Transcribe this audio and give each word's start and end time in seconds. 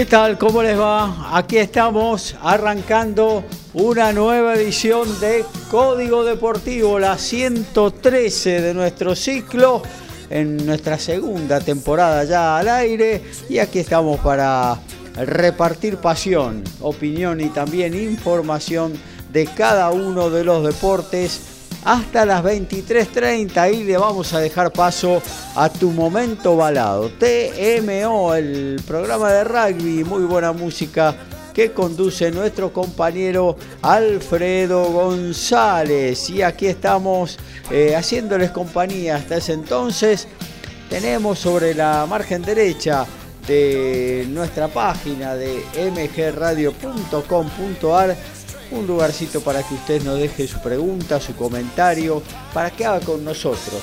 ¿Qué 0.00 0.06
tal? 0.06 0.38
¿Cómo 0.38 0.62
les 0.62 0.80
va? 0.80 1.36
Aquí 1.36 1.58
estamos 1.58 2.34
arrancando 2.40 3.44
una 3.74 4.14
nueva 4.14 4.54
edición 4.54 5.20
de 5.20 5.44
Código 5.70 6.24
Deportivo, 6.24 6.98
la 6.98 7.18
113 7.18 8.62
de 8.62 8.72
nuestro 8.72 9.14
ciclo, 9.14 9.82
en 10.30 10.64
nuestra 10.64 10.98
segunda 10.98 11.60
temporada 11.60 12.24
ya 12.24 12.56
al 12.56 12.68
aire. 12.68 13.22
Y 13.50 13.58
aquí 13.58 13.80
estamos 13.80 14.18
para 14.20 14.80
repartir 15.16 15.98
pasión, 15.98 16.64
opinión 16.80 17.38
y 17.42 17.50
también 17.50 17.92
información 17.92 18.94
de 19.30 19.44
cada 19.44 19.90
uno 19.90 20.30
de 20.30 20.44
los 20.44 20.64
deportes 20.64 21.42
hasta 21.84 22.26
las 22.26 22.44
23.30 22.44 23.74
y 23.74 23.84
le 23.84 23.96
vamos 23.96 24.34
a 24.34 24.40
dejar 24.40 24.72
paso 24.72 25.22
a 25.54 25.68
tu 25.68 25.90
momento 25.90 26.56
balado. 26.56 27.10
TMO, 27.10 28.34
el 28.34 28.82
programa 28.86 29.30
de 29.32 29.44
rugby, 29.44 30.04
muy 30.04 30.24
buena 30.24 30.52
música 30.52 31.14
que 31.52 31.72
conduce 31.72 32.30
nuestro 32.30 32.72
compañero 32.72 33.56
Alfredo 33.82 34.84
González. 34.92 36.30
Y 36.30 36.42
aquí 36.42 36.66
estamos 36.66 37.38
eh, 37.70 37.96
haciéndoles 37.96 38.50
compañía 38.50 39.16
hasta 39.16 39.36
ese 39.36 39.54
entonces. 39.54 40.28
Tenemos 40.88 41.38
sobre 41.38 41.74
la 41.74 42.06
margen 42.08 42.42
derecha 42.42 43.06
de 43.46 44.26
nuestra 44.28 44.68
página 44.68 45.34
de 45.34 45.62
mgradio.com.ar 45.74 48.16
un 48.70 48.86
lugarcito 48.86 49.40
para 49.40 49.62
que 49.62 49.74
usted 49.74 50.02
nos 50.02 50.18
deje 50.18 50.46
su 50.46 50.60
pregunta, 50.60 51.20
su 51.20 51.34
comentario, 51.34 52.22
para 52.54 52.70
que 52.70 52.86
haga 52.86 53.00
con 53.00 53.24
nosotros 53.24 53.80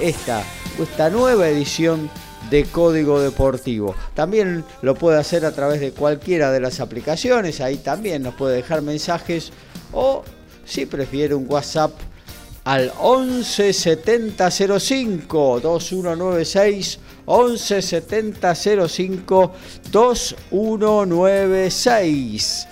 esta, 0.00 0.42
esta 0.80 1.10
nueva 1.10 1.48
edición 1.48 2.08
de 2.50 2.64
Código 2.64 3.20
Deportivo. 3.20 3.94
También 4.14 4.64
lo 4.82 4.94
puede 4.94 5.18
hacer 5.18 5.44
a 5.44 5.52
través 5.52 5.80
de 5.80 5.92
cualquiera 5.92 6.50
de 6.50 6.60
las 6.60 6.80
aplicaciones, 6.80 7.60
ahí 7.60 7.76
también 7.76 8.22
nos 8.22 8.34
puede 8.34 8.56
dejar 8.56 8.82
mensajes 8.82 9.52
o 9.92 10.24
si 10.64 10.86
prefiere 10.86 11.34
un 11.34 11.46
WhatsApp 11.48 11.92
al 12.64 12.92
11 12.98 13.72
70 13.72 14.50
05 14.50 15.60
2196 15.60 16.98
11 17.26 17.82
70 17.82 18.54
05 18.54 19.52
2196 19.90 22.66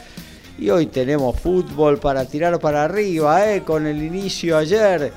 y 0.59 0.71
hoy 0.71 0.87
tenemos 0.87 1.39
fútbol 1.39 1.99
para 1.99 2.25
tirar 2.25 2.59
para 2.59 2.85
arriba, 2.85 3.49
¿eh? 3.51 3.63
con 3.63 3.87
el 3.87 4.03
inicio 4.03 4.59
ayer 4.59 5.13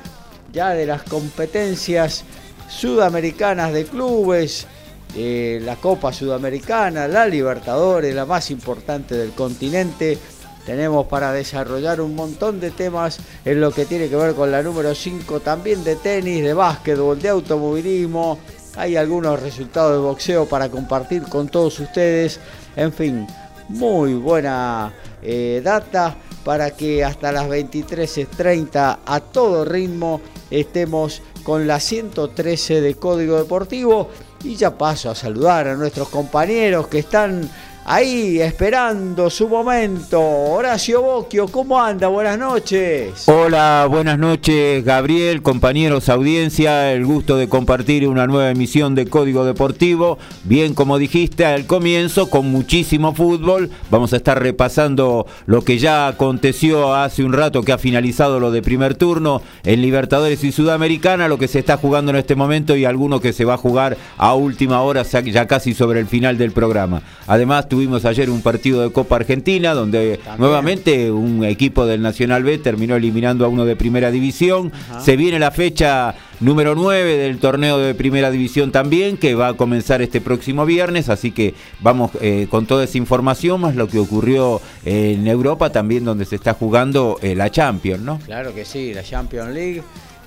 ya 0.53 0.69
de 0.69 0.85
las 0.85 1.03
competencias 1.03 2.23
sudamericanas 2.69 3.73
de 3.73 3.85
clubes, 3.85 4.67
eh, 5.15 5.59
la 5.63 5.77
Copa 5.77 6.13
Sudamericana, 6.13 7.07
la 7.07 7.25
Libertadores, 7.25 8.13
la 8.13 8.25
más 8.25 8.51
importante 8.51 9.15
del 9.15 9.31
continente. 9.31 10.17
Tenemos 10.65 11.07
para 11.07 11.33
desarrollar 11.33 12.01
un 12.01 12.15
montón 12.15 12.59
de 12.59 12.69
temas 12.69 13.17
en 13.43 13.59
lo 13.59 13.71
que 13.71 13.85
tiene 13.85 14.09
que 14.09 14.15
ver 14.15 14.35
con 14.35 14.51
la 14.51 14.61
número 14.61 14.93
5, 14.93 15.39
también 15.39 15.83
de 15.83 15.95
tenis, 15.95 16.43
de 16.43 16.53
básquetbol, 16.53 17.19
de 17.19 17.29
automovilismo. 17.29 18.37
Hay 18.75 18.95
algunos 18.95 19.41
resultados 19.41 19.93
de 19.93 19.99
boxeo 19.99 20.45
para 20.45 20.69
compartir 20.69 21.23
con 21.23 21.49
todos 21.49 21.79
ustedes. 21.79 22.39
En 22.75 22.93
fin, 22.93 23.25
muy 23.69 24.13
buena 24.13 24.93
eh, 25.21 25.61
data 25.63 26.15
para 26.43 26.71
que 26.71 27.03
hasta 27.03 27.31
las 27.31 27.47
23.30 27.47 28.99
a 29.05 29.19
todo 29.19 29.65
ritmo 29.65 30.21
estemos 30.49 31.21
con 31.43 31.67
la 31.67 31.79
113 31.79 32.81
de 32.81 32.95
Código 32.95 33.37
Deportivo. 33.37 34.09
Y 34.43 34.55
ya 34.55 34.75
paso 34.77 35.11
a 35.11 35.15
saludar 35.15 35.67
a 35.67 35.75
nuestros 35.75 36.09
compañeros 36.09 36.87
que 36.87 36.99
están 36.99 37.47
ahí 37.85 38.39
esperando 38.39 39.29
su 39.29 39.47
momento. 39.47 40.21
Horacio 40.21 41.01
Boquio, 41.01 41.47
¿cómo 41.47 41.81
anda? 41.81 42.07
Buenas 42.07 42.37
noches. 42.37 43.27
Hola, 43.27 43.87
buenas 43.89 44.17
noches 44.19 44.83
Gabriel, 44.83 45.41
compañeros, 45.41 46.09
audiencia, 46.09 46.93
el 46.93 47.05
gusto 47.05 47.37
de 47.37 47.49
compartir 47.49 48.07
una 48.07 48.27
nueva 48.27 48.49
emisión 48.51 48.95
de 48.95 49.07
Código 49.07 49.45
Deportivo. 49.45 50.17
Bien, 50.43 50.73
como 50.73 50.97
dijiste 50.97 51.45
al 51.45 51.65
comienzo, 51.65 52.29
con 52.29 52.47
muchísimo 52.47 53.13
fútbol. 53.13 53.69
Vamos 53.89 54.13
a 54.13 54.17
estar 54.17 54.41
repasando 54.41 55.25
lo 55.45 55.63
que 55.63 55.77
ya 55.77 56.07
aconteció 56.07 56.95
hace 56.95 57.23
un 57.23 57.33
rato 57.33 57.63
que 57.63 57.71
ha 57.71 57.77
finalizado 57.77 58.39
lo 58.39 58.51
de 58.51 58.61
primer 58.61 58.95
turno 58.95 59.41
en 59.63 59.81
Libertadores 59.81 60.43
y 60.43 60.51
Sudamericana, 60.51 61.27
lo 61.27 61.37
que 61.37 61.47
se 61.47 61.59
está 61.59 61.77
jugando 61.77 62.11
en 62.11 62.17
este 62.17 62.35
momento 62.35 62.75
y 62.75 62.85
alguno 62.85 63.19
que 63.19 63.33
se 63.33 63.45
va 63.45 63.55
a 63.55 63.57
jugar 63.57 63.97
a 64.17 64.33
última 64.35 64.81
hora, 64.81 65.03
ya 65.03 65.47
casi 65.47 65.73
sobre 65.73 65.99
el 65.99 66.07
final 66.07 66.37
del 66.37 66.51
programa. 66.51 67.01
Además, 67.27 67.67
tuvimos 67.71 68.03
ayer 68.03 68.29
un 68.29 68.41
partido 68.41 68.81
de 68.81 68.91
Copa 68.91 69.15
Argentina 69.15 69.73
donde 69.73 70.19
nuevamente 70.37 71.09
un 71.09 71.45
equipo 71.45 71.85
del 71.85 72.01
Nacional 72.01 72.43
B 72.43 72.57
terminó 72.57 72.97
eliminando 72.97 73.45
a 73.45 73.47
uno 73.47 73.63
de 73.63 73.77
Primera 73.77 74.11
División. 74.11 74.73
Se 74.99 75.15
viene 75.15 75.39
la 75.39 75.51
fecha 75.51 76.13
número 76.41 76.75
9 76.75 77.15
del 77.15 77.37
torneo 77.37 77.77
de 77.77 77.95
Primera 77.95 78.29
División 78.29 78.73
también, 78.73 79.15
que 79.15 79.35
va 79.35 79.47
a 79.47 79.53
comenzar 79.53 80.01
este 80.01 80.19
próximo 80.19 80.65
viernes, 80.65 81.07
así 81.07 81.31
que 81.31 81.53
vamos 81.79 82.11
eh, 82.19 82.47
con 82.49 82.65
toda 82.65 82.83
esa 82.83 82.97
información, 82.97 83.61
más 83.61 83.77
lo 83.77 83.87
que 83.87 83.99
ocurrió 83.99 84.59
en 84.83 85.25
Europa 85.25 85.69
también, 85.69 86.03
donde 86.03 86.25
se 86.25 86.35
está 86.35 86.53
jugando 86.53 87.19
eh, 87.21 87.35
la 87.35 87.49
Champions, 87.49 88.03
¿no? 88.03 88.19
Claro 88.25 88.53
que 88.53 88.65
sí, 88.65 88.93
la 88.93 89.03
Champions 89.03 89.53
League. 89.53 89.81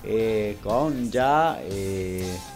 Eh, 0.06 0.58
con 0.62 1.10
ya 1.10 1.58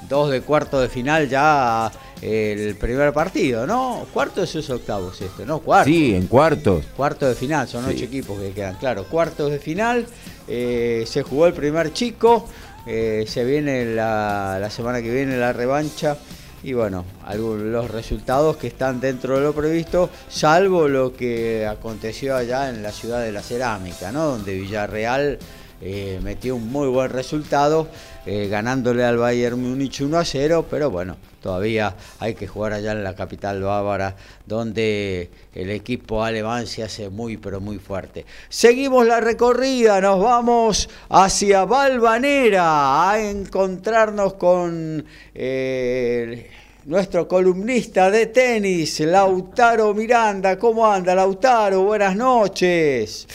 dos 0.06 0.30
de 0.30 0.42
cuarto 0.42 0.80
de 0.80 0.88
final 0.88 1.28
ya 1.28 1.90
el 2.20 2.74
primer 2.76 3.12
partido, 3.12 3.66
¿no? 3.66 4.06
Cuartos 4.12 4.54
es 4.54 4.68
octavos 4.70 5.20
esto, 5.20 5.44
¿no? 5.46 5.60
Cuartos. 5.60 5.92
Sí, 5.92 6.14
en 6.14 6.26
cuartos. 6.26 6.84
Cuartos 6.96 7.28
de 7.28 7.34
final, 7.34 7.68
son 7.68 7.84
ocho 7.84 8.04
equipos 8.04 8.38
que 8.38 8.52
quedan, 8.52 8.74
claro. 8.76 9.04
Cuartos 9.04 9.50
de 9.50 9.58
final, 9.58 10.06
eh, 10.46 11.04
se 11.06 11.22
jugó 11.22 11.46
el 11.46 11.52
primer 11.52 11.92
chico, 11.92 12.46
eh, 12.86 13.24
se 13.28 13.44
viene 13.44 13.84
la, 13.84 14.68
semana 14.70 15.00
que 15.02 15.12
viene 15.12 15.36
la 15.36 15.52
revancha 15.52 16.16
y 16.62 16.72
bueno, 16.72 17.04
algunos, 17.24 17.62
los 17.62 17.90
resultados 17.90 18.56
que 18.56 18.66
están 18.66 19.00
dentro 19.00 19.36
de 19.36 19.42
lo 19.42 19.52
previsto, 19.52 20.10
salvo 20.28 20.88
lo 20.88 21.12
que 21.12 21.66
aconteció 21.66 22.34
allá 22.34 22.68
en 22.68 22.82
la 22.82 22.90
ciudad 22.90 23.22
de 23.22 23.30
la 23.30 23.42
cerámica, 23.42 24.10
¿no? 24.10 24.24
Donde 24.26 24.54
Villarreal 24.54 25.38
eh, 25.80 26.20
metió 26.22 26.56
un 26.56 26.70
muy 26.70 26.88
buen 26.88 27.10
resultado, 27.10 27.88
ganándole 28.26 29.04
al 29.04 29.16
Bayern 29.16 29.58
Múnich 29.58 30.02
1 30.02 30.18
a 30.18 30.24
0, 30.24 30.66
pero 30.68 30.90
bueno, 30.90 31.16
todavía 31.40 31.94
hay 32.18 32.34
que 32.34 32.46
jugar 32.46 32.74
allá 32.74 32.92
en 32.92 33.02
la 33.02 33.14
capital 33.14 33.62
bávara, 33.62 34.16
donde 34.44 35.30
el 35.54 35.70
equipo 35.70 36.22
alemán 36.22 36.66
se 36.66 36.82
hace 36.82 37.08
muy, 37.08 37.36
pero 37.36 37.60
muy 37.60 37.78
fuerte. 37.78 38.26
Seguimos 38.48 39.06
la 39.06 39.20
recorrida, 39.20 40.00
nos 40.00 40.22
vamos 40.22 40.88
hacia 41.08 41.64
Valvanera 41.64 43.10
a 43.10 43.20
encontrarnos 43.20 44.34
con 44.34 45.04
eh, 45.34 46.50
nuestro 46.84 47.26
columnista 47.26 48.10
de 48.10 48.26
tenis, 48.26 49.00
Lautaro 49.00 49.94
Miranda. 49.94 50.58
¿Cómo 50.58 50.86
anda, 50.86 51.14
Lautaro? 51.14 51.82
Buenas 51.82 52.14
noches. 52.16 53.26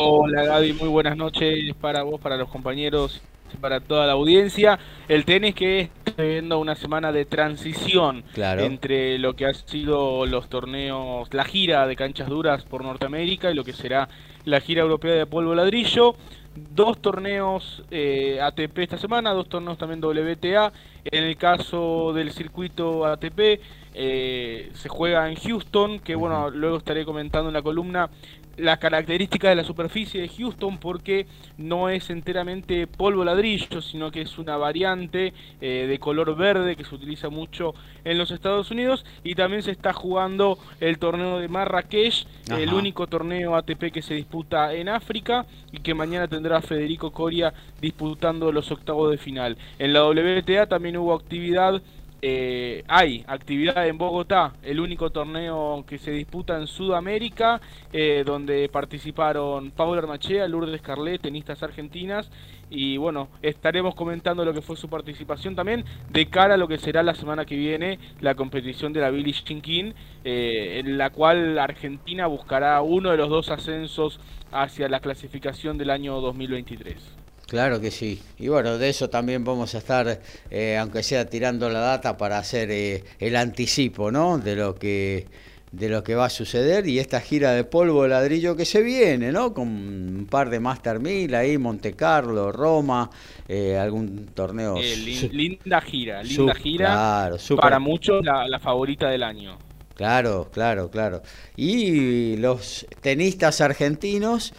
Hola 0.00 0.44
Gaby, 0.44 0.74
muy 0.74 0.88
buenas 0.88 1.16
noches 1.16 1.74
para 1.80 2.04
vos, 2.04 2.20
para 2.20 2.36
los 2.36 2.48
compañeros, 2.48 3.20
para 3.60 3.80
toda 3.80 4.06
la 4.06 4.12
audiencia. 4.12 4.78
El 5.08 5.24
tenis 5.24 5.56
que 5.56 5.90
está 6.06 6.22
viviendo 6.22 6.60
una 6.60 6.76
semana 6.76 7.10
de 7.10 7.24
transición 7.24 8.22
entre 8.36 9.18
lo 9.18 9.34
que 9.34 9.46
ha 9.46 9.52
sido 9.52 10.24
los 10.24 10.48
torneos, 10.48 11.34
la 11.34 11.42
gira 11.42 11.84
de 11.88 11.96
canchas 11.96 12.28
duras 12.28 12.62
por 12.62 12.84
Norteamérica 12.84 13.50
y 13.50 13.54
lo 13.54 13.64
que 13.64 13.72
será 13.72 14.08
la 14.44 14.60
gira 14.60 14.82
europea 14.82 15.16
de 15.16 15.26
polvo 15.26 15.52
ladrillo. 15.56 16.14
Dos 16.54 17.02
torneos 17.02 17.82
eh, 17.90 18.38
ATP 18.40 18.78
esta 18.78 18.98
semana, 18.98 19.32
dos 19.32 19.48
torneos 19.48 19.78
también 19.78 20.00
WTA. 20.00 20.72
En 21.06 21.24
el 21.24 21.36
caso 21.36 22.12
del 22.12 22.30
circuito 22.30 23.04
ATP, 23.04 23.60
eh, 23.94 24.70
se 24.74 24.88
juega 24.88 25.28
en 25.28 25.34
Houston, 25.34 25.98
que 25.98 26.14
bueno, 26.14 26.50
luego 26.50 26.76
estaré 26.76 27.04
comentando 27.04 27.48
en 27.48 27.54
la 27.54 27.62
columna 27.62 28.10
la 28.58 28.76
característica 28.78 29.48
de 29.48 29.56
la 29.56 29.64
superficie 29.64 30.20
de 30.20 30.28
Houston 30.28 30.78
porque 30.78 31.26
no 31.56 31.88
es 31.88 32.10
enteramente 32.10 32.86
polvo 32.86 33.24
ladrillo, 33.24 33.80
sino 33.80 34.10
que 34.10 34.22
es 34.22 34.38
una 34.38 34.56
variante 34.56 35.32
eh, 35.60 35.86
de 35.88 35.98
color 35.98 36.36
verde 36.36 36.76
que 36.76 36.84
se 36.84 36.94
utiliza 36.94 37.28
mucho 37.28 37.74
en 38.04 38.18
los 38.18 38.30
Estados 38.30 38.70
Unidos 38.70 39.04
y 39.24 39.34
también 39.34 39.62
se 39.62 39.70
está 39.70 39.92
jugando 39.92 40.58
el 40.80 40.98
torneo 40.98 41.38
de 41.38 41.48
Marrakech, 41.48 42.26
el 42.50 42.72
único 42.74 43.06
torneo 43.06 43.56
ATP 43.56 43.92
que 43.92 44.02
se 44.02 44.14
disputa 44.14 44.74
en 44.74 44.88
África 44.88 45.46
y 45.72 45.78
que 45.78 45.94
mañana 45.94 46.28
tendrá 46.28 46.60
Federico 46.60 47.12
Coria 47.12 47.52
disputando 47.80 48.50
los 48.52 48.70
octavos 48.70 49.10
de 49.10 49.18
final. 49.18 49.56
En 49.78 49.92
la 49.92 50.04
WTA 50.04 50.66
también 50.66 50.96
hubo 50.96 51.14
actividad 51.14 51.80
eh, 52.20 52.82
hay 52.88 53.24
actividad 53.28 53.86
en 53.86 53.96
Bogotá, 53.96 54.54
el 54.62 54.80
único 54.80 55.10
torneo 55.10 55.84
que 55.86 55.98
se 55.98 56.10
disputa 56.10 56.58
en 56.58 56.66
Sudamérica, 56.66 57.60
eh, 57.92 58.24
donde 58.26 58.68
participaron 58.68 59.70
Paula 59.70 60.00
Armachea, 60.00 60.48
Lourdes 60.48 60.82
Carlet, 60.82 61.20
tenistas 61.22 61.62
argentinas, 61.62 62.28
y 62.70 62.96
bueno, 62.96 63.28
estaremos 63.40 63.94
comentando 63.94 64.44
lo 64.44 64.52
que 64.52 64.62
fue 64.62 64.76
su 64.76 64.88
participación 64.88 65.54
también 65.54 65.84
de 66.10 66.26
cara 66.26 66.54
a 66.54 66.56
lo 66.56 66.68
que 66.68 66.78
será 66.78 67.02
la 67.02 67.14
semana 67.14 67.44
que 67.44 67.56
viene 67.56 67.98
la 68.20 68.34
competición 68.34 68.92
de 68.92 69.00
la 69.00 69.10
Billie 69.10 69.32
Jean 69.32 69.94
eh, 70.24 70.80
en 70.80 70.98
la 70.98 71.10
cual 71.10 71.58
Argentina 71.58 72.26
buscará 72.26 72.82
uno 72.82 73.10
de 73.10 73.16
los 73.16 73.30
dos 73.30 73.50
ascensos 73.50 74.20
hacia 74.50 74.88
la 74.88 75.00
clasificación 75.00 75.78
del 75.78 75.90
año 75.90 76.20
2023. 76.20 77.27
Claro 77.48 77.80
que 77.80 77.90
sí. 77.90 78.20
Y 78.38 78.48
bueno, 78.48 78.76
de 78.76 78.90
eso 78.90 79.08
también 79.08 79.42
vamos 79.42 79.74
a 79.74 79.78
estar, 79.78 80.20
eh, 80.50 80.76
aunque 80.76 81.02
sea 81.02 81.24
tirando 81.24 81.70
la 81.70 81.80
data 81.80 82.18
para 82.18 82.36
hacer 82.36 82.70
eh, 82.70 83.04
el 83.18 83.36
anticipo, 83.36 84.10
¿no? 84.10 84.38
De 84.38 84.54
lo 84.54 84.74
que 84.74 85.26
de 85.72 85.88
lo 85.90 86.02
que 86.02 86.14
va 86.14 86.26
a 86.26 86.30
suceder 86.30 86.86
y 86.86 86.98
esta 86.98 87.20
gira 87.20 87.52
de 87.52 87.62
polvo 87.62 88.02
de 88.02 88.08
ladrillo 88.08 88.56
que 88.56 88.64
se 88.64 88.82
viene, 88.82 89.32
¿no? 89.32 89.52
Con 89.52 89.68
un 89.68 90.26
par 90.28 90.48
de 90.50 90.60
Master 90.60 90.98
1000 90.98 91.34
ahí, 91.34 91.58
Monte 91.58 91.92
Carlo, 91.92 92.52
Roma, 92.52 93.10
eh, 93.46 93.76
algún 93.76 94.26
torneo. 94.28 94.76
linda 94.78 95.80
gira, 95.80 96.22
linda 96.22 96.54
gira. 96.54 97.30
Para 97.60 97.78
muchos 97.78 98.24
la, 98.24 98.48
la 98.48 98.58
favorita 98.58 99.08
del 99.08 99.22
año. 99.22 99.58
Claro, 99.94 100.48
claro, 100.52 100.90
claro. 100.90 101.22
Y 101.56 102.36
los 102.36 102.86
tenistas 103.00 103.60
argentinos 103.60 104.54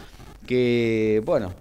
que, 0.46 1.22
bueno, 1.24 1.54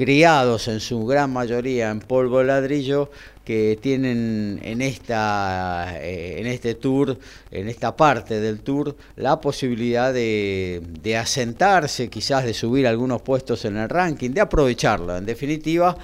criados 0.00 0.66
en 0.68 0.80
su 0.80 1.04
gran 1.04 1.30
mayoría 1.30 1.90
en 1.90 2.00
polvo 2.00 2.42
ladrillo, 2.42 3.10
que 3.44 3.78
tienen 3.82 4.58
en, 4.62 4.80
esta, 4.80 5.98
eh, 6.00 6.40
en 6.40 6.46
este 6.46 6.74
tour, 6.74 7.18
en 7.50 7.68
esta 7.68 7.94
parte 7.94 8.40
del 8.40 8.60
tour, 8.60 8.96
la 9.16 9.42
posibilidad 9.42 10.10
de, 10.14 11.16
asentarse, 11.20 12.08
quizás 12.08 12.46
de 12.46 12.54
subir 12.54 12.86
algunos 12.86 13.20
puestos 13.20 13.66
en 13.66 13.76
el 13.76 13.90
ranking, 13.90 14.30
de 14.30 14.40
aprovecharlo, 14.40 15.14
en 15.14 15.26
definitiva. 15.26 15.94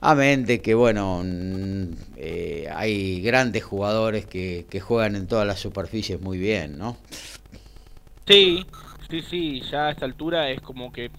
Amén 0.00 0.44
de 0.44 0.60
que, 0.60 0.74
bueno, 0.74 1.22
mm, 1.24 1.84
eh, 2.16 2.68
hay 2.74 3.22
grandes 3.22 3.62
jugadores 3.62 4.26
que, 4.26 4.66
que 4.68 4.80
juegan 4.80 5.14
en 5.14 5.28
todas 5.28 5.46
las 5.46 5.60
superficies 5.60 6.20
muy 6.20 6.38
bien, 6.38 6.78
¿no? 6.78 6.96
Sí, 8.26 8.66
sí, 9.08 9.22
sí, 9.22 9.62
ya 9.70 9.86
a 9.86 9.90
esta 9.92 10.04
altura 10.04 10.50
es 10.50 10.60
como 10.60 10.90
que 10.90 11.12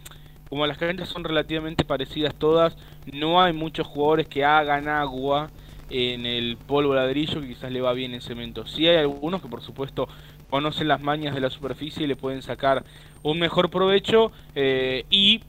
como 0.51 0.67
las 0.67 0.77
canchas 0.77 1.07
son 1.07 1.23
relativamente 1.23 1.85
parecidas 1.85 2.35
todas, 2.35 2.75
no 3.13 3.41
hay 3.41 3.53
muchos 3.53 3.87
jugadores 3.87 4.27
que 4.27 4.43
hagan 4.43 4.89
agua 4.89 5.49
en 5.89 6.25
el 6.25 6.57
polvo 6.57 6.93
ladrillo 6.93 7.39
que 7.39 7.47
quizás 7.47 7.71
le 7.71 7.79
va 7.79 7.93
bien 7.93 8.13
en 8.13 8.19
cemento. 8.19 8.67
Sí 8.67 8.85
hay 8.85 8.97
algunos 8.97 9.41
que 9.41 9.47
por 9.47 9.61
supuesto 9.61 10.09
conocen 10.49 10.89
las 10.89 10.99
mañas 10.99 11.33
de 11.33 11.39
la 11.39 11.49
superficie 11.49 12.03
y 12.03 12.07
le 12.07 12.17
pueden 12.17 12.41
sacar 12.41 12.83
un 13.23 13.39
mejor 13.39 13.69
provecho 13.69 14.33
eh, 14.53 15.05
y 15.09 15.41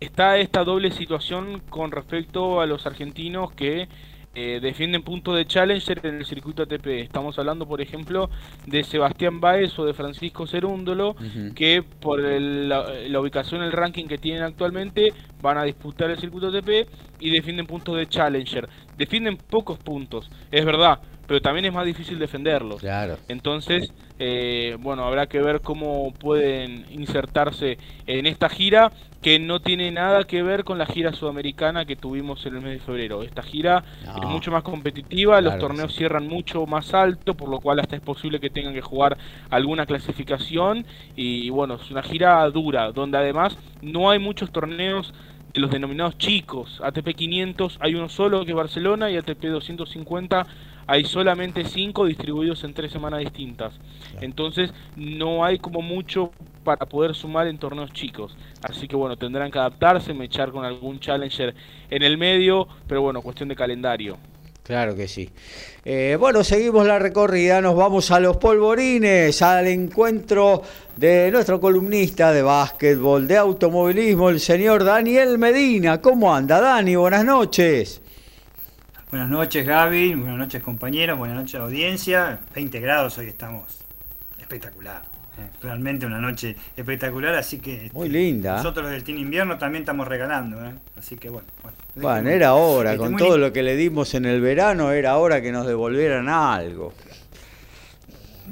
está 0.00 0.36
esta 0.36 0.64
doble 0.64 0.90
situación 0.90 1.62
con 1.70 1.90
respecto 1.90 2.60
a 2.60 2.66
los 2.66 2.84
argentinos 2.84 3.52
que 3.52 3.88
eh, 4.34 4.60
defienden 4.62 5.02
puntos 5.02 5.36
de 5.36 5.46
Challenger 5.46 6.00
en 6.04 6.16
el 6.16 6.24
circuito 6.24 6.62
ATP. 6.62 6.86
Estamos 6.86 7.38
hablando, 7.38 7.66
por 7.66 7.80
ejemplo, 7.80 8.30
de 8.66 8.82
Sebastián 8.82 9.40
Baez 9.40 9.78
o 9.78 9.84
de 9.84 9.92
Francisco 9.92 10.46
Cerúndolo, 10.46 11.14
que 11.54 11.82
por 11.82 12.20
la, 12.20 13.20
ubicación 13.20 13.60
en 13.60 13.66
el 13.66 13.72
ranking 13.72 14.06
que 14.06 14.18
tienen 14.18 14.42
actualmente 14.42 15.12
van 15.42 15.58
a 15.58 15.64
disputar 15.64 16.10
el 16.10 16.18
circuito 16.18 16.48
ATP 16.48 16.88
y 17.20 17.30
defienden 17.30 17.66
puntos 17.66 17.96
de 17.96 18.06
Challenger. 18.06 18.68
Defienden 18.96 19.36
pocos 19.36 19.78
puntos, 19.78 20.30
es 20.50 20.64
verdad, 20.64 21.00
pero 21.26 21.40
también 21.40 21.64
es 21.66 21.72
más 21.72 21.86
difícil 21.86 22.18
defenderlos. 22.18 22.80
Claro. 22.80 23.18
Entonces, 23.28 23.92
eh, 24.18 24.76
bueno, 24.78 25.04
habrá 25.04 25.26
que 25.26 25.40
ver 25.40 25.60
cómo 25.60 26.12
pueden 26.12 26.86
insertarse 26.90 27.78
en 28.06 28.26
esta 28.26 28.48
gira 28.48 28.92
que 29.22 29.38
no 29.38 29.60
tiene 29.60 29.90
nada 29.92 30.24
que 30.24 30.42
ver 30.42 30.64
con 30.64 30.78
la 30.78 30.86
gira 30.86 31.12
sudamericana 31.12 31.84
que 31.84 31.94
tuvimos 31.94 32.44
en 32.44 32.56
el 32.56 32.60
mes 32.60 32.72
de 32.72 32.78
febrero. 32.80 33.22
Esta 33.22 33.42
gira 33.42 33.84
es 34.02 34.28
mucho 34.28 34.50
más 34.50 34.64
competitiva, 34.64 35.40
los 35.40 35.58
torneos 35.58 35.94
cierran 35.94 36.26
mucho 36.26 36.66
más 36.66 36.92
alto, 36.92 37.34
por 37.34 37.48
lo 37.48 37.60
cual 37.60 37.78
hasta 37.78 37.94
es 37.94 38.02
posible 38.02 38.40
que 38.40 38.50
tengan 38.50 38.74
que 38.74 38.80
jugar 38.80 39.16
alguna 39.48 39.86
clasificación 39.86 40.84
y 41.14 41.50
bueno, 41.50 41.78
es 41.82 41.90
una 41.90 42.02
gira 42.02 42.48
dura, 42.50 42.90
donde 42.90 43.16
además 43.18 43.56
no 43.80 44.10
hay 44.10 44.18
muchos 44.18 44.50
torneos 44.50 45.14
de 45.52 45.60
los 45.60 45.70
denominados 45.70 46.18
chicos. 46.18 46.80
ATP 46.82 47.14
500 47.14 47.78
hay 47.80 47.94
uno 47.94 48.08
solo 48.08 48.44
que 48.44 48.52
es 48.52 48.56
Barcelona 48.56 49.10
y 49.10 49.16
ATP 49.16 49.44
250 49.44 50.46
hay 50.86 51.04
solamente 51.04 51.64
cinco 51.64 52.06
distribuidos 52.06 52.64
en 52.64 52.74
tres 52.74 52.92
semanas 52.92 53.20
distintas. 53.20 53.72
Entonces 54.20 54.72
no 54.96 55.44
hay 55.44 55.58
como 55.58 55.80
mucho 55.82 56.32
para 56.64 56.86
poder 56.86 57.14
sumar 57.14 57.46
en 57.46 57.58
torneos 57.58 57.92
chicos. 57.92 58.36
Así 58.62 58.88
que 58.88 58.96
bueno, 58.96 59.16
tendrán 59.16 59.50
que 59.50 59.58
adaptarse, 59.58 60.14
mechar 60.14 60.50
con 60.52 60.64
algún 60.64 61.00
challenger 61.00 61.54
en 61.90 62.02
el 62.02 62.18
medio, 62.18 62.68
pero 62.86 63.02
bueno, 63.02 63.22
cuestión 63.22 63.48
de 63.48 63.56
calendario. 63.56 64.18
Claro 64.62 64.94
que 64.94 65.08
sí. 65.08 65.28
Eh, 65.84 66.16
bueno, 66.18 66.44
seguimos 66.44 66.86
la 66.86 66.98
recorrida, 66.98 67.60
nos 67.60 67.74
vamos 67.74 68.12
a 68.12 68.20
los 68.20 68.36
polvorines, 68.36 69.42
al 69.42 69.66
encuentro 69.66 70.62
de 70.96 71.30
nuestro 71.32 71.60
columnista 71.60 72.32
de 72.32 72.42
básquetbol, 72.42 73.26
de 73.26 73.36
automovilismo, 73.38 74.30
el 74.30 74.38
señor 74.38 74.84
Daniel 74.84 75.38
Medina. 75.38 76.00
¿Cómo 76.00 76.32
anda, 76.32 76.60
Dani? 76.60 76.94
Buenas 76.94 77.24
noches. 77.24 78.00
Buenas 79.10 79.28
noches, 79.28 79.66
Gaby. 79.66 80.14
Buenas 80.14 80.38
noches, 80.38 80.62
compañeros. 80.62 81.18
Buenas 81.18 81.36
noches, 81.36 81.60
audiencia. 81.60 82.38
20 82.54 82.80
grados 82.80 83.18
hoy 83.18 83.26
estamos. 83.26 83.80
Espectacular. 84.38 85.21
¿Eh? 85.38 85.50
Realmente 85.62 86.06
una 86.06 86.20
noche 86.20 86.56
espectacular, 86.76 87.34
así 87.34 87.58
que 87.58 87.90
muy 87.92 88.08
linda. 88.08 88.56
Nosotros 88.56 88.90
del 88.90 89.02
Team 89.04 89.18
Invierno 89.18 89.58
también 89.58 89.82
estamos 89.82 90.06
regalando, 90.08 90.64
¿eh? 90.64 90.72
así 90.98 91.16
que 91.16 91.28
bueno. 91.30 91.46
Bueno, 91.94 92.30
era 92.30 92.54
hora, 92.54 92.96
con 92.96 93.16
todo 93.16 93.38
lo 93.38 93.52
que 93.52 93.62
le 93.62 93.76
dimos 93.76 94.14
en 94.14 94.24
el 94.24 94.40
verano, 94.40 94.92
era 94.92 95.16
hora 95.18 95.42
que 95.42 95.52
nos 95.52 95.66
devolvieran 95.66 96.28
algo. 96.28 96.92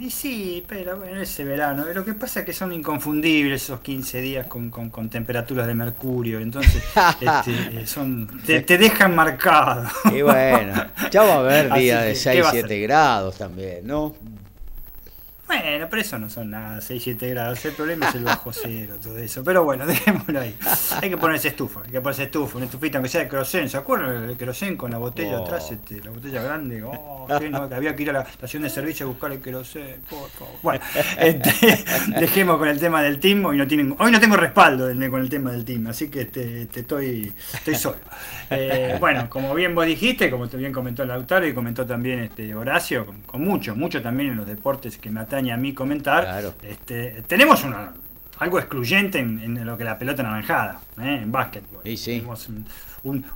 Y 0.00 0.10
sí, 0.10 0.64
pero 0.66 1.04
en 1.04 1.18
ese 1.18 1.44
verano. 1.44 1.84
Lo 1.92 2.04
que 2.04 2.14
pasa 2.14 2.40
es 2.40 2.46
que 2.46 2.54
son 2.54 2.72
inconfundibles 2.72 3.62
esos 3.62 3.80
15 3.80 4.20
días 4.22 4.46
con, 4.46 5.10
temperaturas 5.10 5.66
de 5.66 5.74
mercurio. 5.74 6.40
Entonces, 6.40 6.82
este, 7.20 7.86
son, 7.86 8.26
te, 8.46 8.62
dejan 8.62 9.14
marcado. 9.14 9.86
Y 10.14 10.22
bueno, 10.22 10.86
ya 11.10 11.22
va 11.22 11.34
a 11.34 11.38
haber 11.40 11.72
días 11.74 12.04
de 12.04 12.14
6, 12.14 12.44
7 12.50 12.80
grados 12.80 13.36
también, 13.36 13.86
¿no? 13.86 14.14
Bueno, 15.50 15.88
pero 15.90 16.00
eso 16.00 16.16
no 16.16 16.30
son 16.30 16.50
nada, 16.50 16.80
6, 16.80 17.02
7 17.02 17.28
grados. 17.30 17.64
El 17.64 17.72
problema 17.72 18.08
es 18.08 18.14
el 18.14 18.22
bajo 18.22 18.52
cero, 18.52 18.94
todo 19.02 19.18
eso. 19.18 19.42
Pero 19.42 19.64
bueno, 19.64 19.84
dejémoslo 19.88 20.40
ahí. 20.40 20.54
Hay 21.02 21.10
que 21.10 21.16
ponerse 21.16 21.48
estufa, 21.48 21.80
hay 21.84 21.90
que 21.90 22.00
ponerse 22.00 22.22
estufa, 22.22 22.58
una 22.58 22.66
estufita 22.66 22.98
aunque 22.98 23.08
sea 23.08 23.22
de 23.22 23.28
querosén. 23.28 23.68
¿Se 23.68 23.76
acuerdan 23.76 24.28
del 24.28 24.36
querosén 24.36 24.76
con 24.76 24.92
la 24.92 24.98
botella 24.98 25.40
oh. 25.40 25.44
atrás, 25.44 25.72
este, 25.72 26.04
la 26.04 26.12
botella 26.12 26.40
grande? 26.40 26.84
Oh, 26.84 27.26
que 27.26 27.74
había 27.74 27.96
que 27.96 28.02
ir 28.04 28.10
a 28.10 28.12
la 28.12 28.20
estación 28.20 28.62
de 28.62 28.70
servicio 28.70 29.06
a 29.06 29.08
buscar 29.08 29.32
el 29.32 29.42
querosén, 29.42 30.02
por 30.08 30.30
favor. 30.30 30.54
Bueno, 30.62 30.84
este, 31.18 31.84
dejemos 32.20 32.56
con 32.56 32.68
el 32.68 32.78
tema 32.78 33.02
del 33.02 33.18
team. 33.18 33.44
Hoy 33.44 33.56
no, 33.56 33.66
tienen, 33.66 33.96
hoy 33.98 34.12
no 34.12 34.20
tengo 34.20 34.36
respaldo 34.36 34.86
con 35.10 35.20
el 35.20 35.28
tema 35.28 35.50
del 35.50 35.64
team, 35.64 35.88
así 35.88 36.08
que 36.08 36.20
este, 36.20 36.62
este 36.62 36.80
estoy, 36.80 37.32
estoy 37.54 37.74
solo. 37.74 37.98
Eh, 38.50 38.96
bueno, 39.00 39.28
como 39.28 39.52
bien 39.54 39.74
vos 39.74 39.86
dijiste, 39.86 40.30
como 40.30 40.46
bien 40.46 40.72
comentó 40.72 41.04
Lautaro 41.04 41.44
y 41.44 41.54
comentó 41.54 41.84
también 41.86 42.20
este 42.20 42.54
Horacio, 42.54 43.06
con, 43.26 43.40
mucho, 43.40 43.74
mucho 43.74 44.00
también 44.00 44.30
en 44.30 44.36
los 44.36 44.46
deportes 44.46 44.96
que 44.96 45.10
me 45.10 45.20
atañe 45.40 45.52
a 45.52 45.56
mí 45.56 45.72
comentar, 45.72 46.54
este, 46.62 47.22
tenemos 47.26 47.64
una 47.64 47.92
algo 48.40 48.58
excluyente 48.58 49.18
en, 49.18 49.66
lo 49.66 49.76
que 49.76 49.84
la 49.84 49.98
pelota 49.98 50.22
naranjada, 50.22 50.80
¿eh? 50.98 51.20
en 51.22 51.30
básquetbol. 51.30 51.82
Sí, 51.84 51.96
sí. 51.96 52.24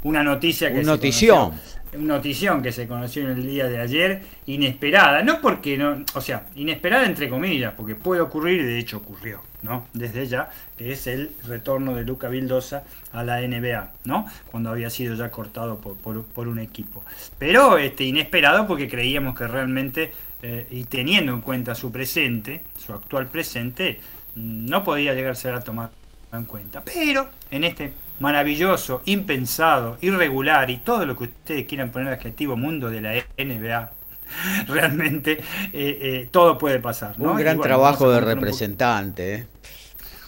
una 0.02 0.22
noticia 0.22 0.72
que... 0.72 0.78
Un 0.78 0.86
notición. 0.86 1.52
una 1.92 2.14
notición 2.14 2.62
que 2.62 2.72
se 2.72 2.88
conoció 2.88 3.22
en 3.22 3.36
el 3.36 3.46
día 3.46 3.66
de 3.66 3.80
ayer, 3.80 4.22
inesperada, 4.46 5.22
no 5.22 5.42
porque 5.42 5.76
no, 5.76 6.02
o 6.14 6.20
sea, 6.22 6.46
inesperada 6.54 7.04
entre 7.04 7.28
comillas, 7.28 7.74
porque 7.76 7.94
puede 7.94 8.22
ocurrir 8.22 8.62
y 8.62 8.64
de 8.64 8.78
hecho 8.78 8.96
ocurrió, 8.96 9.42
¿no? 9.60 9.86
Desde 9.92 10.26
ya, 10.26 10.48
que 10.78 10.92
es 10.92 11.06
el 11.06 11.32
retorno 11.46 11.94
de 11.94 12.04
Luca 12.04 12.28
Vildosa 12.28 12.84
a 13.12 13.22
la 13.22 13.42
NBA, 13.42 13.92
¿no? 14.04 14.26
Cuando 14.50 14.70
había 14.70 14.88
sido 14.88 15.14
ya 15.16 15.30
cortado 15.30 15.78
por, 15.80 16.48
un 16.48 16.58
equipo. 16.58 17.04
Pero 17.38 17.76
este, 17.76 18.04
inesperado 18.04 18.66
porque 18.66 18.88
creíamos 18.88 19.36
que 19.36 19.46
realmente, 19.46 20.14
eh, 20.46 20.66
y 20.70 20.84
teniendo 20.84 21.32
en 21.32 21.40
cuenta 21.40 21.74
su 21.74 21.90
presente, 21.90 22.60
su 22.76 22.92
actual 22.92 23.28
presente, 23.28 23.98
no 24.34 24.84
podía 24.84 25.14
llegarse 25.14 25.48
a 25.48 25.60
tomar 25.60 25.88
en 26.34 26.44
cuenta. 26.44 26.82
Pero 26.84 27.30
en 27.50 27.64
este 27.64 27.94
maravilloso, 28.20 29.00
impensado, 29.06 29.96
irregular 30.02 30.68
y 30.68 30.76
todo 30.76 31.06
lo 31.06 31.16
que 31.16 31.24
ustedes 31.24 31.66
quieran 31.66 31.90
poner 31.90 32.12
adjetivo 32.12 32.58
mundo 32.58 32.90
de 32.90 33.00
la 33.00 33.14
NBA, 33.38 33.92
realmente 34.68 35.32
eh, 35.32 35.42
eh, 35.72 36.28
todo 36.30 36.58
puede 36.58 36.78
pasar. 36.78 37.14
Un 37.16 37.38
gran 37.38 37.58
trabajo 37.58 38.10
de 38.10 38.20
representante. 38.20 39.46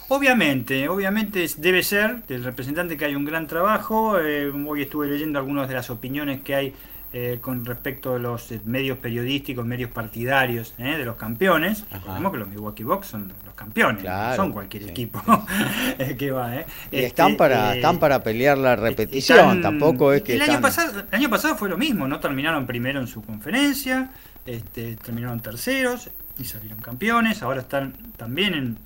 Obviamente, 0.09 0.89
obviamente 0.89 1.47
debe 1.59 1.83
ser 1.83 2.25
del 2.25 2.43
representante 2.43 2.97
que 2.97 3.05
hay 3.05 3.15
un 3.15 3.27
gran 3.27 3.47
trabajo. 3.47 4.13
hoy 4.13 4.81
estuve 4.81 5.09
leyendo 5.09 5.39
algunas 5.39 5.69
de 5.69 5.75
las 5.75 5.91
opiniones 5.91 6.41
que 6.41 6.55
hay 6.55 6.75
eh, 7.19 7.39
con 7.41 7.65
respecto 7.65 8.17
a 8.17 8.19
los 8.19 8.53
eh, 8.53 8.61
medios 8.67 8.99
periodísticos, 8.99 9.65
medios 9.65 9.91
partidarios 9.91 10.75
eh, 10.77 10.99
de 10.99 11.05
los 11.07 11.17
campeones. 11.17 11.87
Recordemos 11.91 12.31
que 12.31 12.37
los 12.37 12.47
Milwaukee 12.47 12.83
Bucks 12.83 13.07
son 13.07 13.33
los 13.47 13.55
campeones, 13.55 14.05
no 14.05 14.37
son 14.37 14.53
cualquier 14.53 14.91
equipo 14.91 15.23
que 16.19 16.31
va. 16.31 16.57
Y 16.57 16.59
este, 16.59 17.07
están, 17.07 17.39
para, 17.39 17.75
están 17.75 17.99
para 17.99 18.23
pelear 18.23 18.59
la 18.59 18.77
repetición, 18.77 19.63
tampoco 19.63 20.13
es 20.13 20.21
que... 20.21 20.35
El, 20.35 20.43
año 20.43 20.61
pasado, 20.61 21.05
el 21.11 21.15
año 21.15 21.31
pasado 21.31 21.57
fue 21.57 21.71
lo 21.71 21.79
mismo, 21.79 22.07
no 22.07 22.21
terminaron 22.21 22.67
primero 22.67 23.01
en 23.01 23.07
su 23.07 23.23
conferencia, 23.23 24.11
este, 24.45 24.97
terminaron 24.97 25.41
terceros 25.41 26.11
y 26.39 26.45
salieron 26.45 26.81
campeones, 26.81 27.43
ahora 27.43 27.63
están 27.63 27.95
también 28.19 28.53
en 28.53 28.79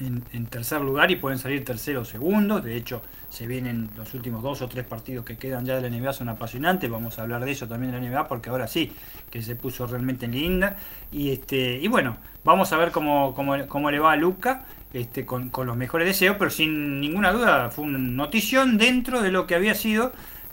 en, 0.00 0.46
tercer 0.46 0.80
lugar 0.80 1.10
y 1.10 1.16
pueden 1.16 1.38
salir 1.38 1.64
tercero 1.64 2.00
o 2.00 2.04
segundo. 2.04 2.60
De 2.60 2.76
hecho, 2.76 3.02
se 3.28 3.46
vienen 3.46 3.90
los 3.96 4.12
últimos 4.14 4.42
dos 4.42 4.62
o 4.62 4.68
tres 4.68 4.84
partidos 4.84 5.24
que 5.24 5.36
quedan 5.36 5.64
ya 5.64 5.80
de 5.80 5.88
la 5.88 5.96
NBA, 5.96 6.12
son 6.12 6.28
apasionantes. 6.28 6.90
Vamos 6.90 7.18
a 7.18 7.22
hablar 7.22 7.44
de 7.44 7.52
eso 7.52 7.68
también 7.68 7.92
de 7.92 8.00
la 8.00 8.08
NBA 8.08 8.28
porque 8.28 8.50
ahora 8.50 8.66
sí 8.66 8.92
que 9.30 9.42
se 9.42 9.56
puso 9.56 9.86
realmente 9.86 10.26
linda. 10.26 10.76
Y, 11.12 11.30
este, 11.30 11.78
y 11.78 11.88
bueno, 11.88 12.16
vamos 12.44 12.72
a 12.72 12.76
ver 12.76 12.90
cómo, 12.90 13.34
cómo, 13.34 13.90
le 13.90 13.98
va 13.98 14.12
a 14.12 14.16
Luca. 14.16 14.64
Este, 14.92 15.26
con, 15.26 15.50
con 15.50 15.66
los 15.66 15.76
mejores 15.76 16.06
deseos, 16.06 16.36
pero 16.38 16.52
sin 16.52 17.00
ninguna 17.00 17.32
duda 17.32 17.68
fue 17.70 17.84
una 17.84 17.98
notición 17.98 18.78
dentro 18.78 19.22
de 19.22 19.32
lo 19.32 19.44
que 19.44 19.56
había 19.56 19.74
sido 19.74 20.12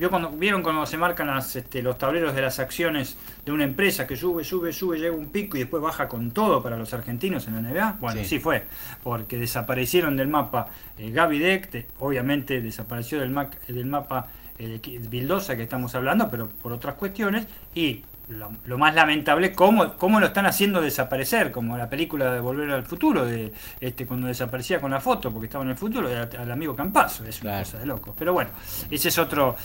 cuando, 0.09 0.29
¿Vieron 0.31 0.63
cuando 0.63 0.85
se 0.85 0.97
marcan 0.97 1.29
este, 1.37 1.81
los 1.81 1.97
tableros 1.97 2.33
de 2.33 2.41
las 2.41 2.59
acciones 2.59 3.17
de 3.45 3.51
una 3.51 3.63
empresa 3.63 4.07
que 4.07 4.15
sube, 4.15 4.43
sube, 4.43 4.73
sube, 4.73 4.99
llega 4.99 5.15
un 5.15 5.31
pico 5.31 5.57
y 5.57 5.61
después 5.61 5.83
baja 5.83 6.07
con 6.07 6.31
todo 6.31 6.63
para 6.63 6.77
los 6.77 6.93
argentinos 6.93 7.47
en 7.47 7.55
la 7.55 7.61
NBA? 7.61 7.97
Bueno, 7.99 8.23
sí, 8.23 8.39
fue, 8.39 8.65
porque 9.03 9.37
desaparecieron 9.37 10.15
del 10.17 10.27
mapa 10.27 10.69
eh, 10.97 11.11
Gaby 11.11 11.39
Deck, 11.39 11.85
obviamente 11.99 12.61
desapareció 12.61 13.19
del, 13.19 13.35
del 13.67 13.85
mapa 13.85 14.27
eh, 14.57 14.79
Bildosa 15.09 15.55
que 15.55 15.63
estamos 15.63 15.93
hablando, 15.95 16.29
pero 16.29 16.49
por 16.49 16.71
otras 16.71 16.95
cuestiones, 16.95 17.47
y 17.75 18.03
lo, 18.31 18.77
más 18.77 18.95
lamentable 18.95 19.47
es 19.47 19.55
cómo, 19.55 19.93
cómo, 19.97 20.19
lo 20.19 20.27
están 20.27 20.45
haciendo 20.45 20.81
desaparecer, 20.81 21.51
como 21.51 21.77
la 21.77 21.89
película 21.89 22.33
de 22.33 22.39
Volver 22.39 22.69
al 22.71 22.83
Futuro, 22.83 23.25
de 23.25 23.51
este 23.79 24.05
cuando 24.05 24.27
desaparecía 24.27 24.79
con 24.79 24.91
la 24.91 24.99
foto 24.99 25.31
porque 25.31 25.45
estaba 25.45 25.63
en 25.63 25.71
el 25.71 25.77
futuro, 25.77 26.07
al 26.07 26.51
amigo 26.51 26.75
Campazo, 26.75 27.25
es 27.25 27.41
una 27.41 27.59
cosa 27.59 27.79
de 27.79 27.85
loco. 27.85 28.15
Pero 28.17 28.33
bueno, 28.33 28.51
ese 28.89 29.09
es 29.09 29.17
otro, 29.17 29.55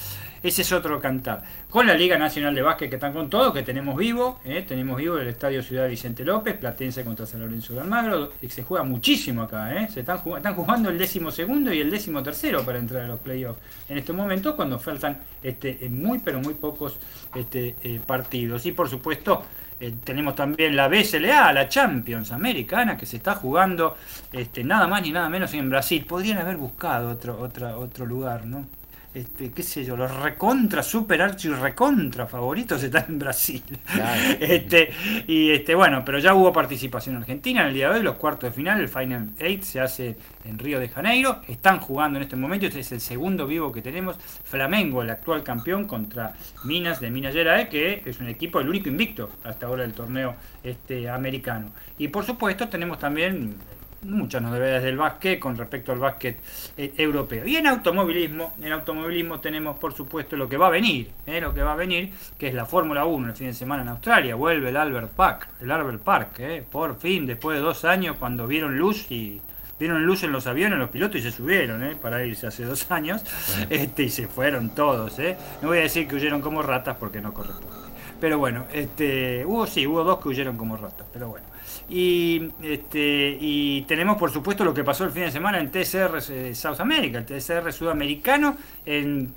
ese 0.43 0.63
es 0.63 0.73
otro 0.73 1.01
cantar. 1.01 1.43
Con 1.71 1.87
la 1.87 1.95
Liga 1.95 2.19
Nacional 2.19 2.55
de 2.55 2.63
Básquet 2.63 2.89
que 2.89 2.97
están 2.97 3.13
con 3.13 3.29
todo, 3.31 3.53
que 3.53 3.63
tenemos 3.63 3.97
vivo, 3.97 4.41
¿eh? 4.45 4.65
tenemos 4.67 4.97
vivo 4.97 5.19
el 5.19 5.29
Estadio 5.29 5.63
Ciudad 5.63 5.89
Vicente 5.89 6.25
López, 6.25 6.57
Platense 6.57 7.05
contra 7.05 7.27
San 7.27 7.41
Lorenzo 7.41 7.75
de 7.75 7.81
Almagro, 7.81 8.33
se 8.49 8.63
juega 8.63 8.85
muchísimo 8.85 9.43
acá, 9.43 9.75
¿eh? 9.75 9.89
se 9.89 10.01
están, 10.01 10.19
están 10.37 10.55
jugando 10.55 10.91
el 10.91 10.99
décimo 10.99 11.31
segundo 11.31 11.73
y 11.73 11.81
el 11.81 11.91
décimo 11.91 12.23
tercero 12.23 12.65
para 12.65 12.79
entrar 12.79 13.03
a 13.05 13.09
los 13.09 13.21
playoffs 13.21 13.61
en 13.89 13.99
este 13.99 14.13
momento, 14.13 14.57
cuando 14.57 14.79
faltan 14.79 15.19
este, 15.43 15.89
muy 15.89 16.19
pero 16.19 16.41
muy 16.41 16.55
pocos 16.55 16.99
este, 17.35 17.77
eh, 17.83 18.01
partidos. 18.05 18.56
Y 18.65 18.73
por 18.73 18.89
supuesto, 18.89 19.43
eh, 19.79 19.93
tenemos 20.05 20.35
también 20.35 20.75
la 20.75 20.89
BSLA, 20.89 21.53
la 21.53 21.69
Champions 21.69 22.33
Americana, 22.33 22.97
que 22.97 23.05
se 23.05 23.17
está 23.17 23.35
jugando 23.35 23.97
este, 24.33 24.65
nada 24.65 24.87
más 24.87 25.03
ni 25.03 25.13
nada 25.13 25.29
menos 25.29 25.53
en 25.53 25.69
Brasil. 25.69 26.05
Podrían 26.07 26.39
haber 26.39 26.57
buscado 26.57 27.11
otro, 27.11 27.39
otro, 27.39 27.79
otro 27.79 28.07
lugar, 28.07 28.47
¿no? 28.47 28.67
Este, 29.17 29.51
qué 29.51 29.63
sé 29.63 29.83
yo, 29.83 29.97
los 29.97 30.15
recontra, 30.15 30.83
super 30.83 31.23
archi 31.23 31.49
recontra 31.49 32.27
favoritos 32.27 32.83
están 32.83 33.07
en 33.09 33.19
Brasil. 33.19 33.63
este, 34.41 34.91
y 35.27 35.53
este, 35.53 35.75
bueno, 35.75 36.05
pero 36.05 36.19
ya 36.19 36.35
hubo 36.35 36.53
participación 36.53 37.17
argentina 37.17 37.63
en 37.63 37.69
el 37.69 37.75
día 37.75 37.89
de 37.89 37.97
hoy, 37.97 38.03
los 38.03 38.17
cuartos 38.17 38.51
de 38.51 38.55
final, 38.55 38.79
el 38.79 38.91
Final 38.91 39.31
8 39.41 39.59
se 39.63 39.81
hace 39.81 40.17
en 40.45 40.59
Río 40.59 40.79
de 40.79 40.91
Janeiro, 40.91 41.41
están 41.49 41.81
jugando 41.81 42.19
en 42.19 42.25
este 42.25 42.37
momento, 42.37 42.67
este 42.67 42.81
es 42.81 42.93
el 42.93 43.01
segundo 43.01 43.47
vivo 43.47 43.73
que 43.73 43.81
tenemos, 43.81 44.19
Flamengo, 44.45 45.01
el 45.01 45.09
actual 45.09 45.43
campeón, 45.43 45.87
contra 45.87 46.35
Minas 46.65 47.01
de 47.01 47.11
Minas 47.11 47.33
Gerais, 47.33 47.71
que 47.71 48.03
es 48.05 48.21
un 48.21 48.29
equipo, 48.29 48.61
el 48.61 48.69
único 48.69 48.91
invicto 48.91 49.31
hasta 49.45 49.65
ahora 49.65 49.85
del 49.85 49.95
torneo 49.95 50.35
este, 50.63 51.09
americano. 51.09 51.73
Y 51.97 52.09
por 52.09 52.27
supuesto 52.27 52.69
tenemos 52.69 52.99
también 52.99 53.57
muchas 54.03 54.43
novedades 54.43 54.83
del 54.83 54.97
básquet 54.97 55.39
con 55.39 55.57
respecto 55.57 55.93
al 55.93 55.99
básquet 55.99 56.39
eh, 56.77 56.93
europeo. 56.97 57.47
Y 57.47 57.57
en 57.57 57.67
automovilismo, 57.67 58.55
en 58.61 58.73
automovilismo 58.73 59.41
tenemos 59.41 59.79
por 59.79 59.95
supuesto 59.95 60.37
lo 60.37 60.49
que 60.49 60.57
va 60.57 60.69
a 60.69 60.71
venir, 60.71 61.11
eh, 61.27 61.41
lo 61.41 61.53
que 61.55 61.63
va 61.63 61.73
a 61.73 61.77
venir, 61.77 62.13
que 62.39 62.49
es 62.49 62.55
la 62.55 62.67
Fórmula 62.67 63.05
1 63.05 63.29
el 63.29 63.35
fin 63.35 63.47
de 63.49 63.55
semana 63.55 63.83
en 63.83 63.89
Australia, 63.89 64.35
vuelve 64.35 64.69
el 64.69 64.77
Albert 64.77 65.13
Park, 65.13 65.49
el 65.61 65.71
Albert 65.71 66.03
Park, 66.03 66.31
eh, 66.39 66.65
por 66.71 66.99
fin, 66.99 67.27
después 67.27 67.59
de 67.59 67.63
dos 67.63 67.85
años 67.85 68.17
cuando 68.19 68.47
vieron 68.47 68.79
luz 68.79 69.11
y 69.11 69.41
vieron 69.79 70.05
luz 70.05 70.23
en 70.23 70.33
los 70.33 70.47
aviones 70.47 70.79
los 70.79 70.91
pilotos 70.91 71.17
y 71.17 71.23
se 71.23 71.33
subieron 71.33 71.83
eh, 71.85 71.97
para 72.01 72.25
irse 72.25 72.47
hace 72.47 72.65
dos 72.65 72.91
años, 72.91 73.23
este, 73.71 74.05
y 74.05 74.11
se 74.11 74.29
fueron 74.29 74.71
todos. 74.71 75.19
Eh. 75.19 75.37
No 75.63 75.69
voy 75.69 75.79
a 75.79 75.83
decir 75.83 76.09
que 76.09 76.17
huyeron 76.17 76.41
como 76.41 76.63
ratas 76.63 76.97
porque 76.99 77.21
no 77.21 77.33
corresponde. 77.33 77.87
Pero 78.21 78.39
bueno, 78.39 78.65
este, 78.73 79.45
hubo 79.45 79.67
sí, 79.67 79.87
hubo 79.87 80.03
dos 80.03 80.21
que 80.21 80.29
huyeron 80.29 80.57
como 80.57 80.77
ratas, 80.77 81.07
pero 81.13 81.29
bueno. 81.29 81.47
Y, 81.89 82.51
este, 82.63 83.39
y 83.41 83.83
tenemos, 83.83 84.17
por 84.17 84.31
supuesto, 84.31 84.65
lo 84.65 84.75
que 84.75 84.83
pasó 84.83 85.05
el 85.05 85.11
fin 85.11 85.23
de 85.23 85.31
semana 85.31 85.61
en 85.61 85.71
TCR 85.71 86.19
eh, 86.31 86.55
South 86.55 86.81
America, 86.81 87.19
el 87.19 87.27
TCR 87.27 87.73
sudamericano, 87.73 88.57
en 88.85 89.33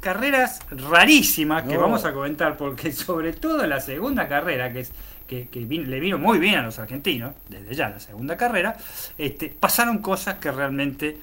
carreras 0.00 0.60
rarísimas 0.70 1.64
que 1.64 1.76
vamos 1.76 2.04
a 2.04 2.12
comentar, 2.12 2.56
porque 2.56 2.92
sobre 2.92 3.32
todo 3.32 3.66
la 3.66 3.80
segunda 3.80 4.28
carrera, 4.28 4.72
que 4.72 4.80
es 4.80 4.92
que, 5.26 5.48
le 5.54 6.00
vino 6.00 6.18
muy 6.18 6.38
bien 6.38 6.56
a 6.56 6.62
los 6.62 6.78
argentinos, 6.78 7.34
desde 7.48 7.74
ya 7.74 7.90
la 7.90 8.00
segunda 8.00 8.36
carrera, 8.36 8.76
este, 9.16 9.48
pasaron 9.48 9.98
cosas 9.98 10.36
que 10.36 10.50
realmente 10.50 11.18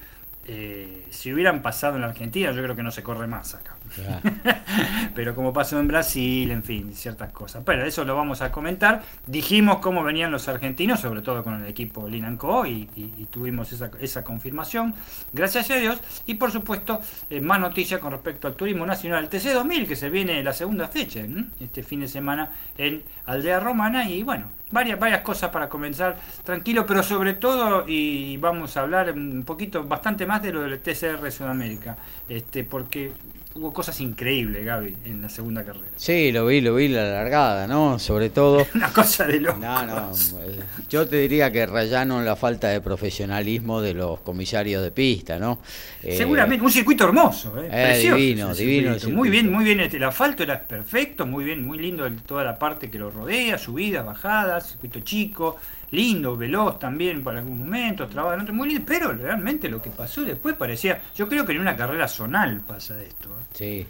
eh, 0.47 1.07
si 1.09 1.33
hubieran 1.33 1.63
pasado 1.63 1.95
en 1.95 2.01
la 2.01 2.07
Argentina, 2.07 2.51
yo 2.51 2.61
creo 2.61 2.75
que 2.75 2.83
no 2.83 2.91
se 2.91 3.01
corre 3.01 3.25
más 3.25 3.55
acá. 3.55 3.75
Pero 5.15 5.33
como 5.33 5.51
pasó 5.51 5.79
en 5.79 5.87
Brasil, 5.87 6.51
en 6.51 6.63
fin, 6.63 6.93
ciertas 6.93 7.31
cosas. 7.31 7.63
Pero 7.65 7.83
eso 7.83 8.05
lo 8.05 8.15
vamos 8.15 8.41
a 8.41 8.51
comentar. 8.51 9.01
Dijimos 9.25 9.79
cómo 9.79 10.03
venían 10.03 10.31
los 10.31 10.47
argentinos, 10.47 10.99
sobre 10.99 11.23
todo 11.23 11.43
con 11.43 11.63
el 11.63 11.67
equipo 11.67 12.07
Linanco, 12.07 12.65
y, 12.67 12.87
y, 12.95 13.27
tuvimos 13.31 13.73
esa, 13.73 13.89
esa, 13.99 14.23
confirmación, 14.23 14.93
gracias 15.33 15.71
a 15.71 15.77
Dios. 15.77 15.99
Y 16.27 16.35
por 16.35 16.51
supuesto, 16.51 17.01
eh, 17.29 17.41
más 17.41 17.59
noticias 17.59 17.99
con 17.99 18.11
respecto 18.11 18.47
al 18.47 18.55
turismo 18.55 18.85
nacional, 18.85 19.23
el 19.23 19.29
TC2000, 19.29 19.87
que 19.87 19.95
se 19.95 20.09
viene 20.11 20.43
la 20.43 20.53
segunda 20.53 20.87
fecha, 20.87 21.21
este 21.59 21.81
fin 21.81 22.01
de 22.01 22.07
semana 22.07 22.51
en 22.77 23.03
Aldea 23.25 23.59
Romana. 23.59 24.07
Y 24.09 24.21
bueno, 24.21 24.51
varias, 24.75 25.00
varias 25.00 25.22
cosas 25.22 25.50
para 25.50 25.70
comenzar. 25.70 26.17
Tranquilo, 26.44 26.86
pero 26.86 27.01
sobre 27.01 27.34
todo, 27.34 27.86
y 27.88 28.38
vamos 28.38 28.75
a 28.75 28.82
hablar 28.82 29.12
un 29.12 29.44
poquito, 29.44 29.84
bastante 29.86 30.25
más 30.25 30.44
de 30.44 30.51
lo 30.51 30.62
del 30.62 30.79
TCR 30.79 31.32
Sudamérica, 31.32 31.98
este, 32.27 32.63
porque 32.65 33.13
hubo 33.55 33.71
cosas 33.71 34.01
increíbles, 34.01 34.65
Gaby, 34.65 34.97
en 35.05 35.21
la 35.21 35.29
segunda 35.29 35.63
carrera. 35.63 35.88
Sí, 35.95 36.31
lo 36.33 36.45
vi, 36.45 36.59
lo 36.59 36.75
vi 36.75 36.89
la 36.89 37.09
largada, 37.09 37.67
¿no? 37.67 37.97
Sobre 38.00 38.29
todo. 38.29 38.67
Una 38.75 38.91
cosa 38.91 39.25
de 39.25 39.39
loco. 39.39 39.57
No, 39.57 39.85
no. 39.85 40.12
Eh, 40.12 40.59
yo 40.89 41.07
te 41.07 41.15
diría 41.17 41.50
que 41.51 41.65
rayaron 41.65 42.25
la 42.25 42.35
falta 42.35 42.67
de 42.67 42.81
profesionalismo 42.81 43.81
de 43.81 43.93
los 43.93 44.19
comisarios 44.19 44.83
de 44.83 44.91
pista, 44.91 45.39
¿no? 45.39 45.59
Eh, 46.03 46.17
Seguramente, 46.17 46.65
un 46.65 46.71
circuito 46.71 47.05
hermoso, 47.05 47.57
¿eh? 47.62 47.69
eh 47.71 48.00
divino, 48.03 48.53
divino. 48.53 48.95
Muy 49.12 49.29
bien, 49.29 49.50
muy 49.50 49.63
bien. 49.63 49.79
El 49.79 50.03
asfalto 50.03 50.43
era 50.43 50.62
perfecto, 50.62 51.25
muy 51.25 51.45
bien, 51.45 51.65
muy 51.65 51.77
lindo 51.77 52.09
toda 52.25 52.43
la 52.43 52.59
parte 52.59 52.89
que 52.89 53.00
lo 53.00 53.09
rodea, 53.09 53.57
subidas, 53.57 54.05
bajadas, 54.05 54.71
circuito 54.71 55.00
chico 55.00 55.57
lindo, 55.95 56.35
veloz 56.35 56.77
también 56.77 57.23
para 57.23 57.39
algún 57.39 57.59
momento, 57.59 58.07
trabajo 58.07 58.53
muy 58.53 58.69
lindo, 58.69 58.83
pero 58.85 59.13
realmente 59.13 59.69
lo 59.69 59.81
que 59.81 59.89
pasó 59.89 60.23
después 60.23 60.55
parecía, 60.55 61.01
yo 61.15 61.27
creo 61.27 61.45
que 61.45 61.53
en 61.53 61.61
una 61.61 61.75
carrera 61.75 62.07
zonal 62.07 62.61
pasa 62.61 63.01
esto. 63.01 63.29
¿eh? 63.29 63.45
Sí, 63.53 63.87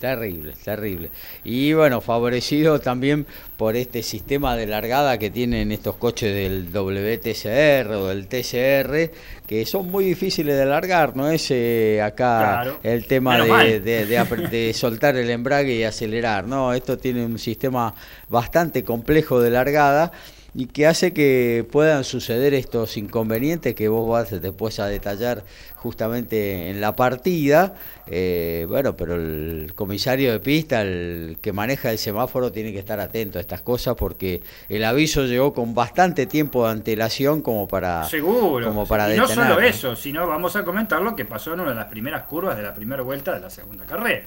terrible, 0.00 0.54
terrible. 0.64 1.10
Y 1.44 1.72
bueno, 1.72 2.00
favorecido 2.00 2.80
también 2.80 3.26
por 3.56 3.76
este 3.76 4.02
sistema 4.02 4.56
de 4.56 4.66
largada 4.66 5.18
que 5.18 5.30
tienen 5.30 5.72
estos 5.72 5.96
coches 5.96 6.34
del 6.34 6.68
WTCR 6.72 7.92
o 7.92 8.08
del 8.08 8.28
TCR, 8.28 9.10
que 9.46 9.66
son 9.66 9.90
muy 9.90 10.04
difíciles 10.04 10.56
de 10.56 10.64
largar, 10.64 11.16
no 11.16 11.28
es 11.28 11.50
eh, 11.50 12.00
acá 12.00 12.76
el 12.82 13.06
tema 13.06 13.38
de, 13.38 13.80
de, 13.80 14.72
soltar 14.74 15.16
el 15.16 15.28
embrague 15.30 15.74
y 15.74 15.84
acelerar, 15.84 16.46
no, 16.46 16.72
esto 16.72 16.96
tiene 16.96 17.26
un 17.26 17.38
sistema 17.38 17.92
bastante 18.28 18.84
complejo 18.84 19.40
de 19.40 19.50
largada 19.50 20.12
y 20.54 20.66
que 20.66 20.86
hace 20.86 21.14
que 21.14 21.66
puedan 21.70 22.04
suceder 22.04 22.52
estos 22.52 22.96
inconvenientes 22.98 23.74
que 23.74 23.88
vos 23.88 24.08
vas 24.08 24.42
después 24.42 24.80
a 24.80 24.86
detallar 24.86 25.44
justamente 25.76 26.68
en 26.68 26.80
la 26.80 26.94
partida. 26.94 27.74
Eh, 28.06 28.66
bueno, 28.68 28.94
pero 28.94 29.14
el 29.14 29.72
comisario 29.74 30.30
de 30.30 30.40
pista, 30.40 30.82
el 30.82 31.38
que 31.40 31.52
maneja 31.52 31.90
el 31.90 31.98
semáforo, 31.98 32.52
tiene 32.52 32.72
que 32.72 32.78
estar 32.78 33.00
atento 33.00 33.38
a 33.38 33.40
estas 33.40 33.62
cosas 33.62 33.94
porque 33.96 34.42
el 34.68 34.84
aviso 34.84 35.24
llegó 35.24 35.54
con 35.54 35.74
bastante 35.74 36.26
tiempo 36.26 36.66
de 36.66 36.72
antelación 36.72 37.40
como 37.40 37.66
para, 37.66 38.04
Seguro, 38.04 38.66
como 38.66 38.86
para 38.86 39.14
y 39.14 39.16
no 39.16 39.26
solo 39.26 39.58
eso, 39.60 39.96
sino 39.96 40.26
vamos 40.26 40.54
a 40.56 40.64
comentar 40.64 41.00
lo 41.00 41.16
que 41.16 41.24
pasó 41.24 41.54
en 41.54 41.60
una 41.60 41.70
de 41.70 41.76
las 41.76 41.86
primeras 41.86 42.24
curvas 42.24 42.56
de 42.56 42.62
la 42.62 42.74
primera 42.74 43.02
vuelta 43.02 43.32
de 43.32 43.40
la 43.40 43.48
segunda 43.48 43.84
carrera. 43.84 44.26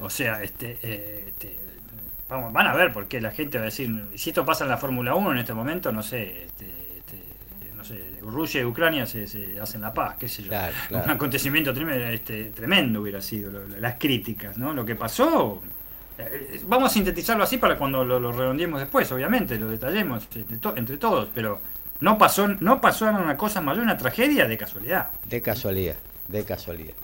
O 0.00 0.10
sea, 0.10 0.42
este, 0.42 0.78
eh, 0.82 1.24
este 1.28 1.69
vamos, 2.30 2.52
van 2.52 2.66
a 2.66 2.74
ver 2.74 2.92
porque 2.92 3.20
la 3.20 3.30
gente 3.32 3.58
va 3.58 3.62
a 3.62 3.66
decir, 3.66 4.06
si 4.14 4.30
esto 4.30 4.44
pasa 4.44 4.64
en 4.64 4.70
la 4.70 4.76
Fórmula 4.76 5.14
1 5.14 5.32
en 5.32 5.38
este 5.38 5.52
momento, 5.52 5.92
no 5.92 6.02
sé, 6.02 6.44
este, 6.44 6.66
este, 6.96 7.18
no 7.74 7.84
sé, 7.84 8.18
Rusia 8.22 8.60
y 8.60 8.64
Ucrania 8.64 9.04
se, 9.04 9.24
hacen 9.60 9.80
la 9.80 9.92
paz, 9.92 10.16
qué 10.18 10.28
sé 10.28 10.44
yo. 10.44 10.52
Un 10.90 11.10
acontecimiento 11.10 11.74
tremendo, 11.74 12.06
este, 12.06 12.50
tremendo 12.50 13.02
hubiera 13.02 13.20
sido, 13.20 13.66
las 13.78 13.96
críticas, 13.96 14.56
¿no? 14.56 14.72
Lo 14.72 14.84
que 14.84 14.94
pasó, 14.94 15.60
eh, 16.18 16.62
vamos 16.66 16.90
a 16.90 16.94
sintetizarlo 16.94 17.42
así 17.42 17.58
para 17.58 17.76
cuando 17.76 18.04
lo, 18.04 18.20
lo 18.20 18.32
redondeemos 18.32 18.80
después, 18.80 19.10
obviamente, 19.12 19.58
lo 19.58 19.68
detallemos 19.68 20.28
entre, 20.76 20.96
todos, 20.96 21.28
pero 21.34 21.60
no 22.00 22.16
pasó, 22.16 22.46
no 22.48 22.80
pasó 22.80 23.06
una 23.06 23.36
cosa 23.36 23.60
mayor, 23.60 23.82
una 23.82 23.96
tragedia 23.96 24.46
de 24.46 24.56
casualidad. 24.56 25.10
De 25.24 25.42
casualidad, 25.42 25.96
de 26.28 26.44
casualidad. 26.44 26.94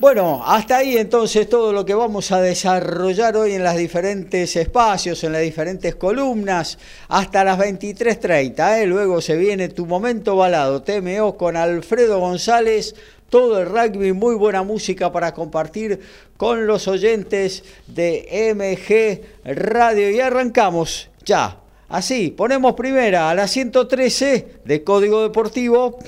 Bueno, 0.00 0.44
hasta 0.46 0.76
ahí 0.76 0.96
entonces 0.96 1.48
todo 1.48 1.72
lo 1.72 1.84
que 1.84 1.92
vamos 1.92 2.30
a 2.30 2.40
desarrollar 2.40 3.36
hoy 3.36 3.54
en 3.54 3.64
los 3.64 3.76
diferentes 3.76 4.54
espacios, 4.54 5.24
en 5.24 5.32
las 5.32 5.42
diferentes 5.42 5.96
columnas, 5.96 6.78
hasta 7.08 7.42
las 7.42 7.58
23.30. 7.58 8.78
¿eh? 8.78 8.86
Luego 8.86 9.20
se 9.20 9.36
viene 9.36 9.68
tu 9.70 9.86
momento 9.86 10.36
balado, 10.36 10.82
TMO 10.82 11.36
con 11.36 11.56
Alfredo 11.56 12.20
González, 12.20 12.94
todo 13.28 13.60
el 13.60 13.66
rugby, 13.66 14.12
muy 14.12 14.36
buena 14.36 14.62
música 14.62 15.10
para 15.10 15.34
compartir 15.34 15.98
con 16.36 16.68
los 16.68 16.86
oyentes 16.86 17.64
de 17.88 18.54
MG 18.54 19.52
Radio. 19.52 20.10
Y 20.10 20.20
arrancamos 20.20 21.10
ya. 21.24 21.58
Así, 21.88 22.30
ponemos 22.30 22.74
primera 22.74 23.30
a 23.30 23.34
la 23.34 23.48
113 23.48 24.60
de 24.64 24.84
Código 24.84 25.22
Deportivo. 25.22 25.98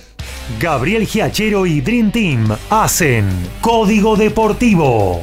Gabriel 0.58 1.06
Giachero 1.06 1.66
y 1.66 1.80
Dream 1.80 2.10
Team 2.10 2.48
hacen 2.70 3.26
Código 3.60 4.16
Deportivo. 4.16 5.22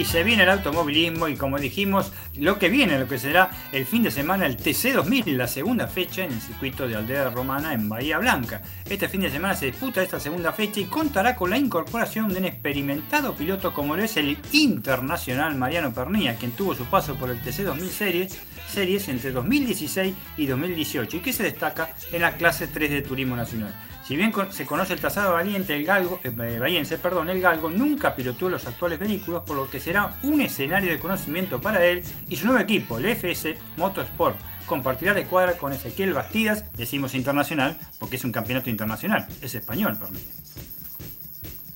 Y 0.00 0.04
se 0.06 0.24
viene 0.24 0.44
el 0.44 0.48
automovilismo 0.48 1.28
y 1.28 1.36
como 1.36 1.58
dijimos, 1.58 2.10
lo 2.38 2.58
que 2.58 2.70
viene, 2.70 2.98
lo 2.98 3.06
que 3.06 3.18
será 3.18 3.50
el 3.70 3.84
fin 3.84 4.02
de 4.02 4.10
semana 4.10 4.46
el 4.46 4.56
TC2000, 4.56 5.36
la 5.36 5.46
segunda 5.46 5.86
fecha 5.88 6.24
en 6.24 6.32
el 6.32 6.40
circuito 6.40 6.88
de 6.88 6.96
Aldea 6.96 7.28
Romana 7.28 7.74
en 7.74 7.86
Bahía 7.86 8.16
Blanca. 8.16 8.62
Este 8.88 9.10
fin 9.10 9.20
de 9.20 9.30
semana 9.30 9.54
se 9.54 9.66
disputa 9.66 10.02
esta 10.02 10.18
segunda 10.18 10.52
fecha 10.52 10.80
y 10.80 10.86
contará 10.86 11.36
con 11.36 11.50
la 11.50 11.58
incorporación 11.58 12.30
de 12.30 12.38
un 12.38 12.46
experimentado 12.46 13.34
piloto 13.34 13.74
como 13.74 13.94
lo 13.94 14.02
es 14.02 14.16
el 14.16 14.38
internacional 14.52 15.54
Mariano 15.56 15.92
Pernilla, 15.92 16.36
quien 16.36 16.52
tuvo 16.52 16.74
su 16.74 16.86
paso 16.86 17.16
por 17.16 17.28
el 17.28 17.42
TC2000 17.42 17.88
Series, 17.90 18.38
series 18.72 19.06
entre 19.10 19.32
2016 19.32 20.14
y 20.38 20.46
2018 20.46 21.18
y 21.18 21.20
que 21.20 21.34
se 21.34 21.42
destaca 21.42 21.90
en 22.10 22.22
la 22.22 22.36
clase 22.36 22.68
3 22.68 22.90
de 22.90 23.02
Turismo 23.02 23.36
Nacional. 23.36 23.74
Si 24.10 24.16
bien 24.16 24.32
se 24.50 24.66
conoce 24.66 24.94
el 24.94 24.98
trazado 24.98 25.34
valiente, 25.34 25.76
el 25.76 25.84
galgo, 25.84 26.18
eh, 26.24 26.30
valiense, 26.58 26.98
perdón, 26.98 27.30
el 27.30 27.40
galgo 27.40 27.70
nunca 27.70 28.16
piloteó 28.16 28.48
los 28.48 28.66
actuales 28.66 28.98
vehículos, 28.98 29.44
por 29.44 29.54
lo 29.54 29.70
que 29.70 29.78
será 29.78 30.16
un 30.24 30.40
escenario 30.40 30.90
de 30.90 30.98
conocimiento 30.98 31.60
para 31.60 31.86
él 31.86 32.02
y 32.28 32.34
su 32.34 32.46
nuevo 32.46 32.60
equipo, 32.60 32.98
el 32.98 33.06
FS 33.06 33.56
Motorsport. 33.76 34.36
Compartirá 34.66 35.14
de 35.14 35.26
cuadra 35.26 35.52
con 35.52 35.72
Ezequiel 35.72 36.12
Bastidas, 36.12 36.64
decimos 36.72 37.14
internacional, 37.14 37.78
porque 38.00 38.16
es 38.16 38.24
un 38.24 38.32
campeonato 38.32 38.68
internacional, 38.68 39.28
es 39.40 39.54
español 39.54 39.96
mí. 40.10 40.18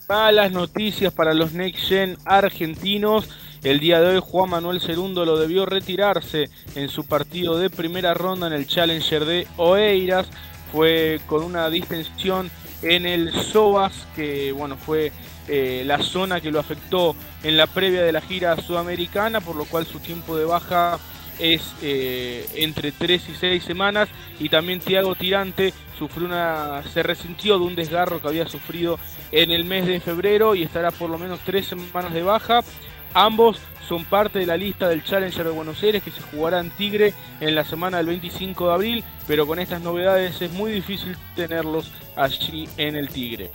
Malas 0.09 0.50
noticias 0.50 1.12
para 1.12 1.35
los 1.35 1.53
Next 1.53 1.87
Gen 1.87 2.19
argentinos. 2.25 3.29
El 3.62 3.79
día 3.79 4.00
de 4.00 4.09
hoy 4.09 4.21
Juan 4.21 4.50
Manuel 4.50 4.81
Cerundo 4.81 5.25
lo 5.25 5.38
debió 5.38 5.67
retirarse 5.67 6.51
en 6.75 6.88
su 6.88 7.07
partido 7.07 7.59
de 7.59 7.70
primera 7.70 8.12
ronda 8.12 8.49
en 8.49 8.53
el 8.55 8.66
Challenger 8.66 9.25
de 9.25 9.47
Oeiras 9.57 10.29
fue 10.75 11.21
con 11.29 11.45
una 11.45 11.71
distensión 11.71 12.51
en 12.83 13.07
el 13.07 13.33
psoas, 13.33 14.09
que 14.17 14.51
bueno, 14.51 14.77
fue 14.77 15.13
eh, 15.47 15.85
la 15.87 16.03
zona 16.03 16.41
que 16.41 16.51
lo 16.51 16.59
afectó 16.59 17.15
en 17.45 17.57
la 17.57 17.69
previa 17.69 18.03
de 18.03 18.11
la 18.11 18.21
gira 18.21 18.61
sudamericana, 18.61 19.41
por 19.41 19.55
lo 19.55 19.67
cual 19.67 19.87
su 19.87 20.01
tiempo 20.01 20.37
de 20.37 20.45
baja 20.45 20.99
es 21.39 21.63
eh, 21.81 22.49
entre 22.57 22.91
3 22.91 23.23
y 23.29 23.35
6 23.37 23.63
semanas. 23.63 24.09
Y 24.41 24.49
también 24.49 24.81
Tiago 24.81 25.15
Tirante 25.15 25.73
sufrió 25.97 26.27
una 26.27 26.83
se 26.93 27.05
resintió 27.05 27.57
de 27.57 27.67
un 27.67 27.77
desgarro 27.77 28.21
que 28.21 28.27
había 28.27 28.49
sufrido 28.49 28.99
en 29.31 29.53
el 29.53 29.65
mes 29.65 29.87
de 29.87 30.01
febrero 30.01 30.57
y 30.57 30.65
estará 30.65 30.91
por 30.91 31.09
lo 31.09 31.19
menos 31.19 31.39
3 31.45 31.69
semanas 31.69 32.13
de 32.13 32.25
baja 32.25 32.63
ambos 33.14 33.61
son 33.88 34.05
parte 34.05 34.38
de 34.38 34.46
la 34.46 34.57
lista 34.57 34.88
del 34.88 35.05
Challenger 35.05 35.44
de 35.44 35.50
Buenos 35.50 35.83
Aires 35.83 36.03
que 36.03 36.11
se 36.11 36.20
jugará 36.20 36.61
en 36.61 36.70
Tigre 36.70 37.14
en 37.40 37.55
la 37.55 37.64
semana 37.64 37.98
del 37.98 38.07
25 38.07 38.68
de 38.68 38.74
abril, 38.74 39.05
pero 39.27 39.46
con 39.46 39.59
estas 39.59 39.81
novedades 39.83 40.40
es 40.40 40.53
muy 40.53 40.72
difícil 40.72 41.16
tenerlos 41.37 41.92
allí 42.16 42.68
en 42.77 42.96
el 42.96 43.09
Tigre. 43.09 43.50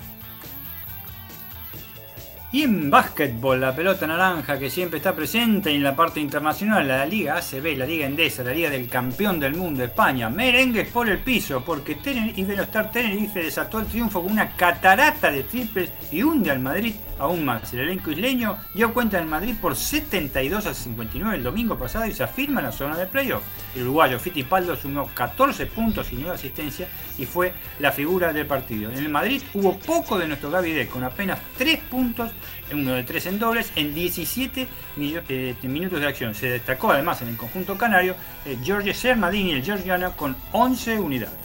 Y 2.51 2.63
en 2.63 2.89
básquetbol, 2.89 3.61
la 3.61 3.75
pelota 3.75 4.07
naranja 4.07 4.57
que 4.57 4.71
siempre 4.71 4.97
está 4.97 5.15
presente 5.15 5.69
en 5.69 5.83
la 5.83 5.95
parte 5.95 6.19
internacional, 6.19 6.87
la 6.87 7.05
Liga 7.05 7.37
ACB, 7.37 7.77
la 7.77 7.85
Liga 7.85 8.07
Endesa, 8.07 8.43
la 8.43 8.53
Liga 8.53 8.71
del 8.71 8.87
Campeón 8.87 9.39
del 9.39 9.53
Mundo, 9.53 9.83
España. 9.83 10.31
Merengues 10.31 10.87
por 10.87 11.07
el 11.07 11.19
piso, 11.19 11.63
porque 11.63 11.93
Tenerife, 11.93 12.57
Tenerife 12.91 13.43
desató 13.43 13.79
el 13.79 13.85
triunfo 13.85 14.23
con 14.23 14.31
una 14.31 14.55
catarata 14.55 15.31
de 15.31 15.43
triples 15.43 15.91
y 16.11 16.23
hunde 16.23 16.49
al 16.49 16.59
Madrid 16.59 16.95
aún 17.19 17.45
más. 17.45 17.71
El 17.73 17.81
elenco 17.81 18.11
isleño 18.11 18.57
dio 18.73 18.93
cuenta 18.93 19.17
del 19.17 19.27
Madrid 19.27 19.53
por 19.61 19.75
72 19.75 20.65
a 20.65 20.73
59 20.73 21.35
el 21.35 21.43
domingo 21.43 21.77
pasado 21.77 22.05
y 22.07 22.13
se 22.13 22.23
afirma 22.23 22.61
en 22.61 22.67
la 22.67 22.71
zona 22.71 22.97
de 22.97 23.05
playoff. 23.05 23.43
El 23.75 23.83
uruguayo 23.83 24.19
Fittipaldo 24.19 24.75
sumó 24.75 25.09
14 25.13 25.67
puntos 25.67 26.11
y 26.11 26.15
9 26.15 26.31
asistencia 26.31 26.87
y 27.17 27.25
fue 27.25 27.53
la 27.79 27.91
figura 27.91 28.33
del 28.33 28.47
partido. 28.47 28.89
En 28.89 28.97
el 28.97 29.09
Madrid 29.09 29.43
hubo 29.53 29.77
poco 29.77 30.17
de 30.17 30.27
nuestro 30.27 30.49
Gaby 30.49 30.87
con 30.87 31.03
apenas 31.03 31.39
3 31.57 31.79
puntos, 31.89 32.31
uno 32.73 32.93
de 32.93 33.03
3 33.03 33.25
en 33.27 33.39
dobles, 33.39 33.71
en 33.75 33.93
17 33.93 34.67
eh, 34.97 35.55
minutos 35.63 35.99
de 35.99 36.07
acción. 36.07 36.35
Se 36.35 36.49
destacó 36.49 36.91
además 36.91 37.21
en 37.21 37.29
el 37.29 37.37
conjunto 37.37 37.77
canario 37.77 38.15
eh, 38.45 38.57
Jorge 38.65 38.93
Sermadini, 38.93 39.51
el 39.51 39.63
georgiano, 39.63 40.15
con 40.15 40.35
11 40.51 40.99
unidades. 40.99 41.35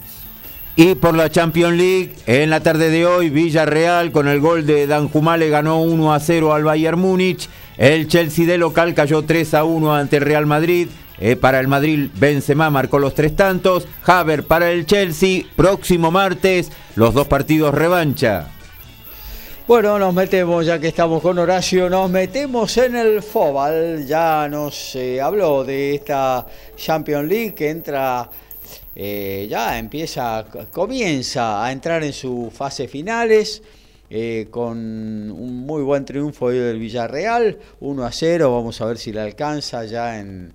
Y 0.77 0.95
por 0.95 1.15
la 1.15 1.29
Champions 1.29 1.77
League, 1.77 2.15
en 2.25 2.49
la 2.49 2.59
tarde 2.59 2.89
de 2.89 3.05
hoy, 3.05 3.29
Villarreal 3.29 4.11
con 4.11 4.27
el 4.27 4.41
gol 4.41 4.65
de 4.65 4.87
Dan 4.87 5.07
Jumale 5.07 5.49
ganó 5.49 5.81
1 5.81 6.13
a 6.13 6.19
0 6.19 6.53
al 6.53 6.65
Bayern 6.65 6.99
Múnich. 6.99 7.47
El 7.77 8.07
Chelsea 8.07 8.45
de 8.45 8.57
local 8.57 8.93
cayó 8.93 9.23
3 9.23 9.53
a 9.53 9.63
1 9.63 9.95
ante 9.95 10.17
el 10.17 10.23
Real 10.23 10.45
Madrid. 10.45 10.89
Eh, 11.17 11.37
para 11.37 11.61
el 11.61 11.69
Madrid, 11.69 12.09
Benzema 12.15 12.69
marcó 12.69 12.99
los 12.99 13.15
tres 13.15 13.35
tantos. 13.35 13.87
Haver 14.05 14.43
para 14.43 14.71
el 14.71 14.85
Chelsea. 14.85 15.43
Próximo 15.55 16.11
martes, 16.11 16.71
los 16.95 17.13
dos 17.13 17.27
partidos 17.27 17.73
revancha. 17.73 18.49
Bueno, 19.67 19.97
nos 19.97 20.13
metemos, 20.13 20.63
ya 20.63 20.77
que 20.77 20.89
estamos 20.89 21.23
con 21.23 21.39
Horacio, 21.39 21.89
nos 21.89 22.07
metemos 22.11 22.77
en 22.77 22.95
el 22.95 23.23
Fobal. 23.23 24.05
Ya 24.05 24.47
nos 24.47 24.95
eh, 24.95 25.19
habló 25.19 25.63
de 25.63 25.95
esta 25.95 26.45
Champions 26.75 27.27
League 27.27 27.55
que 27.55 27.71
entra 27.71 28.29
eh, 28.95 29.47
ya 29.49 29.79
empieza, 29.79 30.45
comienza 30.71 31.65
a 31.65 31.71
entrar 31.71 32.03
en 32.03 32.13
sus 32.13 32.53
fases 32.53 32.91
finales. 32.91 33.63
Eh, 34.07 34.49
con 34.51 34.77
un 34.77 35.65
muy 35.65 35.81
buen 35.81 36.05
triunfo 36.05 36.49
del 36.49 36.77
Villarreal, 36.77 37.57
1 37.79 38.05
a 38.05 38.11
0, 38.11 38.53
vamos 38.53 38.79
a 38.81 38.85
ver 38.85 38.99
si 38.99 39.11
le 39.11 39.21
alcanza 39.21 39.83
ya 39.85 40.19
en, 40.19 40.53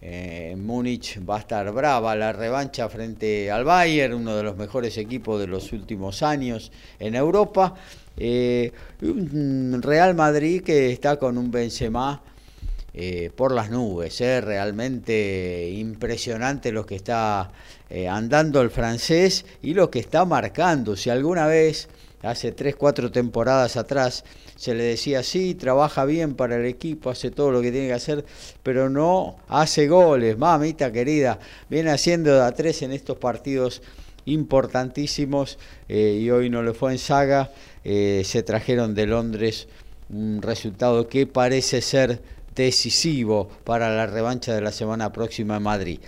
en 0.00 0.64
Múnich, 0.64 1.18
va 1.28 1.38
a 1.38 1.40
estar 1.40 1.72
brava 1.72 2.14
la 2.14 2.32
revancha 2.32 2.88
frente 2.88 3.50
al 3.50 3.64
Bayern, 3.64 4.14
uno 4.14 4.36
de 4.36 4.44
los 4.44 4.56
mejores 4.56 4.96
equipos 4.98 5.40
de 5.40 5.48
los 5.48 5.72
últimos 5.72 6.22
años 6.22 6.70
en 7.00 7.16
Europa. 7.16 7.74
Eh, 8.16 8.72
un 9.02 9.80
Real 9.82 10.14
Madrid 10.14 10.62
que 10.62 10.92
está 10.92 11.16
con 11.16 11.38
un 11.38 11.50
Benzema 11.50 12.22
eh, 12.94 13.30
por 13.34 13.52
las 13.52 13.70
nubes. 13.70 14.20
¿eh? 14.20 14.42
Realmente 14.42 15.70
impresionante 15.70 16.72
lo 16.72 16.84
que 16.84 16.96
está 16.96 17.50
eh, 17.88 18.06
andando 18.06 18.60
el 18.60 18.70
francés 18.70 19.46
y 19.62 19.72
lo 19.72 19.90
que 19.90 19.98
está 19.98 20.26
marcando. 20.26 20.94
Si 20.94 21.08
alguna 21.08 21.46
vez, 21.46 21.88
hace 22.22 22.52
3, 22.52 22.76
4 22.76 23.10
temporadas 23.10 23.78
atrás, 23.78 24.24
se 24.56 24.74
le 24.74 24.84
decía, 24.84 25.22
sí, 25.22 25.54
trabaja 25.54 26.04
bien 26.04 26.34
para 26.34 26.56
el 26.56 26.66
equipo, 26.66 27.08
hace 27.08 27.30
todo 27.30 27.50
lo 27.50 27.62
que 27.62 27.72
tiene 27.72 27.86
que 27.86 27.94
hacer, 27.94 28.26
pero 28.62 28.90
no 28.90 29.36
hace 29.48 29.88
goles. 29.88 30.36
Mamita 30.36 30.92
querida, 30.92 31.38
viene 31.70 31.92
haciendo 31.92 32.44
a 32.44 32.52
tres 32.52 32.82
en 32.82 32.92
estos 32.92 33.16
partidos 33.16 33.80
importantísimos 34.26 35.58
y 35.88 36.30
hoy 36.30 36.50
no 36.50 36.62
le 36.62 36.74
fue 36.74 36.92
en 36.92 36.98
saga. 36.98 37.50
Se 37.84 38.42
trajeron 38.44 38.94
de 38.94 39.06
Londres 39.06 39.68
un 40.10 40.42
resultado 40.42 41.08
que 41.08 41.26
parece 41.26 41.80
ser 41.80 42.20
decisivo 42.54 43.48
para 43.64 43.94
la 43.94 44.06
revancha 44.06 44.54
de 44.54 44.60
la 44.60 44.72
semana 44.72 45.12
próxima 45.12 45.56
en 45.56 45.62
Madrid. 45.62 45.98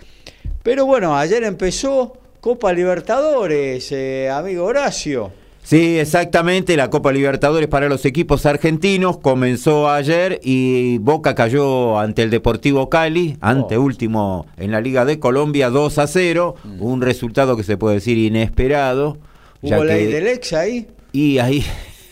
Pero 0.63 0.85
bueno, 0.85 1.17
ayer 1.17 1.43
empezó 1.43 2.17
Copa 2.39 2.71
Libertadores, 2.73 3.91
eh, 3.91 4.29
amigo 4.29 4.65
Horacio. 4.65 5.31
Sí, 5.63 5.97
exactamente, 5.97 6.77
la 6.77 6.91
Copa 6.91 7.11
Libertadores 7.11 7.67
para 7.67 7.89
los 7.89 8.05
equipos 8.05 8.45
argentinos 8.45 9.17
comenzó 9.17 9.89
ayer 9.89 10.39
y 10.43 10.99
Boca 10.99 11.33
cayó 11.33 11.97
ante 11.97 12.21
el 12.21 12.29
Deportivo 12.29 12.87
Cali, 12.87 13.35
ante 13.41 13.77
oh. 13.77 13.81
último 13.81 14.45
en 14.57 14.69
la 14.69 14.79
Liga 14.79 15.05
de 15.05 15.19
Colombia 15.19 15.71
2 15.71 15.97
a 15.97 16.05
0, 16.05 16.55
mm. 16.63 16.83
un 16.83 17.01
resultado 17.01 17.57
que 17.57 17.63
se 17.63 17.77
puede 17.77 17.95
decir 17.95 18.19
inesperado. 18.19 19.17
¿Hubo 19.63 19.83
ley 19.83 20.05
del 20.05 20.27
ex 20.27 20.53
ahí? 20.53 20.87
Y 21.15 21.39
ahí 21.39 21.63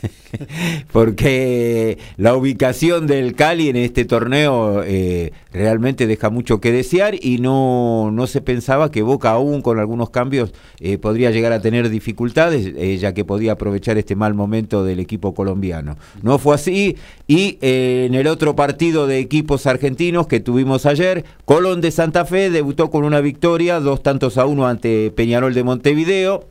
porque 0.94 1.98
la 2.16 2.38
ubicación 2.38 3.06
del 3.06 3.36
Cali 3.36 3.68
en 3.68 3.76
este 3.76 4.06
torneo 4.06 4.82
eh, 4.82 5.34
realmente 5.52 6.08
deja 6.08 6.30
mucho 6.30 6.62
que 6.62 6.72
desear 6.72 7.14
y 7.22 7.40
no, 7.40 8.12
no 8.14 8.28
se 8.28 8.40
pensaba 8.40 8.92
que 8.92 9.02
Boca 9.02 9.32
aún 9.32 9.62
con 9.62 9.78
algunos 9.78 10.10
cambios 10.10 10.54
eh, 10.80 10.98
podría 10.98 11.32
llegar 11.32 11.52
a 11.52 11.62
tener 11.62 11.90
dificultades, 11.90 12.72
eh, 12.78 12.98
ya 12.98 13.14
que 13.14 13.26
podía 13.26 13.52
aprovechar 13.52 13.98
este 13.98 14.16
mal 14.16 14.34
momento 14.36 14.86
del 14.86 15.02
equipo 15.02 15.34
colombiano. 15.34 15.98
No 16.22 16.40
fue 16.40 16.56
así 16.56 16.96
y 17.28 17.58
en 17.60 18.16
el 18.16 18.28
otro 18.28 18.56
partido 18.56 19.06
de 19.06 19.20
equipos 19.20 19.68
argentinos 19.68 20.28
que 20.28 20.40
tuvimos 20.40 20.86
ayer, 20.86 21.26
Colón 21.44 21.82
de 21.82 21.92
Santa 21.92 22.24
Fe 22.24 22.50
debutó 22.50 22.90
con 22.90 23.04
una 23.04 23.20
victoria, 23.20 23.82
dos 23.82 24.02
tantos 24.02 24.38
a 24.38 24.46
uno 24.46 24.66
ante 24.66 25.12
Peñarol 25.12 25.54
de 25.54 25.64
Montevideo. 25.66 26.48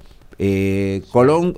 Colón 1.11 1.55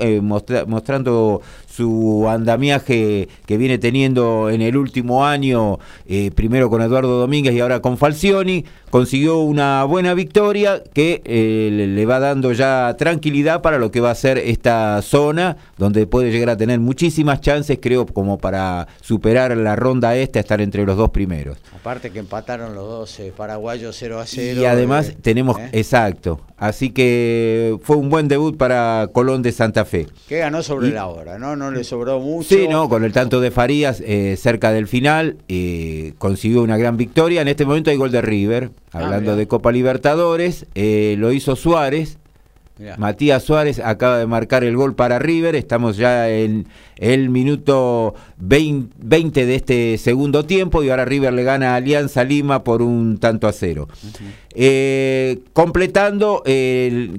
mostrando 0.67 1.41
su 1.75 2.27
andamiaje 2.29 3.29
que 3.47 3.57
viene 3.57 3.79
teniendo 3.79 4.49
en 4.49 4.63
el 4.63 4.77
último 4.77 5.27
año, 5.27 5.81
eh, 6.07 6.31
primero 6.33 6.71
con 6.71 6.83
Eduardo 6.83 7.19
Domínguez 7.19 7.53
y 7.55 7.61
ahora 7.61 7.81
con 7.81 7.99
Falcioni, 7.99 8.65
consiguió 8.91 9.41
una 9.41 9.83
buena 9.83 10.15
victoria 10.15 10.81
que 10.93 11.21
eh, 11.25 11.89
le 11.89 12.07
va 12.07 12.21
dando 12.21 12.53
ya 12.53 12.95
tranquilidad 12.97 13.61
para 13.61 13.79
lo 13.79 13.91
que 13.91 14.01
va 14.01 14.13
a 14.13 14.15
ser 14.15 14.39
esta 14.39 15.03
zona, 15.03 15.57
donde 15.77 16.07
puede 16.07 16.31
llegar 16.31 16.51
a 16.51 16.57
tener 16.57 16.79
muchísimas 16.79 17.41
chances, 17.41 17.79
creo, 17.83 18.07
como 18.07 18.39
para 18.39 18.87
superar 19.01 19.57
la 19.57 19.75
ronda 19.75 20.15
esta, 20.15 20.39
estar 20.39 20.61
entre 20.61 20.87
los 20.87 20.97
dos 20.97 21.11
primeros. 21.11 21.59
Aparte 21.75 22.13
que 22.13 22.21
empataron 22.21 22.77
los 22.77 22.87
dos 22.87 23.19
eh, 23.19 23.33
paraguayos 23.37 23.97
0 23.99 24.21
a 24.21 24.27
0. 24.27 24.61
Y 24.61 24.65
además 24.65 25.13
tenemos, 25.23 25.57
exacto, 25.73 26.41
así 26.57 26.91
que 26.91 27.77
fue 27.83 27.97
un 27.97 28.11
buen 28.11 28.29
debut 28.29 28.57
para 28.57 29.09
Colón 29.13 29.43
de 29.43 29.51
Santa 29.51 29.85
Fe. 29.85 30.07
Que 30.29 30.39
ganó 30.39 30.63
sobre 30.63 30.91
la 30.93 31.09
hora, 31.09 31.37
¿no? 31.37 31.57
no 31.57 31.64
le 31.71 31.85
sobró 31.85 32.21
mucho. 32.21 32.49
Sí, 32.49 32.67
no, 32.69 32.89
con 32.89 33.05
el 33.05 33.13
tanto 33.13 33.41
de 33.41 33.51
Farías 33.51 34.03
eh, 34.05 34.37
cerca 34.37 34.73
del 34.73 34.89
final, 34.89 35.37
eh, 35.49 36.15
consiguió 36.19 36.63
una 36.63 36.77
gran 36.77 36.97
victoria. 36.97 37.43
En 37.43 37.49
este 37.49 37.65
momento 37.65 37.91
hay 37.91 37.97
gol 37.97 38.11
de 38.11 38.23
River, 38.23 38.71
ah, 38.93 39.01
hablando 39.01 39.37
de 39.37 39.47
Copa 39.47 39.73
Libertadores, 39.73 40.67
eh, 40.75 41.17
lo 41.19 41.33
hizo 41.33 41.57
Suárez. 41.57 42.19
Matías 42.99 43.45
Suárez 43.45 43.79
acaba 43.79 44.19
de 44.19 44.27
marcar 44.27 44.65
el 44.65 44.77
gol 44.77 44.97
para 44.97 45.21
River, 45.21 45.55
estamos 45.55 45.97
ya 45.97 46.29
en 46.29 46.67
el 46.97 47.31
minuto 47.31 48.15
20 48.39 49.47
de 49.47 49.55
este 49.55 49.97
segundo 49.97 50.45
tiempo 50.45 50.83
y 50.83 50.91
ahora 50.91 51.05
River 51.05 51.33
le 51.33 51.45
gana 51.45 51.75
a 51.75 51.77
Alianza 51.77 52.25
Lima 52.25 52.65
por 52.65 52.83
un 52.83 53.19
tanto 53.19 53.47
a 53.47 53.53
cero. 53.53 53.87
Eh, 54.57 55.39
completando 55.53 56.43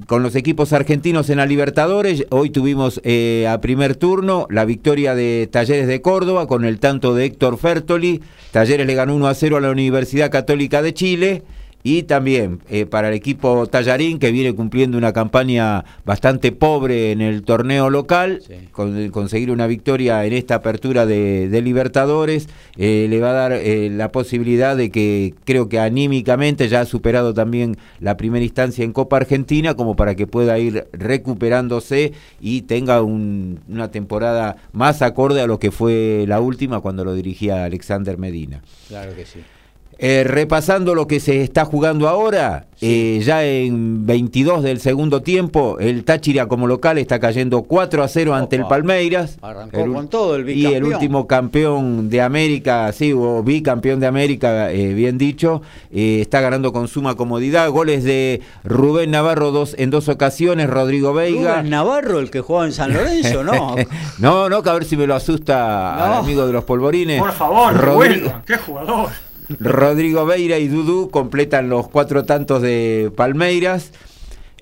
con 0.06 0.22
los 0.22 0.34
equipos 0.34 0.74
argentinos 0.74 1.30
en 1.30 1.38
la 1.38 1.46
Libertadores, 1.46 2.26
hoy 2.28 2.50
tuvimos 2.50 3.00
eh, 3.02 3.46
a 3.48 3.58
primer 3.62 3.96
turno 3.96 4.46
la 4.50 4.66
victoria 4.66 5.14
de 5.14 5.48
Talleres 5.50 5.86
de 5.86 6.02
Córdoba 6.02 6.46
con 6.46 6.66
el 6.66 6.78
tanto 6.80 7.14
de 7.14 7.24
Héctor 7.24 7.56
Fertoli. 7.56 8.20
Talleres 8.50 8.86
le 8.86 8.94
ganó 8.94 9.14
1 9.14 9.26
a 9.26 9.34
0 9.34 9.56
a 9.56 9.60
la 9.60 9.70
Universidad 9.70 10.30
Católica 10.30 10.82
de 10.82 10.92
Chile. 10.92 11.42
Y 11.86 12.02
también 12.02 12.62
eh, 12.68 12.84
para 12.84 13.10
el 13.10 13.14
equipo 13.14 13.68
Tallarín, 13.68 14.18
que 14.18 14.32
viene 14.32 14.56
cumpliendo 14.56 14.98
una 14.98 15.12
campaña 15.12 15.84
bastante 16.04 16.50
pobre 16.50 17.12
en 17.12 17.20
el 17.20 17.44
torneo 17.44 17.90
local, 17.90 18.42
con, 18.72 19.10
conseguir 19.10 19.52
una 19.52 19.68
victoria 19.68 20.24
en 20.24 20.32
esta 20.32 20.56
apertura 20.56 21.06
de, 21.06 21.62
Libertadores, 21.62 22.48
eh, 22.76 23.06
le 23.08 23.20
va 23.20 23.30
a 23.30 23.34
dar 23.34 23.52
eh, 23.52 23.88
la 23.88 24.10
posibilidad 24.10 24.76
de 24.76 24.90
que 24.90 25.34
creo 25.44 25.68
que 25.68 25.78
anímicamente 25.78 26.68
ya 26.68 26.80
ha 26.80 26.86
superado 26.86 27.34
también 27.34 27.76
la 28.00 28.16
primera 28.16 28.44
instancia 28.44 28.84
en 28.84 28.92
Copa 28.92 29.18
Argentina, 29.18 29.74
como 29.74 29.94
para 29.94 30.16
que 30.16 30.26
pueda 30.26 30.58
ir 30.58 30.88
recuperándose 30.92 32.14
y 32.40 32.62
tenga 32.62 33.00
una 33.00 33.92
temporada 33.92 34.56
más 34.72 35.02
acorde 35.02 35.40
a 35.40 35.46
lo 35.46 35.60
que 35.60 35.70
fue 35.70 36.24
la 36.26 36.40
última 36.40 36.80
cuando 36.80 37.04
lo 37.04 37.14
dirigía 37.14 37.64
Alexander 37.64 38.18
Medina. 38.18 38.60
Claro 38.88 39.14
que 39.14 39.24
sí. 39.24 39.38
Eh, 39.98 40.24
repasando 40.26 40.94
lo 40.94 41.06
que 41.06 41.20
se 41.20 41.40
está 41.40 41.64
jugando 41.64 42.06
ahora, 42.06 42.66
eh, 42.82 43.22
ya 43.24 43.42
en 43.46 44.04
22 44.04 44.62
del 44.62 44.78
segundo 44.78 45.22
tiempo, 45.22 45.78
el 45.80 46.04
Táchira 46.04 46.48
como 46.48 46.66
local 46.66 46.98
está 46.98 47.18
cayendo 47.18 47.62
4 47.62 48.02
a 48.02 48.08
0 48.08 48.34
ante 48.34 48.56
el 48.56 48.66
Palmeiras. 48.66 49.38
Arrancó 49.40 49.90
con 49.90 50.08
todo 50.08 50.36
el 50.36 50.44
bicampeón. 50.44 50.72
Y 50.72 50.76
el 50.76 50.84
último 50.84 51.26
campeón 51.26 52.10
de 52.10 52.20
América, 52.20 52.92
sí, 52.92 53.14
o 53.14 53.42
bicampeón 53.42 53.98
de 53.98 54.06
América, 54.06 54.70
eh, 54.70 54.92
bien 54.92 55.16
dicho, 55.16 55.62
está 55.90 56.42
ganando 56.42 56.74
con 56.74 56.88
suma 56.88 57.14
comodidad. 57.14 57.70
Goles 57.70 58.04
de 58.04 58.42
Rubén 58.64 59.12
Navarro 59.12 59.50
dos, 59.50 59.74
en 59.78 59.88
dos 59.88 60.10
ocasiones, 60.10 60.68
Rodrigo 60.68 61.14
Veiga. 61.14 61.54
¿Rubén 61.54 61.70
Navarro, 61.70 62.18
el 62.18 62.30
que 62.30 62.42
juega 62.42 62.66
en 62.66 62.72
San 62.72 62.92
Lorenzo, 62.92 63.44
no? 63.44 63.76
no, 64.18 64.50
no, 64.50 64.62
que 64.62 64.68
a 64.68 64.74
ver 64.74 64.84
si 64.84 64.98
me 64.98 65.06
lo 65.06 65.14
asusta 65.14 66.04
al 66.04 66.12
amigo 66.22 66.46
de 66.46 66.52
los 66.52 66.64
polvorines. 66.64 67.18
Por 67.18 67.32
favor, 67.32 67.74
Rodrigo, 67.74 68.42
qué 68.44 68.58
jugador. 68.58 69.08
Rodrigo 69.60 70.26
Beira 70.26 70.58
y 70.58 70.68
Dudu 70.68 71.10
completan 71.10 71.68
los 71.68 71.88
cuatro 71.88 72.24
tantos 72.24 72.62
de 72.62 73.10
Palmeiras. 73.16 73.92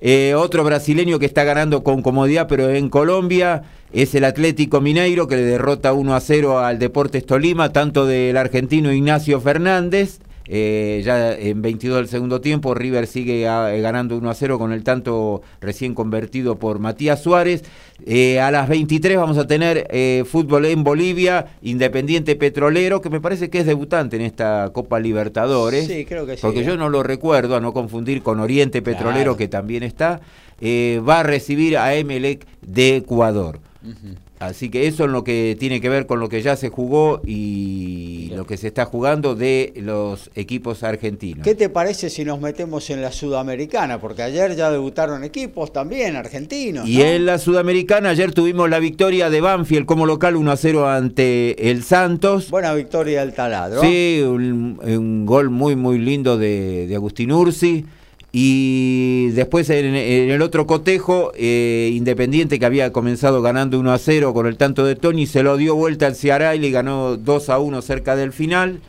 Eh, 0.01 0.33
otro 0.35 0.63
brasileño 0.63 1.19
que 1.19 1.25
está 1.25 1.43
ganando 1.43 1.83
con 1.83 2.01
comodidad, 2.01 2.47
pero 2.47 2.69
en 2.69 2.89
Colombia, 2.89 3.63
es 3.93 4.13
el 4.13 4.25
Atlético 4.25 4.81
Mineiro, 4.81 5.27
que 5.27 5.37
le 5.37 5.43
derrota 5.43 5.93
1 5.93 6.15
a 6.15 6.19
0 6.19 6.59
al 6.59 6.79
Deportes 6.79 7.25
Tolima, 7.25 7.71
tanto 7.71 8.05
del 8.05 8.35
argentino 8.35 8.91
Ignacio 8.91 9.39
Fernández. 9.39 10.19
Eh, 10.47 11.01
ya 11.03 11.33
en 11.33 11.61
22 11.61 11.97
del 11.97 12.07
segundo 12.07 12.39
tiempo, 12.41 12.73
River 12.73 13.07
sigue 13.07 13.47
ah, 13.47 13.73
eh, 13.73 13.81
ganando 13.81 14.17
1 14.17 14.29
a 14.29 14.33
0 14.33 14.59
con 14.59 14.71
el 14.71 14.83
tanto 14.83 15.41
recién 15.59 15.95
convertido 15.95 16.57
por 16.57 16.79
Matías 16.79 17.21
Suárez. 17.21 17.63
Eh, 18.05 18.39
a 18.39 18.51
las 18.51 18.69
23 18.69 19.17
vamos 19.17 19.37
a 19.37 19.47
tener 19.47 19.87
fútbol 20.25 20.65
en 20.65 20.83
Bolivia, 20.83 21.47
Independiente 21.61 22.35
Petrolero, 22.35 23.01
que 23.01 23.09
me 23.09 23.21
parece 23.21 23.49
que 23.49 23.59
es 23.59 23.65
debutante 23.65 24.17
en 24.17 24.21
esta 24.21 24.69
Copa 24.73 24.99
Libertadores. 24.99 25.87
Sí, 25.87 26.05
creo 26.05 26.25
que 26.25 26.35
sí. 26.35 26.41
Porque 26.41 26.63
yo 26.63 26.77
no 26.77 26.89
lo 26.89 27.03
recuerdo, 27.03 27.55
a 27.55 27.61
no 27.61 27.73
confundir 27.73 28.21
con 28.21 28.39
Oriente 28.39 28.81
Petrolero, 28.81 29.37
que 29.37 29.47
también 29.47 29.83
está. 29.83 30.21
va 30.61 31.19
a 31.21 31.23
recibir 31.23 31.77
a 31.77 31.95
Emelec 31.95 32.45
de 32.61 32.97
Ecuador. 32.97 33.59
Así 34.39 34.69
que 34.69 34.87
eso 34.87 35.05
es 35.05 35.11
lo 35.11 35.23
que 35.23 35.55
tiene 35.57 35.79
que 35.79 35.87
ver 35.87 36.05
con 36.05 36.19
lo 36.19 36.27
que 36.27 36.41
ya 36.41 36.57
se 36.57 36.69
jugó 36.69 37.21
y 37.25 38.31
lo 38.35 38.45
que 38.45 38.57
se 38.57 38.67
está 38.67 38.85
jugando 38.85 39.33
de 39.33 39.73
los 39.77 40.29
equipos 40.35 40.83
argentinos. 40.83 41.43
¿Qué 41.43 41.55
te 41.55 41.69
parece 41.69 42.09
si 42.09 42.25
nos 42.25 42.41
metemos 42.41 42.89
en 42.89 43.01
la 43.01 43.13
Sudamericana? 43.13 43.99
Porque 43.99 44.23
ayer 44.23 44.55
ya 44.55 44.69
debutaron 44.69 45.23
equipos 45.23 45.71
también 45.71 46.17
argentinos. 46.17 46.87
Y 46.87 47.01
en 47.01 47.25
la 47.25 47.37
Sudamericana 47.37 48.09
ayer 48.09 48.33
tuvimos 48.33 48.69
la 48.69 48.79
victoria 48.79 49.29
de 49.29 49.39
Banfield 49.39 49.85
como 49.85 50.05
local 50.05 50.35
1 50.35 50.51
a 50.51 50.57
0 50.57 50.89
ante 50.89 51.71
el 51.71 51.83
Santos. 51.83 52.49
Buena 52.49 52.73
victoria 52.73 53.21
del 53.21 53.33
taladro. 53.33 53.81
Sí, 53.81 54.21
un, 54.21 55.25
gol 55.25 55.49
muy 55.49 55.75
muy 55.75 55.97
lindo 55.97 56.37
de, 56.37 56.87
de 56.87 56.95
Agustín 56.95 57.31
Ursi. 57.31 57.85
Y 58.37 59.29
después 59.29 59.69
en, 59.69 59.95
el 59.95 60.41
otro 60.41 60.67
cotejo, 60.67 61.31
eh, 61.37 61.91
Independiente 61.93 62.59
que 62.59 62.65
había 62.65 62.91
comenzado 62.91 63.41
ganando 63.41 63.79
1 63.79 63.93
a 63.93 63.97
0 63.97 64.33
con 64.33 64.45
el 64.45 64.57
tanto 64.57 64.85
de 64.85 64.97
Tony, 64.97 65.25
se 65.25 65.41
lo 65.41 65.55
dio 65.55 65.73
vuelta 65.73 66.05
al 66.05 66.15
Ceará 66.15 66.53
y 66.53 66.59
le 66.59 66.69
ganó 66.69 67.15
2 67.15 67.49
a 67.49 67.59
1 67.59 67.81
cerca 67.81 68.17
del 68.17 68.33
final. 68.33 68.81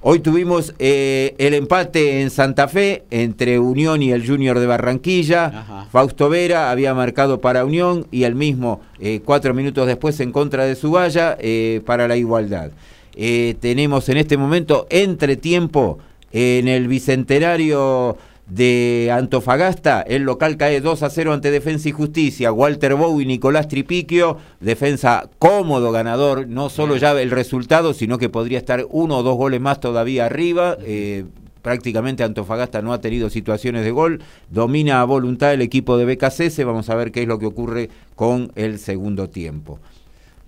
Hoy 0.00 0.20
tuvimos 0.20 0.72
eh, 0.78 1.34
el 1.36 1.52
empate 1.52 2.22
en 2.22 2.30
Santa 2.30 2.66
Fe 2.66 3.02
entre 3.10 3.58
Unión 3.58 4.02
y 4.02 4.12
el 4.12 4.26
Junior 4.26 4.58
de 4.58 4.64
Barranquilla. 4.64 5.86
Fausto 5.92 6.30
Vera 6.30 6.70
había 6.70 6.94
marcado 6.94 7.42
para 7.42 7.66
Unión 7.66 8.06
y 8.10 8.22
el 8.22 8.36
mismo 8.36 8.80
eh, 9.00 9.20
cuatro 9.22 9.52
minutos 9.52 9.86
después 9.86 10.18
en 10.20 10.32
contra 10.32 10.64
de 10.64 10.76
su 10.76 10.92
valla 10.92 11.36
para 11.84 12.08
la 12.08 12.16
igualdad. 12.16 12.70
tenemos 13.14 14.08
en 14.08 14.16
este 14.16 14.38
momento 14.38 14.86
entre 14.88 15.36
tiempo 15.36 15.98
en 16.32 16.68
el 16.68 16.88
Bicentenario 16.88 18.16
de 18.48 19.10
Antofagasta, 19.12 20.00
el 20.00 20.22
local 20.22 20.56
cae 20.56 20.80
2 20.80 21.02
a 21.02 21.10
0 21.10 21.32
ante 21.34 21.50
Defensa 21.50 21.88
y 21.88 21.92
Justicia, 21.92 22.50
Walter 22.50 22.94
Bow 22.94 23.20
y 23.20 23.26
Nicolás 23.26 23.68
Tripiquio, 23.68 24.38
defensa 24.60 25.28
cómodo 25.38 25.92
ganador, 25.92 26.48
no 26.48 26.70
solo 26.70 26.96
ya 26.96 27.12
el 27.20 27.30
resultado, 27.30 27.92
sino 27.92 28.18
que 28.18 28.30
podría 28.30 28.58
estar 28.58 28.86
uno 28.90 29.18
o 29.18 29.22
dos 29.22 29.36
goles 29.36 29.60
más 29.60 29.80
todavía 29.80 30.26
arriba. 30.26 30.76
Eh, 30.80 31.24
prácticamente 31.62 32.24
Antofagasta 32.24 32.80
no 32.80 32.94
ha 32.94 33.00
tenido 33.00 33.28
situaciones 33.28 33.84
de 33.84 33.90
gol, 33.90 34.22
domina 34.48 35.02
a 35.02 35.04
voluntad 35.04 35.52
el 35.52 35.60
equipo 35.60 35.98
de 35.98 36.06
BKCS, 36.06 36.64
vamos 36.64 36.88
a 36.88 36.94
ver 36.94 37.12
qué 37.12 37.22
es 37.22 37.28
lo 37.28 37.38
que 37.38 37.46
ocurre 37.46 37.90
con 38.14 38.50
el 38.54 38.78
segundo 38.78 39.28
tiempo. 39.28 39.78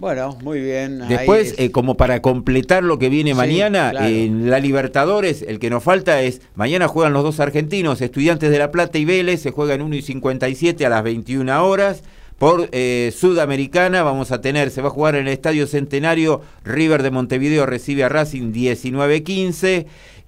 Bueno, 0.00 0.38
muy 0.42 0.60
bien. 0.60 1.06
Después, 1.08 1.54
eh, 1.58 1.70
como 1.70 1.98
para 1.98 2.22
completar 2.22 2.82
lo 2.82 2.98
que 2.98 3.10
viene 3.10 3.34
mañana, 3.34 3.92
en 4.08 4.48
la 4.48 4.58
Libertadores, 4.58 5.42
el 5.42 5.58
que 5.58 5.68
nos 5.68 5.84
falta 5.84 6.22
es, 6.22 6.40
mañana 6.54 6.88
juegan 6.88 7.12
los 7.12 7.22
dos 7.22 7.38
argentinos, 7.38 8.00
Estudiantes 8.00 8.50
de 8.50 8.58
La 8.58 8.70
Plata 8.70 8.96
y 8.96 9.04
Vélez, 9.04 9.42
se 9.42 9.50
juegan 9.50 9.82
1 9.82 9.94
y 9.94 10.02
57 10.02 10.86
a 10.86 10.88
las 10.88 11.02
21 11.02 11.66
horas. 11.66 12.02
Por 12.38 12.70
eh, 12.72 13.12
Sudamericana 13.14 14.02
vamos 14.02 14.32
a 14.32 14.40
tener, 14.40 14.70
se 14.70 14.80
va 14.80 14.88
a 14.88 14.92
jugar 14.92 15.14
en 15.16 15.26
el 15.26 15.32
Estadio 15.34 15.66
Centenario, 15.66 16.40
River 16.64 17.02
de 17.02 17.10
Montevideo 17.10 17.66
recibe 17.66 18.02
a 18.02 18.08
Racing 18.08 18.54
19-15 18.54 19.84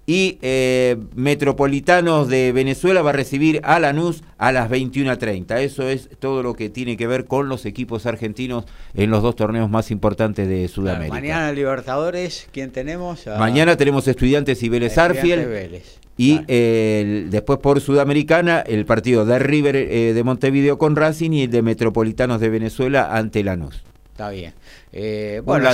y 0.07 0.38
eh, 0.43 0.97
Metropolitanos 1.15 2.29
de 2.29 2.53
Venezuela 2.53 3.03
va 3.03 3.11
a 3.11 3.12
recibir 3.12 3.61
a 3.65 3.79
Lanús 3.79 4.25
a 4.38 4.53
las 4.53 4.71
21.30. 4.71 5.59
Eso 5.61 5.88
es 5.88 6.09
todo 6.19 6.43
lo 6.43 6.55
que 6.55 6.71
tiene 6.71 6.97
que 6.97 7.07
ver 7.07 7.27
con 7.27 7.49
los 7.49 7.67
equipos 7.67 8.07
argentinos 8.07 8.65
en 8.95 9.11
los 9.11 9.23
dos 9.23 9.37
torneos 9.37 9.71
más 9.71 9.91
importantes 9.91 10.49
de 10.49 10.67
Sudamérica. 10.69 11.15
mañana 11.15 11.53
Libertadores, 11.53 12.49
¿quién 12.53 12.71
tenemos? 12.71 13.27
Mañana 13.38 13.77
tenemos 13.77 14.09
Estudiantes 14.09 14.62
y 14.62 14.69
Vélez 14.69 14.99
Arfiel. 14.99 15.83
Y 16.17 16.38
después 17.31 17.59
por 17.59 17.81
Sudamericana 17.81 18.61
el 18.61 18.85
partido 18.85 19.25
de 19.25 19.38
River 19.38 19.77
eh, 19.77 20.12
de 20.15 20.25
Montevideo 20.25 20.79
con 20.79 20.95
Racing 20.95 21.31
y 21.33 21.43
el 21.45 21.51
de 21.51 21.62
Metropolitanos 21.62 22.41
de 22.41 22.51
Venezuela 22.51 23.17
ante 23.17 23.43
Lanús. 23.43 23.83
Está 24.12 24.29
bien. 24.29 24.53
Eh, 24.92 25.40
bueno, 25.42 25.70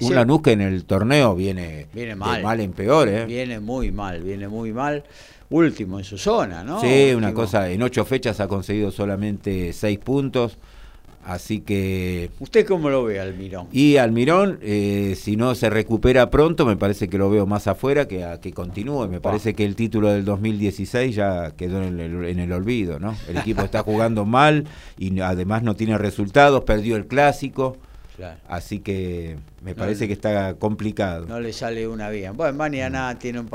un, 0.00 0.14
Lanús, 0.14 0.42
que 0.42 0.52
en 0.52 0.60
el 0.60 0.84
torneo 0.84 1.34
viene, 1.34 1.88
viene 1.92 2.14
mal, 2.14 2.40
mal 2.40 2.60
en 2.60 2.72
peor. 2.72 3.08
¿eh? 3.08 3.26
Viene 3.26 3.58
muy 3.58 3.90
mal, 3.90 4.22
viene 4.22 4.46
muy 4.46 4.72
mal. 4.72 5.02
Último 5.50 5.98
en 5.98 6.04
su 6.04 6.16
zona, 6.16 6.62
¿no? 6.62 6.80
Sí, 6.80 7.12
una 7.16 7.34
cosa, 7.34 7.68
en 7.68 7.82
ocho 7.82 8.04
fechas 8.04 8.38
ha 8.38 8.46
conseguido 8.46 8.92
solamente 8.92 9.72
seis 9.72 9.98
puntos. 9.98 10.56
Así 11.24 11.60
que. 11.60 12.30
¿Usted 12.40 12.66
cómo 12.66 12.88
lo 12.90 13.04
ve, 13.04 13.20
Almirón? 13.20 13.68
Y 13.72 13.98
Almirón, 13.98 14.58
eh, 14.62 15.14
si 15.20 15.36
no 15.36 15.54
se 15.54 15.68
recupera 15.68 16.30
pronto, 16.30 16.64
me 16.64 16.76
parece 16.76 17.08
que 17.08 17.18
lo 17.18 17.28
veo 17.30 17.46
más 17.46 17.66
afuera 17.66 18.08
que 18.08 18.24
a 18.24 18.40
que 18.40 18.52
continúe. 18.52 19.06
Me 19.08 19.20
parece 19.20 19.54
que 19.54 19.64
el 19.64 19.76
título 19.76 20.10
del 20.10 20.24
2016 20.24 21.14
ya 21.14 21.52
quedó 21.56 21.82
en 21.82 22.00
el, 22.00 22.24
en 22.24 22.38
el 22.38 22.52
olvido, 22.52 22.98
¿no? 22.98 23.14
El 23.28 23.36
equipo 23.36 23.62
está 23.62 23.82
jugando 23.82 24.24
mal 24.24 24.64
y 24.98 25.20
además 25.20 25.62
no 25.62 25.76
tiene 25.76 25.98
resultados, 25.98 26.64
perdió 26.64 26.96
el 26.96 27.06
clásico. 27.06 27.76
Así 28.48 28.80
que 28.80 29.36
me 29.62 29.74
parece 29.74 30.06
que 30.06 30.12
está 30.12 30.54
complicado. 30.54 31.26
No 31.26 31.40
le 31.40 31.52
sale 31.52 31.86
una 31.86 32.10
bien. 32.10 32.36
Bueno, 32.36 32.56
mañana 32.56 33.18
tiene 33.18 33.40
un 33.40 33.48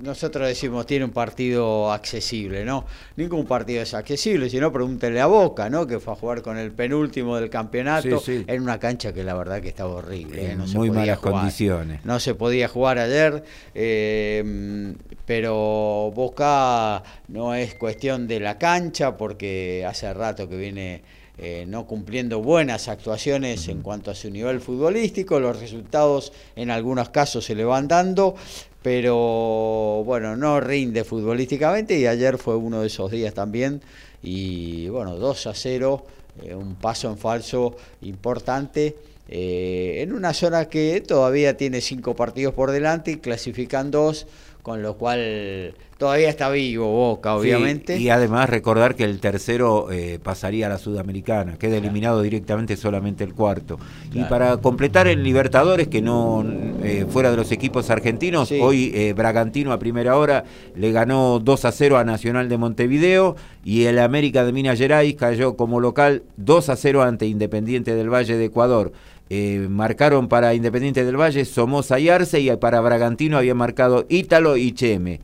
nosotros 0.00 0.46
decimos 0.48 0.86
tiene 0.86 1.04
un 1.04 1.10
partido 1.10 1.92
accesible, 1.92 2.64
¿no? 2.64 2.84
Ningún 3.16 3.46
partido 3.46 3.82
es 3.82 3.94
accesible, 3.94 4.50
sino 4.50 4.72
pregúntele 4.72 5.20
a 5.20 5.26
Boca, 5.26 5.70
¿no? 5.70 5.86
Que 5.86 6.00
fue 6.00 6.12
a 6.12 6.16
jugar 6.16 6.42
con 6.42 6.58
el 6.58 6.72
penúltimo 6.72 7.36
del 7.36 7.50
campeonato 7.50 8.22
en 8.26 8.62
una 8.62 8.78
cancha 8.78 9.12
que 9.12 9.24
la 9.24 9.34
verdad 9.34 9.60
que 9.60 9.68
estaba 9.68 9.94
horrible. 9.94 10.46
¿eh? 10.46 10.50
En 10.52 10.70
muy 10.72 10.90
malas 10.90 11.18
condiciones. 11.18 12.04
No 12.04 12.20
se 12.20 12.34
podía 12.34 12.68
jugar 12.68 12.98
ayer, 12.98 13.44
eh, 13.74 14.94
pero 15.26 16.12
Boca 16.14 17.02
no 17.28 17.54
es 17.54 17.74
cuestión 17.74 18.26
de 18.26 18.40
la 18.40 18.58
cancha 18.58 19.16
porque 19.16 19.84
hace 19.88 20.12
rato 20.12 20.48
que 20.48 20.56
viene 20.56 21.02
eh, 21.36 21.64
no 21.66 21.84
cumpliendo 21.84 22.40
buenas 22.40 22.86
actuaciones 22.86 23.66
en 23.66 23.82
cuanto 23.82 24.12
a 24.12 24.14
su 24.14 24.30
nivel 24.30 24.60
futbolístico, 24.60 25.40
los 25.40 25.58
resultados 25.58 26.32
en 26.54 26.70
algunos 26.70 27.08
casos 27.08 27.44
se 27.44 27.56
le 27.56 27.64
van 27.64 27.88
dando, 27.88 28.36
pero 28.84 30.02
bueno, 30.04 30.36
no 30.36 30.60
rinde 30.60 31.04
futbolísticamente 31.04 31.98
y 31.98 32.06
ayer 32.06 32.36
fue 32.36 32.54
uno 32.54 32.82
de 32.82 32.88
esos 32.88 33.10
días 33.10 33.32
también 33.32 33.80
y 34.22 34.88
bueno, 34.90 35.16
2 35.16 35.46
a 35.46 35.54
0, 35.54 36.04
eh, 36.42 36.54
un 36.54 36.74
paso 36.74 37.08
en 37.08 37.16
falso 37.16 37.76
importante. 38.02 38.94
Eh, 39.26 40.02
en 40.02 40.12
una 40.12 40.34
zona 40.34 40.66
que 40.66 41.00
todavía 41.00 41.56
tiene 41.56 41.80
cinco 41.80 42.14
partidos 42.14 42.52
por 42.52 42.72
delante 42.72 43.12
y 43.12 43.16
clasifican 43.16 43.90
dos, 43.90 44.26
con 44.64 44.82
lo 44.82 44.94
cual 44.96 45.74
todavía 45.98 46.30
está 46.30 46.48
vivo 46.48 46.90
Boca, 46.90 47.36
obviamente. 47.36 47.98
y 47.98 48.08
además 48.08 48.48
recordar 48.48 48.94
que 48.94 49.04
el 49.04 49.20
tercero 49.20 49.92
eh, 49.92 50.18
pasaría 50.22 50.66
a 50.66 50.68
la 50.70 50.78
Sudamericana, 50.78 51.58
queda 51.58 51.76
eliminado 51.76 52.22
directamente 52.22 52.78
solamente 52.78 53.24
el 53.24 53.34
cuarto. 53.34 53.78
Y 54.14 54.24
para 54.24 54.56
completar 54.56 55.06
el 55.06 55.22
Libertadores, 55.22 55.88
que 55.88 56.00
no 56.00 56.42
eh, 56.82 57.04
fuera 57.10 57.30
de 57.30 57.36
los 57.36 57.52
equipos 57.52 57.90
argentinos, 57.90 58.50
hoy 58.52 58.90
eh, 58.94 59.12
Bragantino 59.12 59.70
a 59.70 59.78
primera 59.78 60.16
hora 60.16 60.44
le 60.74 60.92
ganó 60.92 61.40
2 61.40 61.64
a 61.66 61.70
0 61.70 61.98
a 61.98 62.04
Nacional 62.04 62.48
de 62.48 62.56
Montevideo 62.56 63.36
y 63.66 63.84
el 63.84 63.98
América 63.98 64.46
de 64.46 64.52
Minas 64.52 64.78
Gerais 64.78 65.14
cayó 65.14 65.56
como 65.56 65.78
local 65.78 66.22
2 66.38 66.70
a 66.70 66.76
0 66.76 67.02
ante 67.02 67.26
Independiente 67.26 67.94
del 67.94 68.08
Valle 68.08 68.38
de 68.38 68.46
Ecuador. 68.46 68.92
Eh, 69.30 69.66
marcaron 69.70 70.28
para 70.28 70.54
Independiente 70.54 71.04
del 71.04 71.18
Valle 71.18 71.44
Somoza 71.44 71.98
y 71.98 72.08
Arce 72.08 72.40
y 72.40 72.54
para 72.56 72.80
Bragantino 72.80 73.38
había 73.38 73.54
marcado 73.54 74.06
Ítalo 74.08 74.56
y 74.56 74.72
Cheme. 74.72 75.20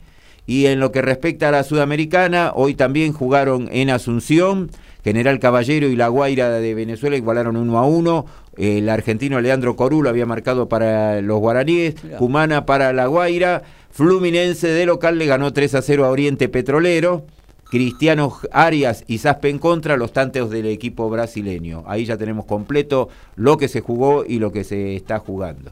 Y 0.47 0.65
en 0.65 0.79
lo 0.79 0.91
que 0.91 1.01
respecta 1.01 1.49
a 1.49 1.51
la 1.51 1.63
Sudamericana, 1.63 2.51
hoy 2.55 2.73
también 2.73 3.13
jugaron 3.13 3.69
en 3.71 3.89
Asunción, 3.89 4.71
General 5.03 5.39
Caballero 5.39 5.87
y 5.87 5.95
La 5.95 6.07
Guaira 6.07 6.49
de 6.49 6.73
Venezuela 6.73 7.15
igualaron 7.15 7.57
1 7.57 7.77
a 7.77 7.85
1. 7.85 8.25
El 8.57 8.89
argentino 8.89 9.39
Leandro 9.39 9.75
Corulo 9.75 10.09
había 10.09 10.25
marcado 10.25 10.67
para 10.67 11.21
los 11.21 11.39
guaraníes, 11.39 11.95
Cumana 12.17 12.65
para 12.65 12.91
La 12.91 13.05
Guaira, 13.05 13.61
Fluminense 13.91 14.67
de 14.67 14.85
local 14.85 15.17
le 15.17 15.25
ganó 15.25 15.53
3 15.53 15.75
a 15.75 15.81
0 15.81 16.05
a 16.05 16.09
Oriente 16.09 16.49
Petrolero. 16.49 17.25
Cristiano 17.71 18.37
Arias 18.51 19.05
y 19.07 19.21
en 19.43 19.57
contra, 19.57 19.95
los 19.95 20.11
tanteos 20.11 20.49
del 20.49 20.65
equipo 20.65 21.09
brasileño. 21.09 21.85
Ahí 21.87 22.03
ya 22.03 22.17
tenemos 22.17 22.43
completo 22.43 23.07
lo 23.37 23.57
que 23.57 23.69
se 23.69 23.79
jugó 23.79 24.25
y 24.27 24.39
lo 24.39 24.51
que 24.51 24.65
se 24.65 24.97
está 24.97 25.19
jugando. 25.19 25.71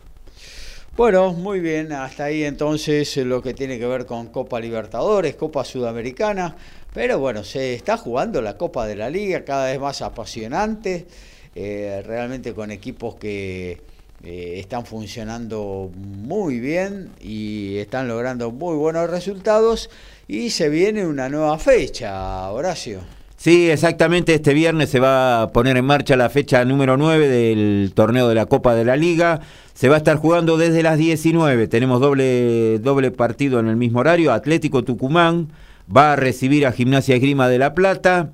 Bueno, 0.96 1.34
muy 1.34 1.60
bien, 1.60 1.92
hasta 1.92 2.24
ahí 2.26 2.46
entonces 2.46 3.18
lo 3.18 3.42
que 3.42 3.54
tiene 3.54 3.78
que 3.78 3.86
ver 3.86 4.06
con 4.06 4.28
Copa 4.28 4.62
Libertadores, 4.62 5.36
Copa 5.36 5.66
Sudamericana, 5.66 6.56
pero 6.94 7.20
bueno, 7.20 7.44
se 7.44 7.74
está 7.74 7.98
jugando 7.98 8.42
la 8.42 8.56
Copa 8.56 8.88
de 8.88 8.96
la 8.96 9.10
Liga 9.10 9.44
cada 9.44 9.66
vez 9.66 9.80
más 9.82 10.02
apasionante, 10.02 11.06
eh, 11.54 12.02
realmente 12.06 12.54
con 12.54 12.72
equipos 12.72 13.16
que 13.16 13.82
eh, 14.24 14.56
están 14.60 14.86
funcionando 14.86 15.92
muy 15.96 16.60
bien 16.60 17.12
y 17.22 17.78
están 17.78 18.08
logrando 18.08 18.52
muy 18.52 18.76
buenos 18.76 19.10
resultados 19.10 19.90
y 20.28 20.50
se 20.50 20.70
viene 20.70 21.08
una 21.08 21.30
nueva 21.30 21.58
fecha, 21.58 22.50
Horacio. 22.52 23.00
Sí, 23.40 23.72
exactamente. 23.72 24.34
Este 24.34 24.54
viernes 24.54 24.90
se 24.90 25.00
va 25.00 25.44
a 25.44 25.52
poner 25.54 25.78
en 25.78 25.86
marcha 25.86 26.18
la 26.18 26.30
fecha 26.30 26.66
número 26.66 26.98
9 26.98 27.30
del 27.30 27.94
torneo 27.96 28.28
de 28.28 28.36
la 28.36 28.48
Copa 28.48 28.76
de 28.76 28.84
la 28.84 28.98
Liga. 28.98 29.40
Se 29.74 29.88
va 29.88 29.96
a 29.96 30.00
estar 30.00 30.18
jugando 30.18 30.58
desde 30.58 30.84
las 30.84 30.98
19. 30.98 31.70
Tenemos 31.70 32.02
doble, 32.02 32.80
doble 32.80 33.12
partido 33.12 33.62
en 33.62 33.70
el 33.70 33.78
mismo 33.78 34.00
horario. 34.00 34.34
Atlético 34.34 34.84
Tucumán 34.84 35.48
va 35.96 36.12
a 36.12 36.16
recibir 36.18 36.68
a 36.68 36.74
Gimnasia 36.74 37.16
Esgrima 37.16 37.48
de 37.48 37.60
La 37.60 37.74
Plata. 37.74 38.32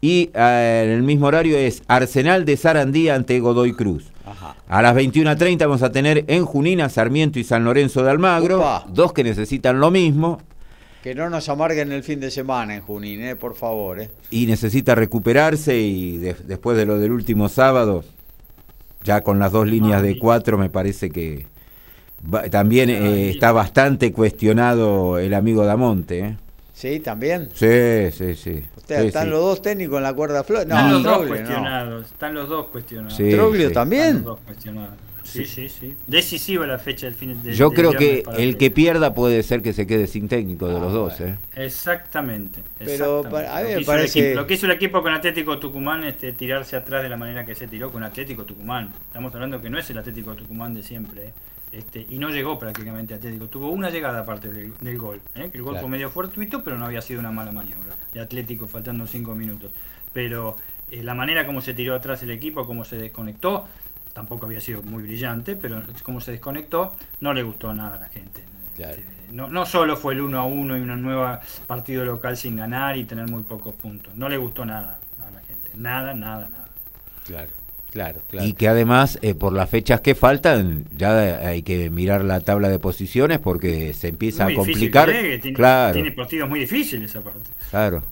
Y 0.00 0.30
eh, 0.32 0.82
en 0.86 0.92
el 0.92 1.02
mismo 1.02 1.26
horario 1.26 1.58
es 1.58 1.82
Arsenal 1.86 2.46
de 2.46 2.56
Sarandí 2.56 3.10
ante 3.10 3.40
Godoy 3.40 3.74
Cruz. 3.74 4.06
A 4.68 4.82
las 4.82 4.94
21.30 4.94 5.58
vamos 5.60 5.82
a 5.82 5.90
tener 5.90 6.24
en 6.28 6.44
Junina, 6.44 6.88
Sarmiento 6.88 7.38
y 7.38 7.44
San 7.44 7.64
Lorenzo 7.64 8.02
de 8.02 8.10
Almagro. 8.10 8.64
Dos 8.88 9.12
que 9.12 9.24
necesitan 9.24 9.80
lo 9.80 9.90
mismo. 9.90 10.40
Que 11.02 11.14
no 11.14 11.30
nos 11.30 11.48
amarguen 11.48 11.92
el 11.92 12.02
fin 12.02 12.20
de 12.20 12.30
semana 12.30 12.74
en 12.74 12.82
Junín, 12.82 13.22
eh, 13.22 13.36
por 13.36 13.54
favor. 13.54 14.00
Eh. 14.00 14.10
Y 14.30 14.46
necesita 14.46 14.94
recuperarse 14.94 15.78
y 15.78 16.18
después 16.18 16.76
de 16.76 16.86
lo 16.86 16.98
del 16.98 17.12
último 17.12 17.48
sábado, 17.48 18.04
ya 19.04 19.22
con 19.22 19.38
las 19.38 19.52
dos 19.52 19.66
líneas 19.66 20.02
de 20.02 20.18
cuatro, 20.18 20.58
me 20.58 20.70
parece 20.70 21.10
que 21.10 21.46
también 22.50 22.90
eh, 22.90 23.30
está 23.30 23.52
bastante 23.52 24.12
cuestionado 24.12 25.18
el 25.18 25.34
amigo 25.34 25.64
Damonte. 25.64 26.36
Sí, 26.78 27.00
también. 27.00 27.48
Sí, 27.54 28.12
sí, 28.12 28.36
sí. 28.36 28.64
¿Están 28.88 29.30
los 29.30 29.40
dos 29.40 29.62
técnicos 29.62 29.96
en 29.96 30.04
la 30.04 30.14
cuerda 30.14 30.44
flor? 30.44 30.64
No, 30.64 30.76
están 30.76 30.92
los 30.92 31.02
dos 31.02 31.26
cuestionados. 31.26 32.06
Están 32.06 32.34
los 32.34 32.48
dos 32.48 32.66
cuestionados. 32.66 33.16
¿Troglio 33.16 33.72
también? 33.72 34.22
dos 34.22 34.38
cuestionados. 34.46 34.94
Sí, 35.24 35.44
sí, 35.44 35.68
sí. 35.68 35.96
Decisiva 36.06 36.68
la 36.68 36.78
fecha 36.78 37.06
del 37.06 37.16
fin 37.16 37.42
de 37.42 37.52
Yo 37.52 37.72
creo 37.72 37.90
que 37.92 38.22
el 38.36 38.56
que 38.56 38.70
pierda 38.70 39.12
puede 39.12 39.42
ser 39.42 39.60
que 39.60 39.72
se 39.72 39.88
quede 39.88 40.06
sin 40.06 40.28
técnico 40.28 40.68
de 40.68 40.74
los 40.74 40.92
ah, 40.92 40.96
dos. 40.96 41.20
¿eh? 41.20 41.36
Exactamente. 41.56 42.62
Pero 42.78 43.26
a 43.26 43.60
mí 43.62 43.74
me 43.74 43.84
parece... 43.84 44.36
lo 44.36 44.46
que 44.46 44.54
hizo 44.54 44.66
el 44.66 44.72
equipo 44.72 45.02
con 45.02 45.12
Atlético 45.12 45.58
Tucumán 45.58 46.04
es 46.04 46.14
este, 46.14 46.32
tirarse 46.32 46.76
atrás 46.76 47.02
de 47.02 47.08
la 47.08 47.16
manera 47.16 47.44
que 47.44 47.56
se 47.56 47.66
tiró 47.66 47.90
con 47.90 48.04
Atlético 48.04 48.44
Tucumán. 48.44 48.92
Estamos 49.08 49.34
hablando 49.34 49.60
que 49.60 49.68
no 49.68 49.80
es 49.80 49.90
el 49.90 49.98
Atlético 49.98 50.36
Tucumán 50.36 50.74
de 50.74 50.84
siempre. 50.84 51.26
¿eh? 51.26 51.32
Este, 51.70 52.06
y 52.08 52.18
no 52.18 52.30
llegó 52.30 52.58
prácticamente 52.58 53.14
Atlético. 53.14 53.46
Tuvo 53.48 53.70
una 53.70 53.90
llegada 53.90 54.20
aparte 54.20 54.50
del, 54.50 54.98
gol. 54.98 55.20
¿eh? 55.34 55.50
el 55.52 55.62
gol 55.62 55.78
fue 55.78 55.88
medio 55.88 56.10
fortuito, 56.10 56.62
pero 56.62 56.78
no 56.78 56.86
había 56.86 57.02
sido 57.02 57.20
una 57.20 57.30
mala 57.30 57.52
maniobra 57.52 57.96
de 58.12 58.20
Atlético 58.20 58.66
faltando 58.66 59.06
cinco 59.06 59.34
minutos. 59.34 59.70
Pero 60.12 60.56
eh, 60.90 61.02
la 61.02 61.14
manera 61.14 61.46
como 61.46 61.60
se 61.60 61.74
tiró 61.74 61.94
atrás 61.94 62.22
el 62.22 62.30
equipo, 62.30 62.66
cómo 62.66 62.84
se 62.84 62.96
desconectó, 62.96 63.68
tampoco 64.12 64.46
había 64.46 64.60
sido 64.60 64.82
muy 64.82 65.02
brillante, 65.02 65.56
pero 65.56 65.82
cómo 66.02 66.20
se 66.20 66.32
desconectó, 66.32 66.94
no 67.20 67.34
le 67.34 67.42
gustó 67.42 67.74
nada 67.74 67.96
a 67.96 68.00
la 68.00 68.08
gente. 68.08 68.42
Este, 68.78 69.04
no, 69.32 69.48
no 69.48 69.66
solo 69.66 69.96
fue 69.96 70.14
el 70.14 70.20
1 70.20 70.38
a 70.38 70.44
1 70.44 70.78
y 70.78 70.80
una 70.80 70.96
nueva 70.96 71.40
partido 71.66 72.04
local 72.04 72.36
sin 72.36 72.56
ganar 72.56 72.96
y 72.96 73.04
tener 73.04 73.26
muy 73.26 73.42
pocos 73.42 73.74
puntos. 73.74 74.14
No 74.14 74.28
le 74.28 74.36
gustó 74.36 74.64
nada 74.64 75.00
a 75.18 75.30
la 75.30 75.40
gente. 75.40 75.70
Nada, 75.74 76.14
nada, 76.14 76.48
nada. 76.48 76.68
Claro. 77.24 77.50
Claro, 77.90 78.20
claro. 78.28 78.46
Y 78.46 78.52
que 78.52 78.68
además, 78.68 79.18
eh, 79.22 79.34
por 79.34 79.52
las 79.52 79.70
fechas 79.70 80.00
que 80.00 80.14
faltan, 80.14 80.84
ya 80.96 81.46
hay 81.48 81.62
que 81.62 81.90
mirar 81.90 82.24
la 82.24 82.40
tabla 82.40 82.68
de 82.68 82.78
posiciones 82.78 83.38
porque 83.38 83.94
se 83.94 84.08
empieza 84.08 84.46
a 84.46 84.54
complicar. 84.54 85.10
tiene, 85.10 85.52
claro. 85.54 85.94
tiene 85.94 86.12
partidos 86.12 86.48
muy 86.48 86.60
difíciles 86.60 87.10
esa 87.10 87.22
parte. 87.22 87.50
Claro. 87.70 88.02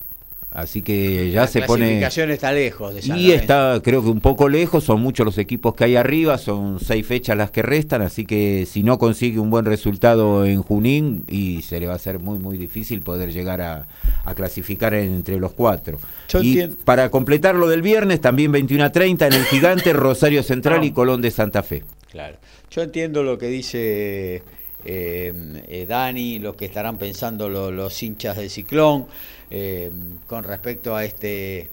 Así 0.57 0.81
que 0.81 1.31
ya 1.31 1.47
se 1.47 1.61
pone. 1.61 1.81
La 1.81 1.87
clasificación 1.87 2.31
está 2.31 2.51
lejos 2.51 2.95
de 2.95 3.15
Y 3.15 3.33
está, 3.33 3.79
creo 3.85 4.03
que 4.03 4.09
un 4.09 4.21
poco 4.21 4.49
lejos, 4.49 4.85
son 4.85 5.03
muchos 5.03 5.27
los 5.27 5.37
equipos 5.37 5.75
que 5.75 5.85
hay 5.85 5.97
arriba, 5.97 6.39
son 6.39 6.81
seis 6.81 7.07
fechas 7.07 7.37
las 7.37 7.51
que 7.51 7.61
restan, 7.61 8.01
así 8.01 8.25
que 8.25 8.67
si 8.67 8.83
no 8.83 8.97
consigue 8.97 9.39
un 9.39 9.51
buen 9.51 9.67
resultado 9.67 10.47
en 10.47 10.63
Junín, 10.63 11.25
y 11.29 11.61
se 11.61 11.79
le 11.79 11.87
va 11.87 11.93
a 11.93 11.99
ser 11.99 12.21
muy, 12.21 12.39
muy 12.39 12.57
difícil 12.57 13.03
poder 13.03 13.35
llegar 13.35 13.61
a, 13.61 13.87
clasificar 14.35 14.95
entre 14.95 15.39
los 15.39 15.53
cuatro. 15.53 15.99
y 16.41 16.67
para 16.69 17.11
completar 17.11 17.55
lo 17.55 17.69
del 17.69 17.83
viernes, 17.83 18.23
también 18.23 18.51
21 18.51 18.85
a 18.85 18.93
30 18.93 19.27
en 19.27 19.33
el 19.35 19.45
Gigante, 19.45 19.93
Rosario 19.93 20.43
Central 20.43 20.85
y 20.85 20.91
Colón 20.93 21.21
de 21.21 21.33
Santa 21.33 21.63
Fe. 21.63 21.85
Claro. 22.11 22.39
Yo 22.71 22.81
entiendo 22.81 23.23
lo 23.23 23.37
que 23.37 23.49
dice 23.49 24.43
eh, 24.89 25.33
eh, 25.69 25.87
Dani, 25.87 26.39
lo 26.39 26.57
que 26.57 26.65
estarán 26.65 26.97
pensando 26.97 27.49
los 27.49 28.03
hinchas 28.03 28.37
del 28.37 28.49
Ciclón. 28.49 29.07
Eh, 29.51 29.91
con 30.27 30.43
respecto 30.45 30.97
a 30.97 31.05
este 31.05 31.69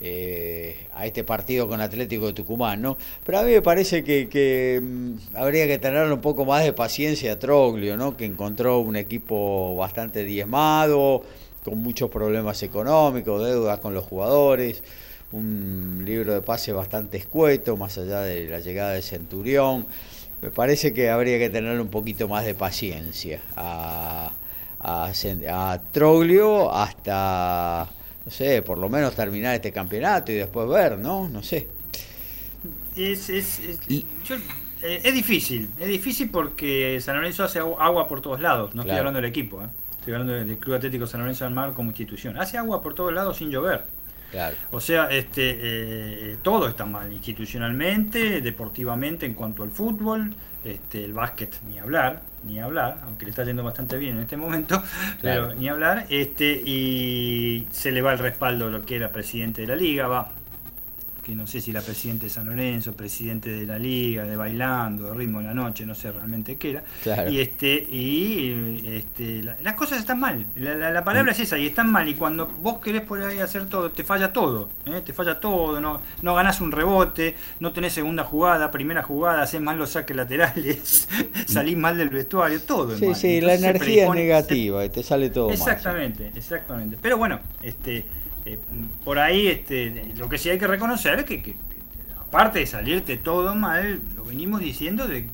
eh, 0.00 0.88
a 0.92 1.06
este 1.06 1.22
partido 1.22 1.68
con 1.68 1.80
Atlético 1.80 2.26
de 2.26 2.32
Tucumán, 2.32 2.82
¿no? 2.82 2.96
Pero 3.24 3.38
a 3.38 3.42
mí 3.44 3.52
me 3.52 3.62
parece 3.62 4.02
que, 4.02 4.80
mm, 4.82 5.36
habría 5.36 5.68
que 5.68 5.78
tener 5.78 6.10
un 6.10 6.20
poco 6.20 6.44
más 6.44 6.64
de 6.64 6.72
paciencia 6.72 7.34
a 7.34 7.38
Troglio, 7.38 7.96
¿no? 7.96 8.16
Que 8.16 8.24
encontró 8.24 8.80
un 8.80 8.96
equipo 8.96 9.76
bastante 9.76 10.24
diezmado, 10.24 11.22
con 11.64 11.78
muchos 11.78 12.10
problemas 12.10 12.62
económicos, 12.64 13.46
deudas 13.46 13.78
con 13.78 13.94
los 13.94 14.04
jugadores, 14.04 14.82
un 15.32 16.02
libro 16.04 16.34
de 16.34 16.42
pase 16.42 16.72
bastante 16.72 17.16
escueto, 17.18 17.76
más 17.76 17.96
allá 17.96 18.22
de 18.22 18.48
la 18.48 18.58
llegada 18.60 18.92
de 18.92 19.02
Centurión. 19.02 19.86
Me 20.42 20.50
parece 20.50 20.92
que 20.92 21.08
habría 21.08 21.38
que 21.38 21.50
tener 21.50 21.80
un 21.80 21.88
poquito 21.88 22.28
más 22.28 22.44
de 22.44 22.54
paciencia 22.54 23.40
a 23.56 24.32
a, 24.84 25.80
Troglio 25.92 26.72
hasta, 26.72 27.88
no 28.24 28.30
sé, 28.30 28.62
por 28.62 28.78
lo 28.78 28.88
menos 28.88 29.14
terminar 29.14 29.54
este 29.54 29.72
campeonato 29.72 30.32
y 30.32 30.36
después 30.36 30.68
ver, 30.68 30.98
¿no? 30.98 31.28
No 31.28 31.42
sé. 31.42 31.68
Es, 32.96 33.28
es, 33.30 33.60
es, 33.60 33.80
eh, 33.88 35.00
es 35.02 35.14
difícil, 35.14 35.70
es 35.78 35.88
difícil 35.88 36.30
porque 36.30 37.00
San 37.00 37.16
Lorenzo 37.16 37.44
hace 37.44 37.58
agua 37.58 38.06
por 38.06 38.20
todos 38.20 38.40
lados, 38.40 38.74
no 38.74 38.82
estoy 38.82 38.98
hablando 38.98 39.20
del 39.20 39.30
equipo, 39.30 39.62
¿eh? 39.62 39.66
estoy 39.98 40.14
hablando 40.14 40.34
del 40.34 40.58
Club 40.58 40.76
Atlético 40.76 41.06
San 41.06 41.20
Lorenzo 41.20 41.44
del 41.44 41.54
Mar 41.54 41.72
como 41.72 41.90
institución, 41.90 42.38
hace 42.38 42.58
agua 42.58 42.82
por 42.82 42.94
todos 42.94 43.12
lados 43.12 43.38
sin 43.38 43.50
llover. 43.50 43.84
Claro. 44.30 44.56
O 44.72 44.80
sea, 44.80 45.06
este, 45.10 45.58
eh, 45.60 46.36
todo 46.42 46.68
está 46.68 46.84
mal, 46.84 47.12
institucionalmente, 47.12 48.40
deportivamente 48.40 49.26
en 49.26 49.34
cuanto 49.34 49.62
al 49.62 49.70
fútbol, 49.70 50.34
este, 50.64 51.04
el 51.04 51.12
básquet 51.12 51.60
ni 51.68 51.78
hablar, 51.78 52.20
ni 52.44 52.60
hablar, 52.60 53.00
aunque 53.04 53.24
le 53.24 53.30
está 53.30 53.44
yendo 53.44 53.62
bastante 53.62 53.96
bien 53.96 54.16
en 54.16 54.22
este 54.22 54.36
momento, 54.36 54.82
pero 55.22 55.54
ni 55.54 55.68
hablar, 55.68 56.06
este, 56.10 56.52
y 56.52 57.66
se 57.70 57.92
le 57.92 58.02
va 58.02 58.12
el 58.12 58.18
respaldo 58.18 58.66
a 58.66 58.70
lo 58.70 58.84
que 58.84 58.96
era 58.96 59.10
presidente 59.10 59.62
de 59.62 59.68
la 59.68 59.76
liga, 59.76 60.06
va, 60.06 60.30
que 61.24 61.34
no 61.34 61.46
sé 61.46 61.60
si 61.62 61.70
era 61.70 61.80
presidente 61.80 62.26
de 62.26 62.30
San 62.30 62.44
Lorenzo, 62.44 62.92
presidente 62.92 63.50
de 63.50 63.64
la 63.64 63.78
liga, 63.78 64.24
de 64.24 64.36
bailando, 64.36 65.06
de 65.06 65.14
ritmo 65.14 65.38
de 65.40 65.46
la 65.46 65.54
noche, 65.54 65.86
no 65.86 65.94
sé 65.94 66.12
realmente 66.12 66.56
qué 66.56 66.70
era. 66.72 67.30
Y 67.30 67.40
este, 67.40 67.72
y 67.72 68.84
este, 68.86 69.42
las 69.42 69.74
cosas 69.74 70.00
están 70.00 70.20
mal. 70.20 70.46
La, 70.54 71.02
palabra 71.02 71.32
es 71.32 71.40
esa, 71.40 71.56
y 71.56 71.66
están 71.66 71.90
mal. 71.90 72.06
Y 72.06 72.14
cuando 72.14 72.46
vos 72.46 72.78
querés 72.78 73.02
por 73.02 73.22
ahí 73.22 73.38
hacer 73.38 73.66
todo, 73.70 73.90
te 73.90 74.04
falla 74.04 74.34
todo, 74.34 74.68
¿eh? 74.84 75.00
te 75.02 75.14
falla 75.14 75.40
todo, 75.40 75.80
no, 75.80 76.02
no 76.20 76.34
ganás 76.34 76.60
un 76.60 76.70
rebote, 76.70 77.34
no 77.58 77.72
tenés 77.72 77.94
segunda 77.94 78.24
jugada, 78.24 78.70
primera 78.70 79.02
jugada, 79.02 79.42
haces 79.42 79.62
mal 79.62 79.78
los 79.78 79.90
saques 79.90 80.14
laterales, 80.14 81.08
salís 81.46 81.76
mal 81.76 81.96
del 81.96 82.10
vestuario, 82.10 82.60
todo. 82.60 82.98
Sí, 82.98 83.14
sí, 83.14 83.40
la 83.40 83.54
energía 83.54 84.04
es 84.04 84.10
negativa 84.10 84.84
y 84.84 84.90
te 84.90 85.02
sale 85.02 85.30
todo 85.30 85.50
Exactamente, 85.50 86.30
exactamente. 86.34 86.98
Pero 87.00 87.16
bueno, 87.16 87.40
este 87.62 88.04
eh, 88.46 88.58
por 89.04 89.18
ahí 89.18 89.46
este, 89.46 90.12
lo 90.16 90.28
que 90.28 90.38
sí 90.38 90.50
hay 90.50 90.58
que 90.58 90.66
reconocer 90.66 91.18
es 91.20 91.24
que, 91.24 91.56
aparte 92.18 92.58
de 92.58 92.66
salirte 92.66 93.16
todo 93.16 93.54
mal, 93.54 94.00
lo 94.16 94.24
venimos 94.24 94.60
diciendo 94.60 95.08
de, 95.08 95.28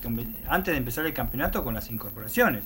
antes 0.49 0.73
de 0.73 0.79
empezar 0.79 1.07
el 1.07 1.13
campeonato 1.13 1.65
con 1.65 1.75
las 1.75 1.91
incorporaciones. 1.91 2.65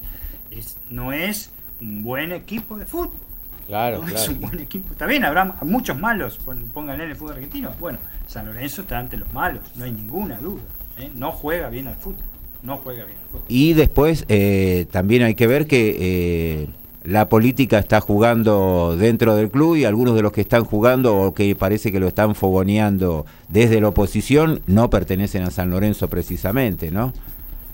Es, 0.50 0.76
no 0.90 1.12
es 1.12 1.50
un 1.80 2.02
buen 2.02 2.32
equipo 2.32 2.78
de 2.78 2.86
fútbol. 2.86 3.18
Claro, 3.66 3.98
no 3.98 4.04
claro. 4.04 4.18
es 4.18 4.28
un 4.28 4.40
buen 4.40 4.60
equipo. 4.60 4.92
Está 4.92 5.06
bien, 5.06 5.24
habrá 5.24 5.56
muchos 5.62 5.98
malos, 5.98 6.38
pónganle 6.74 7.04
en 7.04 7.10
el 7.10 7.16
fútbol 7.16 7.34
argentino. 7.34 7.72
Bueno, 7.80 7.98
San 8.26 8.46
Lorenzo 8.46 8.82
está 8.82 8.98
ante 8.98 9.16
los 9.16 9.32
malos, 9.32 9.62
no 9.76 9.84
hay 9.84 9.92
ninguna 9.92 10.36
duda. 10.36 10.62
¿eh? 10.98 11.10
No 11.14 11.32
juega 11.32 11.70
bien 11.70 11.86
al 11.86 11.96
fútbol. 11.96 12.24
No 12.62 12.76
juega 12.78 13.04
bien 13.04 13.18
al 13.18 13.28
fútbol. 13.28 13.44
Y 13.48 13.72
después 13.72 14.26
eh, 14.28 14.86
también 14.90 15.22
hay 15.22 15.34
que 15.34 15.46
ver 15.46 15.66
que 15.66 16.68
la 17.04 17.28
política 17.28 17.78
está 17.78 18.00
jugando 18.00 18.96
dentro 18.96 19.36
del 19.36 19.50
club 19.50 19.76
y 19.76 19.84
algunos 19.84 20.14
de 20.14 20.22
los 20.22 20.32
que 20.32 20.40
están 20.40 20.64
jugando 20.64 21.16
o 21.16 21.34
que 21.34 21.54
parece 21.54 21.92
que 21.92 22.00
lo 22.00 22.08
están 22.08 22.34
fogoneando 22.34 23.26
desde 23.48 23.80
la 23.80 23.88
oposición 23.88 24.62
no 24.66 24.88
pertenecen 24.88 25.42
a 25.42 25.50
San 25.50 25.70
Lorenzo 25.70 26.08
precisamente, 26.08 26.90
¿no? 26.90 27.12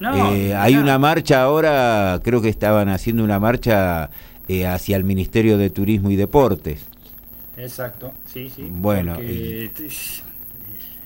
Eh, 0.00 0.54
hay 0.54 0.76
una 0.76 0.98
marcha 0.98 1.42
ahora, 1.42 2.20
creo 2.24 2.40
que 2.40 2.48
estaban 2.48 2.88
haciendo 2.88 3.22
una 3.22 3.38
marcha 3.38 4.10
eh, 4.48 4.66
hacia 4.66 4.96
el 4.96 5.04
Ministerio 5.04 5.58
de 5.58 5.70
Turismo 5.70 6.10
y 6.10 6.16
Deportes. 6.16 6.86
Exacto, 7.56 8.12
sí, 8.24 8.50
sí. 8.54 8.66
Bueno, 8.70 9.18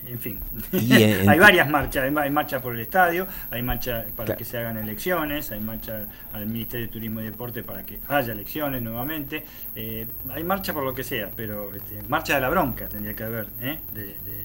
en 0.08 0.18
fin, 0.18 0.38
hay 0.72 1.38
varias 1.38 1.68
marchas, 1.68 2.04
hay 2.16 2.30
marcha 2.30 2.60
por 2.60 2.74
el 2.74 2.80
estadio, 2.80 3.26
hay 3.50 3.62
marcha 3.62 4.04
para 4.16 4.36
que 4.36 4.44
se 4.44 4.58
hagan 4.58 4.76
elecciones, 4.76 5.50
hay 5.50 5.60
marcha 5.60 6.06
al 6.32 6.46
Ministerio 6.46 6.86
de 6.86 6.92
Turismo 6.92 7.20
y 7.20 7.24
Deporte 7.24 7.62
para 7.62 7.82
que 7.84 7.98
haya 8.08 8.32
elecciones 8.32 8.82
nuevamente, 8.82 9.44
eh, 9.74 10.06
hay 10.30 10.44
marcha 10.44 10.72
por 10.72 10.84
lo 10.84 10.94
que 10.94 11.04
sea, 11.04 11.30
pero 11.34 11.74
este, 11.74 12.02
marcha 12.08 12.34
de 12.34 12.40
la 12.40 12.48
bronca 12.48 12.88
tendría 12.88 13.14
que 13.14 13.24
haber, 13.24 13.48
¿eh? 13.60 13.78
de, 13.92 14.06
de, 14.06 14.44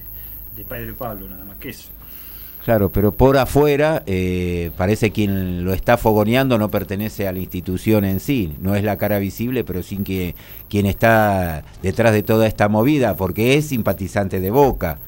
Pedro 0.68 0.90
y 0.90 0.92
Pablo, 0.92 1.26
nada 1.26 1.42
más 1.42 1.56
que 1.56 1.70
eso. 1.70 1.88
Claro, 2.64 2.90
pero 2.90 3.12
por 3.12 3.38
afuera 3.38 4.02
eh, 4.04 4.70
parece 4.76 5.10
quien 5.10 5.64
lo 5.64 5.72
está 5.72 5.96
fogoneando 5.96 6.58
no 6.58 6.70
pertenece 6.70 7.26
a 7.26 7.32
la 7.32 7.38
institución 7.38 8.04
en 8.04 8.20
sí, 8.20 8.54
no 8.60 8.74
es 8.74 8.84
la 8.84 8.98
cara 8.98 9.18
visible, 9.18 9.64
pero 9.64 9.82
sí 9.82 9.96
que 9.98 10.34
quien 10.68 10.84
está 10.84 11.64
detrás 11.82 12.12
de 12.12 12.22
toda 12.22 12.46
esta 12.46 12.68
movida, 12.68 13.16
porque 13.16 13.54
es 13.54 13.68
simpatizante 13.68 14.40
de 14.40 14.50
Boca. 14.50 14.98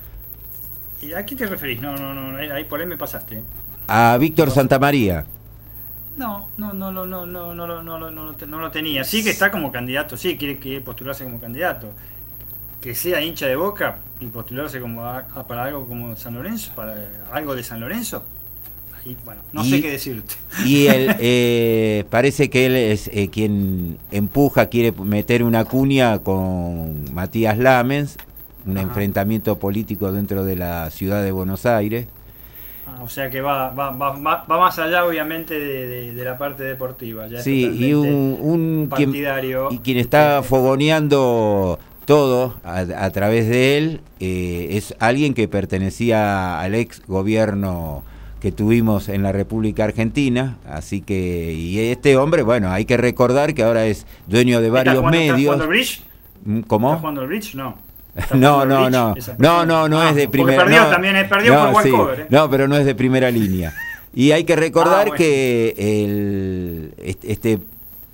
¿A 1.16 1.24
quién 1.24 1.38
te 1.38 1.46
referís? 1.46 1.80
No, 1.80 1.96
no, 1.96 2.14
no, 2.14 2.36
ahí 2.38 2.64
por 2.64 2.80
ahí 2.80 2.86
me 2.86 2.96
pasaste. 2.96 3.42
A 3.88 4.16
Víctor 4.18 4.50
Santamaría. 4.50 5.24
No, 6.16 6.48
no, 6.56 6.72
no, 6.72 6.92
no, 6.92 7.06
no, 7.06 7.26
no, 7.26 7.54
no, 7.54 7.66
no, 7.66 7.82
no, 7.82 8.10
no, 8.10 8.32
no 8.46 8.60
lo 8.60 8.70
tenía. 8.70 9.02
Sí 9.02 9.24
que 9.24 9.30
está 9.30 9.50
como 9.50 9.72
candidato, 9.72 10.16
sí 10.16 10.36
quiere 10.36 10.58
que 10.58 10.80
postularse 10.80 11.24
como 11.24 11.40
candidato. 11.40 11.90
Que 12.80 12.94
sea 12.94 13.22
hincha 13.22 13.46
de 13.46 13.56
Boca 13.56 13.98
y 14.20 14.26
postularse 14.26 14.80
como 14.80 15.02
para 15.48 15.64
algo 15.64 15.86
como 15.86 16.16
San 16.16 16.34
Lorenzo, 16.34 16.72
para 16.74 16.94
algo 17.32 17.54
de 17.54 17.62
San 17.64 17.80
Lorenzo. 17.80 18.24
Ahí, 19.04 19.16
bueno, 19.24 19.42
no 19.52 19.64
sé 19.64 19.80
qué 19.80 19.90
decirte. 19.90 20.34
Y 20.64 20.86
él 20.86 21.16
eh, 21.18 22.04
parece 22.10 22.50
que 22.50 22.66
él 22.66 22.76
es 22.76 23.08
eh, 23.12 23.28
quien 23.30 23.98
empuja, 24.10 24.66
quiere 24.66 24.92
meter 24.92 25.42
una 25.42 25.64
cuña 25.64 26.20
con 26.20 27.12
Matías 27.12 27.58
Lamens 27.58 28.16
un 28.66 28.78
enfrentamiento 28.78 29.58
político 29.58 30.12
dentro 30.12 30.44
de 30.44 30.56
la 30.56 30.90
ciudad 30.90 31.22
de 31.22 31.32
Buenos 31.32 31.66
Aires. 31.66 32.06
Ah, 32.86 33.00
o 33.02 33.08
sea 33.08 33.30
que 33.30 33.40
va, 33.40 33.70
va, 33.70 33.90
va, 33.90 34.12
va, 34.16 34.44
más 34.46 34.78
allá 34.78 35.04
obviamente 35.04 35.58
de, 35.58 36.24
la 36.24 36.36
parte 36.36 36.64
deportiva. 36.64 37.26
Ya 37.28 37.40
sí, 37.40 37.70
y 37.74 37.94
un, 37.94 38.88
partidario. 38.90 39.68
Quien, 39.68 39.80
y 39.80 39.82
quien 39.82 39.98
está 39.98 40.42
fogoneando 40.42 41.78
todo 42.04 42.54
a, 42.64 43.10
través 43.10 43.48
de 43.48 43.78
él 43.78 44.00
eh, 44.20 44.68
es 44.72 44.94
alguien 44.98 45.34
que 45.34 45.46
pertenecía 45.48 46.60
al 46.60 46.74
ex 46.74 47.02
gobierno 47.06 48.02
que 48.40 48.50
tuvimos 48.50 49.08
en 49.08 49.22
la 49.22 49.30
República 49.30 49.84
Argentina, 49.84 50.58
así 50.68 51.00
que 51.00 51.52
y 51.52 51.78
este 51.78 52.16
hombre, 52.16 52.42
bueno, 52.42 52.70
hay 52.72 52.84
que 52.84 52.96
recordar 52.96 53.54
que 53.54 53.62
ahora 53.62 53.86
es 53.86 54.04
dueño 54.26 54.60
de 54.60 54.68
varios 54.68 55.04
medios. 55.04 55.38
¿Está 55.38 55.42
jugando 55.44 55.64
el 55.64 55.70
bridge? 55.70 56.02
¿Mm? 56.44 56.60
¿Cómo? 56.62 56.88
¿Está 56.88 57.00
jugando 57.00 57.22
el 57.22 57.28
bridge? 57.28 57.54
No. 57.54 57.78
No, 58.34 58.64
no, 58.66 58.90
no, 58.90 59.14
no, 59.38 59.66
no, 59.66 59.88
no 59.88 60.08
es 60.08 60.14
de 60.14 60.28
primera. 60.28 60.64
Perdió, 60.64 60.86
también 60.88 61.16
es 61.16 61.28
perdió 61.28 61.72
por 61.72 62.20
¿eh? 62.20 62.26
No, 62.28 62.50
pero 62.50 62.68
no 62.68 62.76
es 62.76 62.84
de 62.84 62.94
primera 62.94 63.30
línea. 63.30 63.72
Y 64.14 64.32
hay 64.32 64.44
que 64.44 64.54
recordar 64.54 65.08
ah, 65.12 65.14
que 65.16 65.74
el, 65.78 66.94
este 67.22 67.58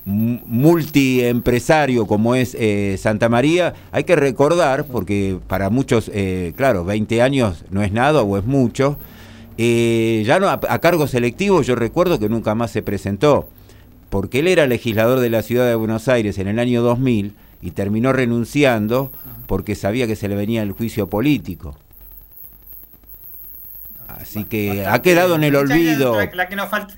multiempresario 0.09 2.07
como 2.07 2.35
es 2.35 2.57
eh, 2.59 2.97
Santa 2.99 3.29
María, 3.29 3.75
hay 3.93 4.05
que 4.05 4.17
recordar, 4.17 4.87
porque 4.87 5.39
para 5.47 5.69
muchos, 5.69 6.11
eh, 6.15 6.55
claro, 6.57 6.85
20 6.85 7.21
años 7.21 7.65
no 7.71 7.83
es 7.83 7.93
nada 7.93 8.23
o 8.23 8.39
es 8.39 8.47
mucho, 8.47 8.97
eh, 9.59 10.23
ya 10.25 10.41
no 10.41 10.49
a, 10.49 10.59
cargo 10.79 11.07
selectivo 11.09 11.61
yo 11.63 11.75
recuerdo 11.75 12.19
que 12.19 12.31
nunca 12.31 12.55
más 12.55 12.71
se 12.71 12.81
presentó, 12.81 13.49
porque 14.09 14.39
él 14.39 14.49
era 14.49 14.67
legislador 14.67 15.21
de 15.21 15.29
la 15.29 15.43
ciudad 15.43 15.67
de 15.67 15.75
Buenos 15.75 16.09
Aires 16.09 16.39
en 16.39 16.49
el 16.49 16.59
año 16.59 16.81
2000 16.81 17.35
y 17.61 17.73
terminó 17.73 18.13
renunciando 18.13 19.13
porque 19.47 19.75
sabía 19.75 20.07
que 20.07 20.17
se 20.17 20.29
le 20.29 20.37
venía 20.37 20.63
el 20.63 20.73
juicio 20.73 21.09
político. 21.09 21.77
Así 24.07 24.45
que 24.45 24.87
ha 24.87 25.01
quedado 25.03 25.37
en 25.37 25.45
el 25.45 25.57
olvido. 25.57 26.19
La 26.35 26.49
que 26.49 26.57
nos 26.57 26.69
falta, 26.69 26.95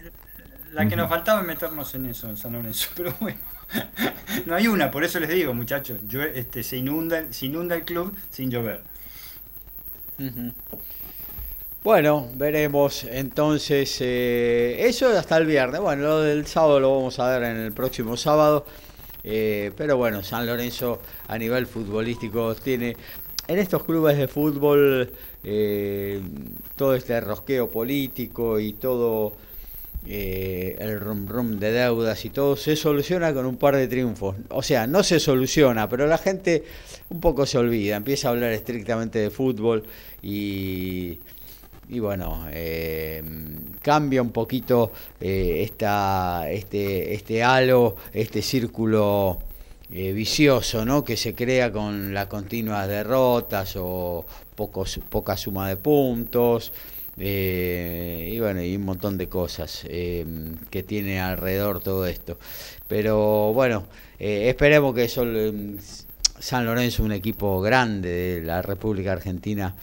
la 0.73 0.89
que 0.89 0.97
nos 0.97 1.09
faltaba 1.09 1.41
es 1.41 1.47
meternos 1.47 1.95
en 1.95 2.07
eso, 2.07 2.29
en 2.29 2.37
San 2.37 2.53
Lorenzo. 2.53 2.89
Pero 2.97 3.15
bueno, 3.21 3.39
no 4.47 4.55
hay 4.55 4.67
una, 4.67 4.91
por 4.91 5.05
eso 5.05 5.21
les 5.21 5.29
digo, 5.29 5.53
muchachos, 5.55 5.99
yo, 6.07 6.23
este, 6.23 6.63
se, 6.63 6.77
inunda, 6.77 7.25
se 7.31 7.47
inunda 7.47 7.75
el 7.77 7.85
club 7.85 8.17
sin 8.31 8.51
llover. 8.51 8.83
Bueno, 11.83 12.29
veremos 12.35 13.05
entonces 13.05 13.97
eh, 14.01 14.77
eso 14.81 15.09
hasta 15.17 15.39
el 15.39 15.47
viernes. 15.47 15.81
Bueno, 15.81 16.03
lo 16.03 16.21
del 16.21 16.47
sábado 16.47 16.79
lo 16.79 16.95
vamos 16.95 17.19
a 17.19 17.29
ver 17.31 17.43
en 17.45 17.57
el 17.57 17.73
próximo 17.73 18.17
sábado. 18.17 18.67
Eh, 19.23 19.73
pero 19.77 19.97
bueno, 19.97 20.23
San 20.23 20.47
Lorenzo 20.47 21.01
a 21.29 21.37
nivel 21.39 21.66
futbolístico 21.66 22.55
tiene 22.55 22.97
en 23.47 23.59
estos 23.59 23.85
clubes 23.85 24.16
de 24.16 24.29
fútbol 24.29 25.11
eh, 25.43 26.21
todo 26.77 26.95
este 26.95 27.21
rosqueo 27.21 27.71
político 27.71 28.61
y 28.61 28.75
todo 28.75 29.33
eh, 30.07 30.77
el 30.79 30.99
rum 30.99 31.27
rum 31.27 31.59
de 31.59 31.73
deudas 31.73 32.25
y 32.25 32.31
todo 32.31 32.57
se 32.57 32.75
soluciona 32.75 33.35
con 33.35 33.47
un 33.47 33.57
par 33.57 33.77
de 33.77 33.89
triunfos. 33.89 34.37
O 34.49 34.62
sea, 34.62 34.87
no 34.87 35.03
se 35.03 35.21
soluciona, 35.21 35.89
pero 35.89 36.07
la 36.07 36.18
gente 36.18 36.64
un 37.11 37.21
poco 37.21 37.45
se 37.45 37.59
olvida, 37.59 37.97
empieza 37.97 38.29
a 38.29 38.31
hablar 38.31 38.53
estrictamente 38.53 39.18
de 39.18 39.31
fútbol 39.31 39.85
y, 40.23 41.18
y 41.91 41.99
bueno, 41.99 42.47
eh, 42.51 43.22
cambia 43.82 44.22
un 44.22 44.30
poquito 44.30 44.93
eh, 45.20 45.62
esta, 45.64 46.51
este, 46.51 47.14
este 47.14 47.43
halo, 47.43 47.97
este 48.12 48.43
círculo 48.43 49.38
vicioso 49.91 50.84
¿no? 50.84 51.03
que 51.03 51.16
se 51.16 51.34
crea 51.34 51.72
con 51.72 52.14
las 52.14 52.26
continuas 52.26 52.86
derrotas 52.86 53.74
o 53.76 54.24
pocos, 54.55 55.01
poca 55.09 55.36
suma 55.36 55.68
de 55.68 55.76
puntos. 55.76 56.72
Eh, 57.22 58.30
y 58.32 58.41
bueno, 58.41 58.62
y 58.62 58.76
un 58.76 58.84
montón 58.84 59.18
de 59.18 59.28
cosas 59.28 59.84
eh, 59.88 60.24
que 60.70 60.82
tiene 60.82 61.20
alrededor 61.20 61.80
todo 61.80 62.07
esto. 62.07 62.38
Pero 62.88 63.53
bueno, 63.53 63.84
eh, 64.18 64.49
esperemos 64.49 64.95
que 64.95 65.09
San 65.09 66.64
Lorenzo, 66.64 67.03
un 67.03 67.12
equipo 67.12 67.61
grande 67.61 68.09
de 68.09 68.41
la 68.43 68.62
República 68.62 69.12
Argentina, 69.12 69.74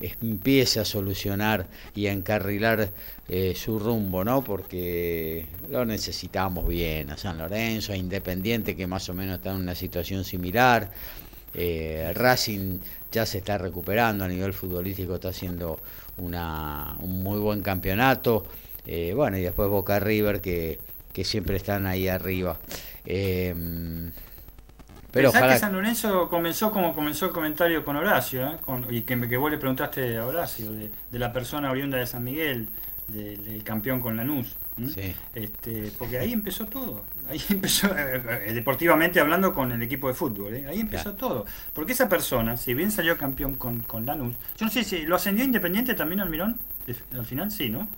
empiece 0.00 0.80
a 0.80 0.84
solucionar 0.84 1.66
y 1.94 2.06
a 2.06 2.12
encarrilar 2.12 2.90
su 3.54 3.78
rumbo, 3.78 4.24
¿no? 4.24 4.42
Porque 4.42 5.46
lo 5.70 5.84
necesitamos 5.84 6.66
bien 6.66 7.10
a 7.10 7.16
San 7.16 7.38
Lorenzo, 7.38 7.92
a 7.92 7.96
Independiente, 7.96 8.74
que 8.74 8.86
más 8.86 9.08
o 9.08 9.14
menos 9.14 9.36
está 9.38 9.50
en 9.50 9.56
una 9.56 9.74
situación 9.74 10.24
similar. 10.24 10.90
Racing 12.14 12.80
ya 13.12 13.26
se 13.26 13.38
está 13.38 13.58
recuperando 13.58 14.24
a 14.24 14.28
nivel 14.28 14.52
futbolístico, 14.52 15.16
está 15.16 15.28
haciendo 15.28 15.80
una, 16.18 16.96
un 17.00 17.22
muy 17.22 17.38
buen 17.38 17.62
campeonato. 17.62 18.44
Eh, 18.86 19.12
bueno, 19.14 19.36
y 19.36 19.42
después 19.42 19.68
Boca 19.68 20.00
River, 20.00 20.40
que, 20.40 20.78
que 21.12 21.24
siempre 21.24 21.56
están 21.56 21.86
ahí 21.86 22.08
arriba. 22.08 22.58
Pero 25.12 25.30
ojalá... 25.30 25.54
que 25.54 25.58
San 25.58 25.72
Lorenzo 25.72 26.28
comenzó 26.28 26.70
como 26.70 26.94
comenzó 26.94 27.26
el 27.26 27.32
comentario 27.32 27.84
con 27.84 27.96
Horacio, 27.96 28.46
¿eh? 28.46 28.58
y 28.90 29.02
que, 29.02 29.28
que 29.28 29.36
vos 29.36 29.50
le 29.50 29.58
preguntaste 29.58 30.18
a 30.18 30.26
Horacio, 30.26 30.72
de, 30.72 30.90
de 31.10 31.18
la 31.18 31.32
persona 31.32 31.70
oriunda 31.70 31.98
de 31.98 32.06
San 32.06 32.22
Miguel, 32.22 32.68
del, 33.10 33.62
campeón 33.64 34.00
con 34.00 34.16
Lanús. 34.16 34.56
Este, 35.34 35.92
porque 35.98 36.18
ahí 36.18 36.32
empezó 36.32 36.66
todo. 36.66 37.04
Ahí 37.28 37.40
empezó, 37.50 37.88
eh, 37.96 38.52
deportivamente 38.54 39.20
hablando, 39.20 39.52
con 39.52 39.72
el 39.72 39.82
equipo 39.82 40.08
de 40.08 40.14
fútbol. 40.14 40.54
¿eh? 40.54 40.66
Ahí 40.68 40.80
empezó 40.80 41.14
todo. 41.14 41.44
Porque 41.74 41.92
esa 41.92 42.08
persona, 42.08 42.56
si 42.56 42.74
bien 42.74 42.90
salió 42.90 43.18
campeón 43.18 43.56
con, 43.56 43.80
con 43.80 44.06
Lanús, 44.06 44.36
yo 44.56 44.66
no 44.66 44.72
sé 44.72 44.84
si 44.84 45.02
lo 45.02 45.16
ascendió 45.16 45.44
Independiente 45.44 45.94
también 45.94 46.20
Almirón. 46.20 46.58
Al 47.12 47.26
final 47.26 47.50
sí, 47.50 47.68
¿no? 47.68 47.88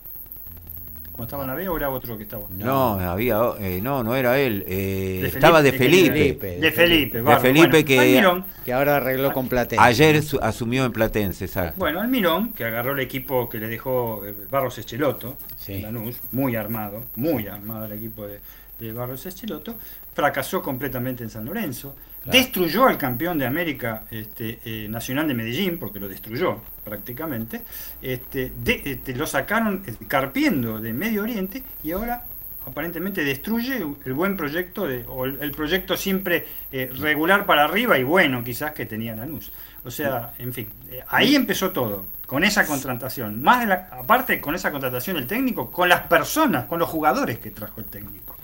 Cuando 1.13 1.25
estaba 1.25 1.43
en 1.43 1.49
la 1.51 1.55
B 1.55 1.69
o 1.69 1.77
era 1.77 1.91
otro 1.91 2.17
que 2.17 2.23
estaba? 2.23 2.45
No, 2.51 2.99
había, 2.99 3.39
eh, 3.61 3.81
no, 3.83 4.03
no 4.03 4.17
era 4.17 4.39
él. 4.41 4.65
Eh, 4.67 5.23
estaba 5.27 5.63
de 5.63 5.73
Felipe. 5.73 6.59
De 6.59 6.73
Felipe, 6.73 7.23
de 7.23 7.37
Felipe 7.37 7.85
que, 7.85 8.43
que 8.65 8.73
ahora 8.73 8.97
arregló 8.97 9.33
con 9.33 9.49
Platense. 9.49 9.85
Ayer 9.85 10.23
asumió 10.41 10.85
en 10.87 10.93
Platense, 10.93 11.45
exacto. 11.45 11.79
Bueno, 11.79 12.01
Almirón, 12.01 12.55
que 12.55 12.65
agarró 12.65 12.93
el 12.93 13.01
equipo 13.01 13.49
que 13.49 13.59
le 13.59 13.69
dejó 13.69 14.25
eh, 14.25 14.35
Barros 14.51 14.79
Echeloto, 14.79 15.37
Lanús, 15.69 16.19
muy 16.33 16.57
armado, 16.57 17.05
muy 17.15 17.47
armado 17.47 17.85
el 17.85 17.93
equipo 17.93 18.27
de, 18.27 18.41
de 18.83 18.93
Barros 18.93 19.25
Echeloto, 19.27 19.79
fracasó 20.15 20.63
completamente 20.63 21.23
en 21.23 21.31
San 21.31 21.45
Lorenzo. 21.45 21.95
Destruyó 22.25 22.87
al 22.87 22.99
campeón 22.99 23.39
de 23.39 23.47
América 23.47 24.05
este, 24.11 24.61
eh, 24.65 24.87
Nacional 24.89 25.27
de 25.27 25.35
Medellín, 25.35 25.79
porque 25.79 25.99
lo 25.99 26.09
destruyó 26.09 26.61
prácticamente. 26.85 27.63
Este, 28.01 28.53
este, 28.65 29.15
lo 29.17 29.27
sacaron 29.27 29.83
eh, 29.87 29.95
carpiendo 30.07 30.81
de 30.81 30.93
Medio 30.93 31.23
Oriente 31.23 31.63
y 31.83 31.91
ahora 31.91 32.25
aparentemente 32.67 33.25
destruye 33.25 33.85
el 34.05 34.13
buen 34.13 34.37
proyecto, 34.37 34.87
de, 34.87 35.05
o 35.09 35.25
el, 35.25 35.51
proyecto 35.53 35.97
siempre 35.97 36.47
eh, 36.71 36.91
regular 36.97 37.45
para 37.45 37.65
arriba 37.65 37.99
y 37.99 38.05
bueno 38.05 38.45
quizás 38.45 38.73
que 38.73 38.87
tenía 38.87 39.17
Lanús. 39.17 39.51
O 39.85 39.91
sea, 39.91 40.33
en 40.39 40.53
fin, 40.53 40.69
ahí 41.09 41.35
empezó 41.35 41.71
todo, 41.71 42.07
con 42.27 42.45
esa 42.45 42.65
contratación. 42.65 43.43
Más 43.43 43.61
de 43.61 43.67
la, 43.67 43.89
aparte 43.93 44.41
con 44.41 44.55
esa 44.55 44.71
contratación 44.71 45.17
del 45.17 45.27
técnico, 45.27 45.71
con 45.71 45.89
las 45.89 46.03
personas, 46.03 46.67
con 46.67 46.79
los 46.79 46.89
jugadores 46.89 47.39
que 47.39 47.51
trajo 47.51 47.81
el 47.81 47.87
técnico. 47.87 48.37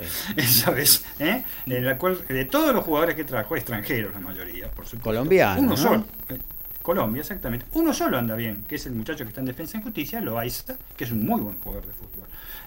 ¿Sabes? 0.46 1.04
¿Eh? 1.18 1.44
En 1.66 1.84
la 1.84 1.96
cual, 1.96 2.26
de 2.26 2.44
todos 2.44 2.74
los 2.74 2.84
jugadores 2.84 3.14
que 3.14 3.24
trajo, 3.24 3.56
extranjeros 3.56 4.12
la 4.12 4.20
mayoría, 4.20 4.68
por 4.70 4.84
supuesto. 4.84 5.04
Colombiano. 5.04 5.60
Uno 5.60 5.76
solo. 5.76 6.04
Eh, 6.28 6.38
Colombia, 6.82 7.20
exactamente. 7.20 7.66
Uno 7.74 7.92
solo 7.92 8.16
anda 8.16 8.34
bien, 8.34 8.64
que 8.66 8.76
es 8.76 8.86
el 8.86 8.94
muchacho 8.94 9.24
que 9.24 9.28
está 9.28 9.40
en 9.40 9.46
defensa 9.46 9.76
en 9.76 9.82
justicia, 9.84 10.20
Loaiza, 10.22 10.74
que 10.96 11.04
es 11.04 11.12
un 11.12 11.24
muy 11.24 11.40
buen 11.40 11.60
jugador 11.60 11.86
de 11.86 11.92
fútbol. 11.92 12.17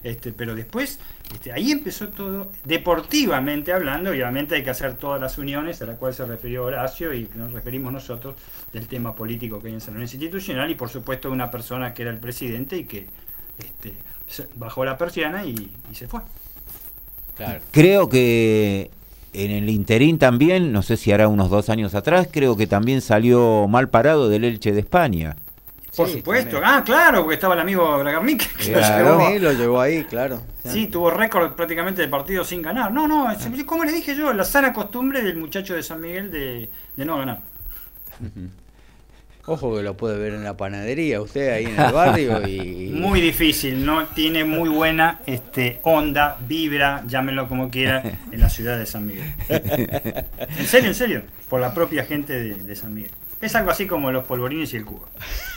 Este, 0.03 0.31
pero 0.31 0.55
después, 0.55 0.99
este, 1.33 1.51
ahí 1.51 1.71
empezó 1.71 2.09
todo, 2.09 2.51
deportivamente 2.65 3.71
hablando, 3.71 4.13
y 4.13 4.17
obviamente 4.17 4.55
hay 4.55 4.63
que 4.63 4.71
hacer 4.71 4.95
todas 4.95 5.21
las 5.21 5.37
uniones 5.37 5.81
a 5.81 5.85
la 5.85 5.95
cual 5.95 6.13
se 6.13 6.25
refirió 6.25 6.65
Horacio 6.65 7.13
y 7.13 7.25
que 7.25 7.37
nos 7.37 7.53
referimos 7.53 7.93
nosotros 7.93 8.35
del 8.73 8.87
tema 8.87 9.13
político 9.13 9.61
que 9.61 9.67
hay 9.67 9.75
en 9.75 9.81
San 9.81 9.93
Lorenzo 9.93 10.15
Institucional 10.15 10.71
y 10.71 10.75
por 10.75 10.89
supuesto 10.89 11.27
de 11.27 11.35
una 11.35 11.51
persona 11.51 11.93
que 11.93 12.01
era 12.01 12.11
el 12.11 12.19
presidente 12.19 12.77
y 12.77 12.85
que 12.85 13.05
este, 13.59 13.93
bajó 14.55 14.83
la 14.83 14.97
persiana 14.97 15.45
y 15.45 15.69
se 15.93 16.07
fue. 16.07 16.21
Creo 17.71 18.09
que 18.09 18.91
en 19.33 19.51
el 19.51 19.69
interín 19.69 20.19
también, 20.19 20.71
no 20.71 20.81
sé 20.81 20.97
si 20.97 21.11
hará 21.11 21.27
unos 21.27 21.49
dos 21.49 21.69
años 21.69 21.95
atrás, 21.95 22.27
creo 22.31 22.57
que 22.57 22.67
también 22.67 23.01
salió 23.01 23.67
mal 23.67 23.89
parado 23.89 24.29
del 24.29 24.43
Elche 24.43 24.71
de 24.71 24.81
España. 24.81 25.35
Por 25.95 26.07
supuesto, 26.09 26.61
ah, 26.63 26.83
claro, 26.85 27.21
porque 27.21 27.33
estaba 27.33 27.53
el 27.53 27.59
amigo 27.59 27.97
Bragarnik 27.99 28.55
que 28.55 28.71
lo, 28.71 28.79
llevó. 28.79 29.39
lo 29.39 29.51
llevó 29.51 29.81
ahí, 29.81 30.05
claro. 30.05 30.41
Sí, 30.65 30.87
tuvo 30.87 31.11
récord 31.11 31.51
prácticamente 31.53 32.01
de 32.01 32.07
partido 32.07 32.45
sin 32.45 32.61
ganar. 32.61 32.93
No, 32.93 33.07
no, 33.07 33.27
como 33.65 33.83
le 33.83 33.91
dije 33.91 34.15
yo, 34.15 34.31
la 34.31 34.45
sana 34.45 34.71
costumbre 34.71 35.21
del 35.21 35.35
muchacho 35.35 35.75
de 35.75 35.83
San 35.83 35.99
Miguel 35.99 36.31
de, 36.31 36.69
no 36.95 37.17
ganar. 37.17 37.41
Ojo 39.47 39.75
que 39.75 39.81
lo 39.81 39.97
puede 39.97 40.17
ver 40.17 40.33
en 40.35 40.43
la 40.45 40.55
panadería, 40.55 41.19
usted 41.19 41.51
ahí 41.51 41.65
en 41.65 41.77
el 41.77 41.91
barrio 41.93 42.47
y... 42.47 42.91
Muy 42.93 43.19
difícil, 43.19 43.83
no 43.85 44.05
tiene 44.05 44.45
muy 44.45 44.69
buena 44.69 45.19
este, 45.25 45.79
onda, 45.83 46.37
vibra, 46.47 47.03
llámenlo 47.07 47.49
como 47.49 47.69
quiera, 47.69 48.03
en 48.31 48.39
la 48.39 48.49
ciudad 48.49 48.77
de 48.77 48.85
San 48.85 49.07
Miguel. 49.07 49.33
En 50.57 50.67
serio, 50.67 50.89
en 50.89 50.95
serio, 50.95 51.23
por 51.49 51.59
la 51.59 51.73
propia 51.73 52.05
gente 52.05 52.33
de, 52.33 52.55
de 52.55 52.75
San 52.75 52.93
Miguel. 52.93 53.11
Es 53.41 53.55
algo 53.55 53.71
así 53.71 53.87
como 53.87 54.11
los 54.11 54.23
polvorines 54.25 54.71
y 54.73 54.77
el 54.77 54.85
cubo. 54.85 55.07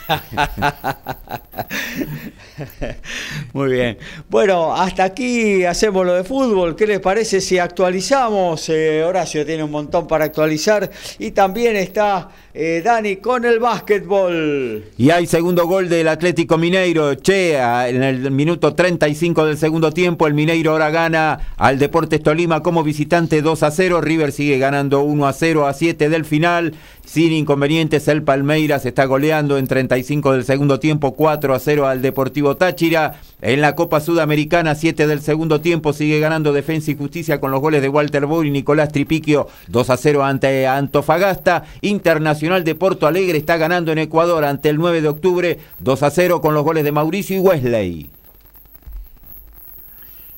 Muy 3.53 3.73
bien. 3.73 3.99
Bueno, 4.29 4.75
hasta 4.75 5.05
aquí 5.05 5.65
hacemos 5.65 6.05
lo 6.07 6.15
de 6.15 6.25
fútbol. 6.25 6.75
¿Qué 6.77 6.87
les 6.87 7.01
parece 7.01 7.41
si 7.41 7.59
actualizamos? 7.59 8.69
Eh, 8.69 9.03
Horacio 9.03 9.47
tiene 9.47 9.65
un 9.65 9.71
montón 9.71 10.07
para 10.07 10.27
actualizar. 10.27 10.91
Y 11.19 11.31
también 11.33 11.77
está 11.77 12.29
eh, 12.53 12.83
Dani 12.85 13.17
con 13.17 13.45
el 13.45 13.59
básquetbol. 13.59 14.85
Y 14.97 15.11
hay 15.11 15.27
segundo 15.27 15.67
gol 15.67 15.89
del 15.89 16.07
Atlético 16.09 16.59
Mineiro. 16.59 17.15
Che, 17.15 17.57
en 17.57 18.03
el 18.03 18.31
minuto 18.31 18.75
35 18.75 19.47
del 19.47 19.57
segundo 19.57 19.93
tiempo, 19.93 20.27
el 20.27 20.35
Mineiro 20.35 20.73
ahora 20.73 20.91
gana 20.91 21.55
al 21.57 21.79
Deportes 21.79 22.23
Tolima 22.23 22.63
como 22.63 22.83
visitante 22.83 23.41
2 23.43 23.63
a 23.63 23.71
0. 23.71 24.01
River 24.01 24.33
sigue 24.33 24.59
ganando 24.59 25.03
1 25.03 25.27
a 25.27 25.33
0 25.33 25.67
a 25.67 25.73
7 25.73 26.09
del 26.09 26.25
final. 26.25 26.75
Sin 27.05 27.33
inconvenientes, 27.33 28.09
el 28.09 28.23
Palmeiras 28.23 28.87
está 28.87 29.05
goleando 29.05 29.59
en 29.59 29.67
35 29.67 29.94
del 30.33 30.45
segundo 30.45 30.81
tiempo, 30.81 31.13
4 31.13 31.55
a 31.55 31.59
0 31.59 31.87
al 31.87 32.03
Deportivo 32.03 32.57
Táchira. 32.57 33.21
En 33.41 33.61
la 33.61 33.75
Copa 33.75 34.01
Sudamericana, 34.01 34.75
7 34.75 35.07
del 35.07 35.21
segundo 35.21 35.61
tiempo, 35.61 35.93
sigue 35.93 36.19
ganando 36.19 36.53
Defensa 36.53 36.91
y 36.91 36.97
Justicia 36.97 37.41
con 37.41 37.51
los 37.51 37.61
goles 37.61 37.83
de 37.83 37.89
Walter 37.89 38.27
Boy 38.27 38.49
y 38.49 38.51
Nicolás 38.51 38.91
Tripiquio, 38.91 39.49
2 39.69 39.91
a 39.91 39.97
0 39.97 40.25
ante 40.25 40.67
Antofagasta. 40.67 41.65
Internacional 41.81 42.65
de 42.65 42.75
Porto 42.75 43.07
Alegre 43.07 43.39
está 43.39 43.57
ganando 43.57 43.93
en 43.93 43.99
Ecuador 43.99 44.45
ante 44.45 44.69
el 44.69 44.77
9 44.77 45.03
de 45.03 45.09
octubre, 45.09 45.59
2 45.79 46.03
a 46.03 46.11
0 46.11 46.41
con 46.41 46.55
los 46.55 46.65
goles 46.65 46.85
de 46.85 46.93
Mauricio 46.93 47.37
y 47.37 47.41
Wesley. 47.41 48.11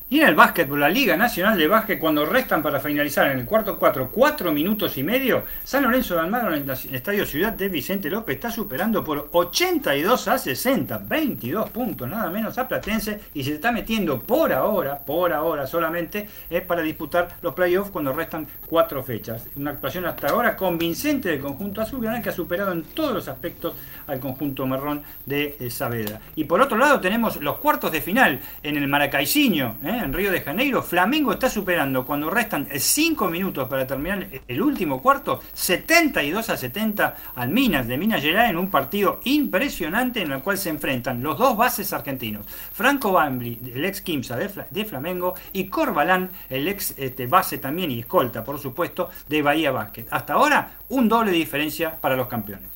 Y 0.08 0.20
en 0.20 0.28
el 0.28 0.36
básquetbol, 0.36 0.78
la 0.78 0.88
Liga 0.88 1.16
Nacional 1.16 1.58
de 1.58 1.66
Básquet, 1.66 1.98
cuando 1.98 2.24
restan 2.24 2.62
para 2.62 2.78
finalizar 2.78 3.28
en 3.28 3.40
el 3.40 3.44
cuarto 3.44 3.76
cuatro, 3.76 4.08
cuatro 4.08 4.52
minutos 4.52 4.96
y 4.98 5.02
medio, 5.02 5.42
San 5.64 5.82
Lorenzo 5.82 6.14
de 6.14 6.20
Almagro 6.20 6.54
en 6.54 6.62
el 6.62 6.94
Estadio 6.94 7.26
Ciudad 7.26 7.52
de 7.54 7.68
Vicente 7.68 8.08
López 8.08 8.36
está 8.36 8.48
superando 8.52 9.02
por 9.02 9.30
82 9.32 10.28
a 10.28 10.38
60, 10.38 10.98
22 11.08 11.70
puntos 11.70 12.08
nada 12.08 12.30
menos 12.30 12.56
a 12.56 12.68
Platense 12.68 13.18
y 13.34 13.42
se 13.42 13.54
está 13.54 13.72
metiendo 13.72 14.20
por 14.20 14.52
ahora, 14.52 14.96
por 14.96 15.32
ahora 15.32 15.66
solamente, 15.66 16.28
es 16.48 16.62
para 16.62 16.82
disputar 16.82 17.38
los 17.42 17.54
playoffs 17.54 17.90
cuando 17.90 18.12
restan 18.12 18.46
cuatro 18.68 19.02
fechas. 19.02 19.48
Una 19.56 19.72
actuación 19.72 20.06
hasta 20.06 20.28
ahora 20.28 20.56
convincente 20.56 21.30
del 21.30 21.40
conjunto 21.40 21.80
azul 21.80 22.06
que 22.22 22.28
ha 22.28 22.32
superado 22.32 22.70
en 22.70 22.84
todos 22.84 23.12
los 23.12 23.26
aspectos 23.26 23.74
al 24.06 24.20
conjunto 24.20 24.68
marrón 24.68 25.02
de 25.24 25.56
eh, 25.58 25.68
Saavedra. 25.68 26.20
Y 26.36 26.44
por 26.44 26.60
otro 26.60 26.78
lado 26.78 27.00
tenemos 27.00 27.42
los 27.42 27.58
cuartos 27.58 27.90
de 27.90 28.00
final 28.00 28.38
en 28.62 28.76
el 28.76 28.86
Maracaicinho, 28.86 29.78
¿eh? 29.82 29.95
En 30.02 30.12
Río 30.12 30.30
de 30.30 30.40
Janeiro. 30.40 30.82
Flamengo 30.82 31.32
está 31.32 31.48
superando 31.48 32.04
cuando 32.04 32.30
restan 32.30 32.68
5 32.74 33.28
minutos 33.28 33.68
para 33.68 33.86
terminar 33.86 34.26
el 34.46 34.62
último 34.62 35.00
cuarto, 35.00 35.40
72 35.52 36.50
a 36.50 36.56
70 36.56 37.16
al 37.34 37.48
Minas 37.50 37.86
de 37.86 37.98
Minas 37.98 38.22
Gerais 38.22 38.50
en 38.50 38.56
un 38.56 38.70
partido 38.70 39.20
impresionante 39.24 40.22
en 40.22 40.32
el 40.32 40.42
cual 40.42 40.58
se 40.58 40.70
enfrentan 40.70 41.22
los 41.22 41.38
dos 41.38 41.56
bases 41.56 41.92
argentinos. 41.92 42.46
Franco 42.72 43.12
Bambli, 43.12 43.58
el 43.74 43.84
ex 43.84 44.00
Kimsa 44.00 44.36
de, 44.36 44.84
Flamengo, 44.84 45.34
y 45.52 45.68
Corbalán, 45.68 46.30
el 46.48 46.68
ex 46.68 46.94
este, 46.96 47.26
base 47.26 47.58
también 47.58 47.90
y 47.90 48.00
escolta, 48.00 48.44
por 48.44 48.58
supuesto, 48.58 49.10
de 49.28 49.42
Bahía 49.42 49.70
Basket. 49.70 50.06
Hasta 50.10 50.34
ahora, 50.34 50.76
un 50.88 51.08
doble 51.08 51.32
diferencia 51.32 51.96
para 52.00 52.16
los 52.16 52.28
campeones. 52.28 52.75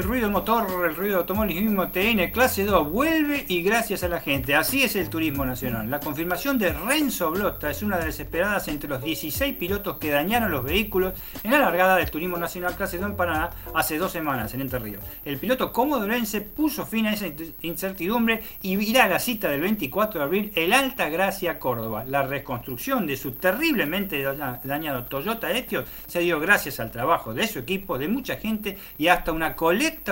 El 0.00 0.06
ruido 0.06 0.30
motor, 0.30 0.66
el 0.86 0.96
ruido 0.96 1.16
de 1.16 1.20
automovilismo 1.20 1.88
TN 1.88 2.30
clase 2.32 2.64
2 2.64 2.90
vuelve 2.90 3.44
y 3.48 3.60
gracias 3.62 4.02
a 4.02 4.08
la 4.08 4.18
gente. 4.18 4.54
Así 4.54 4.82
es 4.82 4.96
el 4.96 5.10
turismo 5.10 5.44
nacional. 5.44 5.90
La 5.90 6.00
confirmación 6.00 6.56
de 6.56 6.72
Renzo 6.72 7.30
Blota 7.30 7.70
es 7.70 7.82
una 7.82 7.98
de 7.98 8.06
las 8.06 8.18
esperadas 8.18 8.66
entre 8.68 8.88
los 8.88 9.02
16 9.02 9.56
pilotos 9.56 9.98
que 9.98 10.10
dañaron 10.10 10.50
los 10.52 10.64
vehículos 10.64 11.12
en 11.44 11.50
la 11.50 11.58
largada 11.58 11.96
del 11.96 12.10
turismo 12.10 12.38
nacional 12.38 12.76
clase 12.76 12.96
2 12.96 13.10
en 13.10 13.16
Paraná 13.16 13.50
hace 13.74 13.98
dos 13.98 14.10
semanas 14.10 14.54
en 14.54 14.62
Entre 14.62 14.78
Ríos. 14.78 15.04
El 15.22 15.36
piloto 15.36 15.70
comodorense 15.70 16.40
puso 16.40 16.86
fin 16.86 17.04
a 17.04 17.12
esa 17.12 17.26
incertidumbre 17.60 18.42
y 18.62 18.80
irá 18.80 19.04
a 19.04 19.08
la 19.08 19.18
cita 19.18 19.50
del 19.50 19.60
24 19.60 20.18
de 20.18 20.24
abril 20.24 20.52
el 20.54 20.72
Alta 20.72 21.10
Gracia 21.10 21.58
Córdoba. 21.58 22.04
La 22.06 22.22
reconstrucción 22.22 23.06
de 23.06 23.18
su 23.18 23.32
terriblemente 23.32 24.22
dañado 24.64 25.04
Toyota 25.04 25.52
Etios 25.52 25.84
se 26.06 26.20
dio 26.20 26.40
gracias 26.40 26.80
al 26.80 26.90
trabajo 26.90 27.34
de 27.34 27.46
su 27.46 27.58
equipo, 27.58 27.98
de 27.98 28.08
mucha 28.08 28.36
gente 28.36 28.78
y 28.96 29.08
hasta 29.08 29.32
una 29.32 29.54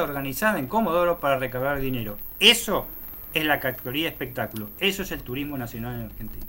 organizada 0.03 0.59
en 0.59 0.67
Comodoro 0.67 1.21
para 1.21 1.39
recabar 1.39 1.81
dinero. 1.81 2.17
Eso 2.41 2.87
es 3.35 3.45
la 3.45 3.61
categoría 3.61 4.09
espectáculo. 4.09 4.71
Eso 4.79 5.03
es 5.03 5.13
el 5.13 5.23
turismo 5.23 5.59
nacional 5.59 5.97
en 5.97 6.07
Argentina. 6.07 6.47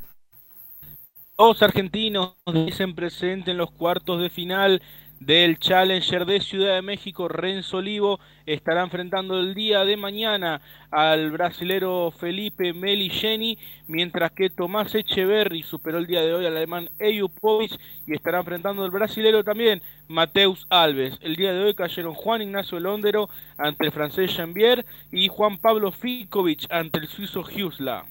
Los 1.37 1.61
argentinos 1.63 2.35
dicen 2.53 2.95
presente 2.95 3.51
en 3.51 3.57
los 3.57 3.71
cuartos 3.71 4.21
de 4.21 4.29
final 4.29 4.81
del 5.19 5.59
Challenger 5.59 6.25
de 6.25 6.39
Ciudad 6.39 6.75
de 6.75 6.81
México, 6.81 7.27
Renzo 7.27 7.77
Olivo, 7.77 8.19
estará 8.45 8.83
enfrentando 8.83 9.39
el 9.39 9.53
día 9.53 9.83
de 9.83 9.97
mañana 9.97 10.61
al 10.91 11.31
brasilero 11.31 12.11
Felipe 12.11 12.73
Meligeni, 12.73 13.57
mientras 13.87 14.31
que 14.31 14.49
Tomás 14.49 14.95
Echeverri 14.95 15.63
superó 15.63 15.97
el 15.97 16.07
día 16.07 16.21
de 16.21 16.33
hoy 16.33 16.45
al 16.45 16.55
alemán 16.55 16.89
Eyupovic 16.99 17.77
y 18.07 18.13
estará 18.13 18.39
enfrentando 18.39 18.83
al 18.83 18.91
brasilero 18.91 19.43
también 19.43 19.81
Mateus 20.07 20.65
Alves. 20.69 21.17
El 21.21 21.35
día 21.35 21.53
de 21.53 21.63
hoy 21.63 21.73
cayeron 21.73 22.13
Juan 22.13 22.41
Ignacio 22.41 22.79
Londero 22.79 23.29
ante 23.57 23.85
el 23.85 23.91
francés 23.91 24.33
Jambier 24.35 24.85
y 25.11 25.27
Juan 25.27 25.57
Pablo 25.57 25.91
Fikovic 25.91 26.65
ante 26.71 26.99
el 26.99 27.07
suizo 27.07 27.41
Husla. 27.41 28.05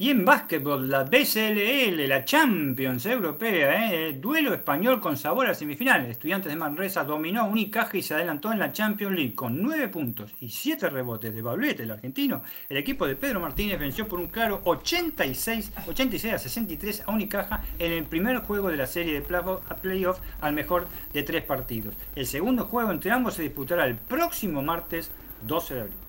Y 0.00 0.10
en 0.10 0.24
básquetbol, 0.24 0.88
la 0.88 1.02
BCLL, 1.02 2.06
la 2.06 2.24
Champions 2.24 3.04
Europea, 3.06 3.92
¿eh? 3.92 4.12
duelo 4.12 4.54
español 4.54 5.00
con 5.00 5.16
sabor 5.16 5.48
a 5.48 5.54
semifinales. 5.54 6.10
Estudiantes 6.10 6.52
de 6.52 6.56
Manresa 6.56 7.02
dominó 7.02 7.40
a 7.40 7.44
Unicaja 7.46 7.96
y 7.96 8.02
se 8.02 8.14
adelantó 8.14 8.52
en 8.52 8.60
la 8.60 8.72
Champions 8.72 9.16
League 9.16 9.34
con 9.34 9.60
9 9.60 9.88
puntos 9.88 10.32
y 10.40 10.50
7 10.50 10.88
rebotes 10.88 11.34
de 11.34 11.42
Bablete, 11.42 11.82
el 11.82 11.90
argentino. 11.90 12.44
El 12.68 12.76
equipo 12.76 13.08
de 13.08 13.16
Pedro 13.16 13.40
Martínez 13.40 13.80
venció 13.80 14.06
por 14.06 14.20
un 14.20 14.28
claro 14.28 14.60
86, 14.62 15.72
86 15.88 16.32
a 16.32 16.38
63 16.38 17.02
a 17.04 17.10
Unicaja 17.10 17.64
en 17.80 17.90
el 17.90 18.04
primer 18.04 18.38
juego 18.38 18.70
de 18.70 18.76
la 18.76 18.86
serie 18.86 19.14
de 19.14 19.44
playoff 19.82 20.20
al 20.40 20.52
mejor 20.52 20.86
de 21.12 21.24
tres 21.24 21.42
partidos. 21.42 21.96
El 22.14 22.26
segundo 22.28 22.66
juego 22.66 22.92
entre 22.92 23.10
ambos 23.10 23.34
se 23.34 23.42
disputará 23.42 23.84
el 23.84 23.96
próximo 23.96 24.62
martes 24.62 25.10
12 25.42 25.74
de 25.74 25.80
abril. 25.80 26.07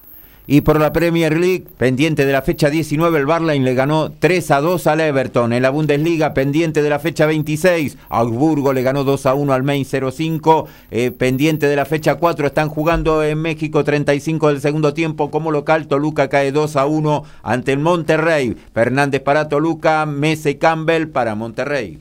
Y 0.52 0.62
por 0.62 0.80
la 0.80 0.92
Premier 0.92 1.40
League, 1.40 1.66
pendiente 1.78 2.26
de 2.26 2.32
la 2.32 2.42
fecha 2.42 2.72
19, 2.72 3.20
el 3.20 3.28
Barline 3.28 3.64
le 3.64 3.76
ganó 3.76 4.12
3 4.18 4.50
a 4.50 4.62
2 4.62 4.88
al 4.88 5.00
Everton. 5.00 5.54
En 5.54 5.62
la 5.62 5.70
Bundesliga, 5.70 6.34
pendiente 6.34 6.82
de 6.82 6.90
la 6.90 6.98
fecha 6.98 7.28
26, 7.28 8.00
Augsburgo 8.10 8.74
le 8.74 8.82
ganó 8.82 9.04
2 9.04 9.28
a 9.28 9.36
1 9.36 9.54
al 9.54 9.62
Main 9.62 9.86
05. 9.86 10.68
Eh, 10.90 11.12
pendiente 11.12 11.68
de 11.68 11.76
la 11.76 11.86
fecha 11.86 12.16
4, 12.16 12.48
están 12.48 12.68
jugando 12.68 13.24
en 13.24 13.38
México 13.38 13.84
35 13.84 14.48
del 14.48 14.60
segundo 14.60 14.96
tiempo 14.96 15.30
como 15.30 15.52
local. 15.52 15.86
Toluca 15.86 16.30
cae 16.30 16.52
2 16.52 16.78
a 16.78 16.88
1 16.88 17.24
ante 17.44 17.74
el 17.74 17.80
Monterrey. 17.80 18.58
Fernández 18.74 19.22
para 19.22 19.50
Toluca, 19.50 20.08
Mese 20.08 20.58
Campbell 20.58 21.10
para 21.10 21.36
Monterrey. 21.36 22.00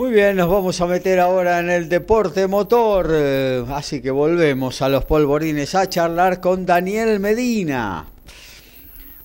Muy 0.00 0.12
bien, 0.12 0.34
nos 0.34 0.48
vamos 0.48 0.80
a 0.80 0.86
meter 0.86 1.20
ahora 1.20 1.58
en 1.58 1.68
el 1.68 1.90
deporte 1.90 2.46
motor, 2.46 3.10
eh, 3.12 3.66
así 3.68 4.00
que 4.00 4.10
volvemos 4.10 4.80
a 4.80 4.88
los 4.88 5.04
polvorines 5.04 5.74
a 5.74 5.90
charlar 5.90 6.40
con 6.40 6.64
Daniel 6.64 7.20
Medina. 7.20 8.06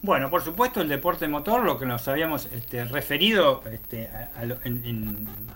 Bueno, 0.02 0.30
por 0.30 0.44
supuesto 0.44 0.82
el 0.82 0.90
deporte 0.90 1.30
motor, 1.30 1.64
lo 1.64 1.80
que 1.80 1.86
nos 1.86 2.06
habíamos 2.10 2.50
este, 2.52 2.84
referido 2.84 3.64
este, 3.72 4.10
a, 4.36 4.44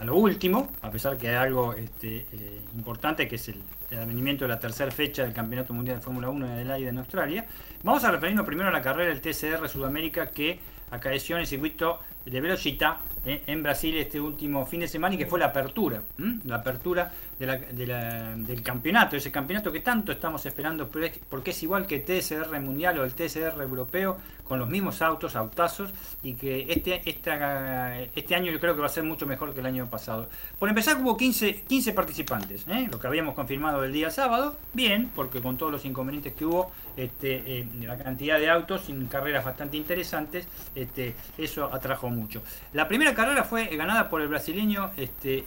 lo, 0.05 0.15
último, 0.15 0.69
a 0.81 0.89
pesar 0.89 1.17
que 1.17 1.27
hay 1.27 1.35
algo 1.35 1.73
este, 1.73 2.25
eh, 2.31 2.61
importante 2.73 3.27
que 3.27 3.35
es 3.35 3.49
el, 3.49 3.61
el 3.91 3.99
advenimiento 3.99 4.45
de 4.45 4.49
la 4.49 4.59
tercera 4.59 4.89
fecha 4.89 5.23
del 5.23 5.33
Campeonato 5.33 5.73
Mundial 5.73 5.97
de 5.97 6.01
Fórmula 6.01 6.29
1 6.29 6.47
de 6.47 6.53
Adelaide 6.53 6.89
en 6.89 6.97
Australia. 6.97 7.45
Vamos 7.83 8.05
a 8.05 8.11
referirnos 8.11 8.45
primero 8.45 8.69
a 8.69 8.71
la 8.71 8.81
carrera 8.81 9.09
del 9.09 9.19
TCR 9.19 9.67
Sudamérica 9.67 10.27
que 10.27 10.59
acaeció 10.91 11.35
en 11.35 11.41
el 11.41 11.47
circuito 11.47 11.99
de 12.25 12.41
Velocita 12.41 12.99
eh, 13.25 13.43
en 13.47 13.63
Brasil 13.63 13.97
este 13.97 14.19
último 14.19 14.65
fin 14.65 14.81
de 14.81 14.87
semana 14.87 15.15
y 15.15 15.17
que 15.17 15.25
fue 15.25 15.39
la 15.39 15.47
apertura, 15.47 16.03
la 16.45 16.55
apertura 16.55 17.11
del 17.39 18.61
campeonato, 18.63 19.15
ese 19.15 19.31
campeonato 19.31 19.71
que 19.71 19.79
tanto 19.79 20.11
estamos 20.11 20.45
esperando 20.45 20.89
porque 20.89 21.51
es 21.51 21.63
igual 21.63 21.87
que 21.87 21.99
TSR 21.99 22.59
mundial 22.59 22.99
o 22.99 23.05
el 23.05 23.13
TSR 23.13 23.61
europeo 23.61 24.17
con 24.49 24.59
los 24.59 24.67
mismos 24.67 25.01
autos, 25.01 25.35
autazos 25.35 25.91
y 26.23 26.33
que 26.33 26.65
este, 26.69 27.01
este 27.05 28.35
año 28.35 28.51
yo 28.51 28.59
creo 28.59 28.73
que 28.73 28.81
va 28.81 28.87
a 28.87 28.89
ser 28.89 29.03
mucho 29.03 29.27
mejor 29.27 29.53
que 29.53 29.59
el 29.59 29.67
año 29.67 29.87
pasado. 29.89 30.27
Por 30.57 30.67
empezar 30.67 30.97
hubo 30.97 31.15
15, 31.15 31.61
15 31.67 31.93
participantes, 31.93 32.65
¿eh? 32.67 32.87
lo 32.91 32.99
que 32.99 33.07
habíamos 33.07 33.35
confirmado 33.35 33.83
el 33.83 33.93
día 33.93 34.09
sábado, 34.09 34.57
bien, 34.73 35.11
porque 35.15 35.39
con 35.39 35.55
todos 35.55 35.71
los 35.71 35.85
inconvenientes 35.85 36.33
que 36.33 36.45
hubo, 36.45 36.71
este, 36.97 37.59
eh, 37.59 37.67
la 37.81 37.97
cantidad 37.97 38.39
de 38.39 38.49
autos 38.49 38.81
sin 38.85 39.05
carreras 39.05 39.45
bastante 39.45 39.77
interesantes, 39.77 40.47
este, 40.73 41.15
eso 41.37 41.71
atrajo 41.71 42.09
mucho. 42.09 42.41
La 42.73 42.87
primera 42.87 43.13
carrera 43.13 43.43
fue 43.43 43.65
ganada 43.77 44.09
por 44.09 44.21
el 44.21 44.27
brasileño, 44.27 44.91
este, 44.97 45.45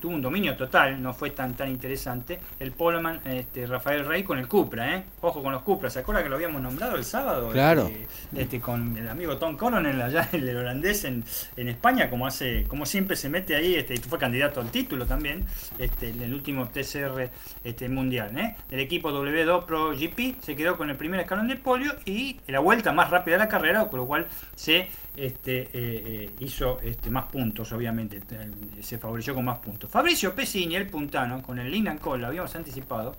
tuvo 0.00 0.12
un 0.12 0.22
dominio 0.22 0.56
total, 0.56 1.00
no 1.00 1.13
fue 1.14 1.30
tan 1.30 1.54
tan 1.54 1.70
interesante. 1.70 2.38
El 2.58 2.72
Poleman 2.72 3.20
este, 3.24 3.66
Rafael 3.66 4.04
Rey 4.04 4.22
con 4.22 4.38
el 4.38 4.48
Cupra, 4.48 4.96
¿eh? 4.96 5.04
Ojo 5.20 5.42
con 5.42 5.52
los 5.52 5.62
Cupra, 5.62 5.90
¿se 5.90 6.00
acuerda 6.00 6.22
que 6.22 6.28
lo 6.28 6.36
habíamos 6.36 6.60
nombrado 6.60 6.96
el 6.96 7.04
sábado? 7.04 7.50
Claro. 7.50 7.86
Este, 7.86 8.42
este 8.42 8.60
con 8.60 8.96
el 8.96 9.08
amigo 9.08 9.36
Tom 9.36 9.56
Coronel 9.56 10.00
allá, 10.00 10.28
el 10.32 10.56
holandés 10.56 11.04
en, 11.04 11.24
en, 11.56 11.68
España, 11.68 12.10
como 12.10 12.26
hace, 12.26 12.64
como 12.64 12.86
siempre 12.86 13.16
se 13.16 13.28
mete 13.28 13.56
ahí, 13.56 13.74
este, 13.74 13.96
fue 14.00 14.18
candidato 14.18 14.60
al 14.60 14.70
título 14.70 15.06
también, 15.06 15.44
este, 15.78 16.10
en 16.10 16.22
el 16.22 16.34
último 16.34 16.68
TCR 16.68 17.30
este, 17.64 17.88
mundial, 17.88 18.36
¿eh? 18.36 18.56
El 18.70 18.80
equipo 18.80 19.10
W2 19.10 19.64
Pro 19.64 19.90
GP 19.90 20.42
se 20.42 20.56
quedó 20.56 20.76
con 20.76 20.90
el 20.90 20.96
primer 20.96 21.20
escalón 21.20 21.48
de 21.48 21.56
polio 21.56 21.92
y 22.04 22.40
la 22.46 22.60
vuelta 22.60 22.92
más 22.92 23.10
rápida 23.10 23.36
de 23.36 23.44
la 23.44 23.48
carrera, 23.48 23.86
con 23.86 24.00
lo 24.00 24.06
cual 24.06 24.26
se 24.54 24.88
este, 25.16 25.62
eh, 25.62 25.68
eh, 25.72 26.30
hizo 26.40 26.80
este, 26.80 27.08
más 27.10 27.26
puntos, 27.26 27.72
obviamente, 27.72 28.20
eh, 28.30 28.50
se 28.82 28.98
favoreció 28.98 29.34
con 29.34 29.44
más 29.44 29.58
puntos. 29.58 29.90
Fabricio 29.90 30.34
Pesini, 30.34 30.74
el 30.76 30.88
puntano, 30.88 31.42
con 31.42 31.58
el 31.58 31.70
Linan 31.70 31.98
Cole, 31.98 32.22
lo 32.22 32.28
habíamos 32.28 32.54
anticipado, 32.56 33.16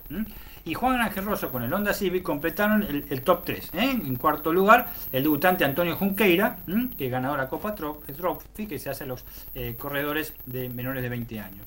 y 0.64 0.74
Juan 0.74 1.00
Ángel 1.00 1.24
Rosso 1.24 1.50
con 1.50 1.62
el 1.62 1.72
Honda 1.72 1.94
Civic 1.94 2.22
completaron 2.22 2.82
el, 2.82 3.22
top 3.22 3.44
3. 3.44 3.70
En 3.74 4.16
cuarto 4.16 4.52
lugar, 4.52 4.92
el 5.12 5.22
debutante 5.22 5.64
Antonio 5.64 5.96
Junqueira, 5.96 6.58
que 6.98 7.08
ganó 7.08 7.36
la 7.36 7.48
Copa 7.48 7.74
Trophy, 7.74 8.66
que 8.66 8.78
se 8.78 8.90
hace 8.90 9.04
a 9.04 9.06
los 9.06 9.24
corredores 9.78 10.34
de 10.44 10.68
menores 10.68 11.02
de 11.02 11.08
20 11.08 11.40
años. 11.40 11.66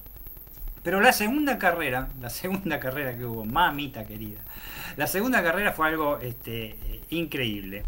Pero 0.83 1.01
la 1.01 1.11
segunda 1.11 1.57
carrera, 1.57 2.09
la 2.21 2.29
segunda 2.29 2.79
carrera 2.79 3.17
que 3.17 3.25
hubo, 3.25 3.45
mamita 3.45 4.05
querida, 4.05 4.41
la 4.95 5.07
segunda 5.07 5.41
carrera 5.41 5.71
fue 5.71 5.87
algo 5.87 6.19
este, 6.19 6.75
increíble. 7.09 7.83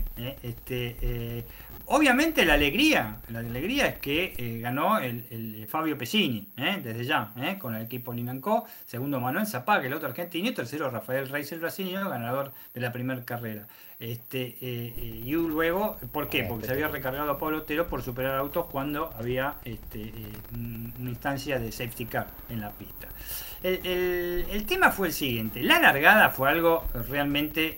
Obviamente 1.86 2.46
la 2.46 2.54
alegría, 2.54 3.18
la 3.30 3.40
alegría 3.40 3.88
es 3.88 4.00
que 4.00 4.34
eh, 4.38 4.60
ganó 4.60 5.00
el, 5.00 5.68
Fabio 5.68 5.98
Pesini, 5.98 6.48
¿eh? 6.58 6.80
desde 6.84 7.06
ya, 7.06 7.32
¿eh? 7.38 7.58
con 7.58 7.76
el 7.76 7.84
equipo 7.84 8.14
Linancó, 8.14 8.66
segundo 8.86 9.20
Manuel 9.20 9.48
Zapag, 9.48 9.86
el 9.86 9.94
otro 9.94 10.10
argentino, 10.10 10.50
y 10.50 10.54
tercero 10.54 10.90
Rafael 10.90 11.30
Reis, 11.30 11.52
el 11.52 11.60
brasileño, 11.60 12.10
ganador 12.10 12.52
de 12.74 12.82
la 12.82 12.92
primera 12.92 13.24
carrera. 13.24 13.68
Este, 14.00 14.44
y 14.44 15.32
luego, 15.34 15.98
¿por 16.12 16.28
qué? 16.28 16.44
Porque 16.44 16.66
se 16.66 16.74
había 16.74 16.88
recargado 16.88 17.30
a 17.30 17.38
Pablo 17.38 17.60
Otero 17.60 17.88
por 17.88 18.02
superar 18.02 18.36
autos 18.36 18.66
cuando 18.66 19.14
había 19.18 19.56
este, 19.64 20.12
una 20.54 21.10
instancia 21.10 21.60
de 21.60 21.72
safety 21.72 22.06
car 22.06 22.28
en 22.50 22.62
la 22.62 22.72
pista. 22.72 23.08
El, 23.62 24.48
el, 24.50 24.66
tema 24.66 24.90
fue 24.90 25.10
el 25.10 25.14
siguiente, 25.14 25.62
la 25.62 25.80
largada 25.80 26.32
fue 26.32 26.50
algo 26.50 26.84
realmente 27.10 27.78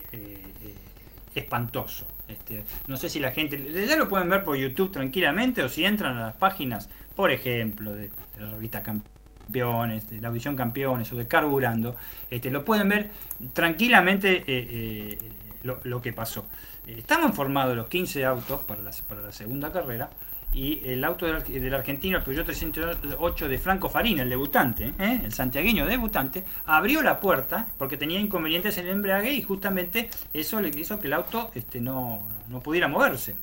espantoso. 1.34 2.13
Este, 2.28 2.64
no 2.86 2.96
sé 2.96 3.08
si 3.08 3.20
la 3.20 3.32
gente, 3.32 3.86
ya 3.86 3.96
lo 3.96 4.08
pueden 4.08 4.28
ver 4.28 4.44
por 4.44 4.56
YouTube 4.56 4.90
tranquilamente 4.90 5.62
o 5.62 5.68
si 5.68 5.84
entran 5.84 6.16
a 6.16 6.20
las 6.20 6.36
páginas, 6.36 6.88
por 7.14 7.30
ejemplo, 7.30 7.94
de, 7.94 8.10
la 8.38 8.50
revista 8.50 8.82
Campeones, 8.82 10.08
de 10.08 10.20
la 10.20 10.28
audición 10.28 10.56
Campeones 10.56 11.12
o 11.12 11.16
de 11.16 11.28
Carburando, 11.28 11.96
este, 12.30 12.50
lo 12.50 12.64
pueden 12.64 12.88
ver 12.88 13.10
tranquilamente 13.52 14.38
eh, 14.38 14.44
eh, 14.46 15.18
lo, 15.62 16.00
que 16.00 16.12
pasó. 16.12 16.46
Estamos 16.86 17.34
formados 17.34 17.76
los 17.76 17.88
15 17.88 18.24
autos 18.24 18.60
para 18.64 18.82
para 19.06 19.22
la 19.22 19.32
segunda 19.32 19.70
carrera 19.72 20.10
y 20.54 20.80
el 20.84 21.02
auto 21.04 21.26
del, 21.26 21.74
argentino, 21.74 22.18
el 22.18 22.24
Toyota 22.24 22.46
308 22.46 23.48
de 23.48 23.58
Franco 23.58 23.88
Farina, 23.88 24.22
el 24.22 24.30
debutante, 24.30 24.94
¿eh? 24.98 25.20
el 25.24 25.32
santiagueño 25.32 25.84
debutante, 25.84 26.44
abrió 26.64 27.02
la 27.02 27.18
puerta 27.18 27.66
porque 27.76 27.96
tenía 27.96 28.20
inconvenientes 28.20 28.78
en 28.78 28.86
el 28.86 28.92
embrague 28.92 29.32
y 29.32 29.42
justamente 29.42 30.08
eso 30.32 30.60
le 30.60 30.68
hizo 30.68 31.00
que 31.00 31.08
el 31.08 31.14
auto 31.14 31.50
este, 31.54 31.80
no, 31.80 32.22
no 32.48 32.60
pudiera 32.60 32.86
moverse. 32.86 33.34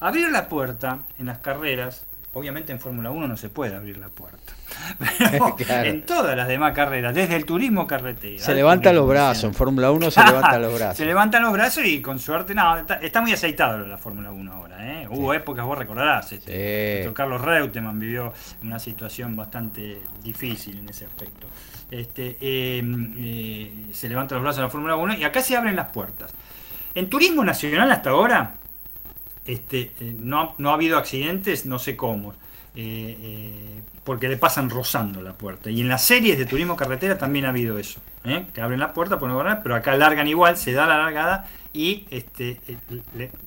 Abrir 0.00 0.30
la 0.30 0.48
puerta 0.48 1.00
en 1.18 1.26
las 1.26 1.38
carreras, 1.38 2.06
obviamente 2.38 2.72
en 2.72 2.80
Fórmula 2.80 3.10
1 3.10 3.28
no 3.28 3.36
se 3.36 3.48
puede 3.48 3.74
abrir 3.74 3.98
la 3.98 4.08
puerta. 4.08 4.52
Pero 5.58 5.84
en 5.84 6.02
todas 6.02 6.36
las 6.36 6.48
demás 6.48 6.72
carreras, 6.72 7.14
desde 7.14 7.36
el 7.36 7.44
turismo 7.44 7.86
carretera. 7.86 8.42
Se 8.42 8.54
levanta 8.54 8.92
los 8.92 9.08
brazos, 9.08 9.44
en 9.44 9.54
Fórmula 9.54 9.90
1 9.90 10.10
se 10.10 10.24
levanta 10.24 10.58
los 10.58 10.74
brazos. 10.74 10.96
Se 10.96 11.04
levantan 11.04 11.42
los 11.42 11.52
brazos 11.52 11.84
y 11.84 12.00
con 12.00 12.18
suerte, 12.18 12.54
no, 12.54 12.78
está, 12.78 13.20
muy 13.20 13.32
aceitado 13.32 13.78
la 13.86 13.98
Fórmula 13.98 14.30
1 14.30 14.52
ahora. 14.52 15.02
¿eh? 15.02 15.08
Hubo 15.10 15.34
épocas, 15.34 15.64
vos 15.64 15.76
recordarás, 15.76 16.32
este, 16.32 17.10
Carlos 17.14 17.40
Reutemann 17.40 17.98
vivió 17.98 18.32
una 18.62 18.78
situación 18.78 19.36
bastante 19.36 20.00
difícil 20.22 20.78
en 20.78 20.88
ese 20.88 21.04
aspecto. 21.04 21.46
Este, 21.90 22.36
em, 22.40 23.14
eh, 23.18 23.86
se 23.92 24.08
levantan 24.08 24.36
los 24.36 24.42
brazos 24.42 24.58
en 24.58 24.64
la 24.64 24.70
Fórmula 24.70 24.96
1 24.96 25.14
y 25.14 25.24
acá 25.24 25.40
se 25.40 25.56
abren 25.56 25.74
las 25.76 25.88
puertas. 25.88 26.34
En 26.94 27.08
turismo 27.08 27.44
nacional 27.44 27.90
hasta 27.90 28.10
ahora 28.10 28.54
este, 29.48 29.92
eh, 29.98 30.14
no, 30.18 30.54
no 30.58 30.70
ha 30.70 30.74
habido 30.74 30.98
accidentes, 30.98 31.66
no 31.66 31.78
sé 31.78 31.96
cómo. 31.96 32.34
Eh, 32.76 33.16
eh, 33.20 33.82
porque 34.04 34.28
le 34.28 34.36
pasan 34.36 34.70
rozando 34.70 35.20
la 35.20 35.32
puerta. 35.32 35.68
Y 35.70 35.80
en 35.80 35.88
las 35.88 36.04
series 36.04 36.38
de 36.38 36.46
turismo 36.46 36.76
carretera 36.76 37.18
también 37.18 37.46
ha 37.46 37.48
habido 37.48 37.76
eso, 37.76 38.00
que 38.54 38.60
abren 38.60 38.78
la 38.78 38.92
puerta, 38.92 39.18
pero 39.18 39.74
acá 39.74 39.96
largan 39.96 40.28
igual, 40.28 40.56
se 40.56 40.72
da 40.72 40.86
la 40.86 40.96
largada 40.98 41.48
y 41.78 42.04
este, 42.10 42.60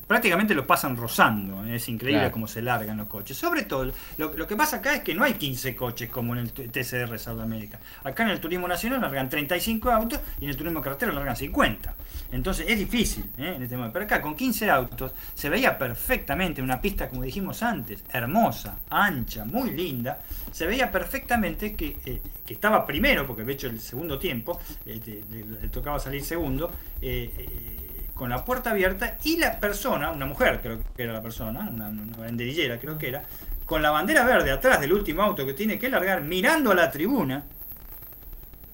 prácticamente 0.07 0.53
lo 0.53 0.65
pasan 0.65 0.95
rozando. 0.95 1.65
Es 1.65 1.89
increíble 1.89 2.31
cómo 2.31 2.47
se 2.47 2.61
largan 2.61 2.95
los 2.95 3.07
coches. 3.07 3.35
Sobre 3.35 3.63
todo, 3.63 3.91
lo, 4.17 4.47
que 4.47 4.55
pasa 4.55 4.77
acá 4.77 4.95
es 4.95 5.01
que 5.01 5.13
no 5.13 5.25
hay 5.25 5.33
15 5.33 5.75
coches 5.75 6.09
como 6.09 6.33
en 6.33 6.39
el 6.39 6.53
TCR 6.53 7.19
Sudamérica. 7.19 7.77
Acá 8.05 8.23
en 8.23 8.29
el 8.29 8.39
turismo 8.39 8.69
nacional 8.69 9.01
largan 9.01 9.27
35 9.27 9.91
autos 9.91 10.21
y 10.39 10.45
en 10.45 10.51
el 10.51 10.55
turismo 10.55 10.81
carretera 10.81 11.11
largan 11.11 11.35
50. 11.35 11.93
Entonces 12.31 12.67
es 12.69 12.79
difícil 12.79 13.29
en 13.37 13.63
este 13.63 13.75
momento. 13.75 13.91
Pero 13.91 14.05
acá 14.05 14.21
con 14.21 14.33
15 14.33 14.69
autos 14.69 15.11
se 15.33 15.49
veía 15.49 15.77
perfectamente 15.77 16.61
una 16.61 16.79
pista, 16.79 17.09
como 17.09 17.23
dijimos 17.23 17.61
antes, 17.61 18.01
hermosa, 18.13 18.77
ancha, 18.89 19.43
muy 19.43 19.71
linda. 19.71 20.23
Se 20.53 20.65
veía 20.65 20.89
perfectamente 20.89 21.75
que, 21.75 21.97
eh, 22.05 22.21
estaba 22.47 22.85
primero, 22.85 23.27
porque 23.27 23.41
había 23.41 23.55
hecho 23.55 23.67
el 23.67 23.79
segundo 23.81 24.17
tiempo, 24.17 24.59
eh, 24.85 25.01
le, 25.29 25.67
tocaba 25.67 25.99
salir 25.99 26.23
segundo. 26.23 26.71
Eh, 27.01 27.80
con 28.21 28.29
la 28.29 28.45
puerta 28.45 28.69
abierta 28.69 29.17
y 29.23 29.37
la 29.37 29.59
persona, 29.59 30.11
una 30.11 30.27
mujer 30.27 30.59
creo 30.61 30.79
que 30.95 31.01
era 31.01 31.11
la 31.11 31.23
persona, 31.23 31.67
una, 31.67 31.89
banderillera 32.19 32.77
creo 32.79 32.95
que 32.95 33.07
era, 33.07 33.23
con 33.65 33.81
la 33.81 33.89
bandera 33.89 34.23
verde 34.23 34.51
atrás 34.51 34.79
del 34.79 34.93
último 34.93 35.23
auto 35.23 35.43
que 35.43 35.53
tiene 35.53 35.79
que 35.79 35.89
largar 35.89 36.21
mirando 36.21 36.69
a 36.69 36.75
la 36.75 36.91
tribuna, 36.91 37.43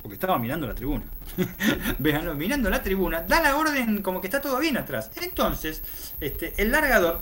porque 0.02 0.16
estaba 0.16 0.38
mirando 0.38 0.68
la 0.68 0.76
tribuna, 0.76 1.06
Veanlo, 1.98 2.36
mirando 2.36 2.70
la 2.70 2.84
tribuna, 2.84 3.22
da 3.22 3.42
la 3.42 3.56
orden 3.56 4.02
como 4.02 4.20
que 4.20 4.28
está 4.28 4.42
todo 4.42 4.60
bien 4.60 4.76
atrás. 4.76 5.12
Entonces, 5.16 5.82
este, 6.20 6.54
el 6.62 6.70
largador, 6.70 7.22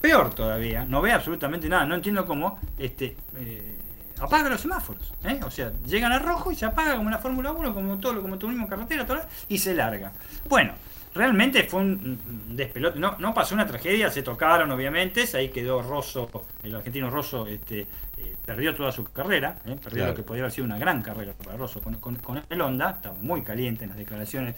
peor 0.00 0.34
todavía, 0.34 0.84
no 0.84 1.00
ve 1.00 1.12
absolutamente 1.12 1.68
nada, 1.68 1.86
no 1.86 1.94
entiendo 1.94 2.26
cómo, 2.26 2.58
este, 2.78 3.16
eh, 3.36 3.76
apaga 4.18 4.48
los 4.48 4.60
semáforos. 4.60 5.14
¿eh? 5.22 5.38
O 5.46 5.52
sea, 5.52 5.70
llegan 5.86 6.10
a 6.10 6.18
rojo 6.18 6.50
y 6.50 6.56
se 6.56 6.66
apaga 6.66 6.96
como 6.96 7.10
la 7.10 7.18
Fórmula 7.18 7.52
1, 7.52 7.72
como 7.72 8.00
todo 8.00 8.14
lo 8.14 8.22
como 8.22 8.38
tuvimos 8.38 8.68
carretera, 8.68 9.06
todo, 9.06 9.20
y 9.48 9.56
se 9.56 9.72
larga. 9.72 10.10
Bueno, 10.48 10.74
realmente 11.14 11.64
fue 11.64 11.80
un 11.80 12.18
despelote. 12.56 12.98
No, 12.98 13.16
no 13.18 13.34
pasó 13.34 13.54
una 13.54 13.66
tragedia, 13.66 14.10
se 14.10 14.22
tocaron 14.22 14.70
obviamente, 14.70 15.24
ahí 15.34 15.48
quedó 15.48 15.82
Rosso, 15.82 16.30
el 16.62 16.74
argentino 16.74 17.10
Rosso 17.10 17.46
este, 17.46 17.80
eh, 17.80 18.36
perdió 18.44 18.74
toda 18.74 18.92
su 18.92 19.04
carrera, 19.04 19.58
eh, 19.64 19.76
perdió 19.82 20.06
lo 20.06 20.14
que 20.14 20.22
podría 20.22 20.44
haber 20.44 20.52
sido 20.52 20.64
una 20.66 20.78
gran 20.78 21.02
carrera 21.02 21.32
para 21.32 21.56
Rosso 21.56 21.80
con, 21.80 21.94
con, 21.96 22.42
el 22.48 22.60
Honda, 22.60 22.90
estaba 22.90 23.16
muy 23.20 23.42
caliente 23.42 23.84
en 23.84 23.90
las 23.90 23.98
declaraciones 23.98 24.54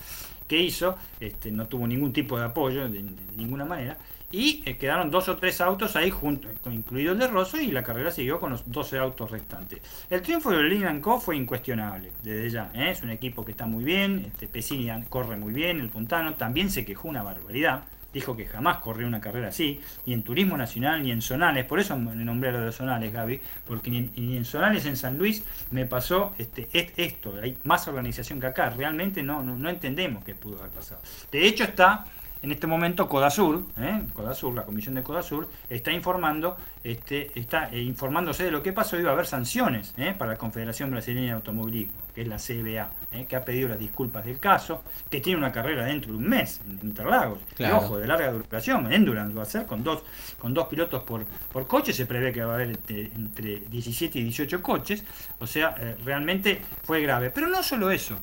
que 0.47 0.59
hizo, 0.59 0.97
este, 1.19 1.51
no 1.51 1.67
tuvo 1.67 1.87
ningún 1.87 2.13
tipo 2.13 2.39
de 2.39 2.45
apoyo 2.45 2.89
de 2.89 3.03
ninguna 3.37 3.65
manera 3.65 3.97
y 4.33 4.63
eh, 4.65 4.77
quedaron 4.79 5.11
dos 5.11 5.29
o 5.29 5.37
tres 5.37 5.61
autos 5.61 5.95
ahí 5.95 6.11
juntos, 6.11 6.51
incluido 6.71 7.13
el 7.13 7.19
de 7.19 7.29
Rosso, 7.29 7.61
y 7.61 7.71
la 7.71 7.83
carrera 7.83 8.11
siguió 8.11 8.41
con 8.41 8.51
los 8.51 8.71
12 8.71 8.99
autos 8.99 9.31
restantes. 9.31 9.81
El 10.09 10.23
triunfo 10.23 10.51
de 10.51 10.63
Lin 10.63 11.01
Co 11.01 11.21
fue 11.21 11.37
incuestionable, 11.37 12.11
desde 12.23 12.51
ya. 12.51 12.71
¿eh? 12.75 12.91
Es 12.91 13.03
un 13.03 13.11
equipo 13.11 13.45
que 13.45 13.53
está 13.53 13.67
muy 13.67 13.85
bien, 13.85 14.25
este, 14.27 14.49
Pesini 14.49 14.91
corre 15.09 15.37
muy 15.37 15.53
bien, 15.53 15.81
el 15.81 15.91
Puntano 15.91 16.35
también 16.35 16.71
se 16.71 16.85
quejó 16.85 17.09
una 17.09 17.23
barbaridad. 17.23 17.85
Dijo 18.13 18.37
que 18.37 18.45
jamás 18.45 18.77
corrió 18.79 19.07
una 19.07 19.23
carrera 19.23 19.49
así, 19.49 19.81
ni 20.05 20.13
en 20.13 20.23
Turismo 20.23 20.59
Nacional, 20.59 21.03
ni 21.03 21.11
en 21.11 21.23
Zonales. 21.23 21.65
Por 21.65 21.81
eso 21.81 21.97
me 21.97 22.15
nombré 22.15 22.51
a 22.51 22.53
lo 22.53 22.61
de 22.61 22.73
Zonales, 22.73 23.11
Gaby, 23.11 23.41
porque 23.67 23.91
ni 23.91 24.37
en, 24.37 24.45
Zonales 24.45 24.85
en 24.85 24.99
San 24.99 25.17
Luis 25.17 25.43
me 25.71 25.87
pasó 25.87 26.35
este, 26.37 26.69
esto. 26.73 27.35
Hay 27.43 27.57
más 27.65 27.89
organización 27.89 28.39
que 28.39 28.49
acá. 28.49 28.69
Realmente 28.69 29.23
no, 29.23 29.43
no, 29.43 29.57
no 29.57 29.71
entendemos 29.71 30.25
qué 30.25 30.35
pudo 30.35 30.59
haber 30.59 30.73
pasado. 30.73 31.01
De 31.31 31.47
hecho, 31.47 31.65
está 31.65 32.05
en 32.43 32.51
este 32.51 32.67
momento 32.67 33.09
Codasur, 33.09 33.65
¿eh? 33.79 34.03
Codasur, 34.13 34.55
la 34.55 34.65
comisión 34.65 34.97
de 34.97 35.03
Codasur, 35.03 35.49
está 35.71 35.93
informando, 35.93 36.57
este, 36.83 37.39
está 37.39 37.71
eh, 37.71 37.81
informándose 37.81 38.45
de 38.45 38.51
lo 38.51 38.63
que 38.63 38.73
pasó 38.73 38.99
y 38.99 39.03
va 39.03 39.11
a 39.11 39.13
haber 39.13 39.27
sanciones 39.27 39.95
¿eh? 39.97 40.15
para 40.19 40.33
la 40.33 40.37
Confederación 40.37 40.91
Brasileña 40.91 41.29
de 41.29 41.33
Automovilismo, 41.33 41.95
que 42.15 42.23
es 42.23 42.29
la 42.29 42.39
CBA, 42.39 42.91
que 43.29 43.37
ha 43.37 43.45
pedido 43.45 43.69
las 43.69 43.79
disculpas 43.79 44.25
del 44.25 44.41
caso, 44.41 44.83
que 45.09 45.21
tiene 45.21 45.39
una 45.39 45.53
carrera 45.53 45.85
dentro 45.85 46.13
de 46.13 46.19
un 46.19 46.29
mes 46.29 46.61
en 46.69 46.81
Interlagos, 46.83 47.39
ojo, 47.73 47.99
de 47.99 48.07
larga 48.09 48.33
duración, 48.33 48.93
Endurance 48.93 49.35
va 49.35 49.43
a 49.43 49.47
ser 49.47 49.67
con 49.67 49.85
dos, 49.85 50.03
con 50.39 50.53
dos 50.53 50.67
pilotos 50.67 51.05
por, 51.05 51.25
por 51.25 51.69
coche, 51.69 51.93
se 51.93 52.07
prevé 52.07 52.33
que 52.33 52.45
va 52.45 52.53
a 52.53 52.55
haber 52.57 52.71
entre, 52.71 53.05
entre 53.05 53.61
17 53.61 54.19
y 54.19 54.25
18 54.25 54.63
coches, 54.63 55.05
o 55.39 55.47
sea, 55.47 55.75
realmente 56.05 56.61
fue 56.83 57.01
grave. 57.03 57.31
Pero 57.31 57.47
no 57.47 57.63
solo 57.63 57.91
eso, 57.91 58.19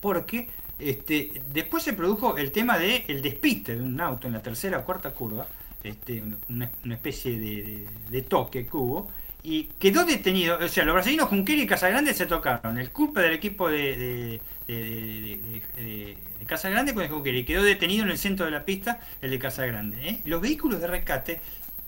porque 0.00 0.48
este, 0.80 1.42
después 1.52 1.82
se 1.82 1.92
produjo 1.92 2.36
el 2.36 2.52
tema 2.52 2.78
del 2.78 3.04
el 3.08 3.22
despiste 3.22 3.76
de 3.76 3.82
un 3.82 4.00
auto 4.00 4.26
en 4.26 4.34
la 4.34 4.42
tercera 4.42 4.78
o 4.78 4.84
cuarta 4.84 5.10
curva, 5.10 5.46
este, 5.82 6.22
una, 6.48 6.70
especie 6.90 7.38
de, 7.38 8.22
toque 8.22 8.66
que 8.66 8.76
hubo, 8.76 9.10
y 9.42 9.64
quedó 9.78 10.04
detenido, 10.04 10.58
o 10.58 10.68
sea, 10.68 10.84
los 10.84 10.94
brasileños 10.94 11.28
Junqueira 11.28 11.62
y 11.62 11.66
Casagrande 11.66 12.12
se 12.12 12.26
tocaron, 12.26 12.78
el 12.78 12.90
culpa 12.90 13.22
del 13.22 13.32
equipo 13.32 13.70
de, 13.70 14.40
de, 14.66 16.16
Casagrande 16.46 16.92
con 16.92 17.02
el 17.04 17.08
Junqueira, 17.08 17.38
y 17.38 17.44
quedó 17.44 17.62
detenido 17.62 18.04
en 18.04 18.10
el 18.10 18.18
centro 18.18 18.44
de 18.44 18.52
la 18.52 18.64
pista 18.64 19.00
el 19.22 19.30
de 19.30 19.38
Casagrande. 19.38 20.08
¿eh? 20.08 20.20
Los 20.24 20.40
vehículos 20.40 20.80
de 20.80 20.86
rescate 20.86 21.40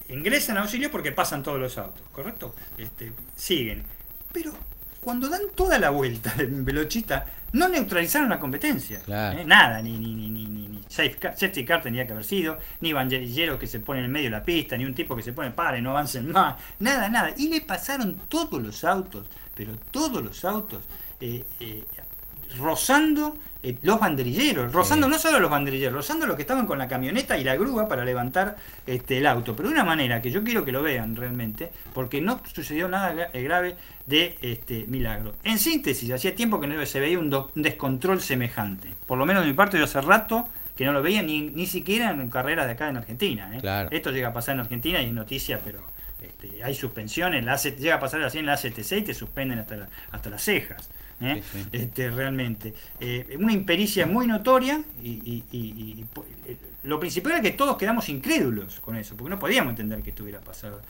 ingresan 0.08 0.56
a 0.56 0.62
auxilio 0.62 0.90
porque 0.90 1.12
pasan 1.12 1.42
todos 1.42 1.58
los 1.58 1.78
autos, 1.78 2.02
¿correcto? 2.12 2.54
Este, 2.78 3.12
siguen. 3.36 3.82
Pero 4.32 4.52
cuando 5.00 5.28
dan 5.28 5.42
toda 5.54 5.78
la 5.78 5.90
vuelta 5.90 6.34
en 6.38 6.64
Velochita, 6.64 7.26
no 7.52 7.68
neutralizaron 7.68 8.28
la 8.28 8.38
competencia. 8.38 9.00
¿eh? 9.06 9.44
Nada, 9.46 9.80
ni, 9.82 9.98
ni, 9.98 10.14
ni, 10.14 10.28
ni, 10.30 10.46
ni 10.46 10.82
safety 10.88 11.64
car 11.64 11.82
tenía 11.82 12.06
que 12.06 12.12
haber 12.12 12.24
sido, 12.24 12.58
ni 12.80 12.92
banderilleros 12.92 13.58
que 13.58 13.66
se 13.66 13.80
ponen 13.80 14.04
en 14.04 14.12
medio 14.12 14.26
de 14.26 14.36
la 14.36 14.44
pista, 14.44 14.76
ni 14.76 14.84
un 14.84 14.94
tipo 14.94 15.16
que 15.16 15.22
se 15.22 15.32
pone 15.32 15.50
para 15.50 15.78
y 15.78 15.82
no 15.82 15.90
avancen 15.90 16.30
más. 16.30 16.56
Nada, 16.78 17.08
nada. 17.08 17.32
Y 17.36 17.48
le 17.48 17.60
pasaron 17.62 18.16
todos 18.28 18.62
los 18.62 18.84
autos, 18.84 19.26
pero 19.54 19.72
todos 19.90 20.22
los 20.22 20.44
autos, 20.44 20.82
eh, 21.20 21.44
eh, 21.60 21.84
rozando 22.56 23.36
eh, 23.64 23.78
los 23.82 24.00
banderilleros, 24.00 24.72
rozando 24.72 25.08
no 25.08 25.18
solo 25.18 25.38
los 25.38 25.50
banderilleros, 25.50 25.94
rozando 25.94 26.26
los 26.26 26.34
que 26.34 26.42
estaban 26.42 26.66
con 26.66 26.78
la 26.78 26.88
camioneta 26.88 27.38
y 27.38 27.44
la 27.44 27.54
grúa 27.54 27.86
para 27.86 28.04
levantar 28.04 28.56
este, 28.86 29.18
el 29.18 29.26
auto, 29.26 29.54
pero 29.54 29.68
de 29.68 29.74
una 29.74 29.84
manera 29.84 30.20
que 30.20 30.32
yo 30.32 30.42
quiero 30.42 30.64
que 30.64 30.72
lo 30.72 30.82
vean 30.82 31.14
realmente, 31.14 31.70
porque 31.94 32.20
no 32.20 32.40
sucedió 32.52 32.88
nada 32.88 33.30
eh, 33.32 33.42
grave 33.42 33.76
de 34.06 34.36
este 34.42 34.84
milagro. 34.88 35.36
En 35.44 35.60
síntesis, 35.60 36.10
hacía 36.10 36.34
tiempo 36.34 36.60
que 36.60 36.66
no 36.66 36.84
se 36.84 36.98
veía 36.98 37.20
un, 37.20 37.30
descontrol 37.54 38.20
semejante, 38.20 38.92
por 39.06 39.16
lo 39.16 39.26
menos 39.26 39.44
de 39.44 39.50
mi 39.50 39.54
parte 39.54 39.78
yo 39.78 39.84
hace 39.84 40.00
rato 40.00 40.48
que 40.76 40.84
no 40.84 40.92
lo 40.92 41.00
veía 41.00 41.22
ni, 41.22 41.42
ni 41.42 41.66
siquiera 41.66 42.10
en 42.10 42.30
carreras 42.30 42.66
de 42.66 42.72
acá 42.72 42.88
en 42.88 42.96
Argentina. 42.96 43.50
¿eh? 43.54 43.88
Esto 43.92 44.10
llega 44.10 44.28
a 44.28 44.32
pasar 44.32 44.54
en 44.54 44.60
Argentina 44.60 45.00
y 45.00 45.06
es 45.06 45.12
noticia, 45.12 45.60
pero 45.62 45.84
este, 46.20 46.64
hay 46.64 46.74
suspensiones, 46.74 47.44
la 47.44 47.56
llega 47.56 47.96
a 47.96 48.00
pasar 48.00 48.22
así 48.22 48.38
en 48.38 48.46
la 48.46 48.54
ACTC 48.54 48.92
y 48.92 49.02
te 49.02 49.14
suspenden 49.14 49.60
hasta, 49.60 49.88
hasta 50.10 50.30
las 50.30 50.42
cejas. 50.42 50.90
¿Eh? 51.22 51.42
Este, 51.72 52.10
realmente. 52.10 52.74
Eh, 53.00 53.36
una 53.38 53.52
impericia 53.52 54.06
muy 54.06 54.26
notoria 54.26 54.82
y, 55.02 55.44
eh, 55.52 56.56
lo 56.84 56.98
principal 56.98 57.34
es 57.34 57.42
que 57.42 57.50
todos 57.52 57.76
quedamos 57.76 58.08
incrédulos 58.08 58.80
con 58.80 58.96
eso, 58.96 59.16
porque 59.16 59.30
no 59.30 59.38
podíamos 59.38 59.70
entender 59.70 60.02
que 60.02 60.10
esto 60.10 60.24
hubiera 60.24 60.40
pasado, 60.40 60.82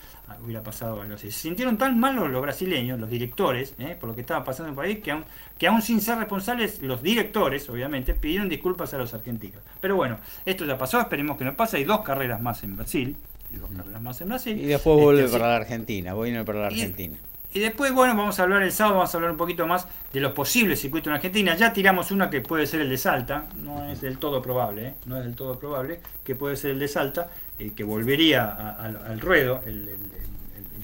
hubiera 0.43 0.63
pasado 0.63 1.03
algo 1.03 1.17
así. 1.17 1.31
Se 1.31 1.41
sintieron 1.41 1.77
tan 1.77 2.01
mal 2.01 2.17
los, 2.17 2.43
brasileños, 2.43 2.99
los 2.99 3.11
directores, 3.11 3.75
por 4.01 4.09
lo 4.09 4.15
que 4.15 4.23
estaba 4.23 4.43
pasando 4.43 4.69
en 4.69 4.73
el 4.73 4.77
país, 4.77 5.05
que 5.05 5.11
aún, 5.11 5.25
que 5.59 5.67
aún 5.67 5.83
sin 5.83 6.01
ser 6.01 6.17
responsables, 6.17 6.81
los 6.81 7.03
directores, 7.03 7.69
obviamente, 7.69 8.15
pidieron 8.15 8.49
disculpas 8.49 8.95
a 8.95 8.99
los 8.99 9.13
argentinos. 9.13 9.63
Pero 9.83 9.97
bueno, 9.97 10.19
esto 10.47 10.65
ya 10.65 10.79
pasó, 10.79 10.99
esperemos 10.99 11.37
que 11.37 11.45
no 11.45 11.55
pase. 11.55 11.77
Hay 11.77 11.85
dos 11.85 12.01
carreras 12.01 12.41
más 12.41 12.63
en 12.63 12.77
Brasil. 12.77 13.17
Y 13.53 13.57
dos 13.57 13.71
carreras 13.77 14.01
más 14.01 14.19
en 14.23 14.29
Brasil. 14.29 14.59
Y 14.59 14.65
después 14.65 14.99
vuelve 14.99 15.25
este, 15.25 15.39
para 15.39 15.51
la 15.51 15.57
Argentina, 15.57 16.15
voy 16.15 16.33
para 16.45 16.61
la 16.61 16.67
Argentina. 16.69 17.19
Y 17.19 17.32
después, 17.61 17.93
bueno, 17.93 18.17
vamos 18.17 18.39
a 18.39 18.45
hablar 18.45 18.63
el 18.63 18.73
sábado, 18.73 18.97
vamos 18.97 19.15
a 19.15 19.17
hablar 19.19 19.31
un 19.31 19.37
poquito 19.37 19.67
más 19.67 19.87
de 20.13 20.21
los 20.21 20.33
posibles 20.33 20.81
circuitos 20.81 21.09
en 21.09 21.15
Argentina. 21.15 21.57
Ya 21.57 21.73
tiramos 21.73 22.11
una 22.11 22.31
que 22.31 22.41
puede 22.41 22.67
ser 22.67 22.81
el 22.81 22.89
de 22.89 22.99
Salta, 22.99 23.47
no 23.57 23.85
es 23.91 24.01
del 24.01 24.19
todo 24.19 24.41
probable, 24.41 24.87
¿eh? 24.87 24.95
no 25.07 25.19
es 25.19 25.25
del 25.25 25.35
todo 25.35 25.59
probable, 25.59 26.01
que 26.25 26.35
puede 26.35 26.57
ser 26.57 26.73
el 26.73 26.79
de 26.79 26.89
Salta, 26.89 27.31
eh, 27.59 27.73
que 27.77 27.85
volvería 27.85 28.51
al 28.51 29.21
ruedo, 29.21 29.61
el, 29.67 29.91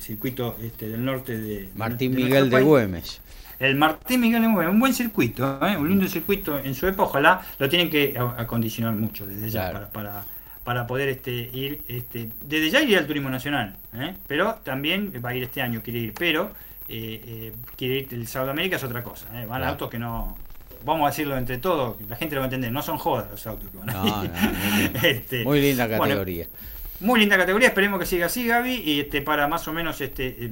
circuito 0.01 0.57
este, 0.63 0.89
del 0.89 1.05
norte 1.05 1.37
de... 1.37 1.71
Martín 1.75 2.15
Miguel 2.15 2.51
de 2.51 2.63
Güemes. 2.63 3.21
El 3.59 3.75
Martín 3.75 4.21
Miguel 4.21 4.43
de 4.43 4.49
Güemes, 4.49 4.73
un 4.73 4.79
buen 4.79 4.95
circuito, 4.95 5.59
¿eh? 5.67 5.77
un 5.77 5.89
lindo 5.89 6.07
circuito 6.07 6.57
en 6.57 6.75
su 6.75 6.87
época, 6.87 7.03
ojalá 7.03 7.41
lo 7.59 7.69
tienen 7.69 7.91
que 7.91 8.17
acondicionar 8.37 8.95
mucho 8.95 9.27
desde 9.27 9.51
ya 9.51 9.73
para 9.73 9.89
para 9.91 10.25
poder 10.87 11.09
este, 11.09 11.33
ir, 11.33 11.83
este, 11.89 12.31
desde 12.43 12.71
ya 12.71 12.83
iría 12.83 12.99
al 12.99 13.07
turismo 13.07 13.31
nacional, 13.31 13.77
¿eh? 13.95 14.15
pero 14.27 14.57
también 14.65 15.13
va 15.25 15.31
a 15.31 15.35
ir 15.35 15.43
este 15.43 15.63
año, 15.63 15.83
quiere 15.83 15.99
ir, 16.01 16.15
pero 16.15 16.53
eh, 16.89 17.23
eh, 17.27 17.53
quiere 17.77 17.99
ir 18.01 18.09
el 18.13 18.27
Sábado 18.27 18.51
América 18.51 18.77
es 18.77 18.85
otra 18.85 19.03
cosa, 19.03 19.27
van 19.47 19.65
autos 19.65 19.91
que 19.91 19.99
no, 19.99 20.37
vamos 20.85 21.07
a 21.07 21.11
decirlo 21.11 21.37
entre 21.37 21.59
todos, 21.59 21.97
la 22.09 22.17
gente 22.17 22.35
lo 22.35 22.41
va 22.41 22.47
a 22.47 22.49
entender, 22.49 22.73
no 22.73 22.83
son 22.83 22.99
jodas 22.99 23.31
los 23.31 23.47
autos 23.47 23.71
que 23.71 23.79
van 23.79 23.91
a 23.91 24.25
ir. 24.25 24.31
Este, 25.05 25.45
muy 25.45 25.61
linda 25.61 25.89
categoría. 25.89 26.47
Muy 27.01 27.21
linda 27.21 27.37
categoría, 27.37 27.69
esperemos 27.69 28.01
que 28.01 28.07
siga 28.07 28.27
así 28.27 28.47
Gaby, 28.47 28.83
y 28.85 29.01
este, 29.01 29.23
para 29.23 29.47
más 29.47 29.67
o 29.69 29.73
menos 29.73 30.01
este, 30.01 30.51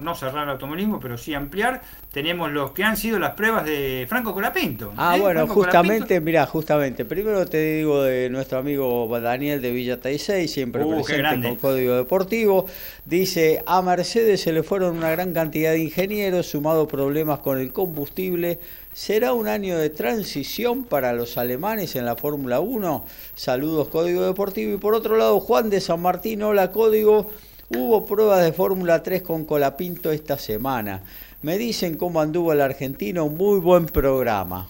no 0.00 0.14
cerrar 0.14 0.44
el 0.44 0.50
automovilismo, 0.50 0.98
pero 0.98 1.16
sí 1.16 1.34
ampliar, 1.34 1.82
tenemos 2.12 2.50
los 2.50 2.72
que 2.72 2.82
han 2.82 2.96
sido 2.96 3.18
las 3.18 3.32
pruebas 3.32 3.64
de 3.64 4.06
Franco 4.08 4.34
Colapinto. 4.34 4.92
Ah, 4.96 5.16
¿eh? 5.16 5.20
bueno, 5.20 5.46
justamente, 5.46 6.20
mira, 6.20 6.46
justamente, 6.46 7.04
primero 7.04 7.46
te 7.46 7.76
digo 7.76 8.02
de 8.02 8.28
nuestro 8.30 8.58
amigo 8.58 9.08
Daniel 9.20 9.62
de 9.62 9.70
Villa 9.70 10.00
Taisei, 10.00 10.48
siempre 10.48 10.84
uh, 10.84 11.02
presente 11.02 11.48
con 11.48 11.56
Código 11.56 11.94
Deportivo, 11.94 12.66
dice, 13.04 13.62
a 13.66 13.82
Mercedes 13.82 14.40
se 14.40 14.52
le 14.52 14.62
fueron 14.62 14.96
una 14.96 15.10
gran 15.10 15.32
cantidad 15.32 15.72
de 15.72 15.78
ingenieros, 15.78 16.46
sumado 16.46 16.88
problemas 16.88 17.38
con 17.38 17.58
el 17.58 17.72
combustible, 17.72 18.58
¿Será 18.92 19.34
un 19.34 19.46
año 19.46 19.78
de 19.78 19.88
transición 19.88 20.82
para 20.82 21.12
los 21.12 21.38
alemanes 21.38 21.94
en 21.94 22.04
la 22.04 22.16
Fórmula 22.16 22.58
1? 22.58 23.04
Saludos 23.36 23.88
Código 23.88 24.22
Deportivo. 24.22 24.74
Y 24.74 24.78
por 24.78 24.94
otro 24.94 25.16
lado, 25.16 25.38
Juan 25.38 25.70
de 25.70 25.80
San 25.80 26.02
Martín, 26.02 26.42
hola 26.42 26.72
Código. 26.72 27.28
Hubo 27.68 28.04
pruebas 28.04 28.42
de 28.42 28.52
Fórmula 28.52 29.00
3 29.00 29.22
con 29.22 29.44
Colapinto 29.44 30.10
esta 30.10 30.36
semana. 30.38 31.04
Me 31.40 31.56
dicen 31.56 31.96
cómo 31.96 32.20
anduvo 32.20 32.52
el 32.52 32.60
argentino, 32.60 33.28
muy 33.28 33.60
buen 33.60 33.86
programa. 33.86 34.68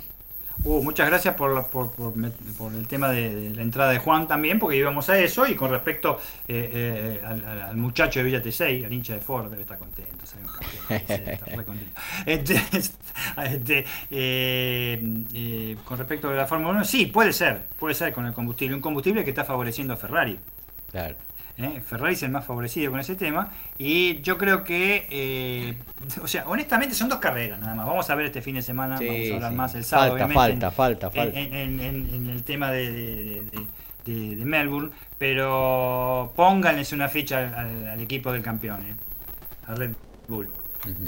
Uh, 0.63 0.83
muchas 0.83 1.07
gracias 1.09 1.35
por, 1.37 1.67
por, 1.69 2.75
el 2.75 2.87
tema 2.87 3.09
de, 3.11 3.53
la 3.55 3.63
entrada 3.63 3.93
de 3.93 3.99
Juan 3.99 4.27
también, 4.27 4.59
porque 4.59 4.77
íbamos 4.77 5.09
a 5.09 5.19
eso. 5.19 5.47
Y 5.47 5.55
con 5.55 5.71
respecto 5.71 6.19
eh, 6.47 7.21
eh, 7.23 7.23
al, 7.25 7.77
muchacho 7.77 8.21
de 8.21 8.25
Villa 8.25 8.43
T6, 8.43 8.85
al 8.85 8.93
hincha 8.93 9.15
de 9.15 9.21
Ford, 9.21 9.51
debe 9.51 9.63
estar 9.63 9.79
contento. 9.79 10.11
Este, 12.27 12.61
este, 13.45 13.87
eh, 14.11 15.77
con 15.85 15.97
respecto 15.97 16.29
a 16.29 16.35
la 16.35 16.47
Fórmula 16.47 16.73
1, 16.73 16.85
sí, 16.85 17.07
puede 17.07 17.33
ser, 17.33 17.63
puede 17.79 17.95
ser 17.95 18.13
con 18.13 18.27
el 18.27 18.33
combustible. 18.33 18.75
Un 18.75 18.83
combustible 18.83 19.25
que 19.25 19.31
está 19.31 19.45
favoreciendo 19.45 19.95
a 19.95 19.97
Ferrari. 19.97 20.39
Claro. 20.91 21.17
¿Eh? 21.65 21.81
Ferrari 21.81 22.15
es 22.15 22.23
el 22.23 22.31
más 22.31 22.45
favorecido 22.45 22.91
con 22.91 23.01
ese 23.01 23.17
tema. 23.17 23.49
Y 23.79 24.21
yo 24.21 24.39
creo 24.39 24.65
que, 24.65 25.07
eh, 25.11 25.77
o 26.23 26.27
sea, 26.27 26.47
honestamente 26.47 26.95
son 26.95 27.09
dos 27.09 27.19
carreras 27.19 27.61
nada 27.61 27.75
más. 27.75 27.87
Vamos 27.87 28.09
a 28.11 28.15
ver 28.15 28.27
este 28.27 28.43
fin 28.43 28.55
de 28.57 28.63
semana, 28.63 28.97
vamos 28.97 29.31
a 29.31 29.35
hablar 29.35 29.53
más 29.53 29.75
el 29.75 29.85
sábado. 29.85 30.17
Falta, 30.19 30.35
falta, 30.35 30.71
falta, 30.71 31.11
falta. 31.11 31.39
En, 31.39 31.81
el 32.31 32.43
tema 32.43 32.71
de, 32.71 33.45
Melbourne, 34.07 34.91
pero 35.19 36.33
pónganles 36.35 36.93
una 36.93 37.09
ficha 37.09 37.53
al, 37.57 38.01
equipo 38.01 38.33
del 38.33 38.43
campeón, 38.43 38.81
¿eh? 38.87 38.95
a 39.67 39.75
Red 39.75 39.93
Bull. 40.29 40.49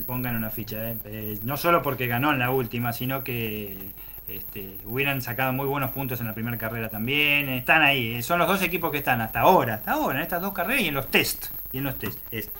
Pongan 0.06 0.36
una 0.36 0.50
ficha, 0.50 0.90
¿eh? 0.90 1.38
no 1.44 1.56
solo 1.56 1.80
porque 1.80 2.06
ganó 2.06 2.30
en 2.32 2.38
la 2.38 2.50
última, 2.50 2.92
sino 2.92 3.24
que 3.24 3.92
este, 4.36 4.78
hubieran 4.84 5.22
sacado 5.22 5.52
muy 5.52 5.66
buenos 5.66 5.90
puntos 5.90 6.20
en 6.20 6.26
la 6.26 6.34
primera 6.34 6.58
carrera 6.58 6.88
también. 6.88 7.48
Están 7.48 7.82
ahí. 7.82 8.14
Eh, 8.14 8.22
son 8.22 8.38
los 8.38 8.48
dos 8.48 8.62
equipos 8.62 8.90
que 8.90 8.98
están 8.98 9.20
hasta 9.20 9.40
ahora, 9.40 9.74
hasta 9.74 9.92
ahora, 9.92 10.18
en 10.18 10.22
estas 10.22 10.40
dos 10.40 10.52
carreras 10.52 10.82
y 10.82 10.88
en 10.88 10.94
los 10.94 11.08
test. 11.08 11.46
Y 11.72 11.78
en 11.78 11.84
los 11.84 11.98
test. 11.98 12.18
Es 12.30 12.50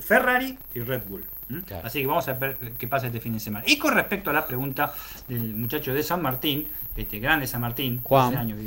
Ferrari 0.00 0.58
y 0.74 0.80
Red 0.80 1.02
Bull. 1.08 1.24
Así 1.82 2.00
que 2.00 2.06
vamos 2.06 2.26
a 2.28 2.34
ver 2.34 2.56
qué 2.78 2.88
pasa 2.88 3.06
este 3.06 3.20
fin 3.20 3.34
de 3.34 3.40
semana. 3.40 3.64
Y 3.66 3.76
con 3.76 3.94
respecto 3.94 4.30
a 4.30 4.32
la 4.32 4.46
pregunta 4.46 4.92
del 5.28 5.54
muchacho 5.54 5.92
de 5.92 6.02
San 6.02 6.22
Martín, 6.22 6.66
este 6.96 7.18
grande 7.18 7.46
San 7.46 7.60
Martín, 7.60 8.00
Juan, 8.02 8.36
años 8.36 8.58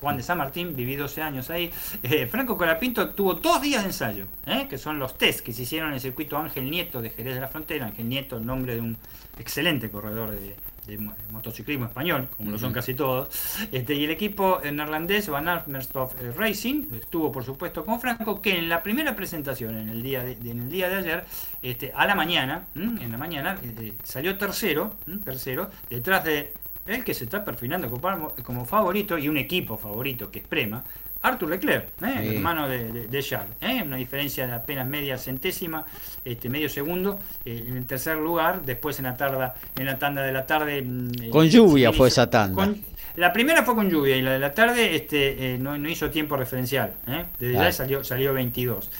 Juan 0.00 0.16
de 0.16 0.22
San 0.22 0.38
Martín, 0.38 0.74
viví 0.74 0.96
12 0.96 1.22
años 1.22 1.50
ahí. 1.50 1.70
Eh, 2.02 2.26
Franco 2.26 2.56
Colapinto 2.56 3.10
tuvo 3.10 3.34
dos 3.34 3.60
días 3.60 3.82
de 3.82 3.88
ensayo, 3.88 4.26
¿eh? 4.46 4.66
que 4.68 4.78
son 4.78 4.98
los 4.98 5.18
test 5.18 5.40
que 5.40 5.52
se 5.52 5.62
hicieron 5.62 5.90
en 5.90 5.94
el 5.94 6.00
circuito 6.00 6.36
Ángel 6.36 6.70
Nieto 6.70 7.02
de 7.02 7.10
Jerez 7.10 7.34
de 7.34 7.40
la 7.40 7.48
Frontera. 7.48 7.86
Ángel 7.86 8.08
Nieto, 8.08 8.36
el 8.38 8.46
nombre 8.46 8.74
de 8.74 8.80
un 8.80 8.96
excelente 9.38 9.90
corredor 9.90 10.30
de, 10.30 10.56
de 10.86 10.98
motociclismo 11.32 11.86
español, 11.86 12.28
como 12.36 12.50
lo 12.50 12.58
son 12.58 12.72
casi 12.72 12.94
todos. 12.94 13.28
Este, 13.72 13.94
y 13.94 14.04
el 14.04 14.10
equipo 14.10 14.60
neerlandés 14.60 15.28
Van 15.28 15.48
Amersfoort 15.48 16.20
eh, 16.20 16.32
Racing 16.36 16.86
estuvo, 16.94 17.32
por 17.32 17.44
supuesto, 17.44 17.84
con 17.84 18.00
Franco, 18.00 18.40
que 18.40 18.58
en 18.58 18.68
la 18.68 18.82
primera 18.82 19.16
presentación, 19.16 19.76
en 19.78 19.88
el 19.88 20.02
día 20.02 20.22
de, 20.22 20.32
en 20.32 20.62
el 20.62 20.70
día 20.70 20.88
de 20.88 20.96
ayer, 20.96 21.24
este, 21.62 21.92
a 21.94 22.06
la 22.06 22.14
mañana, 22.14 22.66
en 22.74 23.10
la 23.10 23.18
mañana, 23.18 23.58
eh, 23.62 23.94
salió 24.02 24.36
tercero, 24.36 24.94
tercero, 25.24 25.70
detrás 25.88 26.24
de 26.24 26.52
él 26.86 27.02
que 27.02 27.14
se 27.14 27.24
está 27.24 27.44
perfilando 27.44 27.90
como 27.90 28.66
favorito 28.66 29.16
y 29.16 29.28
un 29.28 29.38
equipo 29.38 29.78
favorito 29.78 30.30
que 30.30 30.40
es 30.40 30.46
Prema, 30.46 30.84
Arthur 31.24 31.48
Leclerc, 31.48 31.86
¿eh? 32.02 32.34
hermano 32.36 32.68
de, 32.68 33.08
de, 33.08 33.22
Charles, 33.22 33.56
¿eh? 33.62 33.82
una 33.82 33.96
diferencia 33.96 34.46
de 34.46 34.52
apenas 34.52 34.86
media 34.86 35.16
centésima, 35.16 35.86
este, 36.22 36.50
medio 36.50 36.68
segundo, 36.68 37.18
eh, 37.46 37.64
en 37.66 37.78
el 37.78 37.86
tercer 37.86 38.18
lugar, 38.18 38.60
después 38.62 38.98
en 38.98 39.06
la 39.06 39.16
tarda, 39.16 39.54
en 39.74 39.86
la 39.86 39.98
tanda 39.98 40.20
de 40.22 40.32
la 40.32 40.44
tarde. 40.44 40.82
Mm, 40.82 41.30
con 41.30 41.48
lluvia 41.48 41.94
fue 41.94 42.08
esa 42.08 42.28
tanda. 42.28 42.68
la 43.16 43.32
primera 43.32 43.62
fue 43.62 43.74
con 43.74 43.88
lluvia 43.88 44.16
y 44.16 44.22
la 44.22 44.32
de 44.32 44.38
la 44.38 44.52
tarde 44.52 44.94
este, 44.94 45.56
no, 45.58 45.76
hizo 45.88 46.10
tiempo 46.10 46.36
referencial, 46.36 46.92
desde 47.38 47.54
ya 47.54 47.72
salió, 47.72 48.04
salió 48.04 48.34
22. 48.34 48.90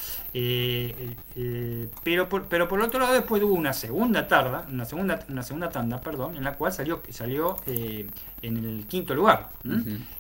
Pero, 2.03 2.29
por, 2.29 2.47
pero 2.47 2.67
por 2.67 2.81
otro 2.81 2.99
lado 2.99 3.15
después 3.15 3.41
hubo 3.43 3.55
una 3.55 3.73
segunda 3.73 4.27
tarda, 4.27 4.67
una 4.69 4.85
segunda, 4.85 5.25
una 5.29 5.43
segunda 5.45 5.69
tanda, 5.71 6.01
perdón, 6.01 6.37
en 6.37 6.43
la 6.43 6.55
cual 6.55 6.73
salió, 6.73 7.01
salió 7.11 7.57
en 7.67 8.11
el 8.43 8.85
quinto 8.89 9.15
lugar. 9.15 9.51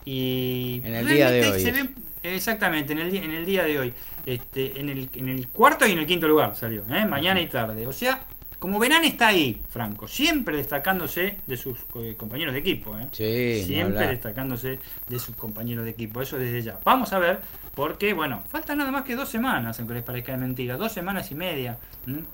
Y 0.05 0.81
en 0.85 0.95
el 0.95 1.09
día 1.09 1.31
de 1.31 1.51
hoy. 1.51 1.91
Exactamente, 2.23 2.95
en 2.95 3.01
el, 3.01 3.15
en 3.15 3.33
el 3.33 3.45
día 3.45 3.65
de 3.65 3.79
hoy. 3.79 3.93
Este, 4.25 4.81
en, 4.81 4.89
el, 4.89 5.11
en 5.13 5.29
el 5.29 5.49
cuarto 5.49 5.87
y 5.87 5.93
en 5.93 5.99
el 5.99 6.07
quinto 6.07 6.27
lugar 6.27 6.57
salió, 6.57 6.83
¿eh? 6.91 7.05
mañana 7.05 7.41
y 7.41 7.47
tarde. 7.47 7.87
O 7.87 7.93
sea, 7.93 8.25
como 8.59 8.79
verán 8.79 9.05
está 9.05 9.29
ahí, 9.29 9.63
Franco, 9.69 10.09
siempre 10.09 10.57
destacándose 10.57 11.39
de 11.47 11.57
sus 11.57 11.79
eh, 11.97 12.15
compañeros 12.17 12.55
de 12.55 12.61
equipo. 12.61 12.97
¿eh? 12.99 13.09
siempre 13.65 14.09
destacándose 14.09 14.79
de 15.09 15.19
sus 15.19 15.37
compañeros 15.37 15.85
de 15.85 15.91
equipo, 15.91 16.23
eso 16.23 16.39
desde 16.39 16.63
ya. 16.63 16.79
Vamos 16.85 17.13
a 17.13 17.19
ver, 17.19 17.41
porque, 17.75 18.13
bueno, 18.15 18.43
faltan 18.49 18.79
nada 18.79 18.91
más 18.91 19.03
que 19.03 19.17
dos 19.17 19.29
semanas, 19.29 19.79
aunque 19.79 19.95
les 19.95 20.03
parezca 20.03 20.37
mentira, 20.37 20.77
dos 20.77 20.93
semanas 20.93 21.31
y 21.31 21.35
media, 21.35 21.79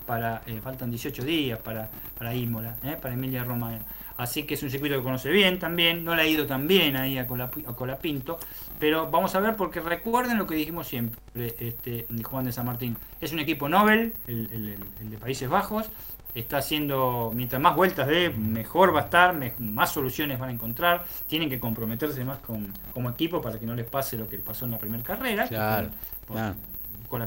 para 0.05 0.41
eh, 0.45 0.59
faltan 0.63 0.89
18 0.91 1.23
días 1.23 1.59
para, 1.59 1.89
para 2.17 2.33
Imola, 2.33 2.75
para 3.01 3.13
Emilia 3.13 3.43
Romagna. 3.43 3.81
Así 4.21 4.43
que 4.43 4.53
es 4.53 4.61
un 4.61 4.69
circuito 4.69 4.95
que 4.95 5.01
conoce 5.01 5.31
bien 5.31 5.57
también, 5.57 6.05
no 6.05 6.13
le 6.13 6.21
ha 6.21 6.27
ido 6.27 6.45
tan 6.45 6.67
bien 6.67 6.95
ahí 6.95 7.17
a, 7.17 7.25
Colapinto, 7.25 8.37
pero 8.79 9.09
vamos 9.09 9.33
a 9.33 9.39
ver 9.39 9.55
porque 9.55 9.79
recuerden 9.79 10.37
lo 10.37 10.45
que 10.45 10.53
dijimos 10.53 10.87
siempre, 10.87 11.19
este, 11.59 12.05
Juan 12.23 12.45
de 12.45 12.51
San 12.51 12.67
Martín, 12.67 12.95
es 13.19 13.33
un 13.33 13.39
equipo 13.39 13.67
Nobel, 13.67 14.13
el 14.27 15.09
de 15.09 15.17
Países 15.17 15.49
Bajos, 15.49 15.89
está 16.35 16.57
haciendo, 16.57 17.31
mientras 17.33 17.59
más 17.59 17.75
vueltas 17.75 18.07
de, 18.07 18.29
mejor 18.29 18.95
va 18.95 18.99
a 18.99 19.03
estar, 19.05 19.35
más 19.59 19.91
soluciones 19.91 20.37
van 20.37 20.49
a 20.49 20.53
encontrar, 20.53 21.03
tienen 21.25 21.49
que 21.49 21.59
comprometerse 21.59 22.23
más 22.23 22.39
con, 22.39 22.71
como 22.93 23.09
equipo 23.09 23.41
para 23.41 23.57
que 23.57 23.65
no 23.65 23.73
les 23.73 23.87
pase 23.87 24.17
lo 24.17 24.27
que 24.27 24.37
pasó 24.37 24.65
en 24.65 24.71
la 24.71 24.77
primera 24.77 25.01
carrera. 25.01 25.47
Claro, 25.47 25.89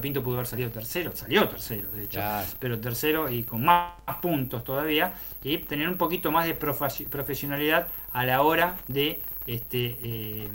Pinto 0.01 0.23
pudo 0.23 0.35
haber 0.35 0.47
salido 0.47 0.69
tercero, 0.69 1.15
salió 1.15 1.47
tercero 1.47 1.89
de 1.91 2.03
hecho, 2.03 2.19
pero 2.59 2.79
tercero 2.79 3.29
y 3.29 3.43
con 3.43 3.63
más, 3.63 3.93
puntos 4.21 4.63
todavía, 4.63 5.13
y 5.43 5.57
tener 5.59 5.87
un 5.87 5.97
poquito 5.97 6.31
más 6.31 6.47
de 6.47 6.53
profesionalidad 6.55 7.87
a 8.11 8.25
la 8.25 8.41
hora 8.41 8.77
de 8.87 9.21
este 9.45 9.97
eh, 10.03 10.49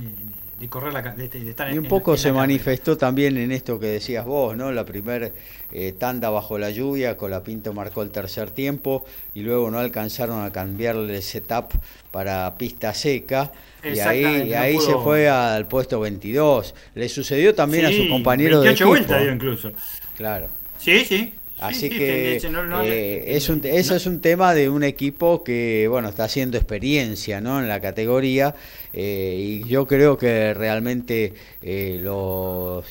eh, 0.00 0.45
de 0.58 0.68
correr 0.68 0.92
la 0.92 1.02
de, 1.02 1.50
estar 1.50 1.72
Y 1.72 1.78
un 1.78 1.84
poco 1.84 2.16
se 2.16 2.32
manifestó 2.32 2.96
también 2.96 3.36
en 3.36 3.52
esto 3.52 3.78
que 3.78 3.86
decías 3.86 4.24
vos, 4.24 4.56
¿no? 4.56 4.72
La 4.72 4.84
primer 4.84 5.34
eh, 5.70 5.92
tanda 5.92 6.30
bajo 6.30 6.58
la 6.58 6.70
lluvia, 6.70 7.16
Colapinto 7.16 7.74
marcó 7.74 8.02
el 8.02 8.10
tercer 8.10 8.50
tiempo 8.50 9.04
y 9.34 9.42
luego 9.42 9.70
no 9.70 9.78
alcanzaron 9.78 10.44
a 10.44 10.50
cambiarle 10.52 11.16
el 11.16 11.22
setup 11.22 11.72
para 12.10 12.54
pista 12.56 12.94
seca. 12.94 13.52
Y 13.84 14.00
ahí, 14.00 14.52
ahí 14.54 14.78
se 14.80 14.94
fue 14.94 15.28
al 15.28 15.68
puesto 15.68 16.00
22. 16.00 16.74
Le 16.94 17.08
sucedió 17.08 17.54
también 17.54 17.84
a 17.84 17.92
su 17.92 18.08
compañero 18.08 18.60
de 18.60 18.70
equipo. 18.70 18.88
vueltas 18.88 19.22
incluso. 19.30 19.72
Claro. 20.16 20.48
Sí, 20.78 21.04
sí. 21.04 21.34
Así 21.58 21.88
que 21.88 22.36
eh, 22.36 23.24
es 23.28 23.48
un, 23.48 23.62
eso 23.64 23.96
es 23.96 24.06
un 24.06 24.20
tema 24.20 24.52
de 24.52 24.68
un 24.68 24.82
equipo 24.82 25.42
que 25.42 25.86
bueno 25.88 26.10
está 26.10 26.24
haciendo 26.24 26.58
experiencia 26.58 27.40
¿no? 27.40 27.60
en 27.60 27.68
la 27.68 27.80
categoría 27.80 28.54
eh, 28.92 29.36
y 29.38 29.68
yo 29.68 29.86
creo 29.86 30.18
que 30.18 30.52
realmente 30.52 31.32
eh, 31.62 31.98
los, 32.02 32.84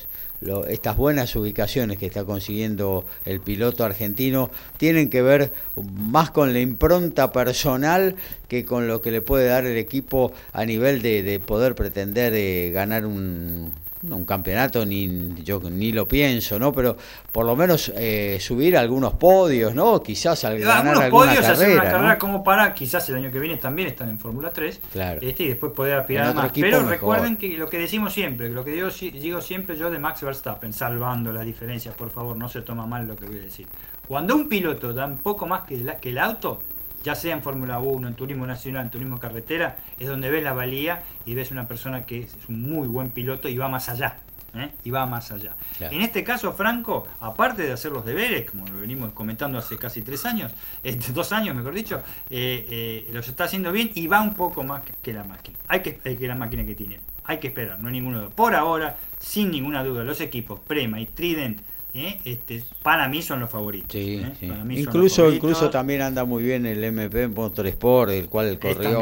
estas 0.68 0.96
buenas 0.96 1.36
ubicaciones 1.36 1.96
que 1.96 2.06
está 2.06 2.24
consiguiendo 2.24 3.06
el 3.24 3.40
piloto 3.40 3.84
argentino 3.84 4.50
tienen 4.78 5.10
que 5.10 5.22
ver 5.22 5.52
más 5.94 6.32
con 6.32 6.52
la 6.52 6.58
impronta 6.58 7.30
personal 7.30 8.16
que 8.48 8.64
con 8.64 8.88
lo 8.88 9.00
que 9.00 9.12
le 9.12 9.22
puede 9.22 9.46
dar 9.46 9.64
el 9.64 9.76
equipo 9.76 10.32
a 10.52 10.64
nivel 10.64 11.02
de, 11.02 11.22
de 11.22 11.38
poder 11.38 11.76
pretender 11.76 12.72
ganar 12.72 13.06
un 13.06 13.72
un 14.02 14.24
campeonato 14.24 14.84
ni 14.84 15.34
yo 15.42 15.60
ni 15.70 15.92
lo 15.92 16.06
pienso, 16.06 16.58
¿no? 16.58 16.72
Pero 16.72 16.96
por 17.32 17.46
lo 17.46 17.56
menos 17.56 17.92
eh, 17.96 18.38
subir 18.40 18.76
algunos 18.76 19.14
podios, 19.14 19.74
¿no? 19.74 20.02
Quizás 20.02 20.44
al 20.44 20.58
ganar 20.58 21.02
alguna 21.02 21.10
podios, 21.10 21.36
carrera, 21.36 21.52
hacer 21.52 21.70
una 21.72 21.90
carrera 21.90 22.18
como 22.18 22.44
para, 22.44 22.74
quizás 22.74 23.08
el 23.08 23.16
año 23.16 23.30
que 23.30 23.38
viene 23.38 23.56
también 23.56 23.88
están 23.88 24.08
en 24.08 24.18
Fórmula 24.18 24.52
3, 24.52 24.80
claro. 24.92 25.20
este, 25.22 25.44
y 25.44 25.48
después 25.48 25.72
poder 25.72 25.94
aspirar 25.94 26.34
más. 26.34 26.50
Pero 26.52 26.82
recuerden 26.82 27.36
que 27.36 27.48
lo 27.56 27.68
que 27.68 27.78
decimos 27.78 28.12
siempre, 28.12 28.48
lo 28.48 28.64
que 28.64 28.72
digo, 28.72 28.88
digo 28.90 29.40
siempre 29.40 29.76
yo 29.76 29.90
de 29.90 29.98
Max 29.98 30.22
Verstappen, 30.22 30.72
salvando 30.72 31.32
las 31.32 31.44
diferencias, 31.44 31.94
por 31.94 32.10
favor, 32.10 32.36
no 32.36 32.48
se 32.48 32.62
toma 32.62 32.86
mal 32.86 33.06
lo 33.06 33.16
que 33.16 33.26
voy 33.26 33.38
a 33.38 33.42
decir. 33.42 33.66
Cuando 34.06 34.36
un 34.36 34.48
piloto 34.48 34.92
da 34.92 35.06
un 35.06 35.18
poco 35.18 35.46
más 35.46 35.62
que, 35.62 35.84
que 36.00 36.10
el 36.10 36.18
auto, 36.18 36.62
ya 37.06 37.14
sea 37.14 37.34
en 37.34 37.40
Fórmula 37.40 37.78
1, 37.78 38.08
en 38.08 38.14
turismo 38.14 38.48
nacional, 38.48 38.82
en 38.82 38.90
turismo 38.90 39.20
carretera, 39.20 39.76
es 39.96 40.08
donde 40.08 40.28
ves 40.28 40.42
la 40.42 40.52
valía 40.52 41.04
y 41.24 41.34
ves 41.34 41.52
una 41.52 41.68
persona 41.68 42.04
que 42.04 42.24
es 42.24 42.36
un 42.48 42.62
muy 42.62 42.88
buen 42.88 43.12
piloto 43.12 43.48
y 43.48 43.56
va 43.56 43.68
más 43.68 43.88
allá. 43.88 44.16
¿eh? 44.56 44.70
Y 44.82 44.90
va 44.90 45.06
más 45.06 45.30
allá. 45.30 45.54
En 45.78 46.02
este 46.02 46.24
caso, 46.24 46.52
Franco, 46.52 47.06
aparte 47.20 47.62
de 47.62 47.72
hacer 47.72 47.92
los 47.92 48.04
deberes, 48.04 48.50
como 48.50 48.66
lo 48.66 48.80
venimos 48.80 49.12
comentando 49.12 49.56
hace 49.56 49.78
casi 49.78 50.02
tres 50.02 50.24
años, 50.24 50.50
este, 50.82 51.12
dos 51.12 51.30
años 51.30 51.54
mejor 51.54 51.74
dicho, 51.74 52.02
eh, 52.28 53.06
eh, 53.06 53.10
los 53.12 53.28
está 53.28 53.44
haciendo 53.44 53.70
bien 53.70 53.92
y 53.94 54.08
va 54.08 54.20
un 54.20 54.34
poco 54.34 54.64
más 54.64 54.82
que 55.00 55.12
la 55.12 55.22
máquina. 55.22 55.58
Hay 55.68 55.82
que, 55.82 55.98
que 55.98 56.26
la 56.26 56.34
máquina 56.34 56.66
que 56.66 56.74
tiene. 56.74 56.98
Hay 57.22 57.38
que 57.38 57.46
esperar, 57.48 57.78
no 57.78 57.86
hay 57.86 57.94
ninguno. 57.94 58.30
Por 58.30 58.56
ahora, 58.56 58.96
sin 59.20 59.52
ninguna 59.52 59.84
duda, 59.84 60.02
los 60.02 60.20
equipos 60.20 60.58
Prema 60.58 60.98
y 60.98 61.06
Trident 61.06 61.60
¿eh? 61.98 62.20
este, 62.24 62.62
para 62.82 63.08
mí 63.08 63.22
son 63.22 63.40
los 63.40 63.50
favoritos. 63.50 63.94
¿eh? 63.94 64.32
incluso, 64.70 65.30
incluso 65.32 65.70
también 65.70 66.02
anda 66.02 66.24
muy 66.24 66.42
bien 66.42 66.66
el 66.66 66.82
MP 66.82 67.28
Motorsport, 67.28 68.10
el 68.10 68.28
cual 68.28 68.58
corrió 68.58 69.00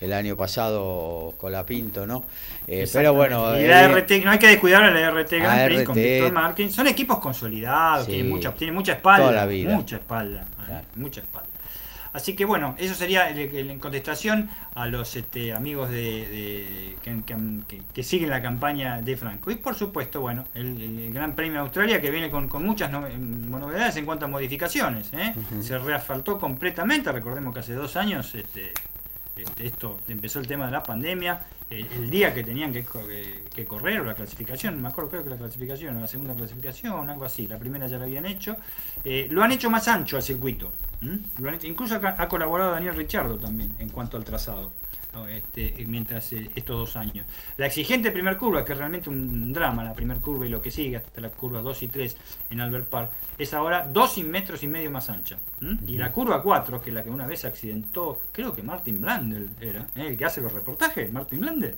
el, 0.00 0.12
año 0.12 0.36
pasado 0.36 1.34
Colapinto, 1.38 2.06
¿no? 2.06 2.24
Eh, 2.66 2.88
pero 2.92 3.14
bueno. 3.14 3.58
Y 3.58 3.66
la 3.66 3.88
RT, 3.88 4.24
no 4.24 4.30
hay 4.30 4.38
que 4.38 4.48
descuidar 4.48 4.84
a 4.84 4.90
la 4.90 5.10
RT 5.10 5.30
Grand 5.32 5.66
Prix 5.66 5.84
con 5.84 5.94
Víctor 5.94 6.32
Marquez. 6.32 6.74
Son 6.74 6.86
equipos 6.86 7.18
consolidados, 7.18 8.06
tienen, 8.06 8.28
mucha, 8.28 8.52
tienen 8.54 8.74
mucha 8.74 8.92
espalda. 8.92 9.46
Mucha 9.74 9.96
espalda. 9.96 10.44
Mucha 10.94 11.20
espalda. 11.20 11.55
Así 12.16 12.34
que 12.34 12.46
bueno, 12.46 12.74
eso 12.78 12.94
sería 12.94 13.28
en 13.28 13.78
contestación 13.78 14.48
a 14.74 14.86
los 14.86 15.14
este, 15.16 15.52
amigos 15.52 15.90
de, 15.90 16.96
que, 17.92 18.02
siguen 18.02 18.30
la 18.30 18.40
campaña 18.40 19.02
de 19.02 19.18
Franco. 19.18 19.50
Y 19.50 19.56
por 19.56 19.74
supuesto, 19.74 20.22
bueno, 20.22 20.44
el, 20.54 21.12
Gran 21.12 21.34
Premio 21.34 21.56
de 21.56 21.58
Australia 21.58 22.00
que 22.00 22.10
viene 22.10 22.30
con, 22.30 22.48
muchas 22.64 22.90
novedades 22.90 23.96
en 23.96 24.06
cuanto 24.06 24.24
a 24.24 24.28
modificaciones. 24.28 25.12
¿eh? 25.12 25.34
Se 25.60 25.76
reasfaltó 25.76 26.38
completamente, 26.38 27.12
recordemos 27.12 27.52
que 27.52 27.60
hace 27.60 27.74
dos 27.74 27.96
años 27.96 28.34
este, 28.34 28.72
este, 29.36 29.66
esto 29.66 29.98
empezó 30.08 30.38
el 30.38 30.46
tema 30.46 30.64
de 30.64 30.72
la 30.72 30.82
pandemia, 30.82 31.42
el, 31.70 32.10
día 32.10 32.32
que 32.32 32.44
tenían 32.44 32.72
que, 32.72 32.84
correr, 32.84 34.00
o 34.00 34.04
la 34.04 34.14
clasificación, 34.14 34.80
me 34.80 34.88
acuerdo, 34.88 35.10
creo 35.10 35.24
que 35.24 35.30
la 35.30 35.36
clasificación, 35.36 36.00
la 36.00 36.06
segunda 36.06 36.34
clasificación, 36.34 37.10
algo 37.10 37.24
así, 37.24 37.46
la 37.46 37.58
primera 37.58 37.86
ya 37.86 37.98
la 37.98 38.04
habían 38.04 38.26
hecho, 38.26 38.56
eh, 39.04 39.26
lo 39.30 39.42
han 39.42 39.52
hecho 39.52 39.68
más 39.68 39.88
ancho 39.88 40.16
al 40.16 40.22
circuito, 40.22 40.72
incluso 41.62 41.96
ha, 41.96 42.28
colaborado 42.28 42.72
Daniel 42.72 42.94
Richardo 42.94 43.36
también 43.38 43.74
en 43.78 43.88
cuanto 43.88 44.16
al 44.16 44.24
trazado. 44.24 44.72
Este, 45.24 45.74
mientras 45.86 46.32
eh, 46.32 46.50
estos 46.54 46.76
dos 46.76 46.96
años. 46.96 47.26
La 47.56 47.66
exigente 47.66 48.10
primer 48.10 48.36
curva, 48.36 48.64
que 48.64 48.72
es 48.72 48.78
realmente 48.78 49.08
un 49.08 49.52
drama, 49.52 49.82
la 49.82 49.94
primer 49.94 50.18
curva 50.18 50.44
y 50.46 50.48
lo 50.50 50.60
que 50.60 50.70
sigue 50.70 50.96
hasta 50.96 51.20
la 51.20 51.30
curva 51.30 51.62
2 51.62 51.82
y 51.84 51.88
3 51.88 52.16
en 52.50 52.60
Albert 52.60 52.88
Park, 52.88 53.10
es 53.38 53.54
ahora 53.54 53.86
2 53.86 54.18
metros 54.24 54.62
y 54.62 54.68
medio 54.68 54.90
más 54.90 55.08
ancha. 55.08 55.38
Y 55.86 55.96
la 55.96 56.12
curva 56.12 56.42
4, 56.42 56.82
que 56.82 56.90
es 56.90 56.94
la 56.94 57.02
que 57.02 57.10
una 57.10 57.26
vez 57.26 57.44
accidentó, 57.44 58.20
creo 58.30 58.54
que 58.54 58.62
Martin 58.62 59.00
Blandel 59.00 59.50
era, 59.60 59.86
¿eh? 59.96 60.08
el 60.08 60.16
que 60.16 60.24
hace 60.26 60.42
los 60.42 60.52
reportajes, 60.52 61.10
Martin 61.10 61.40
Blandel. 61.40 61.74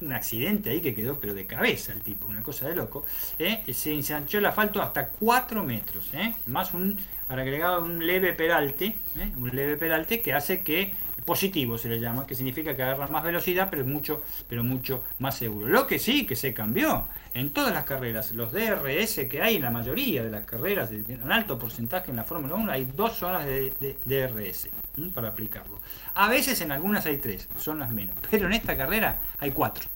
Un 0.00 0.12
accidente 0.12 0.70
ahí 0.70 0.80
que 0.80 0.94
quedó 0.94 1.18
pero 1.20 1.34
de 1.34 1.44
cabeza 1.46 1.92
el 1.92 2.00
tipo, 2.00 2.26
una 2.26 2.42
cosa 2.42 2.68
de 2.68 2.74
loco. 2.74 3.04
¿eh? 3.38 3.62
Se 3.72 3.92
ensanchó 3.92 4.38
el 4.38 4.46
asfalto 4.46 4.80
hasta 4.80 5.08
4 5.08 5.62
metros, 5.62 6.10
más 6.46 6.72
un 6.72 6.98
agregado 7.28 7.84
un 7.84 8.06
leve 8.06 8.32
peralte, 8.32 8.96
un 9.36 9.54
leve 9.54 9.76
peralte 9.76 10.22
que 10.22 10.32
hace 10.32 10.62
que 10.62 10.94
positivo 11.24 11.78
se 11.78 11.88
le 11.88 12.00
llama, 12.00 12.26
que 12.26 12.34
significa 12.34 12.74
que 12.74 12.82
agarra 12.82 13.06
más 13.08 13.22
velocidad, 13.22 13.68
pero 13.70 13.84
mucho, 13.84 14.22
pero 14.48 14.64
mucho 14.64 15.04
más 15.18 15.36
seguro. 15.36 15.68
Lo 15.68 15.86
que 15.86 15.98
sí 15.98 16.26
que 16.26 16.36
se 16.36 16.54
cambió 16.54 17.06
en 17.34 17.50
todas 17.50 17.72
las 17.72 17.84
carreras, 17.84 18.32
los 18.32 18.52
DRS 18.52 19.26
que 19.28 19.42
hay 19.42 19.56
en 19.56 19.62
la 19.62 19.70
mayoría 19.70 20.24
de 20.24 20.30
las 20.30 20.44
carreras, 20.44 20.90
un 20.90 21.32
alto 21.32 21.58
porcentaje 21.58 22.10
en 22.10 22.16
la 22.16 22.24
Fórmula 22.24 22.54
1, 22.54 22.72
hay 22.72 22.84
dos 22.84 23.16
zonas 23.16 23.44
de, 23.44 23.96
DRS 24.04 24.68
para 25.14 25.28
aplicarlo. 25.28 25.80
A 26.14 26.28
veces 26.28 26.60
en 26.60 26.72
algunas 26.72 27.06
hay 27.06 27.18
tres, 27.18 27.48
son 27.58 27.78
las 27.78 27.90
menos, 27.90 28.16
pero 28.30 28.46
en 28.46 28.52
esta 28.52 28.76
carrera 28.76 29.20
hay 29.38 29.52
cuatro. 29.52 29.88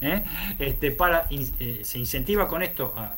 ¿eh? 0.00 0.22
Este, 0.58 0.90
para, 0.92 1.26
eh, 1.30 1.80
se 1.84 1.98
incentiva 1.98 2.48
con 2.48 2.62
esto 2.62 2.94
a, 2.96 3.14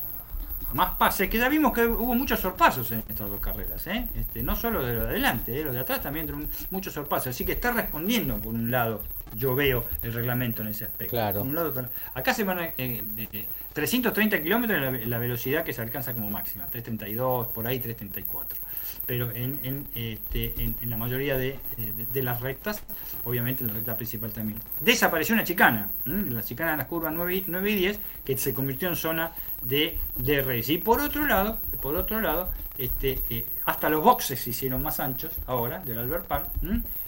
más 0.75 0.97
pases, 0.97 1.29
que 1.29 1.39
ya 1.39 1.49
vimos 1.49 1.73
que 1.73 1.87
hubo 1.87 2.15
muchos 2.15 2.41
sorpasos 2.41 2.91
en 2.93 3.01
estas 3.09 3.29
dos 3.29 3.41
carreras, 3.41 3.87
¿eh? 3.87 4.09
este, 4.15 4.43
no 4.43 4.57
solo 4.57 4.85
de 4.85 4.95
lo 4.95 5.05
de 5.05 5.11
adelante, 5.11 5.59
¿eh? 5.59 5.65
lo 5.65 5.73
de 5.73 5.81
atrás 5.81 6.01
también 6.03 6.49
muchos 6.71 6.93
sorpasos, 6.93 7.29
así 7.29 7.45
que 7.45 7.53
está 7.53 7.73
respondiendo 7.73 8.39
por 8.39 8.55
un 8.55 8.71
lado, 8.71 9.03
yo 9.35 9.55
veo 9.55 9.85
el 10.03 10.13
reglamento 10.13 10.63
en 10.63 10.69
ese 10.69 10.85
aspecto. 10.85 11.11
Claro. 11.11 11.45
acá 12.15 12.35
se 12.35 12.45
van 12.45 12.59
a, 12.59 12.71
330 13.73 14.37
eh, 14.37 14.43
kilómetros 14.43 14.81
la, 14.81 14.91
la 14.91 15.19
velocidad 15.19 15.65
que 15.65 15.73
se 15.73 15.81
alcanza 15.81 16.15
como 16.15 16.31
máxima, 16.31 16.67
332, 16.67 17.49
por 17.49 17.67
ahí 17.67 17.79
334 17.79 18.62
pero 19.07 19.31
en, 19.31 19.59
en, 19.63 19.87
este, 19.95 20.55
en, 20.59 20.91
la 20.91 20.97
mayoría 20.97 21.37
de, 21.37 21.59
las 22.15 22.41
rectas, 22.41 22.83
obviamente 23.25 23.65
en 23.65 23.69
la 23.69 23.75
recta 23.75 23.97
principal 23.97 24.33
también. 24.33 24.59
Desapareció 24.81 25.35
una 25.35 25.45
chicana, 25.45 25.91
la 26.05 26.43
chicana 26.43 26.73
de 26.73 26.77
las 26.79 26.87
curvas 26.87 27.13
9 27.13 27.35
y, 27.35 27.75
10, 27.75 27.99
que 28.25 28.39
se 28.39 28.55
convirtió 28.55 28.89
en 28.89 28.97
zona 28.97 29.33
de 29.63 29.99
DRS. 30.17 30.69
Y 30.71 30.79
por 30.79 31.01
otro 31.01 31.27
lado, 31.27 31.61
por 31.81 31.97
otro 31.97 32.21
lado 32.21 32.51
este, 32.79 33.21
eh, 33.31 33.47
hasta 33.67 33.89
los 33.89 34.03
boxes 34.03 34.41
se 34.41 34.51
hicieron 34.51 34.83
más 34.83 35.01
anchos 35.01 35.33
ahora, 35.47 35.81
del 35.81 35.99
Albert 35.99 36.27
Park, 36.27 36.49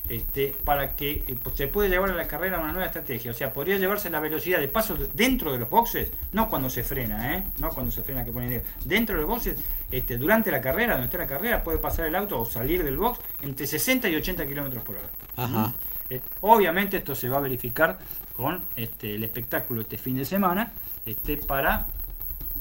este, 0.08 0.54
para 0.64 0.96
que 0.96 1.24
eh, 1.26 1.36
pues, 1.42 1.56
se 1.56 1.66
pueda 1.66 1.88
llevar 1.88 2.10
a 2.10 2.14
la 2.14 2.26
carrera 2.26 2.58
una 2.58 2.72
nueva 2.72 2.86
estrategia. 2.86 3.30
O 3.30 3.34
sea, 3.34 3.52
podría 3.52 3.78
llevarse 3.78 4.10
la 4.10 4.20
velocidad 4.20 4.60
de 4.60 4.68
paso 4.68 4.96
dentro 5.14 5.52
de 5.52 5.58
los 5.58 5.70
boxes, 5.70 6.12
no 6.32 6.48
cuando 6.48 6.68
se 6.68 6.82
frena, 6.82 7.36
¿eh? 7.36 7.44
no 7.58 7.70
cuando 7.70 7.90
se 7.90 8.02
frena 8.02 8.24
que 8.24 8.32
pone 8.32 8.62
dentro 8.84 9.16
de 9.16 9.22
los 9.22 9.30
boxes, 9.30 9.58
este, 9.90 10.18
durante 10.18 10.50
la 10.50 10.60
carrera, 10.60 10.92
donde 10.92 11.06
está 11.06 11.18
la 11.18 11.26
carrera, 11.26 11.62
puede 11.62 11.78
pasar 11.78 12.06
el 12.06 12.14
auto 12.14 12.40
o 12.40 12.46
salir 12.46 12.84
del 12.84 12.96
box 12.96 13.20
entre 13.40 13.66
60 13.66 14.08
y 14.08 14.16
80 14.16 14.46
kilómetros 14.46 14.82
por 14.84 14.96
hora. 14.96 15.72
Eh, 16.10 16.20
obviamente 16.42 16.98
esto 16.98 17.14
se 17.14 17.30
va 17.30 17.38
a 17.38 17.40
verificar 17.40 17.98
con 18.36 18.62
este, 18.76 19.14
el 19.14 19.24
espectáculo 19.24 19.80
este 19.80 19.96
fin 19.96 20.18
de 20.18 20.26
semana 20.26 20.70
este, 21.06 21.38
para 21.38 21.86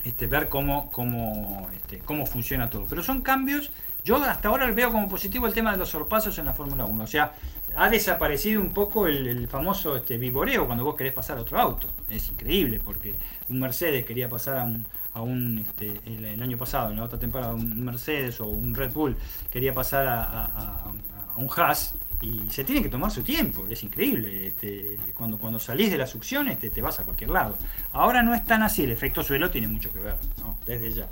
este, 0.05 0.27
ver 0.27 0.47
cómo, 0.47 0.91
cómo, 0.91 1.69
este, 1.75 1.99
cómo 1.99 2.25
funciona 2.25 2.69
todo. 2.69 2.85
Pero 2.89 3.03
son 3.03 3.21
cambios 3.21 3.71
yo 4.03 4.17
hasta 4.17 4.49
ahora 4.49 4.69
veo 4.71 4.91
como 4.91 5.07
positivo 5.07 5.47
el 5.47 5.53
tema 5.53 5.71
de 5.71 5.77
los 5.77 5.89
sorpasos 5.89 6.37
en 6.37 6.45
la 6.45 6.53
Fórmula 6.53 6.85
1. 6.85 7.03
O 7.03 7.07
sea, 7.07 7.33
ha 7.75 7.89
desaparecido 7.89 8.61
un 8.61 8.71
poco 8.71 9.07
el, 9.07 9.47
famoso 9.47 9.95
este, 9.95 10.17
vivoreo 10.17 10.65
cuando 10.65 10.83
vos 10.83 10.95
querés 10.95 11.13
pasar 11.13 11.37
a 11.37 11.41
otro 11.41 11.57
auto. 11.59 11.89
Es 12.09 12.29
increíble 12.29 12.81
porque 12.83 13.15
un 13.49 13.59
Mercedes 13.59 14.05
quería 14.05 14.29
pasar 14.29 14.57
a 14.57 14.63
un, 14.63 14.85
a 15.13 15.21
un 15.21 15.59
este, 15.59 15.99
el, 16.05 16.41
año 16.41 16.57
pasado, 16.57 16.91
en 16.91 16.97
la 16.97 17.05
otra 17.05 17.17
temporada, 17.17 17.53
un 17.53 17.83
Mercedes 17.83 18.39
o 18.41 18.47
un 18.47 18.75
Red 18.75 18.91
Bull 18.91 19.15
quería 19.49 19.73
pasar 19.73 20.05
a, 20.07 20.91
un 21.35 21.49
Haas 21.55 21.95
y 22.21 22.47
se 22.49 22.63
tiene 22.63 22.83
que 22.83 22.89
tomar 22.89 23.09
su 23.09 23.23
tiempo, 23.23 23.65
es 23.67 23.83
increíble. 23.83 24.47
Este, 24.47 24.97
cuando, 25.15 25.37
cuando 25.37 25.59
salís 25.59 25.91
de 25.91 25.97
la 25.97 26.07
succión 26.07 26.47
este, 26.47 26.69
te 26.69 26.81
vas 26.81 26.99
a 26.99 27.05
cualquier 27.05 27.29
lado. 27.31 27.57
Ahora 27.93 28.21
no 28.21 28.35
es 28.35 28.43
tan 28.45 28.63
así, 28.63 28.83
el 28.83 28.91
efecto 28.91 29.23
suelo 29.23 29.49
tiene 29.49 29.67
mucho 29.67 29.91
que 29.91 29.99
ver, 29.99 30.17
¿no? 30.39 30.57
desde 30.65 30.91
ya. 30.91 31.07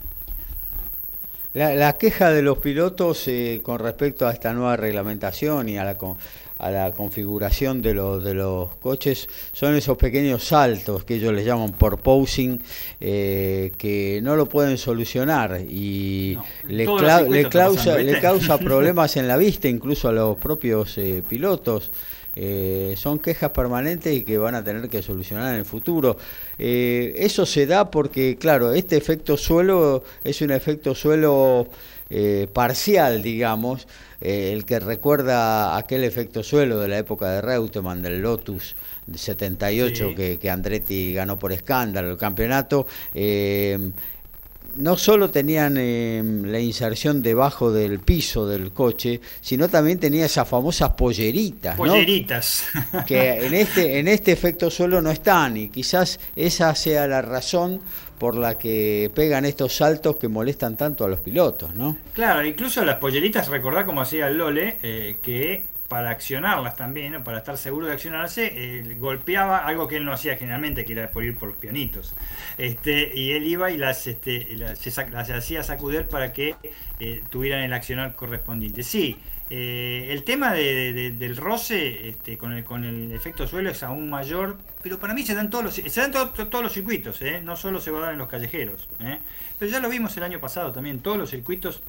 La, 1.53 1.97
queja 1.97 2.31
de 2.31 2.41
los 2.41 2.59
pilotos 2.59 3.27
eh, 3.27 3.59
con 3.61 3.79
respecto 3.79 4.25
a 4.25 4.31
esta 4.31 4.53
nueva 4.53 4.77
reglamentación 4.77 5.67
y 5.67 5.77
a 5.77 5.83
la, 5.83 5.97
a 6.57 6.71
la 6.71 6.91
configuración 6.93 7.81
de, 7.81 7.93
los 7.93 8.23
de 8.23 8.33
los 8.33 8.73
coches 8.75 9.27
son 9.51 9.75
esos 9.75 9.97
pequeños 9.97 10.45
saltos 10.45 11.03
que 11.03 11.15
ellos 11.15 11.33
les 11.33 11.45
llaman 11.45 11.73
por 11.73 11.97
posing, 11.97 12.61
eh, 13.01 13.73
que 13.77 14.21
no 14.23 14.37
lo 14.37 14.45
pueden 14.45 14.77
solucionar 14.77 15.59
y 15.59 16.37
le, 16.69 16.85
le, 17.27 17.49
causa, 17.49 17.97
le 17.97 18.21
causa 18.21 18.57
problemas 18.59 19.17
en 19.17 19.27
la 19.27 19.35
vista 19.35 19.67
incluso 19.67 20.07
a 20.07 20.13
los 20.13 20.37
propios 20.37 20.97
eh, 20.99 21.21
pilotos. 21.27 21.91
Eh, 22.35 22.93
son 22.97 23.19
quejas 23.19 23.51
permanentes 23.51 24.13
y 24.13 24.23
que 24.23 24.37
van 24.37 24.55
a 24.55 24.63
tener 24.63 24.87
que 24.89 25.01
solucionar 25.01 25.53
en 25.53 25.59
el 25.59 25.65
futuro. 25.65 26.17
Eh, 26.57 27.13
eso 27.17 27.45
se 27.45 27.65
da 27.65 27.91
porque, 27.91 28.37
claro, 28.37 28.73
este 28.73 28.97
efecto 28.97 29.37
suelo 29.37 30.03
es 30.23 30.41
un 30.41 30.51
efecto 30.51 30.95
suelo 30.95 31.67
eh, 32.09 32.47
parcial, 32.53 33.21
digamos, 33.21 33.87
el 34.21 34.65
que 34.65 34.79
recuerda 34.79 35.75
aquel 35.77 36.03
efecto 36.03 36.43
suelo 36.43 36.79
de 36.79 36.87
la 36.87 36.99
época 36.99 37.31
de 37.31 37.41
Reutemann, 37.41 38.01
del 38.01 38.21
Lotus. 38.21 38.75
78 39.13 40.15
que, 40.15 40.37
que, 40.39 40.49
Andretti 40.49 41.13
ganó 41.13 41.37
por 41.37 41.51
escándalo 41.51 42.11
el 42.11 42.17
campeonato 42.17 42.87
no 44.75 44.97
solo 44.97 45.29
tenían 45.29 45.77
em, 45.77 46.43
la 46.45 46.59
inserción 46.59 47.21
debajo 47.21 47.71
del 47.71 47.99
piso 47.99 48.47
del 48.47 48.71
coche, 48.71 49.21
sino 49.41 49.69
también 49.69 49.99
tenía 49.99 50.25
esas 50.25 50.47
famosas 50.47 50.91
polleritas. 50.91 51.75
Polleritas. 51.75 52.65
Que 53.05 53.45
en 53.45 53.53
este, 53.53 53.99
en 53.99 54.07
este 54.07 54.31
efecto 54.31 54.69
suelo 54.69 55.01
no 55.01 55.11
están 55.11 55.57
y 55.57 55.69
quizás 55.69 56.19
esa 56.35 56.73
sea 56.75 57.07
la 57.07 57.21
razón 57.21 57.81
por 58.17 58.35
la 58.35 58.57
que 58.57 59.09
pegan 59.15 59.45
estos 59.45 59.75
saltos 59.75 60.17
que 60.17 60.27
molestan 60.27 60.77
tanto 60.77 61.03
a 61.03 61.07
los 61.07 61.19
pilotos, 61.19 61.73
¿no? 61.73 61.97
Claro, 62.13 62.45
incluso 62.45 62.85
las 62.85 62.97
polleritas, 62.97 63.47
recordá 63.47 63.83
como 63.83 64.01
hacía 64.01 64.27
el 64.27 64.37
Lole, 64.37 64.77
eh, 64.83 65.17
que 65.23 65.65
para 65.91 66.09
accionarlas 66.09 66.77
también, 66.77 67.21
para 67.21 67.39
estar 67.39 67.57
seguro 67.57 67.85
de 67.85 67.91
accionarse, 67.91 68.95
golpeaba 68.97 69.57
algo 69.57 69.89
que 69.89 69.97
él 69.97 70.05
no 70.05 70.13
hacía 70.13 70.37
generalmente, 70.37 70.85
que 70.85 70.93
era 70.93 71.11
por 71.11 71.21
ir 71.21 71.35
por 71.35 71.49
los 71.49 71.57
pianitos. 71.57 72.15
Este, 72.57 73.11
y 73.13 73.33
él 73.33 73.45
iba 73.45 73.69
y 73.71 73.77
las, 73.77 74.07
este, 74.07 74.55
las, 74.55 75.29
hacía 75.29 75.63
sacudir 75.63 76.07
para 76.07 76.31
que 76.31 76.55
eh, 77.01 77.21
tuvieran 77.29 77.63
el 77.63 77.73
accionar 77.73 78.15
correspondiente. 78.15 78.83
Sí, 78.83 79.17
eh, 79.49 80.07
el 80.11 80.23
tema 80.23 80.53
del 80.53 81.35
roce 81.35 82.07
este, 82.07 82.37
con, 82.37 82.53
el, 82.53 82.63
con 82.63 82.85
el 82.85 83.11
efecto 83.11 83.45
suelo 83.45 83.69
es 83.69 83.83
aún 83.83 84.09
mayor, 84.09 84.59
pero 84.81 84.97
para 84.97 85.13
mí 85.13 85.23
se 85.23 85.35
dan 85.35 85.49
todos 85.49 85.65
los, 85.65 85.73
se 85.75 85.99
dan 85.99 86.13
todos 86.13 86.63
los 86.63 86.71
circuitos, 86.71 87.21
¿eh? 87.21 87.41
no 87.43 87.57
solo 87.57 87.81
se 87.81 87.91
va 87.91 87.97
a 87.97 88.01
dar 88.03 88.13
en 88.13 88.19
los 88.19 88.29
callejeros. 88.29 88.87
Pero 89.59 89.69
ya 89.69 89.81
lo 89.81 89.89
vimos 89.89 90.15
el 90.15 90.23
año 90.23 90.39
pasado 90.39 90.71
también, 90.71 91.01
todos 91.01 91.17
los 91.17 91.31
circuitos 91.31 91.83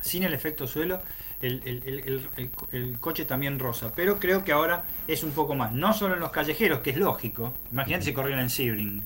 sin 0.00 0.22
el 0.22 0.32
efecto 0.32 0.66
suelo 0.66 1.02
el, 1.42 2.96
coche 3.00 3.24
también 3.24 3.58
rosa. 3.58 3.92
Pero 3.94 4.18
creo 4.18 4.44
que 4.44 4.52
ahora 4.52 4.84
es 5.06 5.22
un 5.22 5.30
poco 5.32 5.54
más. 5.54 5.72
No 5.72 5.92
solo 5.92 6.14
en 6.14 6.20
los 6.20 6.30
callejeros, 6.30 6.80
que 6.80 6.90
es 6.90 6.96
lógico. 6.96 7.54
Imagínate 7.72 8.04
si 8.04 8.12
corrieran 8.12 8.44
en 8.44 8.50
Sebring. 8.50 9.04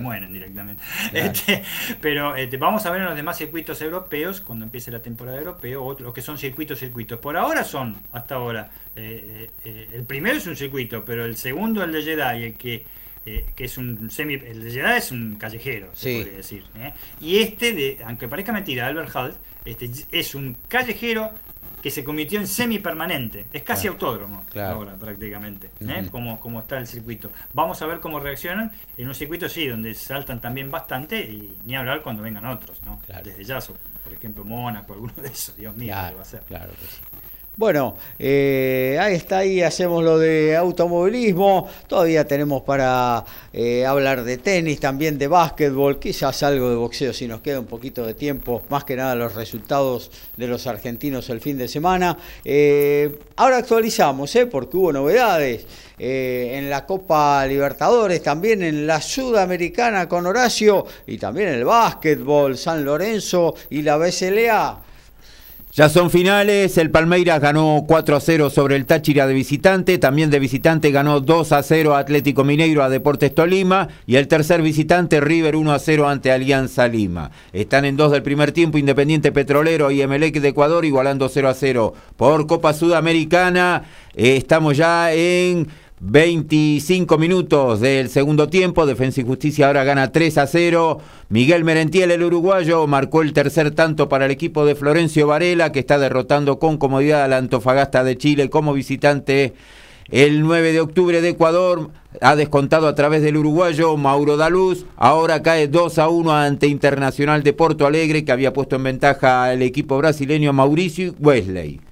Mueren 0.00 0.32
directamente. 0.32 0.82
Este, 1.12 1.62
pero 2.00 2.34
este, 2.36 2.56
vamos 2.56 2.84
a 2.86 2.90
ver 2.90 3.02
en 3.02 3.06
los 3.06 3.16
demás 3.16 3.36
circuitos 3.36 3.80
europeos, 3.82 4.40
cuando 4.40 4.64
empiece 4.64 4.90
la 4.90 5.00
temporada 5.00 5.38
europea, 5.38 5.78
otros 5.78 6.12
que 6.12 6.22
son 6.22 6.38
circuitos, 6.38 6.78
circuitos. 6.78 7.18
Por 7.18 7.36
ahora 7.36 7.64
son, 7.64 7.96
hasta 8.12 8.36
ahora, 8.36 8.70
eh, 8.94 9.50
eh, 9.64 9.68
eh, 9.70 9.88
el 9.92 10.04
primero 10.04 10.36
es 10.36 10.46
un 10.46 10.56
circuito, 10.56 11.04
pero 11.04 11.24
el 11.24 11.36
segundo, 11.36 11.82
el 11.84 11.92
de 11.92 12.02
Jedi, 12.02 12.44
el 12.44 12.56
que 12.56 12.84
que 13.56 13.64
es 13.64 13.76
un 13.76 14.08
semi. 14.08 14.34
El 14.34 14.62
de 14.62 14.70
Jedi 14.70 14.98
es 14.98 15.10
un 15.10 15.34
callejero, 15.34 15.90
se 15.94 16.18
podría 16.18 16.36
decir. 16.36 16.62
Y 17.20 17.38
este, 17.38 17.72
de, 17.72 17.98
aunque 18.06 18.28
parezca 18.28 18.52
mentira, 18.52 18.86
Albert 18.86 19.10
Hall, 19.16 19.34
este, 19.64 19.90
es 20.12 20.36
un 20.36 20.56
callejero 20.68 21.32
que 21.86 21.92
se 21.92 22.02
convirtió 22.02 22.40
en 22.40 22.48
semipermanente. 22.48 23.46
Es 23.52 23.62
casi 23.62 23.86
autódromo 23.86 24.44
ahora 24.60 24.96
prácticamente, 24.96 25.70
¿eh? 25.78 26.08
como, 26.10 26.40
como 26.40 26.58
está 26.58 26.78
el 26.78 26.88
circuito. 26.88 27.30
Vamos 27.54 27.80
a 27.80 27.86
ver 27.86 28.00
cómo 28.00 28.18
reaccionan 28.18 28.72
en 28.96 29.06
un 29.06 29.14
circuito, 29.14 29.48
sí, 29.48 29.68
donde 29.68 29.94
saltan 29.94 30.40
también 30.40 30.68
bastante 30.68 31.20
y 31.20 31.56
ni 31.64 31.76
hablar 31.76 32.02
cuando 32.02 32.24
vengan 32.24 32.44
otros, 32.46 32.82
¿no? 32.82 33.00
Desde 33.22 33.44
ya, 33.44 33.60
por 33.60 34.12
ejemplo, 34.12 34.44
Mónaco, 34.44 34.94
alguno 34.94 35.12
de 35.14 35.28
esos, 35.28 35.54
Dios 35.54 35.76
mío, 35.76 35.94
¿qué 36.08 36.14
va 36.16 36.22
a 36.22 36.24
ser? 36.24 36.40
Claro 36.40 36.72
que 36.72 36.86
sí. 36.86 37.00
Bueno, 37.58 37.96
eh, 38.18 38.98
ahí 39.00 39.14
está, 39.14 39.38
ahí 39.38 39.62
hacemos 39.62 40.04
lo 40.04 40.18
de 40.18 40.54
automovilismo. 40.54 41.66
Todavía 41.86 42.26
tenemos 42.26 42.60
para 42.64 43.24
eh, 43.50 43.86
hablar 43.86 44.24
de 44.24 44.36
tenis, 44.36 44.78
también 44.78 45.16
de 45.16 45.26
básquetbol, 45.26 45.98
quizás 45.98 46.42
algo 46.42 46.68
de 46.68 46.76
boxeo 46.76 47.14
si 47.14 47.26
nos 47.26 47.40
queda 47.40 47.58
un 47.58 47.64
poquito 47.64 48.04
de 48.04 48.12
tiempo. 48.12 48.60
Más 48.68 48.84
que 48.84 48.94
nada 48.94 49.14
los 49.14 49.34
resultados 49.34 50.10
de 50.36 50.46
los 50.48 50.66
argentinos 50.66 51.30
el 51.30 51.40
fin 51.40 51.56
de 51.56 51.66
semana. 51.66 52.18
Eh, 52.44 53.20
ahora 53.36 53.56
actualizamos, 53.56 54.36
porque 54.50 54.76
hubo 54.76 54.92
novedades 54.92 55.66
en 55.98 56.68
la 56.68 56.84
Copa 56.84 57.46
Libertadores, 57.46 58.22
también 58.22 58.62
en 58.62 58.86
la 58.86 59.00
Sudamericana 59.00 60.06
con 60.06 60.26
Horacio 60.26 60.84
y 61.06 61.16
también 61.16 61.48
en 61.48 61.54
el 61.54 61.64
básquetbol, 61.64 62.58
San 62.58 62.84
Lorenzo 62.84 63.54
y 63.70 63.80
la 63.80 63.96
BCLA. 63.96 64.85
Ya 65.76 65.90
son 65.90 66.08
finales, 66.08 66.78
el 66.78 66.90
Palmeiras 66.90 67.38
ganó 67.38 67.84
4 67.86 68.16
a 68.16 68.20
0 68.20 68.48
sobre 68.48 68.76
el 68.76 68.86
Táchira 68.86 69.26
de 69.26 69.34
visitante, 69.34 69.98
también 69.98 70.30
de 70.30 70.38
visitante 70.38 70.90
ganó 70.90 71.20
2 71.20 71.52
a 71.52 71.62
0 71.62 71.96
Atlético 71.96 72.44
Mineiro 72.44 72.82
a 72.82 72.88
Deportes 72.88 73.34
Tolima 73.34 73.88
y 74.06 74.16
el 74.16 74.26
tercer 74.26 74.62
visitante 74.62 75.20
River 75.20 75.54
1 75.54 75.70
a 75.70 75.78
0 75.78 76.08
ante 76.08 76.32
Alianza 76.32 76.88
Lima. 76.88 77.30
Están 77.52 77.84
en 77.84 77.98
dos 77.98 78.10
del 78.10 78.22
primer 78.22 78.52
tiempo 78.52 78.78
Independiente 78.78 79.32
Petrolero 79.32 79.90
y 79.90 80.00
Emelec 80.00 80.40
de 80.40 80.48
Ecuador 80.48 80.86
igualando 80.86 81.28
0 81.28 81.46
a 81.46 81.52
0 81.52 81.92
por 82.16 82.46
Copa 82.46 82.72
Sudamericana. 82.72 83.82
Eh, 84.14 84.38
estamos 84.38 84.78
ya 84.78 85.12
en 85.12 85.68
25 86.00 87.16
minutos 87.16 87.80
del 87.80 88.10
segundo 88.10 88.48
tiempo, 88.48 88.84
Defensa 88.84 89.22
y 89.22 89.24
Justicia 89.24 89.66
ahora 89.66 89.82
gana 89.84 90.12
3 90.12 90.38
a 90.38 90.46
0. 90.46 90.98
Miguel 91.30 91.64
Merentiel, 91.64 92.10
el 92.10 92.22
uruguayo, 92.22 92.86
marcó 92.86 93.22
el 93.22 93.32
tercer 93.32 93.70
tanto 93.70 94.06
para 94.08 94.26
el 94.26 94.30
equipo 94.30 94.66
de 94.66 94.74
Florencio 94.74 95.26
Varela, 95.26 95.72
que 95.72 95.78
está 95.78 95.98
derrotando 95.98 96.58
con 96.58 96.76
comodidad 96.76 97.24
a 97.24 97.28
la 97.28 97.38
Antofagasta 97.38 98.04
de 98.04 98.18
Chile 98.18 98.50
como 98.50 98.74
visitante. 98.74 99.54
El 100.10 100.42
9 100.42 100.72
de 100.72 100.80
octubre 100.80 101.22
de 101.22 101.30
Ecuador 101.30 101.90
ha 102.20 102.36
descontado 102.36 102.88
a 102.88 102.94
través 102.94 103.22
del 103.22 103.38
uruguayo 103.38 103.96
Mauro 103.96 104.36
Daluz. 104.36 104.84
Ahora 104.96 105.42
cae 105.42 105.66
2 105.66 105.98
a 105.98 106.08
1 106.08 106.30
ante 106.30 106.66
Internacional 106.66 107.42
de 107.42 107.54
Porto 107.54 107.86
Alegre, 107.86 108.22
que 108.24 108.32
había 108.32 108.52
puesto 108.52 108.76
en 108.76 108.84
ventaja 108.84 109.44
al 109.44 109.62
equipo 109.62 109.96
brasileño 109.96 110.52
Mauricio 110.52 111.14
Wesley. 111.18 111.85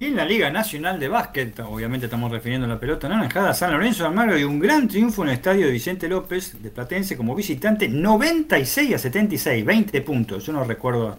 Y 0.00 0.06
en 0.06 0.16
la 0.16 0.24
Liga 0.24 0.50
Nacional 0.50 0.98
de 0.98 1.06
Básquet, 1.06 1.60
obviamente 1.60 2.06
estamos 2.06 2.28
refiriendo 2.28 2.66
a 2.66 2.68
la 2.68 2.80
pelota 2.80 3.08
naranjada, 3.08 3.54
San 3.54 3.70
Lorenzo 3.70 4.02
de 4.02 4.08
Almagro 4.08 4.36
y 4.36 4.42
un 4.42 4.58
gran 4.58 4.88
triunfo 4.88 5.22
en 5.22 5.28
el 5.28 5.36
estadio 5.36 5.66
de 5.66 5.72
Vicente 5.72 6.08
López 6.08 6.60
de 6.60 6.70
Platense 6.70 7.16
como 7.16 7.32
visitante, 7.32 7.88
96 7.88 8.92
a 8.92 8.98
76, 8.98 9.64
20 9.64 10.00
puntos. 10.00 10.46
Yo 10.46 10.52
no 10.52 10.64
recuerdo 10.64 11.16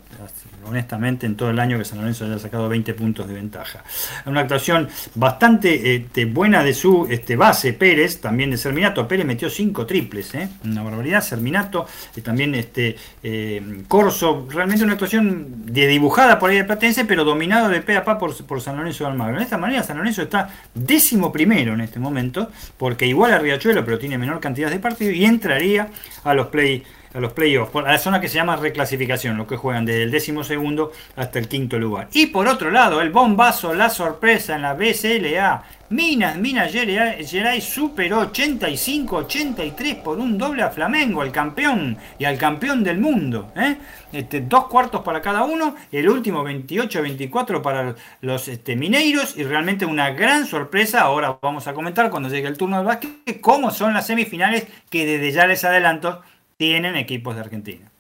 honestamente 0.68 1.26
en 1.26 1.36
todo 1.36 1.50
el 1.50 1.60
año 1.60 1.78
que 1.78 1.86
San 1.86 2.00
Lorenzo 2.00 2.26
haya 2.26 2.40
sacado 2.40 2.68
20 2.70 2.94
puntos 2.94 3.28
de 3.28 3.34
ventaja. 3.34 3.84
Una 4.26 4.42
actuación 4.42 4.88
bastante 5.16 5.96
este, 5.96 6.26
buena 6.26 6.64
de 6.64 6.74
su 6.74 7.08
este, 7.10 7.36
base 7.36 7.74
Pérez, 7.74 8.22
también 8.22 8.52
de 8.52 8.58
Serminato. 8.58 9.08
Pérez 9.08 9.26
metió 9.26 9.50
5 9.50 9.86
triples, 9.86 10.34
¿eh? 10.36 10.50
una 10.64 10.84
barbaridad. 10.84 11.22
Serminato, 11.22 11.88
y 12.16 12.22
también 12.22 12.56
este, 12.56 12.96
eh, 13.24 13.84
Corso, 13.88 14.48
realmente 14.50 14.84
una 14.84 14.94
actuación 14.94 15.66
de 15.66 15.88
dibujada 15.88 16.40
por 16.40 16.50
ahí 16.50 16.58
de 16.58 16.64
Platense, 16.64 17.06
pero 17.06 17.24
dominado 17.24 17.70
de 17.70 17.82
pe 17.82 17.96
a 17.96 18.04
pa 18.04 18.18
por, 18.18 18.36
por 18.46 18.62
San 18.62 18.78
Lorenzo 18.78 19.04
de 19.04 19.12
Almagro. 19.12 19.38
De 19.38 19.44
esta 19.44 19.58
manera 19.58 19.84
San 19.84 19.98
Lorenzo 19.98 20.22
está 20.22 20.50
décimo 20.74 21.32
primero 21.32 21.74
en 21.74 21.82
este 21.82 22.00
momento, 22.00 22.50
porque 22.78 23.06
igual 23.06 23.34
a 23.34 23.40
Riachuelo, 23.40 23.84
pero 23.86 24.00
tiene 24.00 24.18
menor 24.18 24.40
cantidad 24.40 24.70
de 24.70 24.80
partidos 24.80 25.16
y 25.16 25.26
entraría 25.26 25.90
a 26.24 26.34
los 26.34 26.48
play 26.48 26.84
a 27.16 27.20
los 27.20 27.32
playoffs, 27.32 27.74
a 27.76 27.82
la 27.82 27.98
zona 27.98 28.20
que 28.20 28.28
se 28.28 28.36
llama 28.36 28.58
reclasificación, 28.58 29.38
lo 29.38 29.48
que 29.48 29.56
juegan 29.56 29.86
desde 29.86 30.04
el 30.04 30.12
décimo 30.12 30.44
segundo 30.44 30.92
hasta 31.16 31.40
el 31.40 31.48
quinto 31.48 31.80
lugar. 31.80 32.10
Y 32.14 32.28
por 32.28 32.48
otro 32.48 32.70
lado, 32.72 33.02
el 33.02 33.10
bombazo, 33.10 33.74
la 33.74 33.90
sorpresa 33.90 34.56
en 34.56 34.64
la 34.64 34.74
BCLA. 34.74 35.64
Minas, 35.88 36.36
Minas 36.38 36.72
Gerais 36.72 37.64
superó 37.64 38.32
85-83 38.32 40.02
por 40.02 40.18
un 40.18 40.36
doble 40.36 40.64
a 40.64 40.72
Flamengo, 40.72 41.22
al 41.22 41.32
campeón 41.32 41.96
y 42.18 42.26
al 42.26 42.40
campeón 42.40 42.84
del 42.84 42.98
mundo. 42.98 43.52
¿eh? 43.56 43.78
Este, 44.12 44.42
dos 44.42 44.66
cuartos 44.66 45.02
para 45.04 45.22
cada 45.22 45.44
uno, 45.44 45.76
el 45.92 46.10
último 46.10 46.44
28-24 46.44 47.62
para 47.62 47.96
los 48.22 48.48
este, 48.48 48.76
mineiros 48.76 49.38
y 49.38 49.44
realmente 49.44 49.86
una 49.86 50.10
gran 50.10 50.48
sorpresa. 50.48 51.02
Ahora 51.02 51.38
vamos 51.40 51.68
a 51.68 51.74
comentar 51.74 52.10
cuando 52.10 52.30
llegue 52.30 52.48
el 52.48 52.58
turno 52.58 52.78
del 52.78 52.88
básquet 52.88 53.40
cómo 53.40 53.70
son 53.70 53.94
las 53.94 54.08
semifinales 54.08 54.66
que 54.90 55.06
desde 55.06 55.32
ya 55.32 55.46
les 55.46 55.64
adelanto 55.64 56.24
tienen 56.58 56.96
equipos 56.96 57.36
de 57.36 57.42
Argentina. 57.42 57.92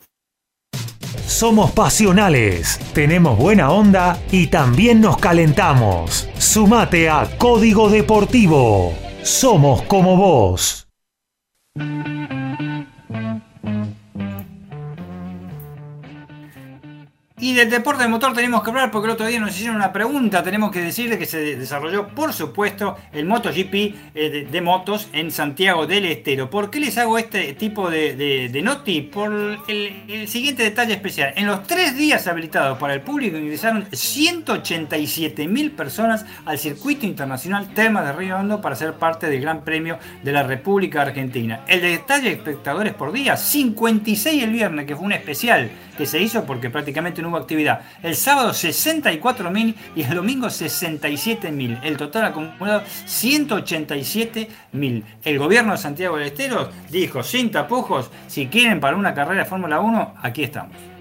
Somos 1.27 1.71
pasionales, 1.71 2.79
tenemos 2.93 3.37
buena 3.37 3.71
onda 3.71 4.17
y 4.31 4.47
también 4.47 5.01
nos 5.01 5.17
calentamos. 5.17 6.29
Sumate 6.37 7.09
a 7.09 7.37
Código 7.37 7.89
Deportivo. 7.89 8.93
Somos 9.21 9.81
como 9.83 10.15
vos. 10.15 10.87
Y 17.45 17.53
del 17.53 17.69
deporte 17.69 18.01
de 18.01 18.09
motor 18.09 18.33
tenemos 18.33 18.63
que 18.63 18.71
hablar 18.71 18.89
porque 18.89 19.05
el 19.05 19.13
otro 19.13 19.27
día 19.27 19.39
nos 19.39 19.51
hicieron 19.51 19.75
una 19.75 19.93
pregunta. 19.93 20.41
Tenemos 20.41 20.71
que 20.71 20.81
decirle 20.81 21.19
que 21.19 21.27
se 21.27 21.55
desarrolló, 21.55 22.07
por 22.07 22.33
supuesto, 22.33 22.97
el 23.13 23.27
MotoGP 23.27 23.75
eh, 24.15 24.47
de, 24.51 24.61
motos 24.61 25.09
en 25.13 25.29
Santiago 25.29 25.85
del 25.85 26.05
Estero. 26.05 26.49
¿Por 26.49 26.71
qué 26.71 26.79
les 26.79 26.97
hago 26.97 27.19
este 27.19 27.53
tipo 27.53 27.87
de, 27.87 28.49
noti? 28.63 29.01
Por 29.01 29.59
el, 29.67 30.27
siguiente 30.27 30.63
detalle 30.63 30.93
especial. 30.93 31.33
En 31.35 31.45
los 31.45 31.61
tres 31.67 31.95
días 31.95 32.25
habilitados 32.25 32.79
para 32.79 32.95
el 32.95 33.01
público 33.01 33.37
ingresaron 33.37 33.85
187 33.91 35.47
mil 35.47 35.69
personas 35.69 36.25
al 36.45 36.57
circuito 36.57 37.05
internacional 37.05 37.67
Termas 37.75 38.07
de 38.07 38.13
Río 38.13 38.37
Hondo 38.37 38.59
para 38.59 38.75
ser 38.75 38.93
parte 38.93 39.29
del 39.29 39.41
Gran 39.41 39.63
Premio 39.63 39.99
de 40.23 40.31
la 40.31 40.41
República 40.41 41.03
Argentina. 41.03 41.61
El 41.67 41.81
detalle 41.81 42.29
de 42.29 42.35
espectadores 42.37 42.95
por 42.95 43.11
día, 43.11 43.37
56 43.37 44.41
el 44.41 44.49
viernes, 44.49 44.87
que 44.87 44.95
fue 44.95 45.05
un 45.05 45.11
especial 45.11 45.69
que 45.95 46.05
se 46.05 46.19
hizo 46.19 46.43
porque 46.43 46.69
prácticamente 46.69 47.21
no 47.21 47.29
hubo 47.29 47.34
actividad. 47.37 47.81
El 48.01 48.15
sábado 48.15 48.51
64.000 48.51 49.75
y 49.95 50.03
el 50.03 50.15
domingo 50.15 50.47
67.000. 50.47 51.79
El 51.83 51.97
total 51.97 52.25
acumulado 52.25 52.83
187.000. 53.05 55.03
El 55.23 55.39
gobierno 55.39 55.73
de 55.73 55.77
Santiago 55.77 56.17
del 56.17 56.27
Estero 56.27 56.69
dijo 56.89 57.23
sin 57.23 57.51
tapujos, 57.51 58.11
si 58.27 58.47
quieren 58.47 58.79
para 58.79 58.97
una 58.97 59.13
carrera 59.13 59.43
de 59.43 59.49
Fórmula 59.49 59.79
1, 59.79 60.15
aquí 60.21 60.43
estamos. 60.43 60.94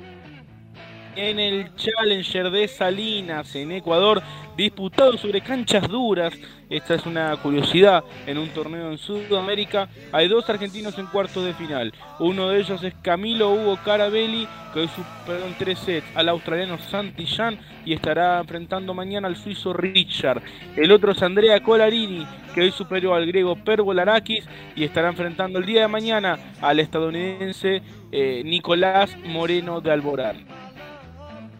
En 1.16 1.38
el 1.38 1.72
Challenger 1.76 2.50
de 2.50 2.66
Salinas, 2.66 3.54
en 3.54 3.70
Ecuador, 3.70 4.20
disputado 4.56 5.16
sobre 5.16 5.40
canchas 5.40 5.88
duras. 5.88 6.34
Esta 6.68 6.94
es 6.94 7.06
una 7.06 7.36
curiosidad 7.36 8.02
en 8.26 8.36
un 8.36 8.48
torneo 8.48 8.90
en 8.90 8.98
Sudamérica. 8.98 9.88
Hay 10.10 10.26
dos 10.26 10.50
argentinos 10.50 10.98
en 10.98 11.06
cuartos 11.06 11.44
de 11.44 11.54
final. 11.54 11.92
Uno 12.18 12.48
de 12.48 12.58
ellos 12.58 12.82
es 12.82 12.94
Camilo 13.00 13.50
Hugo 13.50 13.78
Carabelli, 13.84 14.48
que 14.72 14.80
hoy 14.80 14.88
superó 14.88 15.46
en 15.46 15.54
tres 15.54 15.78
sets 15.78 16.06
al 16.16 16.28
australiano 16.28 16.78
Santillán 16.78 17.60
y 17.84 17.92
estará 17.92 18.40
enfrentando 18.40 18.92
mañana 18.92 19.28
al 19.28 19.36
suizo 19.36 19.72
Richard. 19.72 20.42
El 20.74 20.90
otro 20.90 21.12
es 21.12 21.22
Andrea 21.22 21.62
Colarini, 21.62 22.26
que 22.56 22.62
hoy 22.62 22.72
superó 22.72 23.14
al 23.14 23.26
griego 23.26 23.54
Pervolarakis 23.54 24.48
y 24.74 24.82
estará 24.82 25.10
enfrentando 25.10 25.60
el 25.60 25.66
día 25.66 25.82
de 25.82 25.88
mañana 25.88 26.38
al 26.60 26.80
estadounidense 26.80 27.82
eh, 28.10 28.42
Nicolás 28.44 29.16
Moreno 29.24 29.80
de 29.80 29.92
Alborán. 29.92 30.63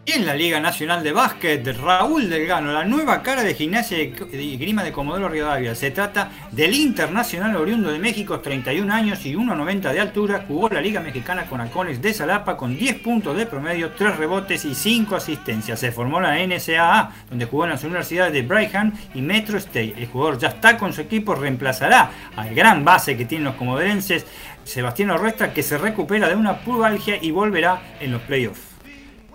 Y 0.07 0.11
en 0.11 0.27
la 0.27 0.35
Liga 0.35 0.59
Nacional 0.59 1.01
de 1.01 1.11
Básquet, 1.13 1.65
Raúl 1.81 2.29
Delgano, 2.29 2.71
la 2.71 2.85
nueva 2.85 3.23
cara 3.23 3.41
de 3.41 3.55
gimnasia 3.55 3.97
y 3.99 4.55
grima 4.55 4.83
de 4.83 4.91
Comodoro 4.91 5.27
Rivadavia. 5.27 5.73
Se 5.73 5.89
trata 5.89 6.29
del 6.51 6.75
internacional 6.75 7.55
oriundo 7.55 7.89
de 7.89 7.97
México, 7.97 8.39
31 8.39 8.93
años 8.93 9.25
y 9.25 9.33
1,90 9.33 9.91
de 9.91 9.99
altura. 9.99 10.45
Jugó 10.47 10.69
la 10.69 10.79
Liga 10.79 10.99
Mexicana 10.99 11.47
con 11.47 11.59
Halcones 11.59 12.03
de 12.03 12.13
Salapa 12.13 12.55
con 12.55 12.77
10 12.77 12.99
puntos 12.99 13.35
de 13.35 13.47
promedio, 13.47 13.93
3 13.93 14.17
rebotes 14.17 14.63
y 14.65 14.75
5 14.75 15.15
asistencias. 15.15 15.79
Se 15.79 15.91
formó 15.91 16.21
la 16.21 16.37
NCAA, 16.37 17.11
donde 17.27 17.45
jugó 17.45 17.63
en 17.63 17.71
las 17.71 17.83
universidades 17.83 18.31
de 18.31 18.43
Brigham 18.43 18.93
y 19.15 19.21
Metro 19.21 19.57
State. 19.57 19.95
El 19.97 20.05
jugador 20.05 20.37
ya 20.37 20.49
está 20.49 20.77
con 20.77 20.93
su 20.93 21.01
equipo, 21.01 21.33
reemplazará 21.33 22.11
al 22.35 22.53
gran 22.53 22.85
base 22.85 23.17
que 23.17 23.25
tienen 23.25 23.45
los 23.45 23.55
comodorenses, 23.55 24.27
Sebastián 24.65 25.09
Orrestra, 25.09 25.51
que 25.51 25.63
se 25.63 25.79
recupera 25.79 26.29
de 26.29 26.35
una 26.35 26.59
pubalgia 26.59 27.17
y 27.19 27.31
volverá 27.31 27.81
en 27.99 28.11
los 28.11 28.21
playoffs. 28.21 28.74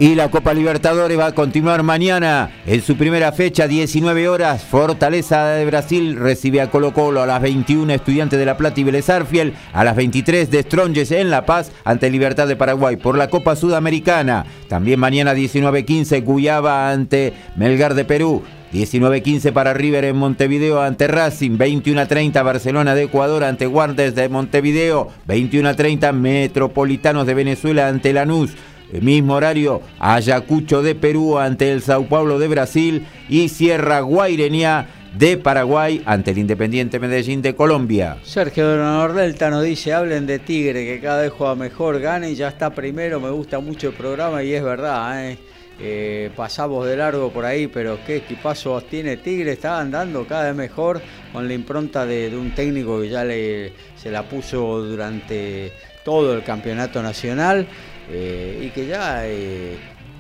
Y 0.00 0.14
la 0.14 0.30
Copa 0.30 0.54
Libertadores 0.54 1.18
va 1.18 1.26
a 1.26 1.34
continuar 1.34 1.82
mañana 1.82 2.50
en 2.64 2.80
su 2.80 2.96
primera 2.96 3.32
fecha, 3.32 3.68
19 3.68 4.28
horas. 4.28 4.64
Fortaleza 4.64 5.48
de 5.48 5.66
Brasil 5.66 6.16
recibe 6.16 6.62
a 6.62 6.70
Colo 6.70 6.94
Colo 6.94 7.20
a 7.20 7.26
las 7.26 7.42
21 7.42 7.92
Estudiantes 7.92 8.38
de 8.38 8.46
La 8.46 8.56
Plata 8.56 8.80
y 8.80 8.84
Vélez 8.84 9.10
Arfiel, 9.10 9.52
a 9.74 9.84
las 9.84 9.96
23 9.96 10.50
de 10.50 10.62
Stronges 10.62 11.10
en 11.10 11.28
La 11.28 11.44
Paz 11.44 11.70
ante 11.84 12.08
Libertad 12.08 12.48
de 12.48 12.56
Paraguay 12.56 12.96
por 12.96 13.18
la 13.18 13.28
Copa 13.28 13.56
Sudamericana. 13.56 14.46
También 14.68 14.98
mañana 14.98 15.34
19-15 15.34 16.24
Guyaba 16.24 16.90
ante 16.90 17.34
Melgar 17.56 17.92
de 17.92 18.06
Perú. 18.06 18.42
19-15 18.72 19.52
para 19.52 19.74
River 19.74 20.04
en 20.04 20.16
Montevideo 20.16 20.80
ante 20.80 21.08
Racing, 21.08 21.58
21-30 21.58 22.44
Barcelona 22.44 22.94
de 22.94 23.02
Ecuador 23.02 23.42
ante 23.44 23.66
Guardes 23.66 24.14
de 24.14 24.28
Montevideo, 24.28 25.08
21-30 25.26 26.12
Metropolitanos 26.12 27.26
de 27.26 27.34
Venezuela 27.34 27.88
ante 27.88 28.12
Lanús, 28.12 28.52
el 28.92 29.02
mismo 29.02 29.34
horario, 29.34 29.82
Ayacucho 29.98 30.82
de 30.82 30.94
Perú 30.94 31.38
ante 31.38 31.72
el 31.72 31.82
Sao 31.82 32.06
Paulo 32.06 32.38
de 32.38 32.48
Brasil 32.48 33.06
y 33.28 33.48
Sierra 33.48 34.00
Guaireña 34.00 34.86
de 35.16 35.36
Paraguay 35.36 36.02
ante 36.06 36.30
el 36.30 36.38
Independiente 36.38 37.00
Medellín 37.00 37.42
de 37.42 37.54
Colombia. 37.54 38.18
Sergio 38.22 38.68
de 38.68 38.76
Nordelta 38.78 39.50
nos 39.50 39.64
dice, 39.64 39.92
hablen 39.92 40.26
de 40.26 40.38
Tigre, 40.38 40.84
que 40.84 41.00
cada 41.00 41.22
vez 41.22 41.32
juega 41.32 41.54
mejor, 41.54 42.00
gane 42.00 42.30
y 42.30 42.36
ya 42.36 42.48
está 42.48 42.70
primero, 42.70 43.20
me 43.20 43.30
gusta 43.30 43.58
mucho 43.60 43.88
el 43.88 43.94
programa 43.94 44.42
y 44.42 44.54
es 44.54 44.62
verdad, 44.62 45.30
¿eh? 45.30 45.38
Eh, 45.82 46.30
pasamos 46.36 46.86
de 46.86 46.94
largo 46.94 47.32
por 47.32 47.46
ahí, 47.46 47.66
pero 47.66 47.98
qué 48.06 48.16
equipazo 48.16 48.82
tiene 48.82 49.16
Tigre, 49.16 49.52
está 49.52 49.80
andando 49.80 50.26
cada 50.26 50.48
vez 50.48 50.54
mejor 50.54 51.00
con 51.32 51.48
la 51.48 51.54
impronta 51.54 52.04
de, 52.04 52.28
de 52.28 52.36
un 52.36 52.54
técnico 52.54 53.00
que 53.00 53.08
ya 53.08 53.24
le, 53.24 53.72
se 53.96 54.10
la 54.10 54.22
puso 54.24 54.82
durante 54.82 55.72
todo 56.04 56.34
el 56.34 56.42
campeonato 56.42 57.02
nacional. 57.02 57.66
Eh, 58.12 58.64
y 58.66 58.70
que 58.70 58.86
ya 58.86 59.26
eh, 59.26 59.76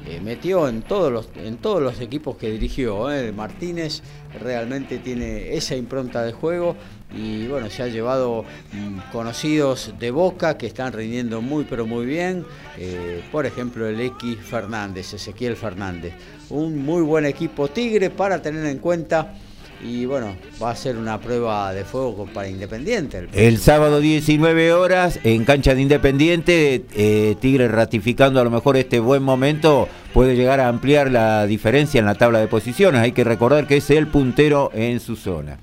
eh, 0.06 0.20
metió 0.22 0.68
en 0.68 0.82
todos, 0.82 1.12
los, 1.12 1.28
en 1.34 1.56
todos 1.56 1.82
los 1.82 2.00
equipos 2.00 2.36
que 2.36 2.50
dirigió. 2.50 3.08
Martínez 3.34 4.02
realmente 4.40 4.98
tiene 4.98 5.56
esa 5.56 5.74
impronta 5.74 6.22
de 6.22 6.32
juego 6.32 6.76
y 7.12 7.48
bueno, 7.48 7.68
se 7.68 7.82
ha 7.82 7.88
llevado 7.88 8.44
mm, 8.72 9.10
conocidos 9.10 9.92
de 9.98 10.12
Boca 10.12 10.56
que 10.56 10.68
están 10.68 10.92
rindiendo 10.92 11.42
muy 11.42 11.64
pero 11.64 11.84
muy 11.84 12.06
bien. 12.06 12.46
por 13.32 13.44
ejemplo, 13.44 13.88
el 13.88 14.00
X 14.00 14.38
Fernández, 14.38 15.12
Ezequiel 15.14 15.56
Fernández. 15.56 16.14
Un 16.50 16.84
muy 16.84 17.02
buen 17.02 17.26
equipo 17.26 17.68
Tigre 17.68 18.10
para 18.10 18.40
tener 18.40 18.64
en 18.66 18.78
cuenta 18.78 19.34
y 19.82 20.04
bueno, 20.04 20.36
va 20.62 20.70
a 20.70 20.76
ser 20.76 20.96
una 20.96 21.20
prueba 21.20 21.72
de 21.72 21.84
fuego 21.84 22.26
para 22.32 22.48
Independiente. 22.48 23.28
El, 23.32 23.58
sábado 23.58 24.00
19 24.00 24.72
horas 24.72 25.18
en 25.24 25.44
cancha 25.44 25.74
de 25.74 25.82
Independiente, 25.82 26.84
eh, 26.94 27.36
Tigre 27.40 27.68
ratificando 27.68 28.40
a 28.40 28.44
lo 28.44 28.50
mejor 28.50 28.76
este 28.76 29.00
buen 29.00 29.22
momento, 29.22 29.88
puede 30.12 30.36
llegar 30.36 30.60
a 30.60 30.68
ampliar 30.68 31.10
la 31.10 31.46
diferencia 31.46 31.98
en 31.98 32.06
la 32.06 32.14
tabla 32.14 32.40
de 32.40 32.48
posiciones. 32.48 33.00
Hay 33.00 33.12
que 33.12 33.24
recordar 33.24 33.66
que 33.66 33.78
es 33.78 33.90
el 33.90 34.06
puntero 34.06 34.70
en 34.74 35.00
su 35.00 35.16
zona. 35.16 35.58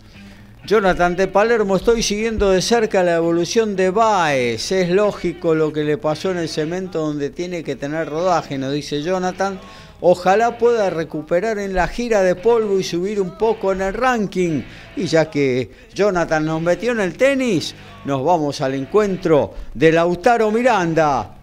Jonathan 0.65 1.15
de 1.15 1.27
Palermo, 1.27 1.77
estoy 1.77 2.03
siguiendo 2.03 2.51
de 2.51 2.61
cerca 2.61 3.01
la 3.01 3.15
evolución 3.15 3.77
de 3.77 3.89
Baez. 3.89 4.73
Es 4.73 4.89
lógico 4.89 5.55
lo 5.55 5.71
que 5.71 5.85
le 5.85 5.97
pasó 5.97 6.31
en 6.31 6.39
el 6.39 6.49
cemento 6.49 6.99
donde 6.99 7.29
tiene 7.29 7.63
que 7.63 7.77
tener 7.77 8.09
rodaje, 8.09 8.57
nos 8.57 8.73
dice 8.73 9.01
Jonathan. 9.01 9.59
Ojalá 9.99 10.59
pueda 10.59 10.91
recuperar 10.91 11.57
en 11.57 11.73
la 11.73 11.87
gira 11.87 12.21
de 12.21 12.35
polvo 12.35 12.79
y 12.79 12.83
subir 12.83 13.19
un 13.19 13.37
poco 13.37 13.71
en 13.71 13.81
el 13.81 13.93
ranking. 13.93 14.61
Y 14.95 15.05
ya 15.05 15.29
que 15.29 15.71
Jonathan 15.93 16.45
nos 16.45 16.61
metió 16.61 16.91
en 16.91 16.99
el 16.99 17.17
tenis, 17.17 17.73
nos 18.05 18.23
vamos 18.23 18.61
al 18.61 18.75
encuentro 18.75 19.55
de 19.73 19.91
Lautaro 19.91 20.51
Miranda. 20.51 21.37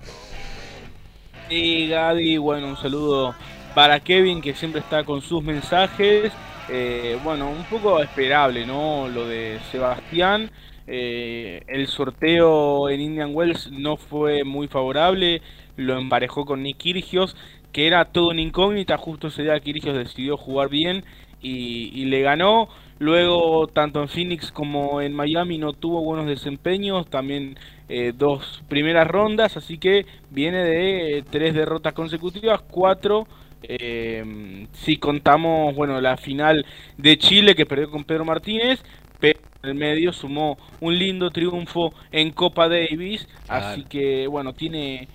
Y 1.51 1.89
Gaby, 1.89 2.39
bueno, 2.39 2.69
un 2.69 2.77
saludo 2.77 3.35
para 3.75 3.99
Kevin 4.01 4.41
que 4.41 4.55
siempre 4.55 4.81
está 4.81 5.03
con 5.03 5.21
sus 5.21 5.43
mensajes. 5.43 6.33
Eh, 6.69 7.19
bueno, 7.25 7.51
un 7.51 7.65
poco 7.65 8.01
esperable, 8.01 8.65
¿no? 8.65 9.09
Lo 9.09 9.27
de 9.27 9.59
Sebastián. 9.73 10.51
Eh, 10.87 11.63
el 11.67 11.87
sorteo 11.89 12.89
en 12.89 13.01
Indian 13.01 13.31
Wells 13.35 13.71
no 13.73 13.97
fue 13.97 14.45
muy 14.45 14.69
favorable, 14.69 15.41
lo 15.76 15.99
emparejó 15.99 16.45
con 16.45 16.63
Nick 16.63 16.76
Kirgios 16.76 17.35
que 17.75 17.88
era 17.88 18.05
todo 18.05 18.29
una 18.30 18.41
incógnita, 18.41 18.96
justo 18.96 19.26
ese 19.26 19.42
día 19.42 19.59
Kirigios 19.59 19.96
decidió 19.96 20.37
jugar 20.37 20.68
bien 20.68 21.05
y, 21.42 22.05
le 22.05 22.22
ganó. 22.22 22.68
Luego, 23.01 23.67
tanto 23.67 24.01
en 24.01 24.09
Phoenix 24.09 24.53
como 24.53 25.01
en 25.01 25.13
Miami 25.13 25.59
no 25.59 25.72
tuvo 25.72 26.01
buenos 26.05 26.26
desempeños, 26.26 27.11
también 27.11 27.59
eh, 27.88 28.13
dos 28.17 28.63
primeras 28.68 29.09
rondas, 29.09 29.57
así 29.57 29.79
que 29.79 30.07
viene 30.30 30.59
de 30.59 31.18
eh, 31.18 31.25
tres 31.29 31.53
derrotas 31.53 31.95
consecutivas, 31.95 32.63
cuatro 32.63 33.26
eh, 33.64 34.67
si 34.72 34.99
contamos, 34.99 35.75
bueno, 35.75 36.01
la 36.01 36.17
final 36.17 36.64
de 36.96 37.18
Chile 37.18 37.57
que 37.57 37.67
perdió 37.67 37.91
con 37.91 38.05
Pedro 38.05 38.25
Martínez, 38.25 38.84
pero 39.18 39.41
en 39.64 39.71
el 39.71 39.75
medio 39.75 40.13
sumó 40.13 40.59
un 40.80 40.96
lindo 40.96 41.30
triunfo 41.30 41.92
en 42.13 42.30
Copa 42.30 42.68
Davis, 42.68 43.26
así 43.49 43.83
que 43.83 44.29
bueno, 44.29 44.53
tiene 44.53 45.09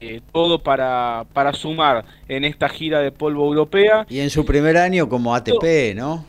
eh, 0.00 0.20
todo 0.32 0.62
para, 0.62 1.24
para 1.32 1.52
sumar 1.52 2.04
en 2.28 2.44
esta 2.44 2.68
gira 2.68 3.00
de 3.00 3.12
polvo 3.12 3.46
europea. 3.46 4.06
Y 4.08 4.20
en 4.20 4.30
su 4.30 4.44
primer 4.44 4.76
año 4.76 5.08
como 5.08 5.34
ATP, 5.34 5.94
¿no? 5.94 6.24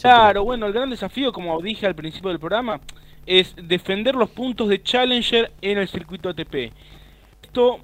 Claro, 0.00 0.44
bueno, 0.44 0.66
el 0.66 0.72
gran 0.72 0.90
desafío, 0.90 1.32
como 1.32 1.60
dije 1.62 1.86
al 1.86 1.94
principio 1.94 2.30
del 2.30 2.38
programa, 2.38 2.80
es 3.26 3.54
defender 3.56 4.14
los 4.14 4.28
puntos 4.30 4.68
de 4.68 4.82
Challenger 4.82 5.52
en 5.62 5.78
el 5.78 5.88
circuito 5.88 6.28
ATP. 6.28 6.72
Esto 7.42 7.80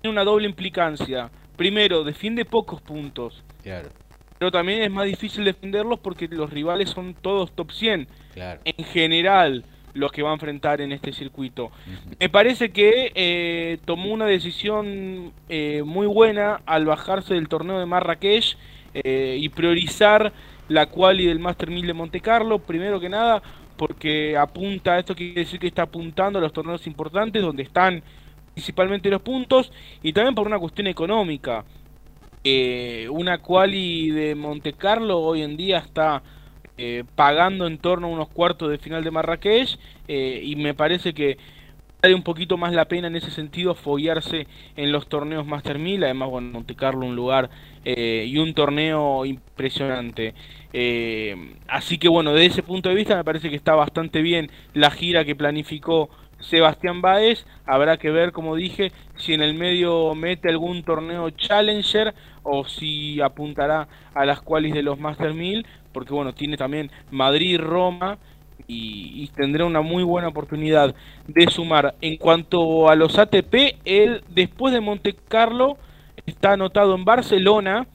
tiene 0.00 0.12
una 0.12 0.24
doble 0.24 0.46
implicancia. 0.48 1.30
Primero, 1.56 2.04
defiende 2.04 2.44
pocos 2.44 2.80
puntos. 2.82 3.42
Claro. 3.62 3.88
Pero 4.38 4.50
también 4.50 4.82
es 4.82 4.90
más 4.90 5.06
difícil 5.06 5.44
defenderlos 5.44 5.98
porque 6.00 6.28
los 6.28 6.50
rivales 6.50 6.90
son 6.90 7.14
todos 7.14 7.52
top 7.52 7.70
100. 7.72 8.08
Claro. 8.34 8.60
En 8.64 8.84
general, 8.84 9.64
los 9.96 10.12
que 10.12 10.22
va 10.22 10.30
a 10.30 10.34
enfrentar 10.34 10.80
en 10.80 10.92
este 10.92 11.12
circuito. 11.12 11.70
Me 12.20 12.28
parece 12.28 12.70
que 12.70 13.12
eh, 13.14 13.78
tomó 13.84 14.12
una 14.12 14.26
decisión 14.26 15.32
eh, 15.48 15.82
muy 15.84 16.06
buena 16.06 16.60
al 16.66 16.84
bajarse 16.84 17.34
del 17.34 17.48
torneo 17.48 17.78
de 17.78 17.86
Marrakech 17.86 18.56
eh, 18.94 19.36
y 19.40 19.48
priorizar 19.48 20.32
la 20.68 20.86
quali 20.86 21.26
del 21.26 21.38
Master 21.38 21.70
1000 21.70 21.86
de 21.86 21.92
Monte 21.92 22.20
Carlo, 22.20 22.58
primero 22.58 23.00
que 23.00 23.08
nada 23.08 23.42
porque 23.76 24.36
apunta, 24.36 24.98
esto 24.98 25.14
quiere 25.14 25.40
decir 25.40 25.60
que 25.60 25.66
está 25.66 25.82
apuntando 25.82 26.38
a 26.38 26.42
los 26.42 26.52
torneos 26.52 26.86
importantes 26.86 27.42
donde 27.42 27.62
están 27.62 28.02
principalmente 28.54 29.10
los 29.10 29.20
puntos 29.20 29.70
y 30.02 30.14
también 30.14 30.34
por 30.34 30.46
una 30.46 30.58
cuestión 30.58 30.86
económica. 30.86 31.64
una 33.10 33.38
quali 33.38 34.10
de 34.10 34.34
Monte 34.34 34.72
Carlo 34.72 35.18
hoy 35.18 35.42
en 35.42 35.56
día 35.56 35.78
está 35.78 36.22
eh, 36.78 37.04
pagando 37.14 37.66
en 37.66 37.78
torno 37.78 38.06
a 38.06 38.10
unos 38.10 38.28
cuartos 38.28 38.70
de 38.70 38.78
final 38.78 39.02
de 39.02 39.10
Marrakech 39.10 39.78
eh, 40.08 40.40
y 40.44 40.56
me 40.56 40.74
parece 40.74 41.14
que 41.14 41.38
vale 42.02 42.14
un 42.14 42.22
poquito 42.22 42.58
más 42.58 42.72
la 42.74 42.84
pena 42.84 43.08
en 43.08 43.16
ese 43.16 43.30
sentido 43.30 43.74
follarse 43.74 44.46
en 44.76 44.92
los 44.92 45.08
torneos 45.08 45.46
Master 45.46 45.78
1000, 45.78 46.04
además 46.04 46.28
bueno, 46.28 46.50
Monte 46.50 46.76
Carlo 46.76 47.06
un 47.06 47.16
lugar 47.16 47.48
eh, 47.84 48.26
y 48.28 48.38
un 48.38 48.52
torneo 48.52 49.24
impresionante. 49.24 50.34
así 51.68 51.96
que 51.98 52.08
bueno, 52.08 52.32
desde 52.32 52.46
ese 52.46 52.62
punto 52.62 52.90
de 52.90 52.94
vista 52.94 53.16
me 53.16 53.24
parece 53.24 53.48
que 53.48 53.56
está 53.56 53.74
bastante 53.74 54.20
bien 54.20 54.50
la 54.74 54.90
gira 54.90 55.24
que 55.24 55.34
planificó 55.34 56.10
Sebastián 56.40 57.00
Baez, 57.00 57.46
habrá 57.64 57.96
que 57.96 58.10
ver, 58.10 58.32
como 58.32 58.54
dije, 58.56 58.92
si 59.16 59.32
en 59.32 59.42
el 59.42 59.54
medio 59.54 60.14
mete 60.14 60.48
algún 60.48 60.82
torneo 60.82 61.30
Challenger 61.30 62.14
o 62.42 62.64
si 62.66 63.20
apuntará 63.20 63.88
a 64.14 64.26
las 64.26 64.42
cuales 64.42 64.74
de 64.74 64.82
los 64.82 64.98
Master 64.98 65.34
1000, 65.34 65.66
porque 65.96 66.12
bueno, 66.12 66.34
tiene 66.34 66.58
también 66.58 66.90
Madrid, 67.10 67.58
Roma 67.58 68.18
y, 68.66 69.28
tendrá 69.28 69.64
una 69.64 69.80
muy 69.80 70.02
buena 70.02 70.28
oportunidad 70.28 70.94
de 71.26 71.46
sumar. 71.50 71.94
En 72.02 72.18
cuanto 72.18 72.90
a 72.90 72.94
los 72.94 73.18
ATP, 73.18 73.78
él 73.86 74.22
después 74.28 74.74
de 74.74 74.82
Monte 74.82 75.16
Carlo 75.26 75.78
está 76.26 76.52
anotado 76.52 76.94
en 76.96 77.06
Barcelona, 77.06 77.86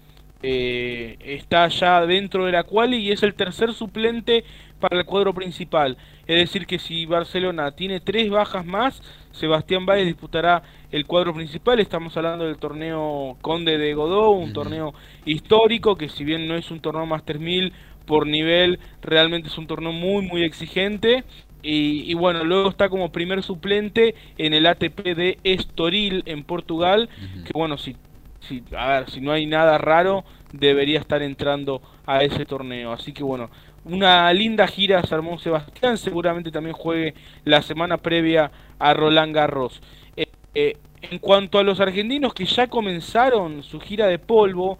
eh, 0.41 1.15
está 1.19 1.67
ya 1.67 2.03
dentro 2.07 2.45
de 2.45 2.53
la 2.53 2.63
quali 2.63 2.97
y 2.97 3.11
es 3.11 3.21
el 3.21 3.35
tercer 3.35 3.71
suplente 3.71 4.45
para 4.79 4.97
el 4.97 5.05
cuadro 5.05 5.35
principal. 5.35 5.95
Es 6.25 6.37
decir, 6.37 6.65
que 6.65 6.79
si 6.79 7.05
Barcelona 7.05 7.71
tiene 7.71 7.99
tres 7.99 8.31
bajas 8.31 8.65
más, 8.65 9.01
Sebastián 9.31 9.85
Báez 9.85 10.05
disputará 10.05 10.63
el 10.91 11.05
cuadro 11.05 11.33
principal. 11.33 11.79
Estamos 11.79 12.15
hablando 12.17 12.45
del 12.45 12.57
torneo 12.57 13.37
Conde 13.41 13.77
de 13.77 13.93
Godó, 13.93 14.31
un 14.31 14.53
torneo 14.53 14.93
histórico 15.25 15.95
que 15.95 16.09
si 16.09 16.25
bien 16.25 16.47
no 16.47 16.55
es 16.55 16.69
un 16.71 16.81
torneo 16.81 17.05
Master 17.05 17.39
1000 17.39 17.73
por 18.11 18.27
nivel, 18.27 18.77
realmente 19.01 19.47
es 19.47 19.57
un 19.57 19.67
torneo 19.67 19.93
muy, 19.93 20.27
muy 20.27 20.43
exigente. 20.43 21.23
Y, 21.63 22.13
bueno, 22.15 22.43
luego 22.43 22.67
está 22.67 22.89
como 22.89 23.09
primer 23.09 23.41
suplente 23.41 24.15
en 24.37 24.53
el 24.53 24.65
ATP 24.65 24.99
de 25.15 25.37
Estoril 25.45 26.21
en 26.25 26.43
Portugal, 26.43 27.07
que 27.45 27.53
bueno, 27.53 27.77
si, 27.77 27.95
si, 28.41 28.63
a 28.75 28.87
ver, 28.87 29.09
si 29.09 29.21
no 29.21 29.31
hay 29.31 29.45
nada 29.45 29.77
raro, 29.77 30.25
debería 30.51 30.99
estar 30.99 31.21
entrando 31.21 31.81
a 32.05 32.21
ese 32.21 32.45
torneo. 32.45 32.91
Así 32.91 33.13
que 33.13 33.23
bueno, 33.23 33.49
una 33.85 34.33
linda 34.33 34.67
gira 34.67 35.01
Salmón 35.03 35.39
Sebastián, 35.39 35.97
seguramente 35.97 36.51
también 36.51 36.75
juegue 36.75 37.13
la 37.45 37.61
semana 37.61 37.95
previa 37.95 38.51
a 38.77 38.93
Roland 38.93 39.33
Garros. 39.33 39.81
Eh, 40.17 40.27
eh, 40.53 40.75
en 41.01 41.19
cuanto 41.19 41.59
a 41.59 41.63
los 41.63 41.79
argentinos 41.79 42.33
que 42.33 42.43
ya 42.43 42.67
comenzaron 42.67 43.63
su 43.63 43.79
gira 43.79 44.07
de 44.07 44.19
polvo, 44.19 44.79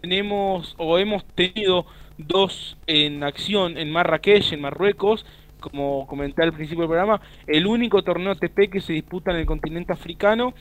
tenemos 0.00 0.74
o 0.78 0.98
hemos 0.98 1.24
tenido 1.24 1.86
dos 2.26 2.76
en 2.86 3.22
acción 3.22 3.78
en 3.78 3.90
Marrakech, 3.90 4.52
en 4.52 4.60
Marruecos, 4.60 5.24
como 5.60 6.06
comenté 6.06 6.42
al 6.42 6.52
principio 6.52 6.82
del 6.82 6.88
programa, 6.88 7.20
el 7.46 7.66
único 7.66 8.02
torneo 8.02 8.32
ATP 8.32 8.70
que 8.70 8.80
se 8.80 8.92
disputa 8.92 9.30
en 9.30 9.38
el 9.38 9.46
continente 9.46 9.92
africano 9.92 10.54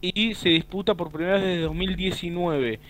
y 0.00 0.34
se 0.34 0.50
disputa 0.50 0.94
por 0.94 1.10
primera 1.10 1.34
vez 1.34 1.44
desde 1.44 1.62
2019. 1.62 2.80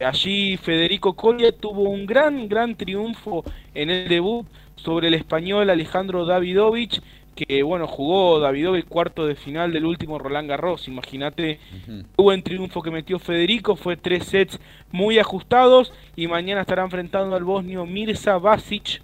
Allí 0.00 0.56
Federico 0.56 1.14
Coria 1.14 1.52
tuvo 1.52 1.82
un 1.82 2.06
gran, 2.06 2.48
gran 2.48 2.76
triunfo 2.76 3.44
en 3.74 3.90
el 3.90 4.08
debut 4.08 4.46
sobre 4.76 5.08
el 5.08 5.14
español 5.14 5.70
Alejandro 5.70 6.24
Davidovich, 6.24 7.02
que 7.38 7.62
bueno, 7.62 7.86
jugó 7.86 8.40
Davidovich 8.40 8.86
cuarto 8.86 9.24
de 9.24 9.36
final 9.36 9.72
del 9.72 9.84
último 9.84 10.18
Roland 10.18 10.48
Garros, 10.48 10.88
imagínate, 10.88 11.60
uh 11.86 12.22
buen 12.22 12.42
triunfo 12.42 12.82
que 12.82 12.90
metió 12.90 13.20
Federico, 13.20 13.76
fue 13.76 13.96
tres 13.96 14.24
sets 14.24 14.58
muy 14.90 15.20
ajustados 15.20 15.92
y 16.16 16.26
mañana 16.26 16.62
estará 16.62 16.82
enfrentando 16.82 17.36
al 17.36 17.44
bosnio 17.44 17.86
Mirza 17.86 18.38
Basic 18.38 19.00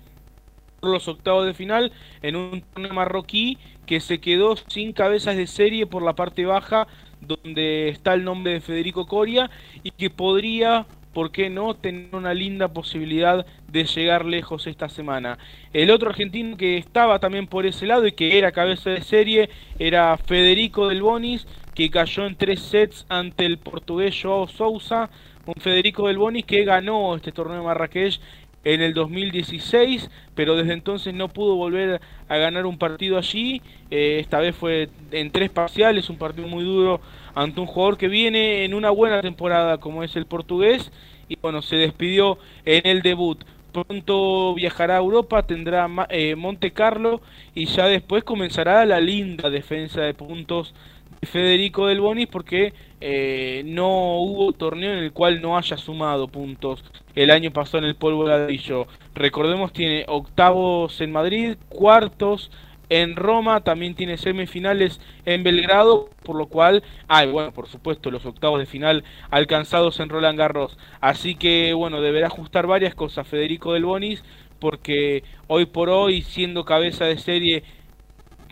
por 0.81 0.90
los 0.90 1.06
octavos 1.06 1.47
de 1.47 1.55
final 1.55 1.93
en 2.23 2.35
un 2.35 2.61
torneo 2.61 2.93
marroquí 2.93 3.56
que 3.86 4.01
se 4.01 4.19
quedó 4.19 4.56
sin 4.56 4.93
cabezas 4.93 5.36
de 5.36 5.47
serie 5.47 5.86
por 5.86 6.02
la 6.02 6.15
parte 6.15 6.44
baja 6.44 6.89
donde 7.20 7.89
está 7.89 8.15
el 8.15 8.24
nombre 8.24 8.55
de 8.55 8.61
Federico 8.61 9.06
Coria 9.06 9.48
y 9.85 9.93
que 9.93 10.11
podría 10.11 10.86
¿por 11.15 11.31
qué 11.31 11.49
no 11.49 11.74
tener 11.74 12.15
una 12.15 12.35
linda 12.35 12.69
posibilidad 12.69 13.47
de 13.69 13.85
llegar 13.85 14.27
lejos 14.27 14.66
esta 14.66 14.89
semana? 14.89 15.39
El 15.73 15.91
otro 15.91 16.11
argentino 16.11 16.57
que 16.57 16.77
estaba 16.77 17.20
también 17.20 17.47
por 17.47 17.65
ese 17.65 17.86
lado 17.86 18.07
y 18.07 18.12
que 18.12 18.36
era 18.36 18.53
cabeza 18.53 18.91
de 18.91 19.03
serie 19.03 19.49
era 19.78 20.16
Federico 20.19 20.89
Del 20.89 21.03
Bonis, 21.03 21.47
que 21.74 21.91
cayó 21.91 22.27
en 22.27 22.36
tres 22.36 22.61
sets 22.61 23.07
ante 23.09 23.47
el 23.47 23.59
portugués 23.59 24.20
Joao 24.20 24.49
Sousa, 24.49 25.09
un 25.47 25.55
Federico 25.55 26.09
Del 26.09 26.19
Bonis 26.19 26.45
que 26.45 26.65
ganó 26.65 27.15
este 27.15 27.32
torneo 27.32 27.59
de 27.59 27.65
Marrakech 27.65 28.20
en 28.65 28.81
el 28.81 28.95
2016, 28.95 30.11
pero 30.35 30.57
desde 30.57 30.73
entonces 30.73 31.15
no 31.15 31.28
pudo 31.28 31.55
volver 31.55 32.01
a 32.28 32.36
ganar 32.36 32.66
un 32.66 32.78
partido 32.78 33.19
allí. 33.19 33.62
Eh, 33.91 34.19
esta 34.20 34.41
vez 34.41 34.57
fue 34.57 34.89
en 35.12 35.31
tres 35.31 35.51
parciales, 35.51 36.09
un 36.11 36.16
partido 36.16 36.49
muy 36.49 36.65
duro 36.65 37.01
ante 37.35 37.61
un 37.61 37.66
jugador 37.66 37.98
que 37.98 38.09
viene 38.09 38.65
en 38.65 38.74
una 38.74 38.90
buena 38.90 39.20
temporada 39.20 39.78
como 39.78 40.02
es 40.02 40.16
el 40.16 40.27
portugués 40.27 40.93
y 41.28 41.36
bueno, 41.36 41.62
se 41.62 41.77
despidió 41.77 42.39
en 42.65 42.86
el 42.86 43.02
debut. 43.02 43.44
Pronto 43.73 44.55
viajará 44.55 44.94
a 44.94 45.01
Europa, 45.01 45.43
tendrá 45.43 45.89
eh, 46.09 46.36
Monte 46.36 46.73
Carlo 46.73 47.20
y 47.55 47.66
ya 47.66 47.86
después 47.86 48.23
comenzará 48.23 48.85
la 48.86 49.01
linda 49.01 49.51
defensa 49.51 50.01
de 50.02 50.15
puntos 50.15 50.74
de 51.20 51.27
Federico 51.27 51.89
Del 51.89 52.01
Bonis 52.01 52.28
porque 52.28 52.73
eh, 53.01 53.62
no 53.66 54.19
hubo 54.20 54.52
torneo 54.52 54.93
en 54.93 55.01
el 55.01 55.12
cual 55.12 55.43
no 55.43 55.56
haya 55.56 55.77
sumado 55.77 56.28
puntos 56.28 56.85
el 57.16 57.31
año 57.31 57.51
pasado 57.51 57.78
en 57.78 57.85
el 57.85 57.97
polvo 57.97 58.28
ladrillo. 58.28 58.86
Recordemos, 59.15 59.73
tiene 59.73 60.05
octavos 60.06 61.01
en 61.01 61.11
Madrid, 61.11 61.56
cuartos 61.69 62.52
en 62.89 63.16
Roma, 63.16 63.62
también 63.62 63.94
tiene 63.94 64.16
semifinales 64.16 65.01
en 65.24 65.43
Belgrado, 65.43 66.11
por 66.23 66.36
lo 66.36 66.47
cual, 66.47 66.82
hay, 67.09 67.31
bueno, 67.31 67.52
por 67.52 67.69
supuesto, 67.69 68.11
los 68.11 68.27
octavos 68.27 68.59
de 68.59 68.66
final 68.66 69.05
alcanzados 69.31 70.01
en 70.01 70.09
Roland 70.09 70.39
Garros. 70.39 70.78
Así 71.01 71.35
que, 71.35 71.73
bueno, 71.74 72.01
deberá 72.01 72.27
ajustar 72.27 72.66
varias 72.66 72.94
cosas 72.94 73.27
Federico 73.27 73.73
Del 73.73 73.85
Bonis, 73.85 74.23
porque 74.59 75.24
hoy 75.47 75.66
por 75.66 75.89
hoy, 75.90 76.23
siendo 76.23 76.65
cabeza 76.65 77.05
de 77.05 77.19
serie, 77.19 77.65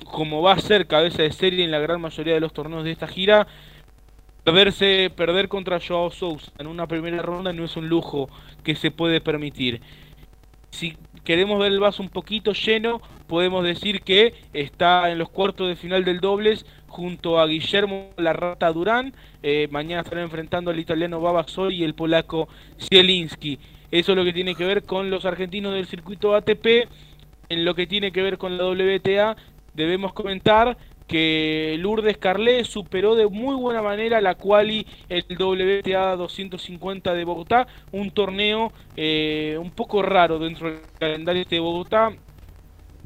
como 0.05 0.43
va 0.43 0.53
a 0.53 0.59
ser 0.59 0.87
cabeza 0.87 1.23
de 1.23 1.33
serie 1.33 1.65
en 1.65 1.71
la 1.71 1.79
gran 1.79 2.01
mayoría 2.01 2.35
de 2.35 2.41
los 2.41 2.53
torneos 2.53 2.85
de 2.85 2.91
esta 2.91 3.07
gira, 3.07 3.47
perderse, 4.45 5.11
perder 5.15 5.49
contra 5.49 5.81
Joao 5.81 6.11
Sousa 6.11 6.53
en 6.59 6.67
una 6.67 6.87
primera 6.87 7.23
ronda 7.23 7.53
no 7.53 7.65
es 7.65 7.77
un 7.77 7.89
lujo 7.89 8.29
que 8.65 8.75
se 8.75 8.91
puede 8.91 9.21
permitir. 9.21 9.81
Si 10.71 10.97
queremos 11.25 11.59
ver 11.61 11.73
el 11.73 11.81
vaso 11.81 12.03
un 12.03 12.09
poquito 12.09 12.53
lleno, 12.53 13.01
podemos 13.33 13.65
decir 13.65 14.03
que 14.03 14.35
está 14.53 15.11
en 15.11 15.17
los 15.17 15.31
cuartos 15.31 15.67
de 15.67 15.75
final 15.75 16.05
del 16.05 16.21
dobles 16.21 16.67
junto 16.87 17.41
a 17.41 17.47
Guillermo 17.47 18.11
La 18.19 18.35
Rata 18.35 18.71
Durán. 18.71 19.15
Eh, 19.43 19.69
mañana 19.71 20.03
estarán 20.03 20.25
enfrentando 20.25 20.71
al 20.71 20.79
italiano 20.79 21.19
Babasol 21.19 21.73
y 21.73 21.83
el 21.83 21.95
polaco 21.95 22.47
Zielinski. 22.79 23.59
Eso 23.91 24.13
es 24.13 24.19
lo 24.19 24.25
que 24.25 24.35
tiene 24.35 24.55
que 24.55 24.67
ver 24.67 24.83
con 24.83 25.09
los 25.09 25.25
argentinos 25.25 25.73
del 25.73 25.87
circuito 25.87 26.35
ATP. 26.35 26.91
En 27.49 27.65
lo 27.65 27.75
que 27.75 27.87
tiene 27.87 28.13
que 28.13 28.21
ver 28.21 28.37
con 28.37 28.59
la 28.59 28.67
WTA, 28.67 29.35
debemos 29.73 30.13
comentar 30.13 30.77
que 31.07 31.77
Lourdes 31.79 32.19
Carlet 32.19 32.67
superó 32.67 33.15
de 33.15 33.27
muy 33.29 33.57
buena 33.57 33.81
manera 33.81 34.21
la 34.21 34.35
quali 34.35 34.87
el 35.09 35.25
WTA 35.39 36.17
250 36.17 37.15
de 37.15 37.25
Bogotá, 37.25 37.67
un 37.93 38.11
torneo 38.11 38.75
eh, 38.95 39.57
un 39.59 39.71
poco 39.71 40.03
raro 40.03 40.39
dentro 40.39 40.71
del 40.71 40.81
calendario 40.99 41.47
de 41.47 41.61
Bogotá. 41.61 42.13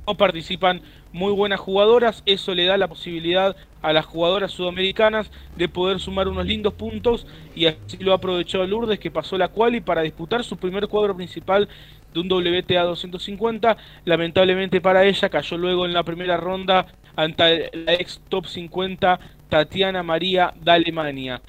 No 0.06 0.16
participan 0.16 0.82
muy 1.12 1.32
buenas 1.32 1.58
jugadoras, 1.58 2.22
eso 2.26 2.54
le 2.54 2.64
da 2.64 2.76
la 2.76 2.86
posibilidad 2.88 3.56
a 3.82 3.92
las 3.92 4.06
jugadoras 4.06 4.52
sudamericanas 4.52 5.30
de 5.56 5.68
poder 5.68 5.98
sumar 5.98 6.28
unos 6.28 6.46
lindos 6.46 6.74
puntos 6.74 7.26
y 7.54 7.66
así 7.66 7.96
lo 7.98 8.12
ha 8.12 8.16
aprovechado 8.16 8.66
Lourdes 8.66 9.00
que 9.00 9.10
pasó 9.10 9.36
la 9.36 9.48
quali 9.48 9.80
para 9.80 10.02
disputar 10.02 10.44
su 10.44 10.56
primer 10.56 10.86
cuadro 10.88 11.16
principal 11.16 11.68
de 12.12 12.20
un 12.20 12.30
WTA 12.30 12.82
250. 12.82 13.76
Lamentablemente 14.04 14.80
para 14.80 15.04
ella 15.04 15.28
cayó 15.28 15.58
luego 15.58 15.86
en 15.86 15.92
la 15.92 16.04
primera 16.04 16.36
ronda 16.36 16.86
ante 17.16 17.70
la 17.72 17.94
ex 17.94 18.20
top 18.28 18.46
50 18.46 19.18
Tatiana 19.48 20.02
María 20.02 20.52
de 20.60 20.70
Alemania. 20.70 21.40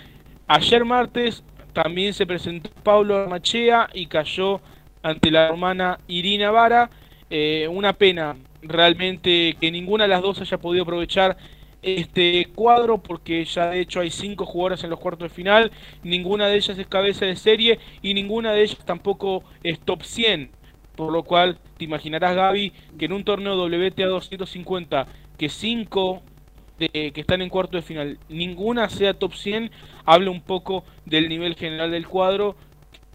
Ayer 0.47 0.83
martes 0.85 1.43
también 1.73 2.13
se 2.13 2.25
presentó 2.25 2.69
Pablo 2.83 3.27
Machea 3.27 3.89
y 3.93 4.07
cayó 4.07 4.61
ante 5.03 5.29
la 5.29 5.47
hermana 5.47 5.99
Irina 6.07 6.49
Vara. 6.51 6.89
Eh, 7.29 7.67
una 7.69 7.91
pena 7.91 8.37
realmente 8.61 9.55
que 9.59 9.71
ninguna 9.71 10.05
de 10.05 10.09
las 10.09 10.21
dos 10.21 10.41
haya 10.41 10.57
podido 10.57 10.83
aprovechar 10.83 11.37
este 11.81 12.47
cuadro 12.55 12.97
porque 12.97 13.43
ya 13.45 13.69
de 13.69 13.81
hecho 13.81 13.99
hay 13.99 14.09
cinco 14.09 14.45
jugadoras 14.45 14.83
en 14.83 14.89
los 14.89 14.99
cuartos 14.99 15.29
de 15.29 15.35
final, 15.35 15.71
ninguna 16.03 16.47
de 16.47 16.57
ellas 16.57 16.77
es 16.77 16.87
cabeza 16.87 17.25
de 17.25 17.35
serie 17.35 17.79
y 18.01 18.13
ninguna 18.13 18.51
de 18.51 18.63
ellas 18.63 18.79
tampoco 18.85 19.43
es 19.63 19.79
top 19.79 20.03
100, 20.03 20.51
por 20.95 21.11
lo 21.11 21.23
cual 21.23 21.59
te 21.77 21.85
imaginarás 21.85 22.35
Gaby 22.35 22.73
que 22.97 23.05
en 23.05 23.13
un 23.13 23.23
torneo 23.23 23.55
WTA 23.55 24.07
250 24.07 25.07
que 25.37 25.49
cinco 25.49 26.23
de, 26.79 27.11
que 27.11 27.21
están 27.21 27.41
en 27.41 27.49
cuarto 27.49 27.77
de 27.77 27.83
final, 27.83 28.19
ninguna 28.29 28.89
sea 28.89 29.13
top 29.13 29.33
100, 29.33 29.71
habla 30.05 30.31
un 30.31 30.41
poco 30.41 30.83
del 31.05 31.29
nivel 31.29 31.55
general 31.55 31.91
del 31.91 32.07
cuadro. 32.07 32.55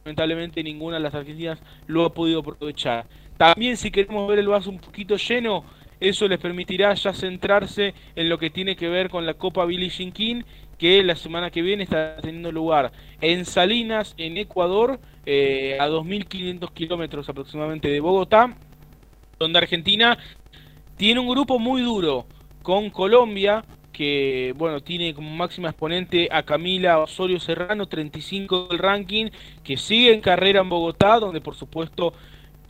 Lamentablemente 0.05 0.63
ninguna 0.65 0.97
de 0.97 1.03
las 1.03 1.15
argentinas 1.15 1.61
lo 1.87 2.05
ha 2.05 2.13
podido 2.13 2.41
aprovechar. 2.41 3.07
También 3.37 3.77
si 3.77 3.91
queremos 3.91 4.29
ver 4.29 4.39
el 4.39 4.49
vaso 4.49 4.71
un 4.71 4.79
poquito 4.79 5.17
lleno, 5.17 5.65
eso 6.01 6.27
les 6.27 6.39
permitirá 6.39 6.93
ya 6.95 7.13
centrarse 7.13 7.95
en 8.17 8.29
lo 8.29 8.39
que 8.39 8.51
tiene 8.51 8.77
que 8.77 8.89
ver 8.89 9.09
con 9.09 9.25
la 9.25 9.35
Copa 9.35 9.67
King, 9.67 10.43
que 10.77 11.03
la 11.05 11.15
semana 11.15 11.51
que 11.51 11.63
viene 11.63 11.85
está 11.85 12.17
teniendo 12.17 12.51
lugar 12.51 12.91
en 13.21 13.45
Salinas, 13.45 14.15
en 14.19 14.37
Ecuador, 14.37 14.99
eh, 15.27 15.77
a 15.79 15.89
2.500 15.89 16.73
kilómetros 16.73 17.29
aproximadamente 17.29 17.89
de 17.89 18.01
Bogotá, 18.01 18.57
donde 19.39 19.59
Argentina 19.59 20.19
tiene 20.97 21.21
un 21.21 21.29
grupo 21.29 21.59
muy 21.61 21.83
duro 21.83 22.27
con 22.63 22.91
Colombia, 22.91 23.65
que 23.93 24.55
bueno, 24.57 24.81
tiene 24.81 25.15
como 25.15 25.31
máxima 25.31 25.69
exponente 25.69 26.29
a 26.33 26.43
Camila 26.43 26.99
Osorio 26.99 27.39
Serrano, 27.39 27.87
35 27.87 28.69
del 28.69 28.79
ranking, 28.79 29.31
que 29.63 29.77
sigue 29.77 30.13
en 30.13 30.21
carrera 30.21 30.63
en 30.63 30.69
Bogotá, 30.69 31.21
donde 31.21 31.41
por 31.41 31.55
supuesto 31.55 32.15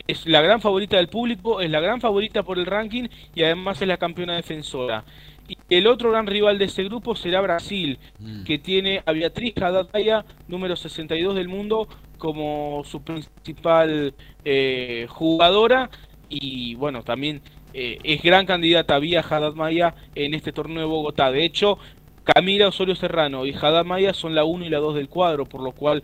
es 0.07 0.25
la 0.25 0.41
gran 0.41 0.61
favorita 0.61 0.97
del 0.97 1.07
público, 1.07 1.61
es 1.61 1.69
la 1.69 1.79
gran 1.79 2.01
favorita 2.01 2.43
por 2.43 2.59
el 2.59 2.65
ranking 2.65 3.07
y 3.33 3.43
además 3.43 3.81
es 3.81 3.87
la 3.87 3.97
campeona 3.97 4.35
defensora. 4.35 5.03
Y 5.47 5.57
el 5.69 5.87
otro 5.87 6.11
gran 6.11 6.27
rival 6.27 6.57
de 6.57 6.65
ese 6.65 6.83
grupo 6.83 7.15
será 7.15 7.41
Brasil, 7.41 7.99
mm. 8.19 8.43
que 8.43 8.59
tiene 8.59 9.03
a 9.05 9.11
Beatriz 9.11 9.53
Haddad 9.57 10.25
número 10.47 10.75
62 10.75 11.35
del 11.35 11.49
mundo, 11.49 11.87
como 12.17 12.83
su 12.85 13.01
principal 13.01 14.13
eh, 14.45 15.05
jugadora. 15.09 15.89
Y 16.29 16.75
bueno, 16.75 17.03
también 17.03 17.41
eh, 17.73 17.99
es 18.03 18.21
gran 18.21 18.45
candidata 18.45 18.97
vía 18.99 19.21
Haddad 19.21 19.53
Maya 19.53 19.95
en 20.15 20.33
este 20.33 20.53
torneo 20.53 20.79
de 20.79 20.85
Bogotá. 20.85 21.31
De 21.31 21.43
hecho, 21.43 21.77
Camila 22.23 22.69
Osorio 22.69 22.95
Serrano 22.95 23.45
y 23.45 23.53
Haddad 23.53 23.83
Maya 23.83 24.13
son 24.13 24.35
la 24.35 24.45
1 24.45 24.65
y 24.65 24.69
la 24.69 24.79
2 24.79 24.95
del 24.95 25.09
cuadro, 25.09 25.45
por 25.45 25.61
lo 25.61 25.73
cual, 25.73 26.03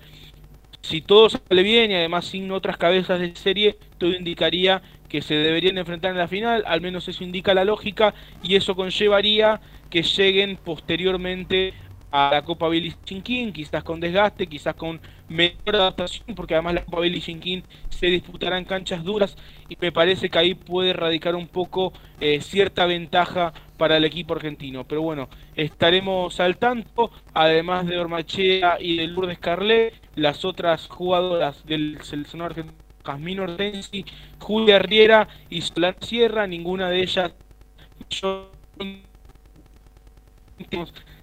si 0.81 1.01
todo 1.01 1.30
sale 1.30 1.64
bien 1.64 1.91
y 1.91 1.95
además 1.95 2.26
sin 2.26 2.51
otras 2.51 2.77
cabezas 2.77 3.19
de 3.19 3.35
serie, 3.35 3.77
todo 3.97 4.11
indicaría 4.11 4.81
que 5.07 5.22
se 5.22 5.34
deberían 5.35 5.77
enfrentar 5.77 6.11
en 6.11 6.18
la 6.18 6.27
final, 6.27 6.64
al 6.68 6.81
menos 6.81 7.07
eso 7.07 7.23
indica 7.23 7.53
la 7.53 7.65
lógica, 7.65 8.14
y 8.43 8.56
eso 8.56 8.76
conllevaría 8.76 9.60
que 9.89 10.03
lleguen 10.03 10.57
posteriormente 10.57 11.73
a 12.11 12.31
la 12.31 12.41
Copa 12.44 12.68
Billie 12.69 12.95
Jean 13.06 13.53
quizás 13.53 13.84
con 13.84 13.99
desgaste, 13.99 14.48
quizás 14.48 14.76
con 14.76 14.99
menor 15.27 15.76
adaptación, 15.76 16.36
porque 16.36 16.56
además 16.56 16.76
la 16.76 16.86
Copa 16.86 17.02
Billie 17.02 17.22
Jean 17.22 17.64
se 17.90 18.07
disputará 18.07 18.57
en 18.57 18.65
canchas 18.65 19.03
duras 19.03 19.36
y 19.68 19.77
me 19.80 19.91
parece 19.91 20.30
que 20.30 20.40
ahí 20.40 20.53
puede 20.56 20.94
radicar 20.94 21.36
un 21.36 21.48
poco 21.48 21.94
eh, 22.19 22.41
cierta 22.41 22.86
ventaja 22.86 23.53
para 23.77 23.98
el 23.98 24.06
equipo 24.06 24.34
argentino. 24.34 24.86
Pero 24.86 25.02
bueno, 25.02 25.30
estaremos 25.56 26.40
al 26.40 26.57
tanto, 26.57 27.11
además 27.34 27.86
de 27.86 27.98
Ormachea 27.98 28.77
y 28.80 28.98
de 28.98 29.07
Lourdes 29.07 29.40
Carlet, 29.40 29.94
las 30.15 30.45
otras 30.45 30.88
jugadoras 30.88 31.65
del 31.65 31.99
seleccionado 32.02 32.49
argentino, 32.49 32.77
Jasmine 33.03 33.41
Hortensi, 33.41 34.06
Julia 34.40 34.80
Riera 34.80 35.27
y 35.49 35.61
Solana 35.61 35.98
Sierra, 36.02 36.48
ninguna 36.48 36.90
de 36.90 37.02
ellas 37.02 37.34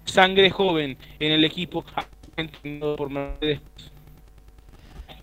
sangre 0.07 0.49
joven 0.49 0.97
en 1.19 1.31
el 1.31 1.43
equipo 1.43 1.83
por 2.97 3.09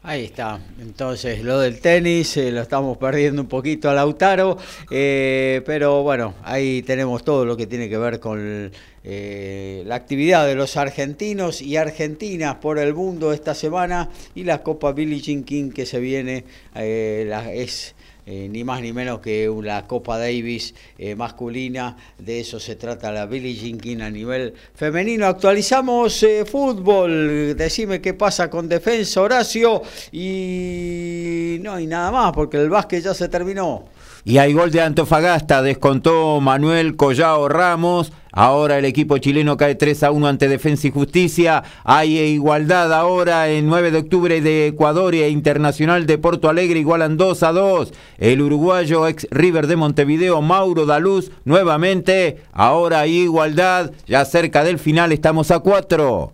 Ahí 0.07 0.25
está, 0.25 0.61
entonces 0.81 1.43
lo 1.43 1.59
del 1.61 1.81
tenis 1.81 2.37
eh, 2.37 2.53
lo 2.53 2.61
estamos 2.61 2.99
perdiendo 2.99 3.41
un 3.41 3.49
poquito 3.49 3.89
a 3.89 3.95
Lautaro, 3.95 4.59
eh, 4.91 5.63
pero 5.65 6.03
bueno, 6.03 6.35
ahí 6.43 6.83
tenemos 6.83 7.25
todo 7.25 7.47
lo 7.47 7.57
que 7.57 7.67
tiene 7.67 7.89
que 7.89 7.97
ver 7.97 8.21
con 8.21 8.71
eh, 9.03 9.83
la 9.87 9.95
actividad 9.95 10.47
de 10.47 10.57
los 10.57 10.77
argentinos 10.77 11.63
y 11.63 11.79
argentinas 11.79 12.57
por 12.57 12.79
el 12.79 12.93
mundo 12.93 13.33
esta 13.33 13.55
semana 13.55 14.11
y 14.35 14.45
la 14.45 14.63
Copa 14.63 14.93
Billie 14.93 15.21
Jean 15.21 15.43
King 15.43 15.71
que 15.71 15.87
se 15.87 15.99
viene, 16.01 16.45
es 16.75 17.95
eh, 18.27 18.49
ni 18.51 18.65
más 18.65 18.81
ni 18.81 18.93
menos 18.93 19.21
que 19.21 19.53
la 19.63 19.87
Copa 19.87 20.19
Davis 20.19 20.75
eh, 20.99 21.15
masculina, 21.15 21.97
de 22.19 22.41
eso 22.41 22.59
se 22.59 22.77
trata 22.77 23.13
la 23.13 23.27
Billie 23.27 23.55
Jean 23.55 23.79
King 23.79 24.01
a 24.01 24.11
nivel 24.11 24.55
femenino. 24.75 25.27
Actualizamos 25.27 26.23
eh, 26.23 26.45
fútbol, 26.47 27.55
decime 27.57 28.01
qué 28.01 28.15
pasa 28.15 28.49
con 28.49 28.69
defensa 28.69 29.21
Horacio 29.21 29.83
y 30.11 31.59
no 31.61 31.75
hay 31.75 31.87
nada 31.87 32.11
más 32.11 32.33
porque 32.33 32.57
el 32.57 32.71
básquet 32.71 33.05
ya 33.05 33.13
se 33.13 33.29
terminó. 33.29 33.94
Y 34.27 34.39
hay 34.39 34.55
gol 34.55 34.71
de 34.71 34.81
Antofagasta, 34.81 35.61
descontó 35.61 36.41
Manuel 36.41 36.97
Collao 36.97 37.47
Ramos. 37.47 38.11
Ahora 38.33 38.79
el 38.79 38.87
equipo 38.87 39.19
chileno 39.19 39.59
cae 39.59 39.75
3 39.75 40.03
a 40.05 40.11
1 40.13 40.27
ante 40.27 40.49
Defensa 40.49 40.89
y 40.89 40.91
Justicia. 40.91 41.63
Hay 41.85 42.19
igualdad 42.19 42.91
ahora 42.95 43.51
en 43.51 43.67
9 43.67 43.91
de 43.91 43.99
octubre 43.99 44.41
de 44.41 44.69
Ecuador 44.69 45.15
e 45.15 45.29
Internacional 45.29 46.07
de 46.07 46.17
Porto 46.17 46.49
Alegre 46.49 46.81
igualan 46.81 47.19
2 47.19 47.43
a 47.43 47.53
2. 47.53 47.93
El 48.17 48.41
uruguayo 48.41 49.07
ex 49.07 49.29
River 49.31 49.67
de 49.67 49.77
Montevideo, 49.77 50.41
Mauro 50.41 50.87
Daluz, 50.87 51.31
nuevamente. 51.45 52.39
Ahora 52.53 53.01
hay 53.01 53.19
igualdad. 53.19 53.93
Ya 54.07 54.25
cerca 54.25 54.65
del 54.65 54.79
final 54.79 55.13
estamos 55.13 55.51
a 55.51 55.59
4. 55.59 56.34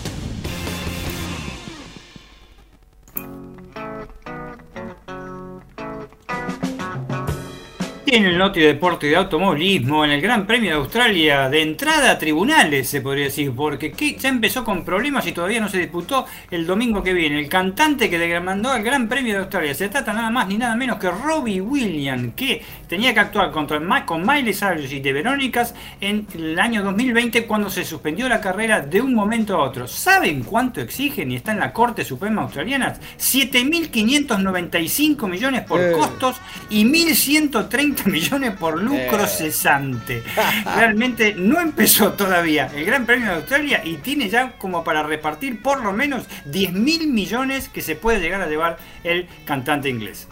En 8.11 8.25
el 8.25 8.37
Noti 8.37 8.59
Deporte 8.59 9.07
de 9.07 9.15
Automovilismo, 9.15 10.03
en 10.03 10.11
el 10.11 10.19
Gran 10.19 10.45
Premio 10.45 10.71
de 10.71 10.75
Australia, 10.75 11.47
de 11.47 11.61
entrada 11.61 12.11
a 12.11 12.17
tribunales, 12.17 12.89
se 12.89 12.99
podría 12.99 13.23
decir, 13.23 13.53
porque 13.55 13.93
ya 14.19 14.27
empezó 14.27 14.65
con 14.65 14.83
problemas 14.83 15.25
y 15.27 15.31
todavía 15.31 15.61
no 15.61 15.69
se 15.69 15.77
disputó 15.77 16.25
el 16.51 16.67
domingo 16.67 17.01
que 17.01 17.13
viene. 17.13 17.39
El 17.39 17.47
cantante 17.47 18.09
que 18.09 18.17
le 18.17 18.37
mandó 18.41 18.69
al 18.69 18.83
Gran 18.83 19.07
Premio 19.07 19.35
de 19.35 19.39
Australia 19.39 19.73
se 19.73 19.87
trata 19.87 20.11
nada 20.11 20.29
más 20.29 20.49
ni 20.49 20.57
nada 20.57 20.75
menos 20.75 20.99
que 20.99 21.09
Robbie 21.09 21.61
Williams, 21.61 22.33
que 22.35 22.61
tenía 22.85 23.13
que 23.13 23.21
actuar 23.21 23.49
contra, 23.49 23.79
con 24.05 24.27
Miley 24.27 24.53
Cyrus 24.53 24.91
y 24.91 24.99
de 24.99 25.13
Verónicas 25.13 25.73
en 26.01 26.27
el 26.35 26.59
año 26.59 26.83
2020 26.83 27.47
cuando 27.47 27.69
se 27.69 27.85
suspendió 27.85 28.27
la 28.27 28.41
carrera 28.41 28.81
de 28.81 28.99
un 28.99 29.13
momento 29.13 29.55
a 29.55 29.63
otro. 29.63 29.87
¿Saben 29.87 30.43
cuánto 30.43 30.81
exigen 30.81 31.31
y 31.31 31.37
está 31.37 31.53
en 31.53 31.59
la 31.59 31.71
Corte 31.71 32.03
Suprema 32.03 32.41
Australiana? 32.41 32.93
7.595 33.17 35.29
millones 35.29 35.61
por 35.61 35.79
eh. 35.79 35.93
costos 35.93 36.35
y 36.69 36.83
1.130 36.83 38.00
millones 38.05 38.51
por 38.51 38.81
lucro 38.81 39.23
eh. 39.23 39.27
cesante. 39.27 40.23
Realmente 40.65 41.33
no 41.35 41.59
empezó 41.59 42.13
todavía 42.13 42.69
el 42.75 42.85
Gran 42.85 43.05
Premio 43.05 43.27
de 43.27 43.35
Australia 43.35 43.81
y 43.83 43.97
tiene 43.97 44.29
ya 44.29 44.53
como 44.57 44.83
para 44.83 45.03
repartir 45.03 45.61
por 45.61 45.83
lo 45.83 45.91
menos 45.91 46.25
10 46.45 46.73
mil 46.73 47.07
millones 47.07 47.69
que 47.69 47.81
se 47.81 47.95
puede 47.95 48.19
llegar 48.19 48.41
a 48.41 48.47
llevar 48.47 48.77
el 49.03 49.27
cantante 49.45 49.89
inglés. 49.89 50.27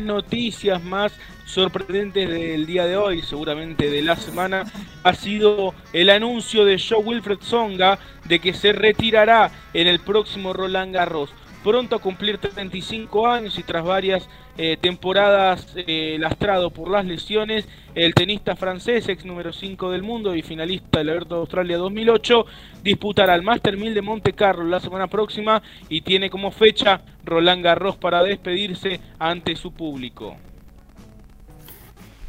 noticias 0.00 0.82
más 0.84 1.12
sorprendentes 1.44 2.28
del 2.28 2.66
día 2.66 2.84
de 2.84 2.96
hoy, 2.96 3.22
seguramente 3.22 3.90
de 3.90 4.02
la 4.02 4.16
semana, 4.16 4.64
ha 5.02 5.14
sido 5.14 5.74
el 5.92 6.10
anuncio 6.10 6.64
de 6.64 6.78
Joe 6.78 6.98
Wilfred 6.98 7.38
Songa 7.40 7.98
de 8.26 8.38
que 8.38 8.52
se 8.52 8.72
retirará 8.72 9.50
en 9.72 9.86
el 9.86 9.98
próximo 9.98 10.52
Roland 10.52 10.94
Garros 10.94 11.32
pronto 11.68 11.96
a 11.96 11.98
cumplir 11.98 12.38
35 12.38 13.28
años 13.28 13.58
y 13.58 13.62
tras 13.62 13.84
varias 13.84 14.26
eh, 14.56 14.78
temporadas 14.80 15.74
eh, 15.76 16.16
lastrado 16.18 16.70
por 16.70 16.90
las 16.90 17.04
lesiones, 17.04 17.68
el 17.94 18.14
tenista 18.14 18.56
francés, 18.56 19.06
ex 19.06 19.26
número 19.26 19.52
5 19.52 19.90
del 19.90 20.02
mundo 20.02 20.34
y 20.34 20.40
finalista 20.40 21.00
del 21.00 21.10
Abierto 21.10 21.34
de 21.34 21.40
Australia 21.42 21.76
2008, 21.76 22.46
disputará 22.82 23.34
el 23.34 23.42
Master 23.42 23.76
1000 23.76 23.92
de 23.92 24.00
Monte 24.00 24.32
Carlo 24.32 24.64
la 24.64 24.80
semana 24.80 25.08
próxima 25.08 25.62
y 25.90 26.00
tiene 26.00 26.30
como 26.30 26.52
fecha 26.52 27.02
Roland 27.22 27.62
Garros 27.62 27.96
para 27.96 28.22
despedirse 28.22 29.02
ante 29.18 29.54
su 29.54 29.70
público. 29.70 30.38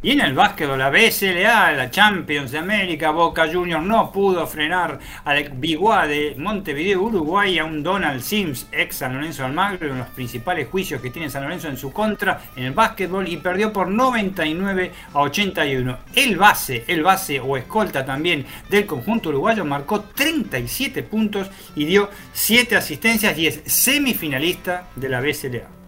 Y 0.01 0.11
en 0.11 0.21
el 0.21 0.33
básquetbol, 0.33 0.79
la 0.79 0.89
BSLA, 0.89 1.73
la 1.73 1.91
Champions 1.91 2.51
de 2.51 2.59
América, 2.59 3.11
Boca 3.11 3.49
Juniors 3.51 3.83
no 3.83 4.13
pudo 4.13 4.47
frenar 4.47 4.97
al 5.25 5.49
Biguá 5.49 6.07
de 6.07 6.35
Montevideo, 6.37 7.01
Uruguay, 7.01 7.59
a 7.59 7.65
un 7.65 7.83
Donald 7.83 8.21
Sims, 8.21 8.67
ex 8.71 8.95
San 8.95 9.13
Lorenzo 9.13 9.43
Almagro, 9.43 9.89
en 9.89 9.97
los 9.97 10.07
principales 10.07 10.69
juicios 10.69 11.01
que 11.01 11.09
tiene 11.09 11.29
San 11.29 11.43
Lorenzo 11.43 11.67
en 11.67 11.75
su 11.75 11.91
contra 11.91 12.39
en 12.55 12.63
el 12.63 12.71
básquetbol 12.71 13.27
y 13.27 13.35
perdió 13.37 13.73
por 13.73 13.89
99 13.89 14.93
a 15.13 15.19
81. 15.19 15.97
El 16.15 16.37
base, 16.37 16.85
el 16.87 17.03
base 17.03 17.41
o 17.41 17.57
escolta 17.57 18.05
también 18.05 18.45
del 18.69 18.85
conjunto 18.85 19.27
uruguayo 19.29 19.65
marcó 19.65 19.99
37 20.01 21.03
puntos 21.03 21.51
y 21.75 21.83
dio 21.83 22.09
7 22.31 22.77
asistencias 22.77 23.37
y 23.37 23.47
es 23.47 23.61
semifinalista 23.65 24.87
de 24.95 25.09
la 25.09 25.19
BSLA. 25.19 25.78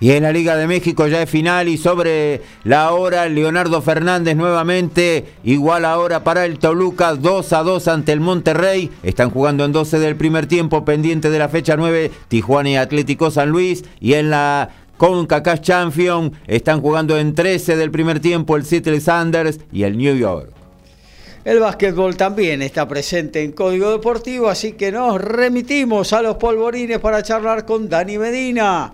Y 0.00 0.12
en 0.12 0.22
la 0.22 0.32
Liga 0.32 0.56
de 0.56 0.68
México 0.68 1.08
ya 1.08 1.22
es 1.22 1.30
final 1.30 1.68
y 1.68 1.76
sobre 1.76 2.42
la 2.62 2.92
hora 2.92 3.28
Leonardo 3.28 3.82
Fernández 3.82 4.36
nuevamente 4.36 5.24
igual 5.42 5.84
ahora 5.84 6.22
para 6.22 6.44
el 6.44 6.58
Toluca 6.58 7.14
2 7.14 7.52
a 7.52 7.62
2 7.64 7.88
ante 7.88 8.12
el 8.12 8.20
Monterrey. 8.20 8.90
Están 9.02 9.30
jugando 9.30 9.64
en 9.64 9.72
12 9.72 9.98
del 9.98 10.14
primer 10.14 10.46
tiempo 10.46 10.84
pendiente 10.84 11.30
de 11.30 11.38
la 11.38 11.48
fecha 11.48 11.76
9 11.76 12.12
Tijuana 12.28 12.70
y 12.70 12.76
Atlético 12.76 13.32
San 13.32 13.50
Luis 13.50 13.84
y 14.00 14.14
en 14.14 14.30
la 14.30 14.70
CONCACAF 14.98 15.60
Champion 15.60 16.32
están 16.46 16.80
jugando 16.80 17.18
en 17.18 17.34
13 17.34 17.76
del 17.76 17.90
primer 17.90 18.20
tiempo 18.20 18.56
el 18.56 18.64
Seattle 18.64 19.00
Sanders 19.00 19.58
y 19.72 19.82
el 19.82 19.96
New 19.98 20.16
York. 20.16 20.58
El 21.44 21.60
básquetbol 21.60 22.16
también 22.16 22.60
está 22.62 22.86
presente 22.86 23.42
en 23.42 23.52
Código 23.52 23.90
Deportivo, 23.90 24.48
así 24.48 24.72
que 24.72 24.92
nos 24.92 25.18
remitimos 25.18 26.12
a 26.12 26.20
los 26.20 26.36
polvorines 26.36 26.98
para 26.98 27.22
charlar 27.22 27.64
con 27.64 27.88
Dani 27.88 28.18
Medina. 28.18 28.92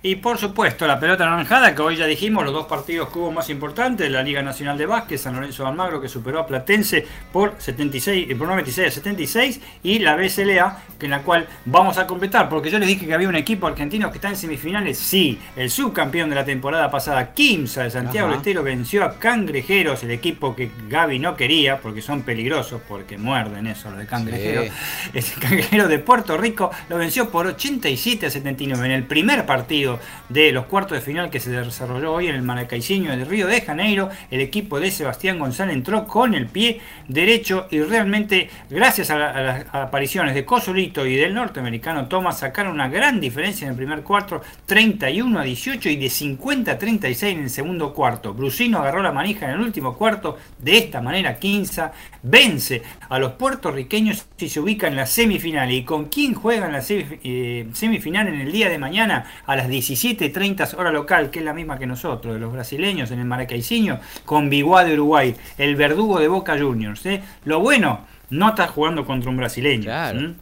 Y 0.00 0.14
por 0.16 0.38
supuesto, 0.38 0.86
la 0.86 1.00
pelota 1.00 1.24
naranjada, 1.24 1.74
que 1.74 1.82
hoy 1.82 1.96
ya 1.96 2.06
dijimos, 2.06 2.44
los 2.44 2.54
dos 2.54 2.66
partidos 2.66 3.08
que 3.08 3.18
hubo 3.18 3.32
más 3.32 3.50
importantes, 3.50 4.08
la 4.08 4.22
Liga 4.22 4.42
Nacional 4.42 4.78
de 4.78 4.86
Básquet, 4.86 5.18
San 5.18 5.34
Lorenzo 5.34 5.64
de 5.64 5.70
Almagro, 5.70 6.00
que 6.00 6.08
superó 6.08 6.38
a 6.38 6.46
Platense 6.46 7.04
por, 7.32 7.54
76, 7.58 8.32
por 8.36 8.46
96 8.46 8.86
a 8.86 8.90
76, 8.92 9.60
y 9.82 9.98
la 9.98 10.14
BSLA, 10.14 10.84
que 11.00 11.06
en 11.06 11.10
la 11.10 11.22
cual 11.22 11.48
vamos 11.64 11.98
a 11.98 12.06
completar, 12.06 12.48
porque 12.48 12.70
yo 12.70 12.78
les 12.78 12.86
dije 12.86 13.06
que 13.06 13.14
había 13.14 13.28
un 13.28 13.34
equipo 13.34 13.66
argentino 13.66 14.10
que 14.12 14.18
está 14.18 14.28
en 14.28 14.36
semifinales, 14.36 14.98
sí, 14.98 15.36
el 15.56 15.68
subcampeón 15.68 16.30
de 16.30 16.36
la 16.36 16.44
temporada 16.44 16.88
pasada, 16.92 17.32
Kimsa 17.34 17.82
de 17.82 17.90
Santiago 17.90 18.28
del 18.28 18.36
Estero, 18.36 18.62
venció 18.62 19.04
a 19.04 19.18
Cangrejeros, 19.18 20.04
el 20.04 20.12
equipo 20.12 20.54
que 20.54 20.70
Gaby 20.88 21.18
no 21.18 21.34
quería, 21.34 21.80
porque 21.80 22.02
son 22.02 22.22
peligrosos, 22.22 22.80
porque 22.86 23.18
muerden 23.18 23.66
eso, 23.66 23.90
lo 23.90 23.96
de 23.96 24.06
Cangrejeros. 24.06 24.66
El 25.12 25.24
Cangrejero 25.40 25.88
de 25.88 25.98
Puerto 25.98 26.36
Rico 26.36 26.70
lo 26.88 26.98
venció 26.98 27.30
por 27.30 27.46
87 27.46 28.26
a 28.26 28.30
79 28.30 28.86
en 28.86 28.92
el 28.92 29.04
primer 29.04 29.46
partido 29.46 29.87
de 30.28 30.52
los 30.52 30.66
cuartos 30.66 30.98
de 30.98 31.00
final 31.00 31.30
que 31.30 31.40
se 31.40 31.50
desarrolló 31.50 32.12
hoy 32.12 32.28
en 32.28 32.34
el 32.34 32.42
Maracaiceño 32.42 33.16
de 33.16 33.24
Río 33.24 33.46
de 33.46 33.60
Janeiro, 33.60 34.10
el 34.30 34.40
equipo 34.40 34.80
de 34.80 34.90
Sebastián 34.90 35.38
González 35.38 35.74
entró 35.74 36.06
con 36.06 36.34
el 36.34 36.46
pie 36.46 36.80
derecho 37.06 37.66
y 37.70 37.80
realmente 37.80 38.50
gracias 38.68 39.10
a, 39.10 39.18
las 39.18 39.66
apariciones 39.72 40.34
de 40.34 40.44
Cosolito 40.44 41.06
y 41.06 41.16
del 41.16 41.34
norteamericano 41.34 42.08
Thomas 42.08 42.38
sacaron 42.38 42.72
una 42.72 42.88
gran 42.88 43.20
diferencia 43.20 43.64
en 43.64 43.70
el 43.70 43.76
primer 43.76 44.02
cuarto, 44.02 44.42
31 44.66 45.40
a 45.40 45.42
18 45.42 45.88
y 45.88 45.96
de 45.96 46.10
50 46.10 46.72
a 46.72 46.78
36 46.78 47.36
en 47.36 47.42
el 47.44 47.50
segundo 47.50 47.92
cuarto. 47.94 48.34
Brusino 48.34 48.78
agarró 48.78 49.02
la 49.02 49.12
manija 49.12 49.46
en 49.46 49.52
el 49.52 49.60
último 49.60 49.96
cuarto, 49.96 50.38
de 50.58 50.78
esta 50.78 51.00
manera 51.00 51.38
Quinza 51.38 51.92
vence 52.22 52.82
a 53.08 53.18
los 53.18 53.32
puertorriqueños 53.32 54.26
y 54.44 54.48
se 54.48 54.60
ubica 54.60 54.86
en 54.86 54.96
la 54.96 55.06
semifinal. 55.06 55.70
¿Y 55.70 55.82
con 55.84 56.06
quién 56.06 56.34
juega 56.34 56.66
en 56.66 56.72
la 56.72 56.84
eh, 56.88 57.66
semifinal 57.72 58.28
en 58.28 58.40
el 58.40 58.52
día 58.52 58.68
de 58.68 58.78
mañana 58.78 59.26
a 59.46 59.56
las 59.56 59.68
17.30 59.68 60.74
hora 60.78 60.92
local, 60.92 61.30
que 61.30 61.40
es 61.40 61.44
la 61.44 61.54
misma 61.54 61.78
que 61.78 61.86
nosotros, 61.86 62.34
de 62.34 62.40
los 62.40 62.52
brasileños 62.52 63.10
en 63.10 63.18
el 63.18 63.24
Maracaicinho, 63.24 64.00
con 64.24 64.48
Biguá 64.50 64.84
de 64.84 64.94
Uruguay, 64.94 65.34
el 65.56 65.76
verdugo 65.76 66.20
de 66.20 66.28
Boca 66.28 66.58
Juniors. 66.58 67.04
¿eh? 67.06 67.22
Lo 67.44 67.60
bueno, 67.60 68.00
no 68.30 68.50
está 68.50 68.68
jugando 68.68 69.04
contra 69.04 69.30
un 69.30 69.36
brasileño, 69.36 69.90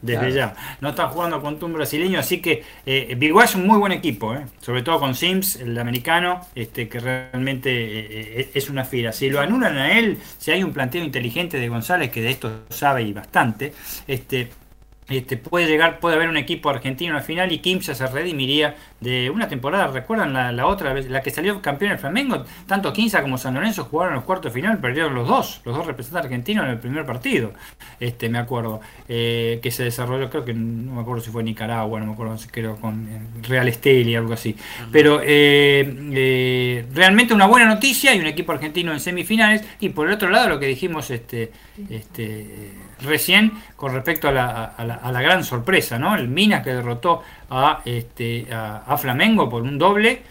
desde 0.03 0.33
ya. 0.33 0.55
No 0.81 0.91
está 0.91 1.09
jugando 1.09 1.41
contra 1.41 1.67
un 1.67 1.75
brasileño, 1.75 2.19
así 2.19 2.41
que 2.41 2.65
eh, 2.85 3.15
Biguá 3.17 3.45
es 3.45 3.55
un 3.55 3.67
muy 3.67 3.79
buen 3.79 3.93
equipo, 3.93 4.35
¿eh? 4.35 4.45
sobre 4.61 4.83
todo 4.83 4.99
con 4.99 5.15
Sims, 5.15 5.57
el 5.57 5.79
americano, 5.79 6.41
este, 6.55 6.89
que 6.89 7.01
realmente 7.01 7.71
eh, 7.71 8.51
es 8.55 8.71
una 8.71 8.85
fila. 8.85 9.13
Si 9.13 9.31
lo 9.31 9.41
anulan 9.41 9.77
a 9.77 9.99
él, 9.99 10.19
si 10.39 10.51
hay 10.51 10.63
un 10.63 10.73
planteo 10.73 11.05
inteligente 11.05 11.59
de 11.59 11.69
González, 11.69 12.11
que 12.11 12.23
de 12.23 12.31
esto 12.31 12.65
sabe 12.71 13.03
y 13.03 13.13
bastante, 13.13 13.73
este, 14.07 14.49
este, 15.09 15.37
puede 15.37 15.69
llegar, 15.69 16.01
puede 16.01 16.17
haber 16.17 16.29
un 16.29 16.37
equipo 16.37 16.69
argentino 16.69 17.17
al 17.17 17.23
final 17.23 17.53
y 17.53 17.59
Kimsa 17.59 17.95
se 17.95 18.07
redimiría 18.09 18.75
de 19.01 19.31
una 19.31 19.47
temporada. 19.47 19.87
¿Recuerdan 19.87 20.57
la, 20.57 20.67
otra 20.67 20.93
vez, 20.93 21.09
la 21.09 21.23
que 21.23 21.31
salió 21.31 21.63
campeón 21.63 21.93
el 21.93 21.99
Flamengo? 21.99 22.45
Tanto 22.67 22.93
Quinza 22.93 23.23
como 23.23 23.39
San 23.39 23.55
Lorenzo 23.55 23.85
jugaron 23.85 24.15
los 24.15 24.25
cuartos 24.25 24.53
de 24.53 24.61
final, 24.61 24.79
perdieron 24.79 25.15
los 25.15 25.29
dos, 25.29 25.61
los 25.65 25.77
dos 25.77 25.87
representantes 25.87 26.27
argentinos 26.27 26.65
en 26.65 26.73
el 26.73 26.79
primer 26.79 27.07
partido. 27.07 27.53
Este, 28.01 28.29
me 28.29 28.39
acuerdo, 28.39 28.81
eh, 29.09 29.61
que 29.63 29.71
se 29.71 29.85
desarrolló, 29.85 30.29
creo 30.29 30.45
que 30.45 30.55
no 30.55 30.95
me 30.95 31.01
acuerdo 31.03 31.23
si 31.23 31.31
fue 31.31 31.45
Nicaragua, 31.45 32.01
no 32.01 32.07
me 32.07 32.13
acuerdo 32.13 32.37
si 32.37 32.49
creo 32.49 32.75
con 32.77 33.09
eh, 33.09 33.47
Real 33.49 33.69
Esteli, 33.69 34.17
algo 34.17 34.33
así. 34.33 34.57
Pero 34.91 35.21
eh, 35.23 36.85
realmente 36.93 37.33
una 37.33 37.47
buena 37.47 37.67
noticia 37.67 38.13
y 38.13 38.19
un 38.19 38.27
equipo 38.27 38.51
argentino 38.51 38.93
en 38.93 38.99
semifinales. 38.99 39.63
Y 39.79 39.91
por 39.91 40.09
el 40.09 40.15
otro 40.15 40.31
lado, 40.31 40.49
lo 40.49 40.59
que 40.59 40.67
dijimos, 40.67 41.11
este, 41.11 41.53
este 41.91 42.73
recién 43.03 43.53
con 43.77 43.93
respecto 43.93 44.29
a 44.29 44.33
la, 44.33 44.65
a 44.65 45.13
la, 45.13 45.23
gran 45.23 45.45
sorpresa, 45.45 45.99
¿no? 45.99 46.15
El 46.15 46.29
Minas 46.29 46.63
que 46.63 46.73
derrotó 46.73 47.23
a, 47.51 47.83
este, 47.85 48.47
a, 48.53 48.97
Flamengo 48.97 49.49
por 49.49 49.63
un 49.63 49.79
doble, 49.79 50.23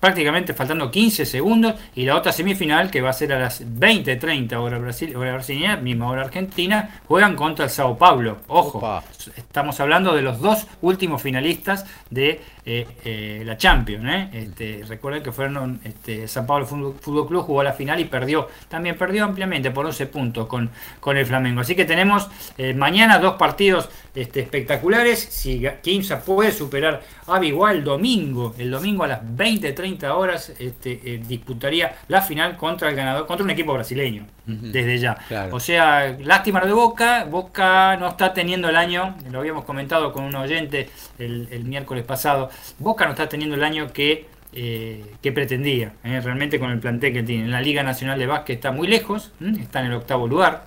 prácticamente 0.00 0.54
faltando 0.54 0.90
15 0.90 1.26
segundos, 1.26 1.74
y 1.94 2.04
la 2.04 2.16
otra 2.16 2.32
semifinal 2.32 2.90
que 2.90 3.00
va 3.00 3.10
a 3.10 3.12
ser 3.12 3.32
a 3.32 3.38
las 3.38 3.62
20.30 3.62 4.54
hora, 4.54 4.78
Brasil, 4.78 5.14
hora 5.16 5.34
brasileña, 5.34 5.76
misma 5.76 6.08
hora 6.08 6.22
argentina, 6.22 7.00
juegan 7.06 7.36
contra 7.36 7.64
el 7.66 7.70
Sao 7.70 7.98
Paulo. 7.98 8.38
Ojo, 8.48 9.02
estamos 9.36 9.78
hablando 9.80 10.14
de 10.14 10.22
los 10.22 10.40
dos 10.40 10.66
últimos 10.82 11.22
finalistas 11.22 11.86
de 12.10 12.40
eh, 12.64 12.86
eh, 13.04 13.42
la 13.44 13.56
Champions. 13.56 14.04
¿eh? 14.08 14.28
Este, 14.32 14.82
recuerden 14.88 15.22
que 15.22 15.32
fueron 15.32 15.80
este, 15.84 16.26
Sao 16.26 16.46
Paulo 16.46 16.66
Fútbol 16.66 17.28
Club 17.28 17.44
jugó 17.44 17.62
la 17.62 17.72
final 17.72 18.00
y 18.00 18.06
perdió, 18.06 18.48
también 18.68 18.96
perdió 18.96 19.24
ampliamente 19.24 19.70
por 19.70 19.86
11 19.86 20.06
puntos 20.06 20.46
con, 20.46 20.70
con 21.00 21.16
el 21.16 21.26
Flamengo. 21.26 21.60
Así 21.60 21.74
que 21.74 21.84
tenemos 21.84 22.28
mañana 22.74 23.18
dos 23.18 23.34
partidos 23.34 23.88
este, 24.14 24.40
espectaculares. 24.40 25.18
Si 25.18 25.64
Kimsa 25.80 26.24
puede 26.24 26.52
superar 26.52 27.02
a 27.26 27.38
Biguá 27.38 27.72
el 27.72 27.84
domingo, 27.84 28.54
el 28.58 28.70
domingo 28.70 29.04
a 29.04 29.08
las 29.08 29.22
20-30 29.22 30.04
horas 30.10 30.52
este, 30.58 31.00
eh, 31.04 31.22
disputaría 31.26 31.96
la 32.08 32.22
final 32.22 32.56
contra 32.56 32.88
el 32.88 32.96
ganador, 32.96 33.26
contra 33.26 33.44
un 33.44 33.50
equipo 33.50 33.72
brasileño, 33.72 34.26
desde 34.44 34.98
ya. 34.98 35.16
O 35.52 35.60
sea, 35.60 36.16
lástima 36.20 36.60
lo 36.60 36.66
de 36.66 36.72
Boca, 36.72 37.24
Boca 37.24 37.96
no 37.96 38.08
está 38.08 38.32
teniendo 38.32 38.68
el 38.68 38.76
año, 38.76 39.16
lo 39.30 39.40
habíamos 39.40 39.64
comentado 39.64 40.12
con 40.12 40.24
un 40.24 40.34
oyente 40.34 40.88
el, 41.18 41.64
miércoles 41.64 42.04
pasado, 42.04 42.50
Boca 42.78 43.04
no 43.04 43.12
está 43.12 43.28
teniendo 43.28 43.56
el 43.56 43.64
año 43.64 43.92
que 43.92 44.36
eh, 44.58 45.04
que 45.20 45.32
pretendía, 45.32 45.92
eh, 46.02 46.18
realmente 46.22 46.58
con 46.58 46.70
el 46.70 46.78
plantel 46.78 47.12
que 47.12 47.22
tiene. 47.22 47.44
En 47.44 47.50
la 47.50 47.60
Liga 47.60 47.82
Nacional 47.82 48.18
de 48.18 48.26
Básquet 48.26 48.56
está 48.56 48.72
muy 48.72 48.86
lejos, 48.86 49.32
está 49.60 49.80
en 49.80 49.86
el 49.86 49.92
octavo 49.92 50.26
lugar, 50.26 50.64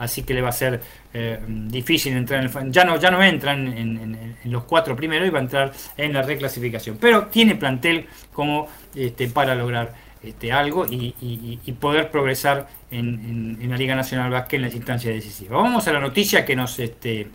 así 0.00 0.22
que 0.22 0.34
le 0.34 0.42
va 0.42 0.48
a 0.48 0.52
ser 0.52 0.80
eh, 1.14 1.38
difícil 1.46 2.16
entrar 2.16 2.42
en 2.42 2.50
el 2.50 2.72
ya 2.72 2.84
no 2.84 2.98
ya 2.98 3.10
no 3.10 3.22
entran 3.22 3.68
en, 3.68 4.36
los 4.44 4.64
cuatro 4.64 4.96
primeros 4.96 5.28
y 5.28 5.30
va 5.30 5.38
a 5.38 5.42
entrar 5.42 5.72
en 5.96 6.12
la 6.12 6.22
reclasificación. 6.22 6.96
Pero 6.98 7.26
tiene 7.26 7.54
plantel 7.54 8.06
como 8.32 8.68
este, 8.94 9.28
para 9.28 9.54
lograr 9.54 9.94
este, 10.22 10.50
algo 10.50 10.86
y, 10.88 11.74
poder 11.78 12.10
progresar 12.10 12.66
en, 12.90 13.58
la 13.68 13.76
Liga 13.76 13.94
Nacional 13.94 14.30
Básquet 14.30 14.56
en 14.56 14.62
las 14.62 14.74
instancias 14.74 15.14
decisivas. 15.14 15.62
Vamos 15.62 15.86
a 15.86 15.92
la 15.92 16.00
noticia 16.00 16.44
que 16.44 16.56
nos 16.56 16.78
este 16.78 17.28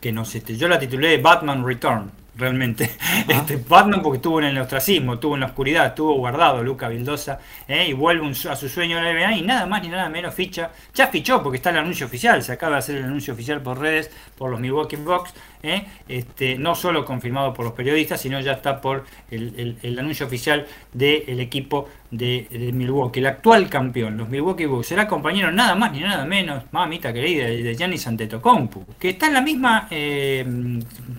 que 0.00 0.12
nos 0.12 0.32
este, 0.34 0.56
yo 0.56 0.68
la 0.68 0.78
titulé 0.78 1.18
Batman 1.18 1.64
Return 1.64 2.10
realmente. 2.38 2.90
Este, 3.28 3.56
Batman 3.56 4.00
porque 4.00 4.16
estuvo 4.16 4.40
en 4.40 4.46
el 4.46 4.58
ostracismo, 4.58 5.14
estuvo 5.14 5.34
en 5.34 5.40
la 5.40 5.46
oscuridad, 5.46 5.86
estuvo 5.86 6.14
guardado 6.14 6.62
Luca 6.62 6.88
Vildosa 6.88 7.38
¿eh? 7.66 7.86
y 7.88 7.92
vuelve 7.92 8.26
a 8.48 8.56
su 8.56 8.68
sueño 8.68 8.96
en 8.98 9.04
la 9.04 9.12
NBA 9.12 9.36
y 9.38 9.42
nada 9.42 9.66
más 9.66 9.82
ni 9.82 9.88
nada 9.88 10.08
menos 10.08 10.34
ficha. 10.34 10.70
Ya 10.94 11.08
fichó 11.08 11.42
porque 11.42 11.56
está 11.56 11.70
el 11.70 11.78
anuncio 11.78 12.06
oficial, 12.06 12.42
se 12.42 12.52
acaba 12.52 12.74
de 12.74 12.78
hacer 12.78 12.96
el 12.96 13.04
anuncio 13.04 13.34
oficial 13.34 13.60
por 13.60 13.78
redes, 13.78 14.10
por 14.36 14.50
los 14.50 14.60
Milwaukee 14.60 14.96
Bucks. 14.96 15.34
¿Eh? 15.62 15.84
Este, 16.08 16.56
no 16.56 16.74
solo 16.74 17.04
confirmado 17.04 17.52
por 17.52 17.64
los 17.64 17.74
periodistas, 17.74 18.20
sino 18.20 18.40
ya 18.40 18.52
está 18.52 18.80
por 18.80 19.04
el, 19.30 19.96
anuncio 19.98 20.26
oficial 20.26 20.66
del 20.92 21.40
equipo 21.40 21.88
de, 22.10 22.46
Milwaukee, 22.72 23.20
el 23.20 23.26
actual 23.26 23.68
campeón, 23.68 24.16
los 24.16 24.28
Milwaukee 24.28 24.66
Bucks. 24.66 24.88
Será 24.88 25.06
compañero 25.06 25.52
nada 25.52 25.74
más 25.74 25.92
ni 25.92 26.00
nada 26.00 26.24
menos, 26.24 26.64
mamita 26.70 27.12
querida, 27.12 27.46
de 27.46 27.74
Giannis 27.74 28.06
Antetokounmpo, 28.06 28.86
que 28.98 29.10
está 29.10 29.26
en 29.26 29.34
la 29.34 29.42
misma, 29.42 29.88
eh, 29.90 30.44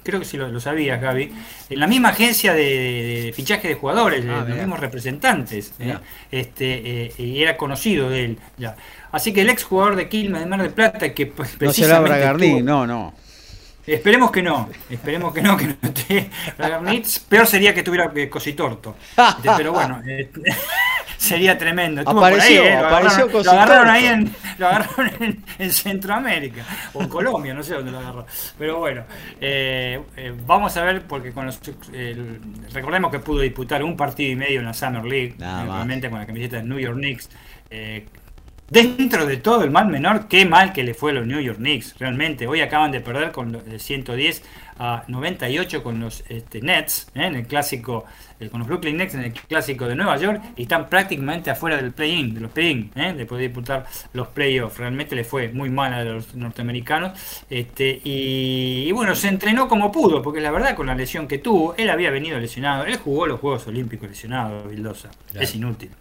creo 0.04 0.20
que 0.20 0.26
si 0.26 0.38
lo, 0.38 0.60
sabías, 0.60 1.00
Gaby, 1.00 1.32
en 1.70 1.80
la 1.80 1.88
misma 1.88 2.10
agencia 2.10 2.54
de, 2.54 3.32
fichaje 3.36 3.68
de 3.68 3.76
jugadores, 3.76 4.26
ah, 4.28 4.46
los 4.48 4.58
mismos 4.58 4.80
representantes, 4.80 5.74
¿eh? 5.80 5.98
este, 6.32 7.14
y 7.18 7.42
era 7.42 7.58
conocido 7.58 8.10
de 8.10 8.26
él 8.26 8.38
ya. 8.58 8.76
Así 9.12 9.34
que 9.34 9.42
el 9.42 9.50
ex 9.50 9.64
jugador 9.64 9.96
de 9.96 10.08
Quilmes 10.08 10.42
de 10.42 10.48
Mar 10.48 10.62
del 10.62 10.72
Plata, 10.72 11.14
que 11.14 11.26
pues, 11.26 11.60
no 11.60 11.74
será 11.74 12.00
Bragarni, 12.00 12.62
no, 12.62 12.86
no. 12.86 13.14
Esperemos 13.94 14.32
que 14.32 14.42
no, 14.42 14.70
esperemos 14.90 15.34
que 15.34 15.42
no, 15.42 15.58
que 15.58 15.68
no 15.68 15.76
esté 15.82 16.30
Peor 17.28 17.48
sería 17.48 17.74
que 17.74 17.80
estuviera 17.80 18.12
eh, 18.16 18.30
Cositorto. 18.30 18.96
Este, 19.18 19.50
pero 19.58 19.74
bueno, 19.74 20.02
eh, 20.06 20.30
sería 21.18 21.58
tremendo. 21.58 22.02
apareció, 22.06 22.64
¿eh? 22.64 22.76
apareció 22.76 23.28
lo 23.28 23.52
agarraron, 23.52 23.90
ahí 23.90 24.06
en, 24.06 24.36
lo 24.58 24.68
agarraron 24.68 25.38
en, 25.58 25.72
Centroamérica 25.72 26.64
o 26.94 27.02
en 27.02 27.10
Colombia, 27.10 27.54
no 27.54 27.64
sé 27.64 27.74
dónde 27.74 27.92
lo 27.92 28.00
agarró. 28.00 28.26
Pero 28.58 28.80
bueno, 28.80 29.04
vamos 30.46 30.78
a 30.78 30.84
ver, 30.84 31.04
porque 31.04 31.32
con 31.32 31.48
los, 31.48 31.60
recordemos 32.72 33.12
que 33.12 33.20
pudo 33.20 33.42
disputar 33.42 33.84
un 33.84 33.98
partido 33.98 34.32
y 34.32 34.36
medio 34.36 34.60
en 34.60 34.66
la 34.66 34.74
Summer 34.74 35.04
League, 35.04 35.36
realmente 35.40 36.10
con 36.10 36.20
la 36.20 36.26
camiseta 36.26 36.58
de 36.58 36.64
New 36.64 36.80
York 36.80 36.98
Knicks. 36.98 37.30
Dentro 38.70 39.26
de 39.26 39.38
todo 39.38 39.64
el 39.64 39.72
mal 39.72 39.88
menor, 39.88 40.28
qué 40.28 40.46
mal 40.46 40.74
que 40.74 40.84
le 40.84 40.94
fue 40.94 41.10
a 41.10 41.16
los 41.16 41.26
New 41.26 41.40
York 41.40 41.58
Knicks, 41.58 41.96
realmente. 41.98 42.46
Hoy 42.46 42.62
acaban 42.62 42.92
de 42.92 43.02
perder 43.02 43.32
con 43.32 43.60
110 43.80 44.44
a 44.80 45.04
98 45.08 45.84
con 45.84 46.00
los 46.00 46.24
este, 46.30 46.62
Nets, 46.62 47.12
¿eh? 47.14 47.26
en 47.26 47.36
el 47.36 47.46
clásico, 47.46 48.06
eh, 48.40 48.48
con 48.50 48.60
los 48.60 48.68
Brooklyn 48.68 48.96
Nets 48.96 49.14
en 49.14 49.26
el 49.26 49.34
clásico 49.34 49.86
de 49.86 49.96
Nueva 49.96 50.18
York, 50.18 50.42
y 50.56 50.64
están 50.64 50.88
prácticamente 50.88 51.52
afuera 51.52 51.76
del 51.76 51.92
play-in, 51.92 52.34
de 52.34 52.40
los 52.40 52.52
play-in, 52.52 52.90
¿eh? 52.96 53.14
de 53.14 53.26
poder 53.26 53.50
disputar 53.50 53.86
los 54.14 54.30
playoffs. 54.30 54.78
Realmente 54.78 55.16
le 55.16 55.26
fue 55.26 55.50
muy 55.50 55.70
mal 55.70 55.94
a 55.94 56.04
los 56.04 56.34
norteamericanos. 56.34 57.12
Este, 57.50 58.00
y, 58.04 58.90
bueno, 58.94 59.14
se 59.16 59.28
entrenó 59.28 59.68
como 59.68 59.92
pudo, 59.92 60.22
porque 60.22 60.40
la 60.40 60.50
verdad 60.50 60.76
con 60.76 60.88
la 60.88 60.96
lesión 60.96 61.28
que 61.28 61.40
tuvo, 61.40 61.76
él 61.76 61.90
había 61.90 62.10
venido 62.10 62.40
lesionado, 62.40 62.86
él 62.86 62.98
jugó 62.98 63.28
los 63.28 63.42
Juegos 63.42 63.68
Olímpicos 63.68 64.08
lesionado, 64.08 64.64
Vildosa, 64.70 65.12
es 65.34 65.54
inútil. 65.56 65.92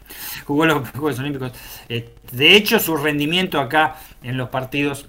Jugó 0.45 0.67
los 0.67 0.89
Juegos 0.93 1.19
Olímpicos. 1.19 1.53
de 1.89 2.57
hecho, 2.57 2.79
su 2.79 2.97
rendimiento 2.97 3.61
acá 3.61 3.97
en 4.23 4.37
los 4.37 4.49
partidos 4.51 5.09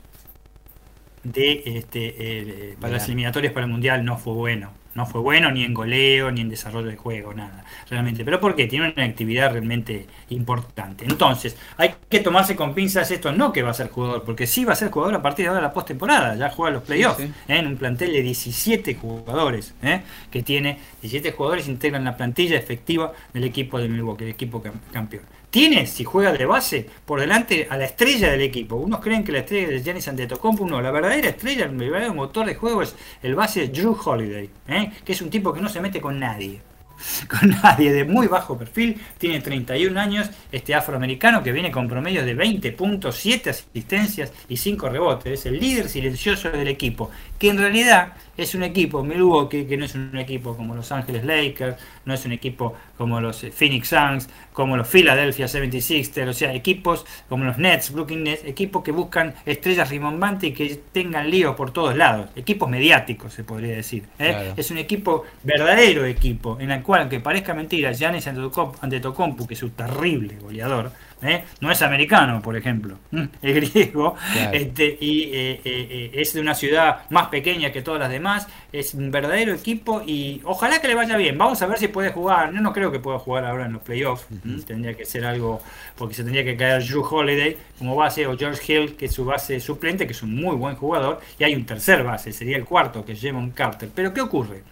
de 1.32 1.64
este, 1.66 2.16
eh, 2.18 2.76
para 2.80 2.94
las 2.94 3.06
eliminatorias 3.06 3.54
para 3.54 3.66
el 3.66 3.72
Mundial 3.72 4.04
no 4.06 4.18
fue 4.18 4.34
bueno. 4.34 4.80
No 4.96 5.06
fue 5.06 5.22
bueno 5.22 5.52
ni 5.52 5.64
en 5.64 5.74
goleo, 5.74 6.32
ni 6.32 6.42
en 6.42 6.50
desarrollo 6.50 6.88
de 6.88 6.98
juego, 6.98 7.34
nada, 7.34 7.64
realmente. 7.90 8.26
Pero 8.26 8.40
porque 8.40 8.66
tiene 8.66 8.92
una 8.92 9.06
actividad 9.06 9.52
realmente 9.52 10.08
importante. 10.30 11.06
Entonces, 11.06 11.56
hay 11.78 11.94
que 12.10 12.20
tomarse 12.20 12.56
con 12.56 12.74
pinzas 12.74 13.10
esto, 13.12 13.32
no 13.32 13.54
que 13.54 13.62
va 13.62 13.70
a 13.70 13.74
ser 13.74 13.90
jugador, 13.90 14.24
porque 14.24 14.48
sí 14.48 14.66
va 14.66 14.74
a 14.74 14.76
ser 14.76 14.90
jugador 14.90 15.16
a 15.16 15.22
partir 15.22 15.46
de 15.46 15.50
ahora 15.50 15.62
la 15.62 15.72
postemporada, 15.72 16.36
ya 16.36 16.50
juega 16.50 16.72
los 16.72 16.84
playoffs, 16.84 17.22
¿eh? 17.22 17.32
en 17.48 17.68
un 17.68 17.78
plantel 17.78 18.12
de 18.12 18.24
17 18.24 18.96
jugadores, 18.96 19.76
¿eh? 19.84 20.02
que 20.32 20.42
tiene 20.42 20.80
17 21.02 21.32
jugadores 21.32 21.68
integran 21.68 22.04
la 22.04 22.18
plantilla 22.18 22.58
efectiva 22.58 23.14
del 23.32 23.44
equipo 23.44 23.80
de 23.80 23.88
Milwaukee, 23.88 24.24
el 24.24 24.32
equipo 24.32 24.62
campeón 24.92 25.24
tiene, 25.50 25.88
si 25.88 26.04
juega 26.04 26.32
de 26.32 26.46
base, 26.46 26.90
por 27.06 27.20
delante 27.20 27.68
a 27.70 27.78
la 27.78 27.86
estrella 27.86 28.32
del 28.32 28.42
equipo. 28.42 28.76
Unos 28.76 29.00
creen 29.00 29.24
que 29.24 29.32
la 29.32 29.40
estrella 29.40 29.76
es 29.76 29.84
Giannis 29.84 30.08
Antetokounmpo, 30.08 30.68
no, 30.68 30.82
la 30.82 30.92
verdadera 30.92 31.30
estrella, 31.30 31.66
el 31.66 31.76
verdadero 31.76 32.14
motor 32.14 32.46
de 32.46 32.56
juego 32.56 32.82
es 32.82 32.96
el 33.22 33.36
base 33.36 33.68
Drew 33.68 33.98
Holiday, 34.04 34.50
¿eh? 34.68 34.92
que 35.04 35.14
es 35.14 35.22
un 35.22 35.30
tipo 35.30 35.54
que 35.54 35.62
no 35.62 35.70
se 35.70 35.82
mete 35.82 36.00
con 36.00 36.20
nadie. 36.20 36.62
Con 37.28 37.50
nadie, 37.50 37.92
de 37.92 38.04
muy 38.04 38.28
bajo 38.28 38.58
perfil, 38.58 39.00
tiene 39.18 39.40
31 39.40 40.00
años, 40.00 40.30
este 40.52 40.76
afroamericano 40.76 41.42
que 41.44 41.52
viene 41.52 41.72
con 41.72 41.88
promedios 41.88 42.26
de 42.26 42.34
20 42.34 42.72
puntos, 42.74 43.16
7 43.16 43.50
asistencias 43.50 44.34
y 44.48 44.58
5 44.58 44.90
rebotes, 44.90 45.40
es 45.40 45.46
el 45.46 45.60
líder 45.60 45.90
silencioso 45.90 46.50
del 46.50 46.68
equipo, 46.68 47.10
que 47.38 47.50
en 47.50 47.58
realidad 47.58 48.14
es 48.36 48.56
un 48.56 48.64
equipo, 48.64 49.04
Milwaukee, 49.04 49.66
que 49.66 49.78
no 49.78 49.86
es 49.86 49.96
un 49.96 50.18
equipo 50.18 50.56
como 50.56 50.76
Los 50.76 50.92
Ángeles 50.92 51.24
Lakers, 51.26 51.78
no 52.10 52.16
es 52.16 52.26
un 52.26 52.34
equipo 52.34 52.74
como 52.98 53.22
los 53.22 53.44
eh, 53.44 53.52
Phoenix 53.52 53.88
Suns, 53.88 54.28
como 54.52 54.76
los 54.76 54.88
Philadelphia 54.88 55.46
76ers, 55.46 56.28
o 56.28 56.34
sea, 56.34 56.54
equipos 56.54 57.06
como 57.30 57.46
los 57.46 57.58
Nets, 57.58 57.94
Brooklyn 57.94 58.24
Nets, 58.24 58.44
equipos 58.44 58.84
que 58.84 58.92
buscan 58.92 59.34
estrellas 59.46 59.90
rimbombantes 59.90 60.50
y 60.50 60.54
que 60.54 60.82
tengan 60.92 61.30
líos 61.30 61.56
por 61.56 61.72
todos 61.72 61.96
lados, 61.96 62.30
equipos 62.36 62.68
mediáticos 62.68 63.34
se 63.34 63.44
podría 63.44 63.76
decir. 63.76 64.04
¿eh? 64.18 64.54
Es 64.58 64.72
un 64.72 64.80
equipo, 64.80 65.24
verdadero 65.44 66.04
equipo, 66.06 66.58
en 66.60 66.72
el 66.72 66.82
cual, 66.82 67.02
aunque 67.02 67.20
parezca 67.20 67.54
mentira, 67.54 67.94
Giannis 67.94 68.28
Antetokounmpo, 68.28 69.48
que 69.48 69.54
es 69.54 69.64
un 69.64 69.72
terrible 69.72 70.36
goleador, 70.42 70.92
¿eh? 71.22 71.44
no 71.62 71.72
es 71.72 71.82
americano, 71.82 72.42
por 72.42 72.56
ejemplo, 72.56 72.98
es 73.42 73.56
griego, 73.56 74.16
este, 74.52 74.98
y 75.00 75.24
eh, 75.24 75.62
eh, 75.64 76.12
es 76.14 76.34
de 76.34 76.42
una 76.42 76.56
ciudad 76.56 77.10
más 77.10 77.28
pequeña 77.28 77.72
que 77.72 77.82
todas 77.82 78.00
las 78.00 78.10
demás, 78.10 78.48
es 78.72 78.94
un 78.94 79.12
verdadero 79.12 79.54
equipo 79.54 80.02
y 80.06 80.42
ojalá 80.44 80.80
que 80.80 80.88
le 80.88 80.96
vaya 80.96 81.18
bien. 81.18 81.38
Vamos 81.38 81.62
a 81.62 81.68
ver 81.68 81.78
si 81.78 81.88
puede 81.88 82.12
jugar. 82.12 82.54
Yo 82.54 82.62
no 82.62 82.74
creo 82.74 82.92
que 82.92 83.00
pueda 83.00 83.20
jugar 83.20 83.46
ahora 83.46 83.66
en 83.66 83.74
los 83.74 83.82
playoffs, 83.82 84.28
tendría 84.66 84.94
que 84.94 85.06
ser 85.06 85.26
algo, 85.26 85.62
porque 85.96 86.14
se 86.14 86.24
tendría 86.24 86.44
que 86.44 86.56
caer 86.56 86.84
Drew 86.84 87.04
Holiday 87.04 87.58
como 87.78 87.96
base 87.96 88.28
o 88.28 88.38
George 88.38 88.74
Hill, 88.74 88.96
que 88.96 89.06
es 89.06 89.14
su 89.14 89.26
base 89.26 89.60
suplente, 89.60 90.06
que 90.06 90.14
es 90.14 90.24
un 90.24 90.36
muy 90.36 90.56
buen 90.56 90.76
jugador, 90.76 91.20
y 91.38 91.44
hay 91.44 91.56
un 91.56 91.66
tercer 91.66 92.04
base, 92.04 92.32
sería 92.32 92.58
el 92.58 92.66
cuarto, 92.66 93.04
que 93.04 93.14
es 93.14 93.22
Jamon 93.22 93.52
Carter. 93.52 93.90
Pero 93.94 94.14
¿qué 94.14 94.22
ocurre? 94.22 94.64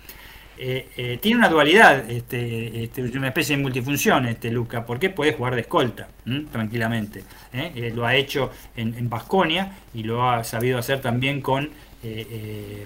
Eh, 0.60 0.88
eh, 0.98 1.20
tiene 1.22 1.38
una 1.38 1.50
dualidad, 1.50 2.10
este, 2.10 2.84
este, 2.84 3.04
una 3.18 3.28
especie 3.28 3.56
de 3.56 3.62
multifunción, 3.62 4.26
este 4.26 4.50
Luca, 4.50 4.86
porque 4.86 5.10
puede 5.10 5.34
jugar 5.34 5.56
de 5.56 5.62
escolta 5.62 6.08
tranquilamente. 6.52 7.24
¿eh? 7.54 7.92
lo 7.96 8.06
ha 8.06 8.16
hecho 8.16 8.52
en 8.76 9.10
Basconia 9.10 9.78
y 9.94 10.04
lo 10.04 10.30
ha 10.30 10.44
sabido 10.44 10.78
hacer 10.78 11.00
también 11.00 11.42
con 11.42 11.70
eh, 12.08 12.86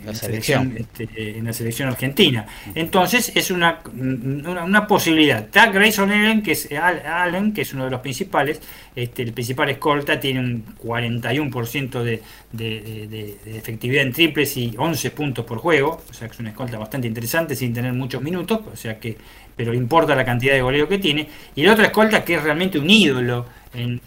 en, 0.00 0.06
la 0.06 0.14
selección. 0.14 0.76
Este, 0.76 1.38
en 1.38 1.44
la 1.44 1.52
selección 1.52 1.88
argentina. 1.88 2.46
Entonces 2.74 3.32
es 3.34 3.50
una, 3.50 3.80
una, 3.94 4.86
posibilidad. 4.86 5.40
Está 5.40 5.70
Grayson 5.70 6.10
Allen, 6.10 6.42
que 6.42 6.52
es 6.52 6.68
Allen, 6.72 7.52
que 7.52 7.62
es 7.62 7.72
uno 7.74 7.84
de 7.84 7.90
los 7.90 8.00
principales, 8.00 8.60
este, 8.94 9.22
el 9.22 9.32
principal 9.32 9.70
escolta, 9.70 10.20
tiene 10.20 10.40
un 10.40 10.64
41% 10.82 12.02
de, 12.02 12.22
de, 12.52 13.06
de, 13.08 13.58
efectividad 13.58 14.02
en 14.02 14.12
triples 14.12 14.56
y 14.56 14.74
11 14.76 15.10
puntos 15.10 15.44
por 15.44 15.58
juego, 15.58 16.02
o 16.08 16.12
sea 16.12 16.28
que 16.28 16.34
es 16.34 16.40
una 16.40 16.50
escolta 16.50 16.78
bastante 16.78 17.06
interesante 17.06 17.54
sin 17.56 17.72
tener 17.72 17.92
muchos 17.92 18.22
minutos, 18.22 18.60
o 18.72 18.76
sea 18.76 18.98
que 18.98 19.16
pero 19.56 19.74
importa 19.74 20.14
la 20.14 20.24
cantidad 20.24 20.54
de 20.54 20.62
goleo 20.62 20.88
que 20.88 20.98
tiene. 20.98 21.28
Y 21.54 21.62
el 21.62 21.68
otro 21.70 21.84
escolta 21.84 22.24
que 22.24 22.34
es 22.34 22.42
realmente 22.42 22.78
un 22.78 22.88
ídolo 22.88 23.46
en, 23.74 24.00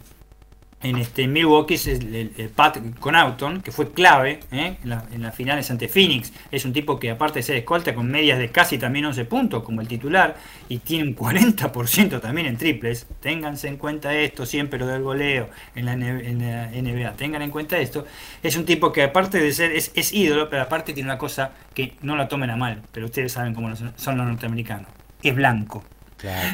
en 0.85 0.97
este 0.97 1.27
Milwaukee 1.27 1.73
es 1.73 1.87
el, 1.87 2.51
Pat 2.55 2.77
Connaughton, 2.99 3.61
que 3.61 3.71
fue 3.71 3.91
clave 3.91 4.39
¿eh? 4.51 4.77
en, 4.83 5.21
las 5.21 5.35
finales 5.35 5.69
ante 5.71 5.87
Phoenix. 5.87 6.31
Es 6.51 6.63
un 6.63 6.73
tipo 6.73 6.99
que 6.99 7.09
aparte 7.09 7.39
de 7.39 7.43
ser 7.43 7.57
escolta 7.57 7.95
con 7.95 8.07
medias 8.07 8.37
de 8.37 8.51
casi 8.51 8.77
también 8.77 9.05
11 9.05 9.25
puntos 9.25 9.63
como 9.63 9.81
el 9.81 9.87
titular 9.87 10.35
y 10.69 10.77
tiene 10.77 11.05
un 11.05 11.15
40% 11.15 12.21
también 12.21 12.47
en 12.47 12.57
triples. 12.57 13.07
Ténganse 13.19 13.67
en 13.67 13.77
cuenta 13.77 14.13
esto, 14.13 14.45
siempre 14.45 14.77
lo 14.77 14.85
del 14.85 15.01
goleo 15.01 15.49
en 15.73 15.85
la, 15.85 15.95
NBA. 15.95 17.13
Tengan 17.13 17.41
en 17.41 17.49
cuenta 17.49 17.79
esto. 17.79 18.05
Es 18.43 18.55
un 18.55 18.65
tipo 18.65 18.91
que 18.91 19.01
aparte 19.01 19.39
de 19.39 19.51
ser, 19.53 19.71
es, 19.71 19.91
es 19.95 20.13
ídolo, 20.13 20.49
pero 20.49 20.61
aparte 20.61 20.93
tiene 20.93 21.09
una 21.09 21.17
cosa 21.17 21.51
que 21.73 21.95
no 22.03 22.15
la 22.15 22.27
tomen 22.27 22.51
a 22.51 22.55
mal, 22.55 22.83
pero 22.91 23.07
ustedes 23.07 23.31
saben 23.31 23.55
cómo 23.55 23.75
son 23.75 24.17
los 24.17 24.27
norteamericanos. 24.27 24.89
Es 25.23 25.33
blanco. 25.33 25.83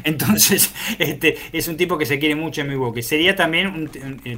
Entonces, 0.03 0.73
este, 0.99 1.37
es 1.51 1.67
un 1.67 1.77
tipo 1.77 1.97
que 1.97 2.05
se 2.05 2.19
quiere 2.19 2.35
mucho 2.35 2.61
en 2.61 2.69
Milwaukee. 2.69 3.01
Sería 3.01 3.35
también, 3.35 3.89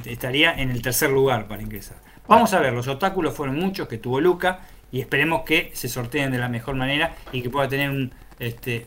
estaría 0.06 0.52
en 0.54 0.70
el 0.70 0.82
tercer 0.82 1.10
lugar 1.10 1.48
para 1.48 1.62
ingresar. 1.62 1.96
Vamos 2.26 2.52
a 2.54 2.60
ver, 2.60 2.72
los 2.72 2.88
obstáculos 2.88 3.34
fueron 3.34 3.56
muchos 3.56 3.86
que 3.86 3.98
tuvo 3.98 4.20
Luca 4.20 4.60
y 4.90 5.00
esperemos 5.00 5.42
que 5.42 5.70
se 5.74 5.88
sorteen 5.88 6.30
de 6.30 6.38
la 6.38 6.48
mejor 6.48 6.74
manera 6.74 7.14
y 7.32 7.42
que 7.42 7.50
pueda 7.50 7.68
tener 7.68 7.90
un, 7.90 8.12
este, 8.38 8.86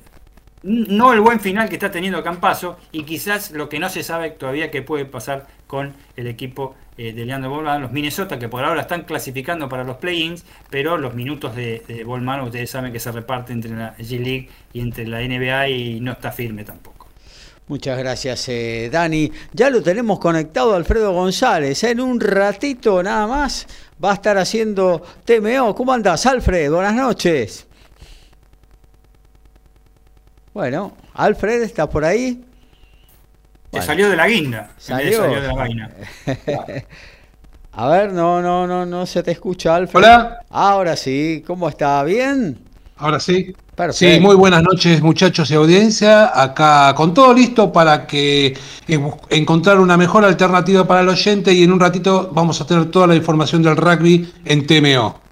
no 0.64 1.14
el 1.14 1.22
buen 1.22 1.40
final 1.40 1.70
que 1.70 1.76
está 1.76 1.92
teniendo 1.92 2.24
Campaso 2.24 2.78
y 2.92 3.04
quizás 3.04 3.52
lo 3.52 3.70
que 3.70 3.80
no 3.80 3.90
se 3.90 4.04
sabe 4.04 4.32
todavía 4.32 4.72
que 4.72 4.82
puede 4.82 5.06
pasar 5.06 5.48
con 5.68 5.94
el 6.16 6.28
equipo 6.28 6.76
eh, 6.98 7.14
de 7.14 7.26
Leandro 7.26 7.50
Bolman, 7.52 7.82
los 7.82 7.92
Minnesota, 7.92 8.40
que 8.40 8.50
por 8.50 8.64
ahora 8.64 8.82
están 8.82 9.04
clasificando 9.04 9.70
para 9.70 9.84
los 9.84 9.98
play-ins, 9.98 10.46
pero 10.70 10.98
los 10.98 11.14
minutos 11.14 11.56
de, 11.56 11.84
de 11.88 12.04
Bolman 12.04 12.42
ustedes 12.42 12.70
saben 12.70 12.92
que 12.92 13.00
se 13.00 13.12
reparte 13.12 13.54
entre 13.54 13.76
la 13.76 13.96
G-League 13.98 14.50
y 14.74 14.80
entre 14.82 15.06
la 15.08 15.20
NBA 15.20 15.70
y 15.70 16.00
no 16.00 16.14
está 16.14 16.32
firme 16.32 16.64
tampoco. 16.64 16.98
Muchas 17.68 18.00
gracias, 18.00 18.48
eh, 18.48 18.90
Dani. 18.90 19.30
Ya 19.52 19.70
lo 19.70 19.84
tenemos 19.84 20.20
conectado 20.20 20.74
Alfredo 20.74 21.12
González. 21.12 21.84
En 21.84 22.00
un 22.00 22.20
ratito 22.20 23.04
nada 23.04 23.28
más 23.28 23.68
va 24.04 24.12
a 24.12 24.14
estar 24.14 24.38
haciendo 24.38 25.04
TMO. 25.26 25.76
¿Cómo 25.76 25.92
andas, 25.92 26.26
Alfred? 26.26 26.72
Buenas 26.72 26.96
noches. 26.96 27.67
Bueno, 30.58 30.92
Alfred 31.14 31.62
está 31.62 31.88
por 31.88 32.04
ahí. 32.04 32.44
Se 33.72 33.80
salió 33.80 34.10
de 34.10 34.16
la 34.16 34.28
guinda. 34.28 34.72
Salió, 34.80 35.20
salió 35.20 35.40
de 35.40 35.48
la 35.50 35.54
vaina. 35.54 35.92
A 37.74 37.88
ver, 37.90 38.12
no, 38.12 38.42
no, 38.42 38.66
no, 38.66 38.84
no 38.84 39.06
se 39.06 39.22
te 39.22 39.30
escucha, 39.30 39.76
Alfred. 39.76 40.04
Hola. 40.04 40.40
Ahora 40.50 40.96
sí, 40.96 41.44
¿cómo 41.46 41.70
está? 41.70 42.04
¿Bien? 42.04 42.58
Ahora 42.96 43.20
sí. 43.20 43.56
Sí, 43.92 44.20
muy 44.20 44.36
buenas 44.36 44.64
noches 44.64 45.00
muchachos 45.04 45.52
y 45.52 45.54
audiencia. 45.54 46.32
Acá 46.34 46.96
con 46.96 47.14
todo 47.14 47.36
listo 47.36 47.72
para 47.72 48.08
que 48.08 48.58
eh, 48.88 49.12
encontrar 49.30 49.80
una 49.80 49.96
mejor 49.96 50.26
alternativa 50.26 50.88
para 50.88 51.02
el 51.02 51.10
oyente 51.10 51.54
y 51.54 51.66
en 51.66 51.72
un 51.72 51.80
ratito 51.80 52.32
vamos 52.34 52.60
a 52.62 52.66
tener 52.66 52.90
toda 52.90 53.06
la 53.06 53.16
información 53.16 53.62
del 53.62 53.78
rugby 53.78 54.34
en 54.44 54.66
TMO. 54.66 55.27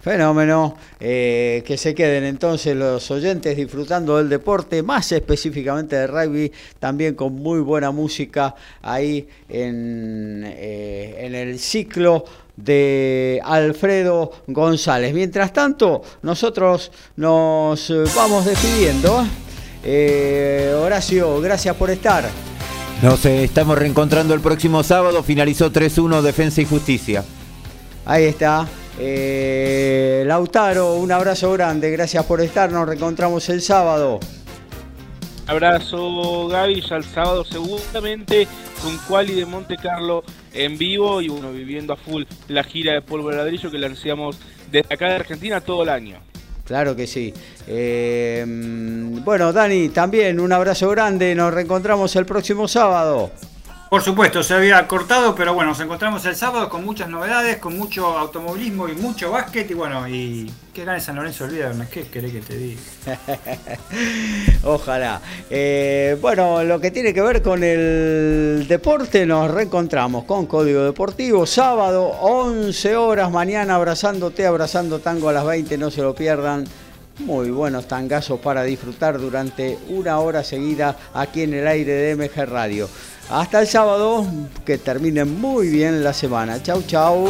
Fenómeno. 0.00 0.76
Eh, 0.98 1.62
que 1.66 1.76
se 1.76 1.94
queden 1.94 2.24
entonces 2.24 2.74
los 2.76 3.10
oyentes 3.10 3.56
disfrutando 3.56 4.16
del 4.16 4.28
deporte, 4.28 4.82
más 4.82 5.12
específicamente 5.12 5.96
de 5.96 6.06
rugby, 6.06 6.52
también 6.78 7.14
con 7.14 7.34
muy 7.34 7.60
buena 7.60 7.90
música 7.90 8.54
ahí 8.82 9.28
en, 9.48 10.42
eh, 10.46 11.16
en 11.20 11.34
el 11.34 11.58
ciclo 11.58 12.24
de 12.56 13.40
Alfredo 13.44 14.32
González. 14.46 15.14
Mientras 15.14 15.52
tanto, 15.52 16.02
nosotros 16.22 16.90
nos 17.16 17.92
vamos 18.14 18.44
despidiendo. 18.44 19.24
Eh, 19.82 20.74
Horacio, 20.78 21.40
gracias 21.40 21.74
por 21.76 21.90
estar. 21.90 22.28
Nos 23.02 23.24
estamos 23.24 23.78
reencontrando 23.78 24.34
el 24.34 24.40
próximo 24.40 24.82
sábado. 24.82 25.22
Finalizó 25.22 25.72
3-1 25.72 26.20
Defensa 26.20 26.60
y 26.60 26.66
Justicia. 26.66 27.24
Ahí 28.04 28.24
está. 28.24 28.66
Eh, 29.02 30.24
Lautaro, 30.26 30.96
un 30.96 31.10
abrazo 31.10 31.50
grande, 31.54 31.90
gracias 31.90 32.22
por 32.26 32.42
estar, 32.42 32.70
nos 32.70 32.86
reencontramos 32.86 33.48
el 33.48 33.62
sábado. 33.62 34.20
Abrazo 35.46 36.48
Gaby, 36.48 36.82
ya 36.82 36.96
el 36.96 37.04
sábado 37.04 37.42
seguramente 37.46 38.46
con 38.82 38.98
Quali 39.08 39.34
de 39.34 39.46
Monte 39.46 39.76
Carlo 39.78 40.22
en 40.52 40.76
vivo 40.76 41.22
y 41.22 41.28
bueno, 41.28 41.50
viviendo 41.50 41.94
a 41.94 41.96
full 41.96 42.24
la 42.48 42.62
gira 42.62 42.92
de 42.92 43.00
polvo 43.00 43.30
de 43.30 43.36
ladrillo 43.38 43.70
que 43.70 43.78
lanzamos 43.78 44.38
desde 44.70 44.92
acá 44.92 45.08
de 45.08 45.14
Argentina 45.14 45.62
todo 45.62 45.82
el 45.82 45.88
año. 45.88 46.18
Claro 46.66 46.94
que 46.94 47.06
sí. 47.06 47.32
Eh, 47.66 48.44
bueno, 49.24 49.50
Dani, 49.52 49.88
también 49.88 50.38
un 50.38 50.52
abrazo 50.52 50.90
grande, 50.90 51.34
nos 51.34 51.54
reencontramos 51.54 52.14
el 52.16 52.26
próximo 52.26 52.68
sábado. 52.68 53.30
Por 53.90 54.02
supuesto, 54.02 54.44
se 54.44 54.54
había 54.54 54.86
cortado, 54.86 55.34
pero 55.34 55.52
bueno, 55.52 55.70
nos 55.70 55.80
encontramos 55.80 56.24
el 56.24 56.36
sábado 56.36 56.68
con 56.68 56.84
muchas 56.84 57.08
novedades, 57.08 57.56
con 57.56 57.76
mucho 57.76 58.16
automovilismo 58.16 58.88
y 58.88 58.92
mucho 58.92 59.32
básquet. 59.32 59.68
Y 59.68 59.74
bueno, 59.74 60.06
y 60.06 60.48
qué 60.72 60.84
ganas 60.84 61.02
San 61.02 61.16
Lorenzo 61.16 61.46
el 61.46 61.50
viernes, 61.50 61.88
¿qué 61.88 62.04
querés 62.04 62.30
que 62.30 62.40
te 62.40 62.56
diga? 62.56 62.80
Ojalá. 64.62 65.20
Eh, 65.50 66.16
bueno, 66.20 66.62
lo 66.62 66.80
que 66.80 66.92
tiene 66.92 67.12
que 67.12 67.20
ver 67.20 67.42
con 67.42 67.64
el 67.64 68.64
deporte, 68.68 69.26
nos 69.26 69.50
reencontramos 69.50 70.22
con 70.22 70.46
Código 70.46 70.84
Deportivo, 70.84 71.44
sábado, 71.44 72.04
11 72.20 72.94
horas, 72.94 73.32
mañana 73.32 73.74
abrazándote, 73.74 74.46
abrazando 74.46 75.00
tango 75.00 75.30
a 75.30 75.32
las 75.32 75.44
20, 75.44 75.76
no 75.78 75.90
se 75.90 76.02
lo 76.02 76.14
pierdan. 76.14 76.64
Muy 77.18 77.50
buenos 77.50 77.86
tangazos 77.86 78.40
para 78.40 78.62
disfrutar 78.62 79.18
durante 79.18 79.76
una 79.88 80.20
hora 80.20 80.42
seguida 80.42 80.96
aquí 81.12 81.42
en 81.42 81.54
el 81.54 81.66
aire 81.66 81.92
de 81.92 82.14
MG 82.16 82.48
Radio. 82.48 82.88
Hasta 83.30 83.60
el 83.60 83.68
sábado, 83.68 84.26
que 84.66 84.76
terminen 84.76 85.40
muy 85.40 85.68
bien 85.68 86.02
la 86.02 86.12
semana. 86.12 86.60
Chau, 86.60 86.82
chau. 86.82 87.28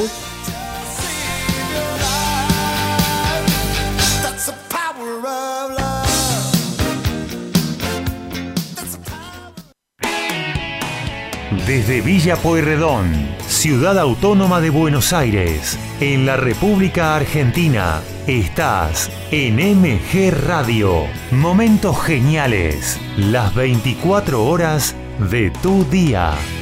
Desde 11.67 12.01
Villa 12.01 12.37
Pueyrredón, 12.37 13.13
ciudad 13.47 13.99
autónoma 13.99 14.61
de 14.61 14.71
Buenos 14.71 15.13
Aires, 15.13 15.79
en 16.01 16.25
la 16.25 16.37
República 16.37 17.15
Argentina, 17.15 18.01
estás 18.27 19.11
en 19.31 19.57
MG 19.57 20.33
Radio. 20.47 21.05
Momentos 21.31 22.01
geniales, 22.01 22.99
las 23.17 23.55
24 23.55 24.45
horas 24.45 24.97
de 25.29 25.51
tu 25.51 25.85
día. 25.85 26.60